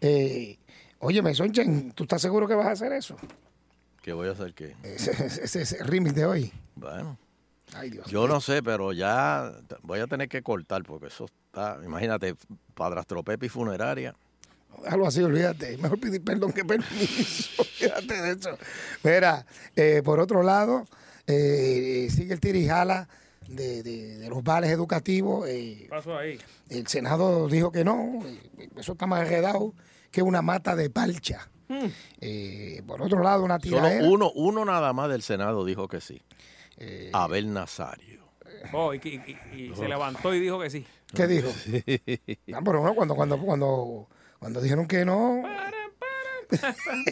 Eh, 0.00 0.56
óyeme, 1.00 1.34
Sonchen, 1.34 1.92
¿tú 1.92 2.04
estás 2.04 2.22
seguro 2.22 2.48
que 2.48 2.54
vas 2.54 2.66
a 2.66 2.70
hacer 2.72 2.92
eso? 2.92 3.16
¿Qué 4.06 4.12
voy 4.12 4.28
a 4.28 4.30
hacer 4.30 4.54
qué? 4.54 4.76
Ese, 4.84 5.10
ese, 5.26 5.62
ese 5.62 5.82
Rimis 5.82 6.14
de 6.14 6.24
hoy. 6.26 6.52
Bueno. 6.76 7.18
Ay, 7.74 7.90
Dios 7.90 8.06
Yo 8.06 8.28
no 8.28 8.40
sé, 8.40 8.62
pero 8.62 8.92
ya 8.92 9.52
voy 9.82 9.98
a 9.98 10.06
tener 10.06 10.28
que 10.28 10.42
cortar 10.44 10.84
porque 10.84 11.08
eso 11.08 11.24
está, 11.24 11.80
imagínate, 11.84 12.36
padrastro 12.74 13.24
Pepe 13.24 13.46
y 13.46 13.48
funeraria. 13.48 14.14
Algo 14.86 15.08
así, 15.08 15.20
olvídate. 15.24 15.76
Mejor 15.78 15.98
pedir 15.98 16.22
perdón 16.22 16.52
que 16.52 16.64
permiso. 16.64 17.50
Olvídate 17.80 18.22
de 18.22 18.30
eso. 18.32 18.56
Mira, 19.02 19.44
eh, 19.74 20.02
por 20.04 20.20
otro 20.20 20.44
lado, 20.44 20.84
eh, 21.26 22.06
sigue 22.14 22.32
el 22.34 22.38
tirijala 22.38 23.08
de, 23.48 23.82
de, 23.82 24.18
de 24.18 24.28
los 24.28 24.44
vales 24.44 24.70
educativos. 24.70 25.48
eh, 25.48 25.78
¿Qué 25.82 25.88
pasó 25.88 26.16
ahí? 26.16 26.38
el 26.68 26.86
Senado 26.86 27.48
dijo 27.48 27.72
que 27.72 27.82
no. 27.84 28.20
eh, 28.24 28.68
Eso 28.76 28.92
está 28.92 29.06
más 29.08 29.22
enredado 29.22 29.74
que 30.16 30.22
una 30.22 30.40
mata 30.40 30.74
de 30.74 30.88
palcha. 30.88 31.50
Eh, 32.22 32.80
por 32.86 33.02
otro 33.02 33.22
lado, 33.22 33.44
una 33.44 33.58
Solo 33.60 33.76
tiradera. 33.76 34.08
uno, 34.08 34.32
uno 34.34 34.64
nada 34.64 34.94
más 34.94 35.10
del 35.10 35.20
Senado 35.20 35.62
dijo 35.66 35.88
que 35.88 36.00
sí. 36.00 36.22
Eh, 36.78 37.10
Abel 37.12 37.52
Nazario. 37.52 38.24
Oh, 38.72 38.94
y, 38.94 38.96
y- 39.04 39.36
y- 39.54 39.62
y 39.72 39.74
se 39.76 39.86
levantó 39.86 40.32
y 40.34 40.40
dijo 40.40 40.58
que 40.58 40.70
sí. 40.70 40.86
¿Qué 41.14 41.26
dijo? 41.26 41.48
Ah, 42.54 42.60
pero 42.64 42.82
no, 42.82 42.94
cuando, 42.94 43.14
cuando, 43.14 43.38
cuando, 43.38 44.08
cuando 44.38 44.60
dijeron 44.62 44.86
que 44.88 45.04
no. 45.04 45.42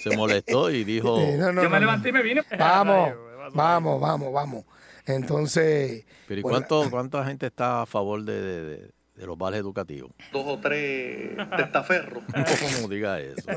Se 0.03 0.17
molestó 0.17 0.71
y 0.71 0.83
dijo... 0.85 1.19
Eh, 1.21 1.37
no, 1.39 1.53
no, 1.53 1.63
Yo 1.63 1.69
me 1.69 1.81
levanté 1.81 2.09
y 2.09 2.13
me 2.13 2.23
vine. 2.23 2.43
Vamos, 2.59 3.13
vamos, 3.53 4.01
vamos, 4.01 4.33
vamos. 4.33 4.65
Entonces. 5.05 6.07
Pero 6.27 6.41
¿y 6.41 6.43
bueno, 6.43 6.59
cuánto, 6.67 6.91
cuánta 6.91 7.25
gente 7.27 7.47
está 7.49 7.83
a 7.83 7.87
favor 7.87 8.25
de, 8.25 8.41
de- 8.41 8.63
de- 8.65 8.94
de 9.15 9.27
los 9.27 9.39
vales 9.39 9.61
educativos? 9.61 10.11
Dos 10.33 10.45
o 10.47 10.59
tres 10.61 11.37
testaferros. 11.57 12.25
¿Cómo 12.77 12.89
diga 12.89 13.21
eso? 13.21 13.43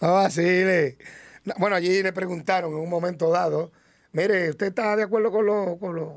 No 0.00 0.14
vacile. 0.14 0.98
No, 1.44 1.54
Bueno, 1.58 1.76
allí 1.76 2.02
le 2.02 2.12
preguntaron 2.12 2.72
en 2.72 2.78
un 2.78 2.88
momento 2.90 3.30
dado, 3.30 3.70
mire, 4.12 4.50
¿usted 4.50 4.66
está 4.68 4.96
de 4.96 5.04
acuerdo 5.04 5.30
con 5.30 5.46
los... 5.46 5.78
Con 5.78 5.94
los 5.94 6.08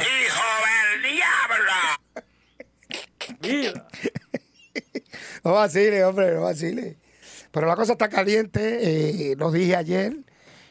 ¡Hijo 0.00 0.42
del 0.66 1.02
diablo! 1.02 1.72
no 5.44 5.52
vacile, 5.52 6.04
hombre, 6.04 6.34
no 6.34 6.42
vacile. 6.42 6.98
Pero 7.50 7.66
la 7.66 7.76
cosa 7.76 7.92
está 7.92 8.08
caliente. 8.08 9.30
eh, 9.32 9.36
lo 9.36 9.50
dije 9.50 9.76
ayer, 9.76 10.16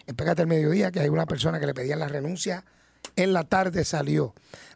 en 0.10 0.16
Pégate 0.16 0.42
el 0.42 0.48
Mediodía, 0.48 0.92
que 0.92 1.00
hay 1.02 1.10
una 1.10 1.26
persona 1.28 1.60
que 1.60 1.68
le 1.68 1.74
pedía 1.76 1.96
la 1.96 2.08
renuncia. 2.08 2.64
En 3.16 3.32
la 3.32 3.44
tarde 3.44 3.86
salió. 3.86 4.34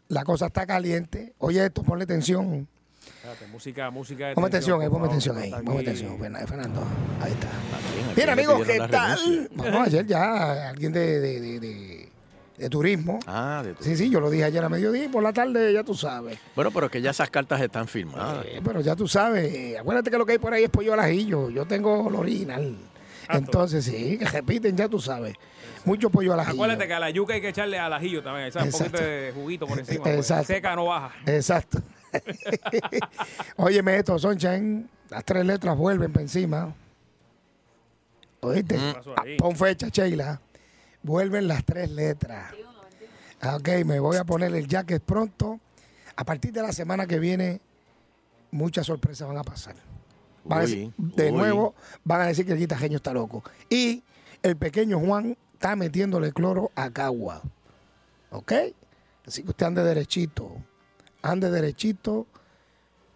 La 0.08 0.22
cosa 0.24 0.46
está 0.46 0.64
caliente. 0.64 1.34
Oye 1.38 1.64
esto, 1.66 1.82
ponle 1.82 2.04
atención. 2.04 2.68
Espérate, 3.04 3.46
música, 3.48 3.90
música 3.90 4.28
de 4.28 4.34
Ponme 4.34 4.46
atención 4.48 4.80
ahí, 4.80 4.88
por 4.88 5.00
ponme 5.00 5.08
que 5.18 5.30
ahí. 5.40 5.58
Ponme 5.64 5.82
Fernan- 6.18 6.46
Fernando. 6.46 6.84
Ahí 7.20 7.32
está. 7.32 7.48
Bien, 8.14 8.30
amigos, 8.30 8.66
¿qué 8.66 8.78
tal? 8.78 9.48
Vamos 9.54 9.88
ayer 9.88 10.06
ya, 10.06 10.68
alguien 10.70 10.92
de, 10.92 11.20
de, 11.20 11.40
de, 11.40 11.60
de- 11.60 12.08
de 12.56 12.68
turismo. 12.70 13.18
Ah, 13.26 13.62
de 13.64 13.74
tu- 13.74 13.82
Sí, 13.82 13.96
sí, 13.96 14.08
yo 14.08 14.20
lo 14.20 14.30
dije 14.30 14.44
ayer 14.44 14.62
a 14.62 14.68
mediodía 14.68 15.04
y 15.04 15.08
por 15.08 15.22
la 15.24 15.32
tarde 15.32 15.72
ya 15.72 15.82
tú 15.82 15.94
sabes. 15.94 16.38
Bueno, 16.54 16.70
pero 16.70 16.88
que 16.88 17.02
ya 17.02 17.10
esas 17.10 17.28
cartas 17.28 17.60
están 17.60 17.88
firmadas. 17.88 18.46
Eh, 18.46 18.60
pero 18.64 18.80
ya 18.80 18.94
tú 18.94 19.08
sabes, 19.08 19.52
eh, 19.52 19.76
acuérdate 19.78 20.10
que 20.10 20.16
lo 20.18 20.24
que 20.24 20.32
hay 20.32 20.38
por 20.38 20.52
ahí 20.54 20.62
es 20.64 20.70
pollo 20.70 20.92
al 20.94 21.00
ajillo. 21.00 21.50
Yo 21.50 21.66
tengo 21.66 22.08
el 22.08 22.14
original. 22.14 22.76
Entonces, 23.28 23.84
sí, 23.84 24.18
que 24.18 24.24
repiten, 24.26 24.76
ya 24.76 24.88
tú 24.88 25.00
sabes. 25.00 25.34
Mucho 25.84 26.10
pollo 26.10 26.32
al 26.34 26.40
ajillo. 26.40 26.54
Acuérdate 26.54 26.86
que 26.86 26.94
a 26.94 27.00
la 27.00 27.10
yuca 27.10 27.34
hay 27.34 27.40
que 27.40 27.48
echarle 27.48 27.78
al 27.78 27.92
ajillo 27.92 28.22
también, 28.22 28.50
¿sabes? 28.52 28.74
Un 28.74 28.80
poquito 28.80 29.02
de 29.02 29.32
juguito 29.34 29.66
por 29.66 29.78
encima. 29.78 30.04
porque 30.04 30.16
Exacto. 30.18 30.46
Seca 30.46 30.76
no 30.76 30.86
baja. 30.86 31.14
Exacto. 31.26 31.82
Óyeme 33.56 33.96
esto, 33.96 34.18
Sunshine. 34.18 34.88
Las 35.10 35.24
tres 35.24 35.44
letras 35.44 35.76
vuelven 35.76 36.12
para 36.12 36.22
encima. 36.22 36.74
¿Oíste? 38.40 38.76
Ah, 38.78 39.00
Pon 39.38 39.56
fecha, 39.56 39.88
Sheila. 39.88 40.40
Vuelven 41.02 41.48
las 41.48 41.64
tres 41.64 41.90
letras. 41.90 42.52
Ok, 43.54 43.68
me 43.84 44.00
voy 44.00 44.16
a 44.16 44.24
poner 44.24 44.54
el 44.54 44.66
jacket 44.66 45.02
pronto. 45.02 45.60
A 46.16 46.24
partir 46.24 46.52
de 46.52 46.62
la 46.62 46.72
semana 46.72 47.06
que 47.06 47.18
viene, 47.18 47.60
muchas 48.50 48.86
sorpresas 48.86 49.28
van 49.28 49.36
a 49.38 49.44
pasar. 49.44 49.74
Van 50.44 50.60
Uy, 50.60 50.66
decir- 50.66 50.92
de 50.98 51.26
uy. 51.30 51.32
nuevo, 51.32 51.74
van 52.04 52.20
a 52.22 52.26
decir 52.26 52.44
que 52.46 52.52
el 52.52 52.58
guitajeño 52.58 52.96
está 52.96 53.12
loco. 53.12 53.42
Y 53.70 54.02
el 54.42 54.56
pequeño 54.56 54.98
Juan 55.00 55.36
está 55.54 55.74
metiéndole 55.76 56.32
cloro 56.32 56.70
a 56.74 56.90
Cagua. 56.90 57.42
¿Ok? 58.30 58.52
Así 59.26 59.42
que 59.42 59.50
usted 59.50 59.66
ande 59.66 59.82
derechito. 59.82 60.50
Ande 61.22 61.50
derechito, 61.50 62.26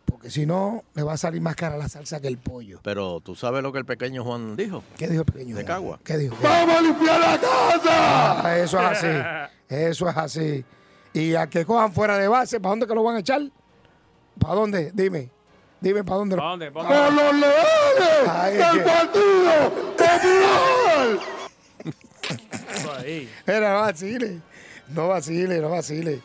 porque 0.06 0.30
si 0.30 0.46
no, 0.46 0.84
le 0.94 1.02
va 1.02 1.12
a 1.12 1.16
salir 1.18 1.42
más 1.42 1.54
cara 1.54 1.76
la 1.76 1.88
salsa 1.90 2.20
que 2.20 2.28
el 2.28 2.38
pollo. 2.38 2.80
Pero 2.82 3.20
tú 3.20 3.34
sabes 3.36 3.62
lo 3.62 3.70
que 3.72 3.78
el 3.80 3.84
pequeño 3.84 4.24
Juan 4.24 4.56
dijo. 4.56 4.82
¿Qué 4.96 5.06
dijo 5.08 5.20
el 5.20 5.26
pequeño 5.26 5.48
De 5.56 5.62
Juan? 5.64 5.66
Cagua. 5.66 6.00
¿Qué 6.02 6.16
dijo? 6.16 6.36
¡Vamos 6.42 6.76
a 6.76 6.80
limpiar 6.80 7.20
la 7.20 7.38
casa! 7.38 8.40
Ah, 8.48 8.56
eso 8.58 8.78
es 8.78 8.84
así. 9.04 9.50
Eso 9.68 10.08
es 10.08 10.16
así. 10.16 10.64
Y 11.12 11.34
a 11.34 11.46
que 11.48 11.66
cojan 11.66 11.92
fuera 11.92 12.16
de 12.16 12.28
base, 12.28 12.58
¿para 12.60 12.70
dónde 12.70 12.86
que 12.86 12.94
lo 12.94 13.02
van 13.02 13.16
a 13.16 13.20
echar? 13.20 13.42
¿Para 14.38 14.54
dónde? 14.54 14.90
Dime. 14.94 15.30
Dime 15.80 16.02
para 16.04 16.16
dónde. 16.18 16.36
¿Para 16.36 16.48
dónde? 16.50 16.70
¿Para 16.72 16.88
¡A 16.88 17.06
dónde? 17.06 17.22
los 17.22 17.34
leones! 17.34 18.28
Ay, 18.28 18.54
¡Del 18.56 18.72
que- 18.72 18.80
partido 18.80 19.70
popular! 19.96 21.18
Eso 22.74 22.92
ahí. 22.94 23.30
Mira, 23.46 23.72
no 23.74 23.80
vacile. 23.80 24.40
No 24.88 25.08
vacile, 25.08 25.60
no 25.60 25.68
vacile. 25.70 26.20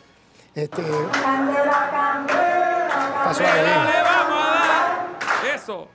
Este. 0.55 0.81
Pasó 3.23 3.43
ahí. 3.43 3.61
Le 3.61 4.03
vamos 4.03 4.45
a 4.45 4.67
dar 4.67 5.55
eso. 5.55 5.87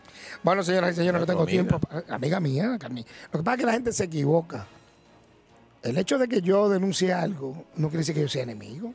Bueno, 0.43 0.63
señoras 0.63 0.93
y 0.93 0.95
señores, 0.97 1.21
no 1.21 1.27
tengo 1.27 1.43
amiga. 1.43 1.53
tiempo. 1.65 1.79
pa- 1.81 2.05
Amiga 2.15 2.41
mía, 2.41 2.77
Carmen. 2.79 3.05
Lo 3.33 3.39
que 3.41 3.45
pasa 3.45 3.55
es 3.55 3.61
que 3.61 3.67
la 3.67 3.73
gente 3.73 3.93
se 3.93 4.05
equivoca. 4.05 4.67
El 5.83 5.99
hecho 5.99 6.19
de 6.19 6.29
que 6.29 6.41
yo 6.43 6.69
denuncie 6.69 7.13
algo 7.13 7.65
no 7.77 7.89
quiere 7.89 7.99
decir 7.99 8.15
que 8.15 8.23
yo 8.23 8.29
sea 8.29 8.43
enemigo. 8.45 8.93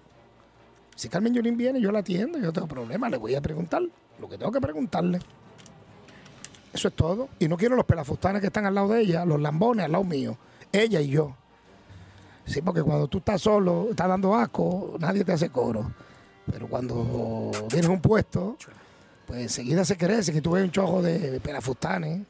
Si 0.95 1.09
Carmen 1.09 1.33
Yulín 1.33 1.57
viene, 1.57 1.81
yo 1.81 1.91
la 1.91 1.99
atiendo, 1.99 2.37
yo 2.37 2.45
no 2.45 2.53
tengo 2.53 2.67
problema, 2.67 3.09
le 3.09 3.17
voy 3.17 3.35
a 3.35 3.41
preguntar 3.41 3.81
lo 4.19 4.29
que 4.29 4.37
tengo 4.37 4.51
que 4.51 4.61
preguntarle. 4.61 5.19
Eso 6.71 6.87
es 6.87 6.93
todo. 6.93 7.29
Y 7.39 7.47
no 7.47 7.57
quiero 7.57 7.75
los 7.75 7.85
pelafustanes 7.85 8.41
que 8.41 8.47
están 8.47 8.65
al 8.65 8.75
lado 8.75 8.89
de 8.89 9.01
ella, 9.01 9.25
los 9.25 9.39
lambones 9.39 9.85
al 9.85 9.91
lado 9.91 10.03
mío, 10.03 10.37
ella 10.71 11.01
y 11.01 11.09
yo. 11.09 11.35
Sí, 12.45 12.61
porque 12.61 12.81
cuando 12.81 13.07
tú 13.07 13.19
estás 13.19 13.41
solo, 13.41 13.87
estás 13.91 14.07
dando 14.07 14.35
asco, 14.35 14.95
nadie 14.99 15.23
te 15.23 15.31
hace 15.31 15.49
coro. 15.49 15.91
Pero 16.51 16.67
cuando 16.67 17.51
tienes 17.69 17.89
un 17.89 18.01
puesto, 18.01 18.57
pues 19.25 19.41
enseguida 19.41 19.85
se 19.85 19.97
crece 19.97 20.33
que 20.33 20.41
tú 20.41 20.51
ves 20.51 20.63
un 20.63 20.71
chojo 20.71 21.01
de 21.01 21.39
pelafustanes. 21.39 22.21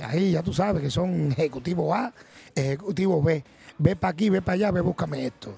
Ahí 0.00 0.32
ya 0.32 0.42
tú 0.42 0.52
sabes 0.52 0.82
que 0.82 0.90
son 0.90 1.32
ejecutivo 1.32 1.94
A, 1.94 2.12
ejecutivo 2.54 3.22
B. 3.22 3.44
Ve 3.78 3.96
para 3.96 4.12
aquí, 4.12 4.30
ve 4.30 4.40
para 4.40 4.54
allá, 4.54 4.70
ve, 4.70 4.80
búscame 4.80 5.26
esto. 5.26 5.54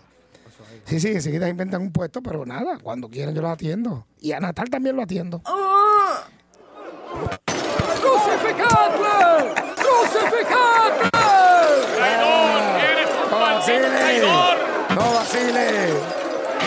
Sí, 0.86 1.00
sí, 1.00 1.08
enseguida 1.08 1.48
inventan 1.48 1.80
un 1.82 1.92
puesto, 1.92 2.22
pero 2.22 2.44
nada, 2.44 2.78
cuando 2.82 3.08
quieran 3.08 3.34
yo 3.34 3.40
lo 3.42 3.48
atiendo. 3.48 4.06
Y 4.20 4.32
a 4.32 4.40
Natal 4.40 4.68
también 4.68 4.96
lo 4.96 5.02
atiendo. 5.02 5.42
¡Crucificadle! 8.24 9.54
¡Crucificadle! 9.76 11.10
¡Traidor! 11.96 12.80
¡Eres 12.80 13.08
un 13.10 13.30
No 13.30 13.38
maldito 13.40 13.88
traidor! 13.96 14.56
no 14.90 15.14
vacile, 15.14 15.66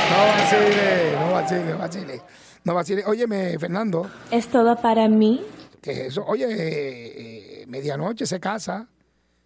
no 0.09 0.25
vacile, 0.27 1.15
no 1.19 1.31
vacile, 1.31 1.63
no 1.71 1.77
vacile. 1.77 2.21
No 2.63 2.73
vacile. 2.73 3.03
Óyeme, 3.05 3.57
Fernando, 3.59 4.09
¿Es 4.31 4.47
todo 4.47 4.75
para 4.81 5.07
mí? 5.07 5.45
¿qué 5.81 5.91
es 5.91 5.99
eso? 6.07 6.25
Oye, 6.25 6.45
eh, 6.49 7.61
eh, 7.61 7.65
medianoche 7.67 8.25
se 8.25 8.39
casa, 8.39 8.87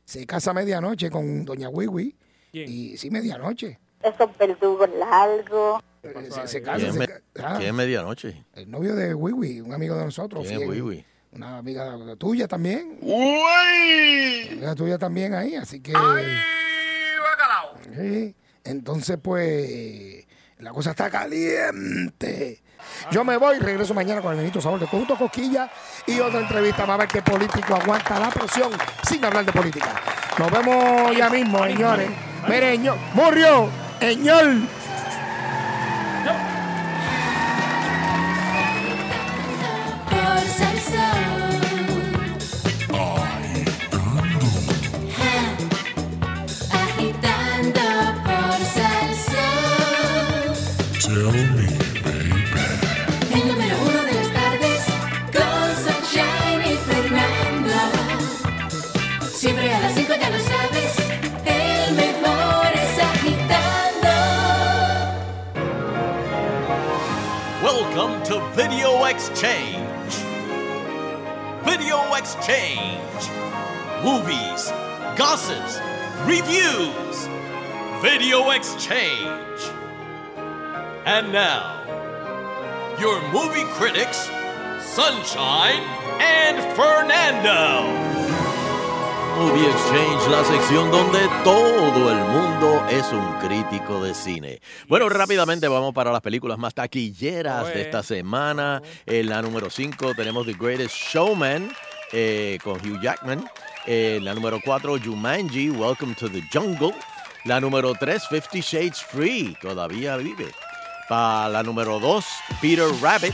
se 0.06 0.26
casa 0.26 0.54
medianoche 0.54 1.10
con 1.12 1.46
doña 1.46 1.70
Wiwi. 1.70 2.16
Y 2.54 2.98
sí, 2.98 3.10
medianoche. 3.12 3.80
Esos 4.04 4.38
verdugos 4.38 4.90
largos. 4.98 5.82
Se, 6.02 6.48
se 6.48 6.62
casa, 6.64 6.78
¿Quién 6.78 6.88
es, 6.90 6.94
se 6.94 7.00
me- 7.00 7.08
ah, 7.44 7.54
quién 7.58 7.70
es 7.70 7.74
medianoche? 7.76 8.44
el 8.56 8.72
novio 8.72 8.96
de 8.96 9.14
Wiwi, 9.14 9.62
un 9.62 9.74
amigo 9.74 9.96
de 9.96 10.06
nosotros. 10.06 10.48
¿Quién 10.48 10.64
es. 10.64 10.68
Wiwi? 10.70 11.06
Una 11.34 11.58
amiga 11.60 11.96
tuya 12.18 12.48
también. 12.48 12.98
¡Uy! 13.02 14.50
Amiga 14.52 14.76
tuya 14.76 14.98
también 14.98 15.34
ahí, 15.34 15.56
así 15.56 15.80
que... 15.80 15.94
bacalao! 15.94 17.78
Sí, 17.96 18.36
entonces 18.64 19.18
pues 19.22 20.26
la 20.58 20.72
cosa 20.72 20.92
está 20.92 21.10
caliente. 21.10 22.62
Yo 23.12 23.24
me 23.24 23.38
voy, 23.38 23.60
regreso 23.60 23.94
mañana 23.94 24.22
con 24.22 24.32
el 24.34 24.40
nenito 24.40 24.60
sabor 24.60 24.80
de 24.80 24.88
Conjunto 24.88 25.16
Cosquilla 25.18 25.70
y 26.08 26.20
otra 26.20 26.40
entrevista 26.42 26.86
para 26.86 26.98
ver 26.98 27.08
qué 27.08 27.22
político 27.22 27.76
aguanta 27.76 28.20
la 28.20 28.30
presión 28.30 28.72
sin 29.08 29.24
hablar 29.24 29.46
de 29.46 29.52
política. 29.54 30.02
Nos 30.38 30.52
vemos 30.52 31.16
ya 31.16 31.30
mismo, 31.30 31.64
señores. 31.64 32.10
Mire, 32.50 32.78
ño- 32.80 32.96
murió, 33.14 33.70
¡Eñol! 34.02 34.68
¡No! 36.26 36.34
¡Agitando 39.22 40.02
por 40.10 40.42
salsón! 40.58 41.22
¡Agitando! 42.90 44.40
¡Agitando 46.82 47.86
por 48.26 48.58
salsón! 48.76 50.50
El 53.36 53.42
número 53.48 53.76
uno 53.88 54.02
de 54.04 54.14
las 54.14 54.30
tardes: 54.34 54.82
Gols 55.32 55.84
and 55.94 56.06
Shiny 56.12 56.74
Fernando. 56.88 57.78
Siempre. 59.32 59.81
Video 68.62 69.06
Exchange. 69.06 70.14
Video 71.66 72.14
Exchange. 72.14 73.22
Movies, 74.04 74.70
gossips, 75.18 75.80
reviews. 76.28 77.28
Video 78.04 78.52
Exchange. 78.52 79.62
And 81.08 81.34
now, 81.34 81.82
your 83.00 83.20
movie 83.34 83.66
critics, 83.74 84.30
Sunshine 84.80 85.82
and 86.22 86.62
Fernando. 86.76 88.31
Movie 89.42 89.72
Exchange, 89.72 90.28
la 90.30 90.46
sección 90.46 90.92
donde 90.92 91.20
todo 91.44 92.12
el 92.12 92.20
mundo 92.26 92.86
es 92.92 93.12
un 93.12 93.40
crítico 93.40 94.04
de 94.04 94.14
cine. 94.14 94.62
Bueno, 94.88 95.10
rápidamente 95.10 95.68
vamos 95.68 95.96
para 95.96 96.12
las 96.12 96.22
películas 96.22 96.60
más 96.60 96.76
taquilleras 96.76 97.74
de 97.74 97.82
esta 97.82 98.04
semana. 98.04 98.84
En 99.08 99.30
la 99.30 99.42
número 99.42 99.72
5 99.72 100.14
tenemos 100.14 100.46
The 100.46 100.54
Greatest 100.54 100.96
Showman 100.96 101.72
eh, 102.12 102.60
con 102.64 102.76
Hugh 102.76 103.02
Jackman. 103.02 103.44
En 103.88 104.26
la 104.26 104.36
número 104.36 104.60
4, 104.64 105.00
Jumanji, 105.04 105.72
Welcome 105.72 106.14
to 106.14 106.30
the 106.30 106.44
Jungle. 106.54 106.94
La 107.46 107.60
número 107.60 107.96
3, 107.96 108.28
Fifty 108.28 108.62
Shades 108.62 109.02
Free, 109.02 109.58
todavía 109.60 110.18
vive. 110.18 110.52
Para 111.12 111.50
la 111.50 111.62
número 111.62 112.00
2, 112.00 112.26
Peter 112.62 112.88
Rabbit. 113.02 113.34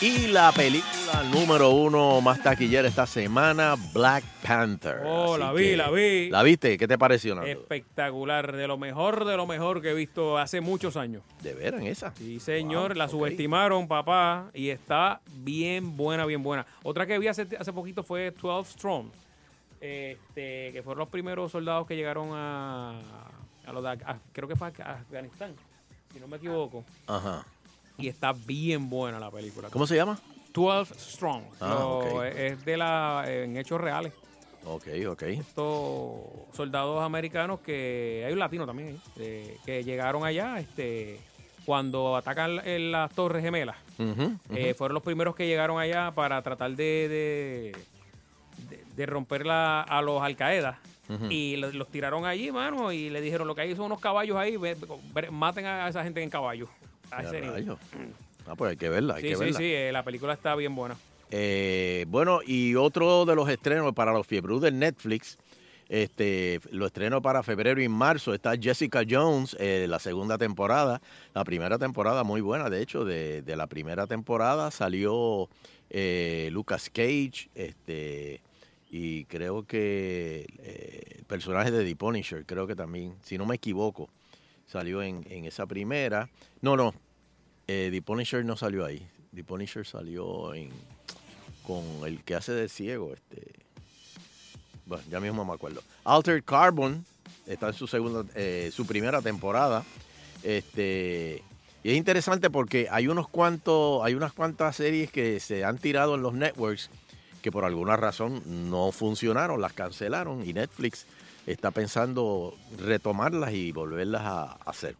Y 0.00 0.26
la 0.26 0.50
película 0.50 1.22
número 1.30 1.70
uno 1.70 2.20
más 2.20 2.42
taquillera 2.42 2.88
esta 2.88 3.06
semana, 3.06 3.76
Black 3.94 4.24
Panther. 4.44 5.02
Oh, 5.04 5.34
Así 5.34 5.40
la 5.40 5.52
vi, 5.52 5.76
la 5.76 5.90
vi. 5.92 6.30
¿La 6.30 6.42
viste? 6.42 6.76
¿Qué 6.76 6.88
te 6.88 6.98
pareció? 6.98 7.36
Nando? 7.36 7.48
Espectacular, 7.48 8.50
de 8.50 8.66
lo 8.66 8.76
mejor, 8.76 9.24
de 9.24 9.36
lo 9.36 9.46
mejor 9.46 9.80
que 9.80 9.90
he 9.90 9.94
visto 9.94 10.36
hace 10.36 10.60
muchos 10.60 10.96
años. 10.96 11.22
¿De 11.44 11.54
veras 11.54 11.82
esa? 11.84 12.12
Sí, 12.16 12.40
señor, 12.40 12.88
Wow, 12.88 12.98
la 12.98 13.08
subestimaron, 13.08 13.86
papá, 13.86 14.50
y 14.52 14.70
está 14.70 15.20
bien 15.32 15.96
buena, 15.96 16.26
bien 16.26 16.42
buena. 16.42 16.66
Otra 16.82 17.06
que 17.06 17.20
vi 17.20 17.28
hace, 17.28 17.46
hace 17.56 17.72
poquito 17.72 18.02
fue 18.02 18.32
12 18.32 18.72
Strong, 18.72 19.06
este, 19.80 20.72
que 20.72 20.82
fueron 20.82 20.98
los 20.98 21.08
primeros 21.08 21.52
soldados 21.52 21.86
que 21.86 21.94
llegaron 21.94 22.30
a, 22.32 22.98
a 23.64 23.72
los 23.72 23.84
de 23.84 23.96
creo 24.32 24.48
que 24.48 24.56
fue 24.56 24.72
a 24.82 24.94
Afganistán, 24.94 25.54
si 26.12 26.20
no 26.20 26.28
me 26.28 26.36
equivoco. 26.36 26.84
Ajá. 27.06 27.44
Y 27.98 28.08
está 28.08 28.32
bien 28.32 28.88
buena 28.90 29.18
la 29.20 29.30
película. 29.30 29.68
¿Cómo 29.70 29.86
se 29.86 29.96
llama? 29.96 30.18
12 30.52 30.94
Strong. 30.98 31.42
Ah, 31.60 31.68
Lo-. 31.78 32.24
Es 32.24 32.64
de 32.64 32.76
la, 32.76 33.24
en 33.26 33.56
hechos 33.56 33.80
reales. 33.80 34.12
Ok, 34.64 34.86
ok. 35.08 35.22
Estos 35.22 36.20
soldados 36.52 37.02
americanos 37.02 37.60
que 37.60 38.22
hay 38.26 38.32
un 38.32 38.38
latino 38.38 38.64
también 38.66 39.00
eh, 39.16 39.56
que 39.66 39.82
llegaron 39.82 40.24
allá 40.24 40.60
este 40.60 41.18
cuando 41.66 42.16
atacan 42.16 42.60
en 42.66 42.90
las 42.92 43.12
torres 43.14 43.42
gemelas 43.42 43.76
eh, 44.50 44.74
fueron 44.76 44.94
los 44.94 45.02
primeros 45.04 45.34
que 45.36 45.46
llegaron 45.46 45.78
allá 45.80 46.10
para 46.12 46.42
tratar 46.42 46.72
de, 46.72 46.84
de, 47.08 47.76
de- 48.68 48.84
de 48.96 49.06
romper 49.06 49.46
la- 49.46 49.82
a 49.82 50.00
los 50.02 50.20
Al 50.22 50.36
Qaeda 50.36 50.78
Y 51.28 51.56
lo- 51.56 51.70
los 51.72 51.88
tiraron 51.88 52.24
allí 52.24 52.50
mano 52.52 52.90
y 52.92 53.10
le 53.10 53.20
dijeron 53.20 53.46
lo 53.46 53.54
que 53.54 53.60
hay 53.62 53.74
son 53.76 53.86
unos 53.86 54.00
caballos 54.00 54.36
ahí 54.36 54.56
ve- 54.56 54.76
ve- 55.14 55.30
maten 55.30 55.66
a 55.66 55.88
esa 55.88 56.02
gente 56.04 56.22
en 56.22 56.30
caballo 56.30 56.68
a 57.10 57.22
Ya 57.22 57.28
ese 57.28 57.40
nivel. 57.40 57.54
rayos. 57.54 57.78
Ah, 58.46 58.54
pues 58.56 58.70
hay 58.70 58.76
que 58.76 58.88
verla, 58.88 59.14
hay 59.16 59.22
sí 59.22 59.28
que 59.28 59.34
sí 59.36 59.40
verla. 59.40 59.58
sí 59.58 59.64
eh, 59.64 59.90
la 59.92 60.02
película 60.04 60.32
está 60.32 60.54
bien 60.56 60.74
buena 60.74 60.96
Eh, 61.30 62.04
bueno, 62.08 62.40
y 62.46 62.74
otro 62.76 63.24
de 63.24 63.34
los 63.34 63.48
estrenos 63.48 63.92
para 63.94 64.12
los 64.12 64.26
fiebros 64.26 64.60
de 64.62 64.70
Netflix, 64.72 65.38
este, 65.88 66.60
lo 66.70 66.86
estreno 66.86 67.20
para 67.20 67.42
febrero 67.42 67.82
y 67.82 67.88
marzo, 67.88 68.32
está 68.32 68.54
Jessica 68.58 69.02
Jones, 69.08 69.54
eh, 69.60 69.86
la 69.88 69.98
segunda 69.98 70.38
temporada. 70.38 71.02
La 71.34 71.44
primera 71.44 71.78
temporada 71.78 72.22
muy 72.24 72.40
buena, 72.40 72.70
de 72.70 72.80
hecho, 72.82 73.04
de, 73.04 73.42
de 73.42 73.56
la 73.56 73.66
primera 73.66 74.06
temporada 74.06 74.70
salió 74.70 75.48
eh, 75.90 76.48
Lucas 76.52 76.88
Cage, 76.88 77.48
este, 77.54 78.40
y 78.94 79.24
creo 79.24 79.66
que 79.66 80.46
eh, 80.58 81.14
el 81.16 81.24
personaje 81.24 81.70
de 81.70 81.82
The 81.82 81.96
Punisher, 81.96 82.44
creo 82.44 82.66
que 82.66 82.76
también, 82.76 83.14
si 83.24 83.38
no 83.38 83.46
me 83.46 83.54
equivoco, 83.54 84.10
salió 84.66 85.02
en, 85.02 85.26
en 85.30 85.46
esa 85.46 85.64
primera. 85.64 86.28
No, 86.60 86.76
no, 86.76 86.94
eh, 87.68 87.88
The 87.90 88.02
Punisher 88.02 88.44
no 88.44 88.54
salió 88.54 88.84
ahí. 88.84 89.08
The 89.34 89.44
Punisher 89.44 89.86
salió 89.86 90.52
en 90.52 90.68
con 91.62 91.82
el 92.04 92.22
que 92.22 92.34
hace 92.34 92.52
de 92.52 92.68
ciego, 92.68 93.14
este. 93.14 93.52
Bueno, 94.84 95.04
ya 95.10 95.20
mismo 95.20 95.42
me 95.42 95.54
acuerdo. 95.54 95.82
Altered 96.04 96.44
Carbon 96.44 97.02
está 97.46 97.68
en 97.68 97.74
su 97.74 97.86
segunda, 97.86 98.26
eh, 98.34 98.70
su 98.74 98.84
primera 98.84 99.22
temporada. 99.22 99.84
Este. 100.42 101.42
Y 101.82 101.92
es 101.92 101.96
interesante 101.96 102.50
porque 102.50 102.88
hay 102.90 103.08
unos 103.08 103.26
cuantos, 103.26 104.04
hay 104.04 104.12
unas 104.14 104.34
cuantas 104.34 104.76
series 104.76 105.10
que 105.10 105.40
se 105.40 105.64
han 105.64 105.78
tirado 105.78 106.14
en 106.14 106.22
los 106.22 106.34
networks 106.34 106.90
que 107.42 107.52
por 107.52 107.64
alguna 107.64 107.96
razón 107.96 108.42
no 108.70 108.92
funcionaron, 108.92 109.60
las 109.60 109.72
cancelaron 109.72 110.48
y 110.48 110.52
Netflix 110.52 111.04
está 111.46 111.70
pensando 111.72 112.54
retomarlas 112.78 113.52
y 113.52 113.72
volverlas 113.72 114.22
a 114.22 114.52
hacer. 114.64 114.94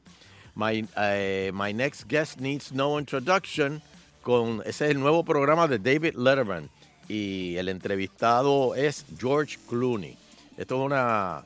My, 0.54 0.86
eh, 0.98 1.50
My 1.54 1.72
Next 1.72 2.04
Guest 2.08 2.40
Needs 2.40 2.72
No 2.72 2.98
Introduction, 2.98 3.80
con, 4.22 4.60
ese 4.66 4.84
es 4.86 4.90
el 4.90 5.00
nuevo 5.00 5.24
programa 5.24 5.66
de 5.68 5.78
David 5.78 6.14
Letterman 6.16 6.68
y 7.08 7.56
el 7.56 7.68
entrevistado 7.68 8.74
es 8.74 9.06
George 9.18 9.56
Clooney. 9.68 10.16
Esto 10.58 10.74
es 10.80 10.86
una, 10.86 11.44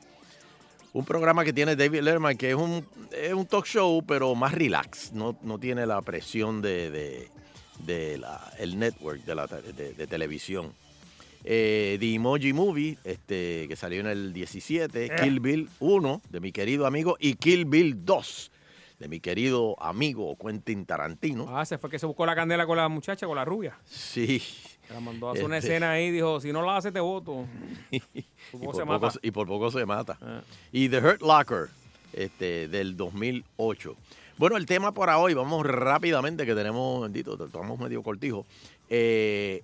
un 0.92 1.04
programa 1.04 1.44
que 1.44 1.52
tiene 1.52 1.76
David 1.76 2.00
Letterman 2.00 2.36
que 2.36 2.50
es 2.50 2.56
un, 2.56 2.84
es 3.12 3.32
un 3.34 3.46
talk 3.46 3.66
show 3.66 4.02
pero 4.04 4.34
más 4.34 4.52
relax, 4.54 5.12
no, 5.12 5.36
no 5.42 5.58
tiene 5.58 5.86
la 5.86 6.00
presión 6.02 6.62
de, 6.62 6.90
de- 6.90 7.30
de 7.80 8.16
la- 8.16 8.50
el 8.58 8.78
network 8.78 9.22
de, 9.26 9.34
la, 9.34 9.46
de 9.46 10.06
televisión. 10.06 10.72
Eh, 11.48 11.96
The 12.00 12.14
Emoji 12.14 12.52
Movie, 12.52 12.98
este, 13.04 13.66
que 13.68 13.76
salió 13.76 14.00
en 14.00 14.08
el 14.08 14.32
17, 14.32 15.10
Kill 15.22 15.38
Bill 15.40 15.68
1, 15.78 16.22
de 16.28 16.40
mi 16.40 16.50
querido 16.50 16.86
amigo, 16.86 17.16
y 17.20 17.34
Kill 17.34 17.66
Bill 17.66 18.04
2, 18.04 18.50
de 18.98 19.08
mi 19.08 19.20
querido 19.20 19.80
amigo 19.80 20.36
Quentin 20.36 20.84
Tarantino. 20.86 21.46
ah 21.56 21.64
se 21.64 21.78
fue 21.78 21.88
que 21.88 21.98
se 22.00 22.06
buscó 22.06 22.26
la 22.26 22.34
candela 22.34 22.66
con 22.66 22.76
la 22.76 22.88
muchacha 22.88 23.26
con 23.28 23.36
la 23.36 23.44
rubia 23.44 23.78
Sí. 23.84 24.42
la 24.90 24.98
mandó 25.00 25.28
a 25.28 25.32
hacer 25.32 25.44
una 25.44 25.58
Este. 25.58 25.68
escena 25.68 25.92
ahí 25.92 26.10
dijo 26.10 26.40
si 26.40 26.52
no 26.52 26.62
la 26.62 26.78
hace 26.78 26.90
te 26.90 26.98
voto 27.00 27.46
y, 27.92 28.00
Por 28.00 28.10
por 28.50 28.60
poco 28.60 28.72
se 28.74 28.80
poco, 28.86 29.00
mata. 29.00 29.18
y 29.22 29.30
por 29.30 29.46
poco 29.46 29.70
se 29.70 29.86
mata. 29.86 30.18
Y 30.72 30.88
The 30.88 30.98
Hurt 30.98 31.22
Locker, 31.22 31.68
este, 32.12 32.66
del 32.68 32.96
2008. 32.96 33.94
Bueno, 34.38 34.56
el 34.56 34.66
tema 34.66 34.92
para 34.92 35.18
hoy, 35.18 35.32
vamos 35.34 35.64
rápidamente, 35.64 36.44
que 36.44 36.54
tenemos, 36.54 37.02
bendito, 37.02 37.42
estamos 37.44 37.78
medio 37.78 38.02
cortijos. 38.02 38.46
Eh, 38.90 39.62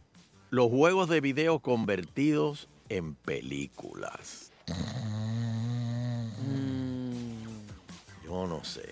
los 0.52 0.68
juegos 0.68 1.08
de 1.08 1.20
video 1.22 1.58
convertidos 1.60 2.68
en 2.90 3.14
películas. 3.14 4.52
Yo 8.22 8.46
no 8.46 8.62
sé. 8.62 8.90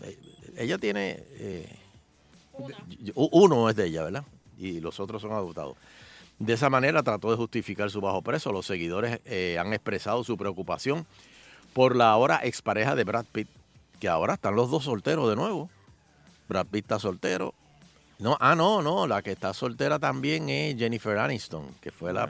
eh, 0.03 0.17
ella 0.57 0.77
tiene... 0.77 1.23
eh, 1.31 1.75
uno 3.15 3.69
es 3.69 3.75
de 3.75 3.87
ella, 3.87 4.03
¿verdad? 4.03 4.25
Y 4.57 4.81
los 4.81 4.99
otros 4.99 5.21
son 5.21 5.31
adoptados. 5.31 5.75
De 6.37 6.53
esa 6.53 6.69
manera 6.69 7.03
trató 7.03 7.31
de 7.31 7.37
justificar 7.37 7.89
su 7.89 8.01
bajo 8.01 8.21
precio. 8.21 8.51
Los 8.51 8.65
seguidores 8.65 9.19
eh, 9.25 9.57
han 9.59 9.73
expresado 9.73 10.23
su 10.23 10.37
preocupación 10.37 11.05
por 11.73 11.95
la 11.95 12.11
ahora 12.11 12.39
expareja 12.43 12.95
de 12.95 13.03
Brad 13.03 13.25
Pitt, 13.31 13.49
que 13.99 14.07
ahora 14.07 14.35
están 14.35 14.55
los 14.55 14.69
dos 14.69 14.85
solteros 14.85 15.29
de 15.29 15.35
nuevo. 15.35 15.69
Brad 16.47 16.65
Pitt 16.67 16.85
está 16.85 16.99
soltero. 16.99 17.53
No, 18.19 18.37
ah, 18.39 18.55
no, 18.55 18.81
no, 18.81 19.07
la 19.07 19.21
que 19.21 19.31
está 19.31 19.53
soltera 19.53 19.97
también 19.97 20.49
es 20.49 20.77
Jennifer 20.77 21.17
Aniston, 21.17 21.75
que 21.81 21.91
fue 21.91 22.11
la, 22.13 22.29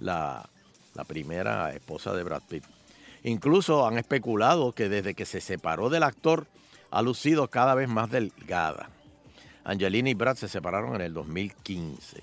la, 0.00 0.46
la 0.94 1.04
primera 1.04 1.72
esposa 1.74 2.12
de 2.12 2.22
Brad 2.22 2.42
Pitt. 2.48 2.64
Incluso 3.24 3.86
han 3.86 3.96
especulado 3.98 4.72
que 4.72 4.88
desde 4.88 5.14
que 5.14 5.24
se 5.24 5.40
separó 5.40 5.88
del 5.88 6.02
actor 6.02 6.46
ha 6.90 7.00
lucido 7.02 7.48
cada 7.48 7.74
vez 7.74 7.88
más 7.88 8.10
delgada. 8.10 8.90
Angelina 9.64 10.10
y 10.10 10.14
Brad 10.14 10.36
se 10.36 10.48
separaron 10.48 10.96
en 10.96 11.00
el 11.02 11.14
2015, 11.14 12.22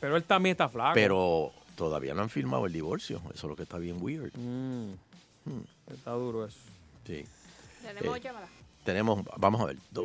Pero 0.00 0.16
él 0.16 0.24
también 0.24 0.52
está 0.54 0.68
flaco. 0.68 0.94
pero 0.94 1.52
todavía 1.76 2.14
no 2.14 2.22
han 2.22 2.30
firmado 2.30 2.66
el 2.66 2.72
divorcio. 2.72 3.18
Eso 3.26 3.32
es 3.34 3.42
lo 3.44 3.54
que 3.54 3.62
está 3.64 3.78
bien 3.78 3.98
weird. 4.00 4.32
Mm, 4.36 4.92
Hmm, 5.46 5.60
está 5.92 6.12
duro 6.12 6.46
eso. 6.46 6.58
sí. 7.06 7.24
Tenemos 7.82 8.16
Eh, 8.16 8.20
llamada. 8.20 8.48
Tenemos, 8.84 9.22
vamos 9.36 9.60
a 9.60 9.64
ver. 9.66 9.76
do- 9.90 10.04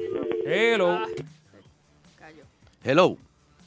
Hello. 2.84 3.18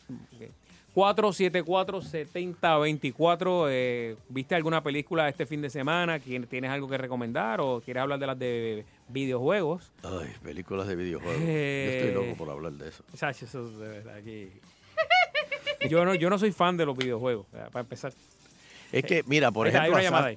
Cayó. 0.08 0.18
Hello. 0.40 0.52
474-7024. 0.94 3.66
Eh, 3.70 4.16
¿Viste 4.28 4.54
alguna 4.54 4.82
película 4.82 5.28
este 5.28 5.46
fin 5.46 5.62
de 5.62 5.70
semana? 5.70 6.18
¿Quién- 6.18 6.46
¿Tienes 6.46 6.70
algo 6.70 6.88
que 6.88 6.98
recomendar 6.98 7.60
o 7.60 7.80
quieres 7.84 8.02
hablar 8.02 8.18
de 8.18 8.26
las 8.26 8.38
de 8.38 8.84
videojuegos? 9.08 9.90
Ay, 10.02 10.30
películas 10.42 10.86
de 10.88 10.96
videojuegos. 10.96 11.40
Eh. 11.40 12.00
Yo 12.02 12.08
estoy 12.08 12.24
loco 12.26 12.36
por 12.38 12.50
hablar 12.50 12.72
de 12.72 12.88
eso. 12.90 13.02
Chacho, 13.16 13.44
eso 13.46 13.66
es 13.66 13.78
de 13.78 13.88
verdad 13.88 14.22
que- 14.22 14.60
Yo 15.88 16.04
no, 16.04 16.14
yo 16.14 16.30
no 16.30 16.38
soy 16.38 16.52
fan 16.52 16.76
de 16.76 16.86
los 16.86 16.96
videojuegos, 16.96 17.46
eh, 17.54 17.64
para 17.72 17.80
empezar. 17.80 18.12
Es 18.92 19.02
que, 19.04 19.24
mira, 19.26 19.50
por 19.50 19.66
ejemplo. 19.66 19.96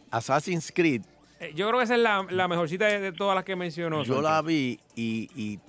Assassin's 0.09 0.71
Creed, 0.73 1.01
Eh, 1.41 1.51
Yo 1.53 1.67
creo 1.67 1.79
que 1.79 1.83
esa 1.83 1.95
es 1.95 2.01
la, 2.01 2.25
la 2.29 2.47
mejorcita 2.47 2.85
de, 2.85 3.01
de 3.01 3.11
todas 3.11 3.35
las 3.35 3.43
que 3.43 3.57
mencionó. 3.57 4.03
yo 4.05 4.21
la 4.21 4.41
vi 4.41 4.79
y, 4.95 5.29
y 5.35 5.59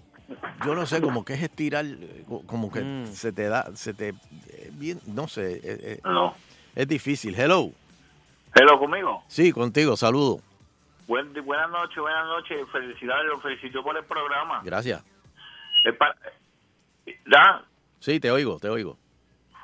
yo 0.64 0.74
no 0.74 0.86
sé, 0.86 1.00
como 1.00 1.24
que 1.24 1.34
es 1.34 1.42
estirar, 1.42 1.84
eh, 1.84 2.24
co- 2.28 2.42
como 2.46 2.70
que 2.72 2.80
Mm. 2.80 3.06
se 3.06 3.32
te 3.32 3.48
da, 3.48 3.74
se 3.76 3.94
te, 3.94 4.08
eh, 4.08 4.70
bien, 4.72 5.00
no 5.06 5.28
sé, 5.28 5.60
eh, 5.62 6.00
No. 6.04 6.34
es 6.74 6.88
difícil. 6.88 7.34
Hello. 7.38 7.70
Hello, 8.54 8.78
conmigo. 8.78 9.22
Sí, 9.28 9.52
contigo, 9.52 9.96
saludo. 9.96 10.40
Buen, 11.06 11.32
buenas 11.44 11.70
noches, 11.70 11.98
buenas 11.98 12.26
noches. 12.26 12.58
Felicidades, 12.72 13.26
los 13.26 13.40
felicito 13.42 13.82
por 13.82 13.96
el 13.96 14.04
programa. 14.04 14.60
Gracias. 14.64 15.04
Es 15.84 15.94
pa- 15.94 16.16
¿Da? 17.26 17.64
Sí, 18.00 18.18
te 18.18 18.30
oigo, 18.30 18.58
te 18.58 18.68
oigo. 18.68 18.96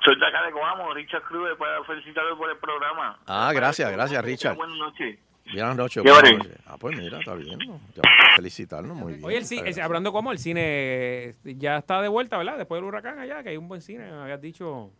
Soy 0.05 0.17
de 0.19 0.25
acá 0.27 0.45
de 0.45 0.51
Coamo, 0.51 0.93
Richard 0.93 1.23
Cruz, 1.23 1.49
para 1.57 1.83
felicitarlo 1.83 2.37
por 2.37 2.49
el 2.49 2.57
programa. 2.57 3.17
Ah, 3.25 3.51
gracias, 3.53 3.91
gracias, 3.91 4.23
Richard. 4.23 4.55
Buenas 4.55 4.77
noches. 4.77 5.19
Buenas 5.51 5.75
noches. 5.75 6.03
¿Qué 6.03 6.09
buenas 6.09 6.31
hora? 6.31 6.37
noches. 6.37 6.57
Ah, 6.65 6.77
pues 6.77 6.97
mira, 6.97 7.19
está 7.19 7.35
bien. 7.35 7.59
¿no? 7.67 7.79
Ya, 7.95 8.01
felicitarnos, 8.35 8.95
muy 8.95 9.13
bien. 9.13 9.25
Oye, 9.25 9.37
el 9.37 9.45
cine, 9.45 9.81
hablando 9.81 10.11
como 10.11 10.31
el 10.31 10.39
cine 10.39 10.61
eh, 10.63 11.35
ya 11.43 11.77
está 11.77 12.01
de 12.01 12.07
vuelta, 12.07 12.37
¿verdad? 12.37 12.57
Después 12.57 12.79
del 12.79 12.85
huracán 12.85 13.19
allá, 13.19 13.43
que 13.43 13.49
hay 13.49 13.57
un 13.57 13.67
buen 13.67 13.81
cine, 13.81 14.09
me 14.09 14.17
habías 14.17 14.41
dicho. 14.41 14.91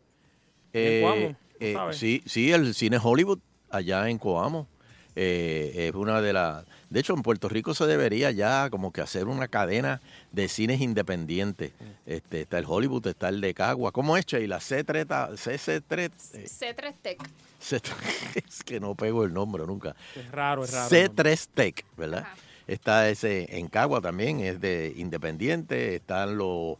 Eh, 0.74 0.98
en 0.98 1.02
Coamo, 1.02 1.28
¿tú 1.30 1.58
eh, 1.60 1.74
sabes? 1.74 1.98
sí, 1.98 2.22
sí, 2.26 2.52
el 2.52 2.74
cine 2.74 2.98
Hollywood 3.02 3.40
allá 3.70 4.10
en 4.10 4.18
Coamo 4.18 4.68
eh, 5.16 5.90
es 5.90 5.96
una 5.96 6.22
de 6.22 6.34
las. 6.34 6.66
De 6.94 7.00
hecho, 7.00 7.16
en 7.16 7.24
Puerto 7.24 7.50
Rico 7.50 7.74
se 7.74 7.88
debería 7.88 8.30
ya 8.30 8.70
como 8.70 8.92
que 8.94 9.02
hacer 9.02 9.26
una 9.28 9.48
cadena 9.48 10.00
de 10.32 10.48
cines 10.48 10.80
independientes. 10.80 11.72
Este, 12.06 12.42
está 12.42 12.60
el 12.60 12.66
Hollywood, 12.68 13.08
está 13.08 13.30
el 13.30 13.42
de 13.42 13.56
Cagua. 13.56 13.92
¿Cómo 13.92 14.16
es, 14.16 14.28
Che? 14.28 14.42
Y 14.44 14.46
la 14.46 14.60
C3, 14.60 15.08
CC3. 15.36 16.12
eh, 16.36 16.46
C3 16.46 16.94
Tech. 17.02 17.18
C- 17.60 17.82
es 18.36 18.64
que 18.64 18.80
no 18.80 18.94
pego 18.94 19.24
el 19.24 19.34
nombre 19.34 19.66
nunca. 19.66 19.96
Es 20.16 20.30
raro, 20.32 20.66
es 20.66 20.72
raro. 20.72 20.88
C3 20.88 21.48
Tech, 21.56 21.84
¿verdad? 21.98 22.28
Está 22.68 23.10
ese 23.10 23.58
en 23.58 23.70
Cagua 23.70 24.00
también, 24.00 24.40
es 24.42 24.62
de 24.62 24.94
Independiente. 24.96 25.96
Están 25.96 26.38
los, 26.38 26.78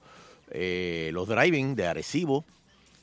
eh, 0.52 1.10
los 1.12 1.28
driving 1.28 1.74
de 1.76 1.88
Arecibo. 1.88 2.46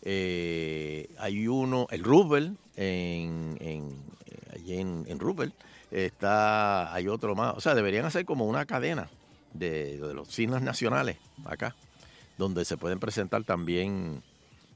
Eh, 0.02 1.08
hay 1.18 1.48
uno, 1.48 1.88
el 1.90 2.04
Rubel, 2.04 2.56
en, 2.76 3.56
en, 3.60 3.96
eh, 4.26 4.36
allí 4.54 4.78
en, 4.78 5.04
en 5.08 5.18
Rubel. 5.18 5.52
Está, 5.90 6.94
hay 6.94 7.08
otro 7.08 7.34
más. 7.34 7.54
O 7.56 7.60
sea, 7.60 7.74
deberían 7.74 8.04
hacer 8.04 8.24
como 8.24 8.46
una 8.46 8.64
cadena 8.64 9.08
de, 9.52 9.98
de 9.98 10.14
los 10.14 10.28
cines 10.28 10.62
nacionales 10.62 11.16
acá, 11.44 11.74
donde 12.38 12.64
se 12.64 12.76
pueden 12.76 13.00
presentar 13.00 13.44
también 13.44 14.22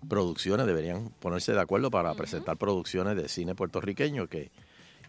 producciones, 0.09 0.67
deberían 0.67 1.11
ponerse 1.21 1.53
de 1.53 1.61
acuerdo 1.61 1.91
para 1.91 2.15
presentar 2.15 2.57
producciones 2.57 3.17
de 3.17 3.29
cine 3.29 3.55
puertorriqueño 3.55 4.27
que 4.27 4.51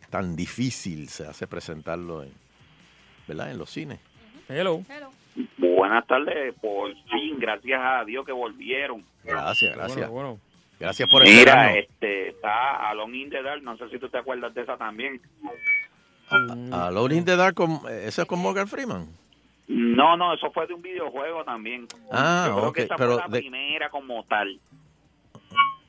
tan 0.09 0.35
difícil 0.35 1.09
se 1.09 1.27
hace 1.27 1.47
presentarlo 1.47 2.23
en, 2.23 2.31
¿verdad? 3.27 3.51
en 3.51 3.57
los 3.57 3.69
cines. 3.69 3.99
Hello. 4.47 4.83
Buenas 5.57 6.07
tardes, 6.07 6.53
por 6.61 6.93
fin, 7.09 7.37
gracias 7.39 7.81
a 7.83 8.05
Dios 8.05 8.25
que 8.25 8.31
volvieron. 8.31 9.03
Gracias, 9.23 9.75
gracias. 9.75 10.09
Bueno, 10.09 10.39
Gracias 10.79 11.09
por 11.09 11.23
Mira, 11.23 11.37
esperarnos. 11.39 11.77
este, 11.77 12.29
está 12.29 12.89
Alone 12.89 13.17
in 13.17 13.29
the 13.29 13.41
Dark, 13.41 13.63
no 13.63 13.77
sé 13.77 13.89
si 13.89 13.97
tú 13.97 14.09
te 14.09 14.17
acuerdas 14.17 14.53
de 14.53 14.61
esa 14.61 14.77
también. 14.77 15.21
A 16.29 16.87
Alone 16.87 17.15
in 17.15 17.25
the 17.25 17.35
Dark, 17.35 17.55
con, 17.55 17.79
¿eso 17.89 18.21
es 18.21 18.27
con 18.27 18.39
Morgan 18.39 18.67
Freeman? 18.67 19.07
No, 19.67 20.15
no, 20.17 20.33
eso 20.33 20.51
fue 20.51 20.67
de 20.67 20.73
un 20.73 20.81
videojuego 20.81 21.43
también. 21.43 21.87
Ah, 22.11 22.45
Yo 22.47 22.55
creo 22.55 22.69
ok, 22.69 22.75
que 22.75 22.81
esa 22.83 22.95
pero 22.95 23.13
fue 23.13 23.21
la 23.21 23.27
de- 23.27 23.39
primera 23.39 23.89
como 23.89 24.23
tal. 24.25 24.59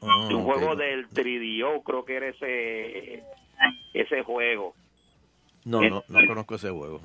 Ah, 0.02 0.26
de 0.28 0.34
un 0.34 0.44
juego 0.44 0.76
del 0.76 1.08
3DO, 1.08 1.82
creo 1.82 2.04
que 2.04 2.16
era 2.16 2.28
ese 2.28 3.22
ese 3.94 4.22
juego. 4.22 4.74
No, 5.64 5.80
no, 5.82 6.04
no 6.08 6.26
conozco 6.26 6.54
ese 6.56 6.70
juego. 6.70 7.00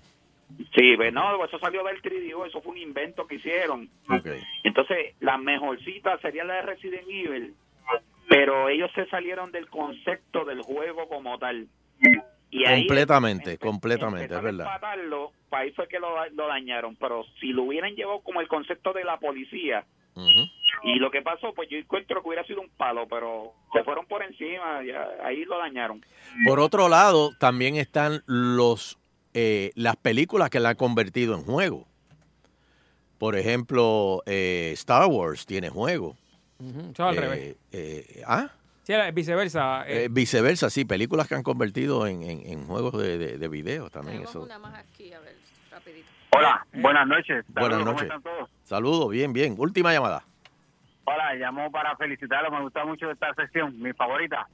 Sí, 0.76 0.95
ve, 0.98 1.12
no, 1.12 1.44
eso 1.45 1.58
salió 1.60 1.84
del 1.84 2.02
3DO, 2.02 2.45
eso 2.45 2.62
fue 2.62 2.74
un 2.74 2.78
invento 2.78 3.26
que 3.26 3.36
hicieron. 3.36 3.90
Ok. 4.10 4.28
Entonces, 4.64 5.16
la 5.22 5.38
mejorcita 5.38 6.18
sería 6.20 6.44
la 6.44 6.56
de 6.56 6.62
Resident 6.64 7.03
Evil, 7.08 7.56
pero 8.30 8.68
ellos 8.70 8.91
se 8.94 9.06
salieron 9.08 9.52
del 9.52 9.68
concepto 9.70 10.44
del 10.45 10.62
juego 10.62 11.08
como 11.08 11.38
tal. 11.40 11.68
Y 12.52 12.65
ahí 12.65 12.86
completamente, 12.86 13.57
completamente, 13.57 14.36
es 14.36 14.41
verdad. 14.44 14.65
empatarlo, 14.68 15.32
pues 15.49 15.61
ahí 15.61 15.72
fue 15.72 15.88
que 15.88 15.99
lo, 15.99 16.10
lo 16.32 16.48
dañaron. 16.48 16.95
Pero 16.98 17.23
si 17.40 17.48
lo 17.53 17.64
hubieran 17.64 17.95
llevado 17.95 18.19
como 18.22 18.41
el 18.41 18.48
concepto 18.48 18.91
de 18.94 19.03
la 19.06 19.18
policía, 19.19 19.86
y 20.84 20.95
lo 20.95 21.10
que 21.11 21.22
pasó, 21.22 21.53
pues 21.53 21.69
yo 21.69 21.78
encuentro 21.78 22.22
que 22.22 22.28
hubiera 22.28 22.44
sido 22.45 22.60
un 22.61 22.69
palo, 22.69 23.07
pero 23.07 23.53
se 23.72 23.84
fueron 23.84 24.06
por 24.07 24.22
encima, 24.23 24.84
ya, 24.84 25.07
ahí 25.23 25.45
lo 25.45 25.57
dañaron. 25.57 26.03
Por 26.45 26.60
otro 26.60 26.90
lado, 26.90 27.32
también 27.40 27.76
están 27.78 28.22
los 28.26 28.98
eh, 29.34 29.72
las 29.76 29.95
películas 29.95 30.49
que 30.49 30.60
la 30.60 30.69
han 30.69 30.76
convertido 30.76 31.36
en 31.36 31.44
juego. 31.44 31.88
Por 33.18 33.38
ejemplo, 33.38 34.23
eh, 34.26 34.72
Star 34.73 35.07
Wars 35.07 35.45
tiene 35.45 35.69
juego. 35.69 36.18
Ujú, 36.60 36.91
eso 36.91 37.06
al 37.06 37.18
Eh, 37.18 37.22
revés. 37.22 37.56
eh, 37.72 38.23
ah, 38.28 38.49
Sí, 38.84 38.94
viceversa. 39.14 39.88
eh, 39.88 40.06
Eh, 40.06 40.08
viceversa, 40.10 40.70
sí, 40.70 40.86
películas 40.86 41.28
que 41.28 41.36
han 41.36 41.44
convertido 41.44 42.08
en, 42.08 42.24
en- 42.24 42.45
en 42.45 42.66
juegos 42.66 42.98
de, 43.02 43.18
de, 43.18 43.38
de 43.38 43.48
video 43.48 43.90
también. 43.90 44.18
Tenemos 44.18 44.32
Eso. 44.32 44.44
una 44.44 44.58
más 44.60 44.74
aquí, 44.76 45.14
a 45.14 45.20
ver, 45.20 45.36
rapidito. 45.72 46.08
Hola, 46.36 46.66
buenas 46.74 47.08
noches. 47.08 47.45
Buenas 47.49 47.72
Saludos, 47.72 47.78
¿cómo 47.80 47.91
noches. 47.91 48.03
están 48.03 48.22
todos? 48.24 48.49
Saludos, 48.64 49.10
bien, 49.12 49.34
bien. 49.34 49.56
Última 49.58 49.94
llamada. 49.94 50.24
Hola, 51.03 51.34
llamo 51.36 51.70
para 51.72 51.95
felicitarlo, 51.98 52.52
me 52.52 52.62
gusta 52.62 52.86
mucho 52.86 53.12
esta 53.12 53.34
sesión, 53.36 53.80
mi 53.82 53.91
favorita. 53.94 54.48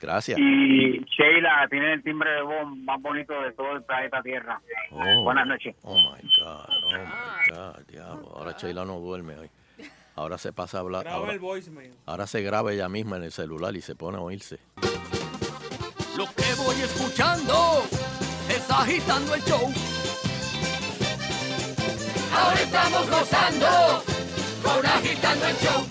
Gracias. 0.00 0.36
Y 0.38 0.98
Sheila 1.16 1.66
tiene 1.70 1.92
el 1.94 2.02
timbre 2.02 2.28
de 2.32 2.42
voz 2.42 2.76
más 2.78 3.00
bonito 3.00 3.40
de 3.40 3.52
todo 3.52 3.76
el 3.76 3.82
planeta 3.84 4.20
Tierra. 4.22 4.60
Oh. 4.90 5.22
Buenas 5.22 5.46
noches. 5.46 5.76
Oh 5.82 5.96
my 5.96 6.20
God, 6.38 6.66
oh 6.68 6.90
my 6.90 7.56
God, 7.56 7.86
diablo. 7.88 8.32
Ahora 8.36 8.52
Sheila 8.58 8.84
no 8.84 8.98
duerme 8.98 9.36
hoy. 9.38 9.48
Ahora 10.14 10.38
se 10.38 10.52
pasa 10.52 10.76
a 10.78 10.80
hablar. 10.80 11.04
Graba 11.04 11.18
Ahora, 11.18 11.32
el 11.32 11.38
voicemail. 11.38 11.92
ahora 12.06 12.26
se 12.26 12.42
graba 12.42 12.72
ella 12.72 12.88
misma 12.88 13.16
en 13.16 13.24
el 13.24 13.32
celular 13.32 13.74
y 13.76 13.80
se 13.80 13.94
pone 13.94 14.18
a 14.18 14.20
oírse. 14.20 14.58
Lo 16.16 16.26
que 16.34 16.54
voy 16.58 16.76
escuchando 16.82 17.82
es 18.48 18.70
agitando 18.70 19.34
el 19.34 19.42
show. 19.44 19.72
Ahora 22.34 22.60
estamos 22.60 23.10
gozando 23.10 24.04
con 24.62 24.86
agitando 24.86 25.46
el 25.46 25.56
show. 25.56 25.86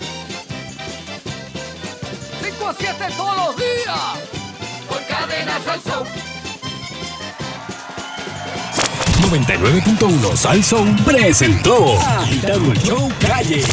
5 2.42 2.66
a 2.68 2.74
7 2.74 3.04
todos 3.16 3.36
los 3.36 3.56
días 3.56 4.18
por 4.88 5.06
cadenas 5.06 5.66
al 5.66 5.80
show. 5.82 6.04
99.1 9.30 10.36
Sal 10.36 10.62
Soul 10.62 10.94
presentó 11.04 11.98
Agitando 12.00 12.72
el 12.72 12.78
Show 12.82 13.12
Calle. 13.20 13.64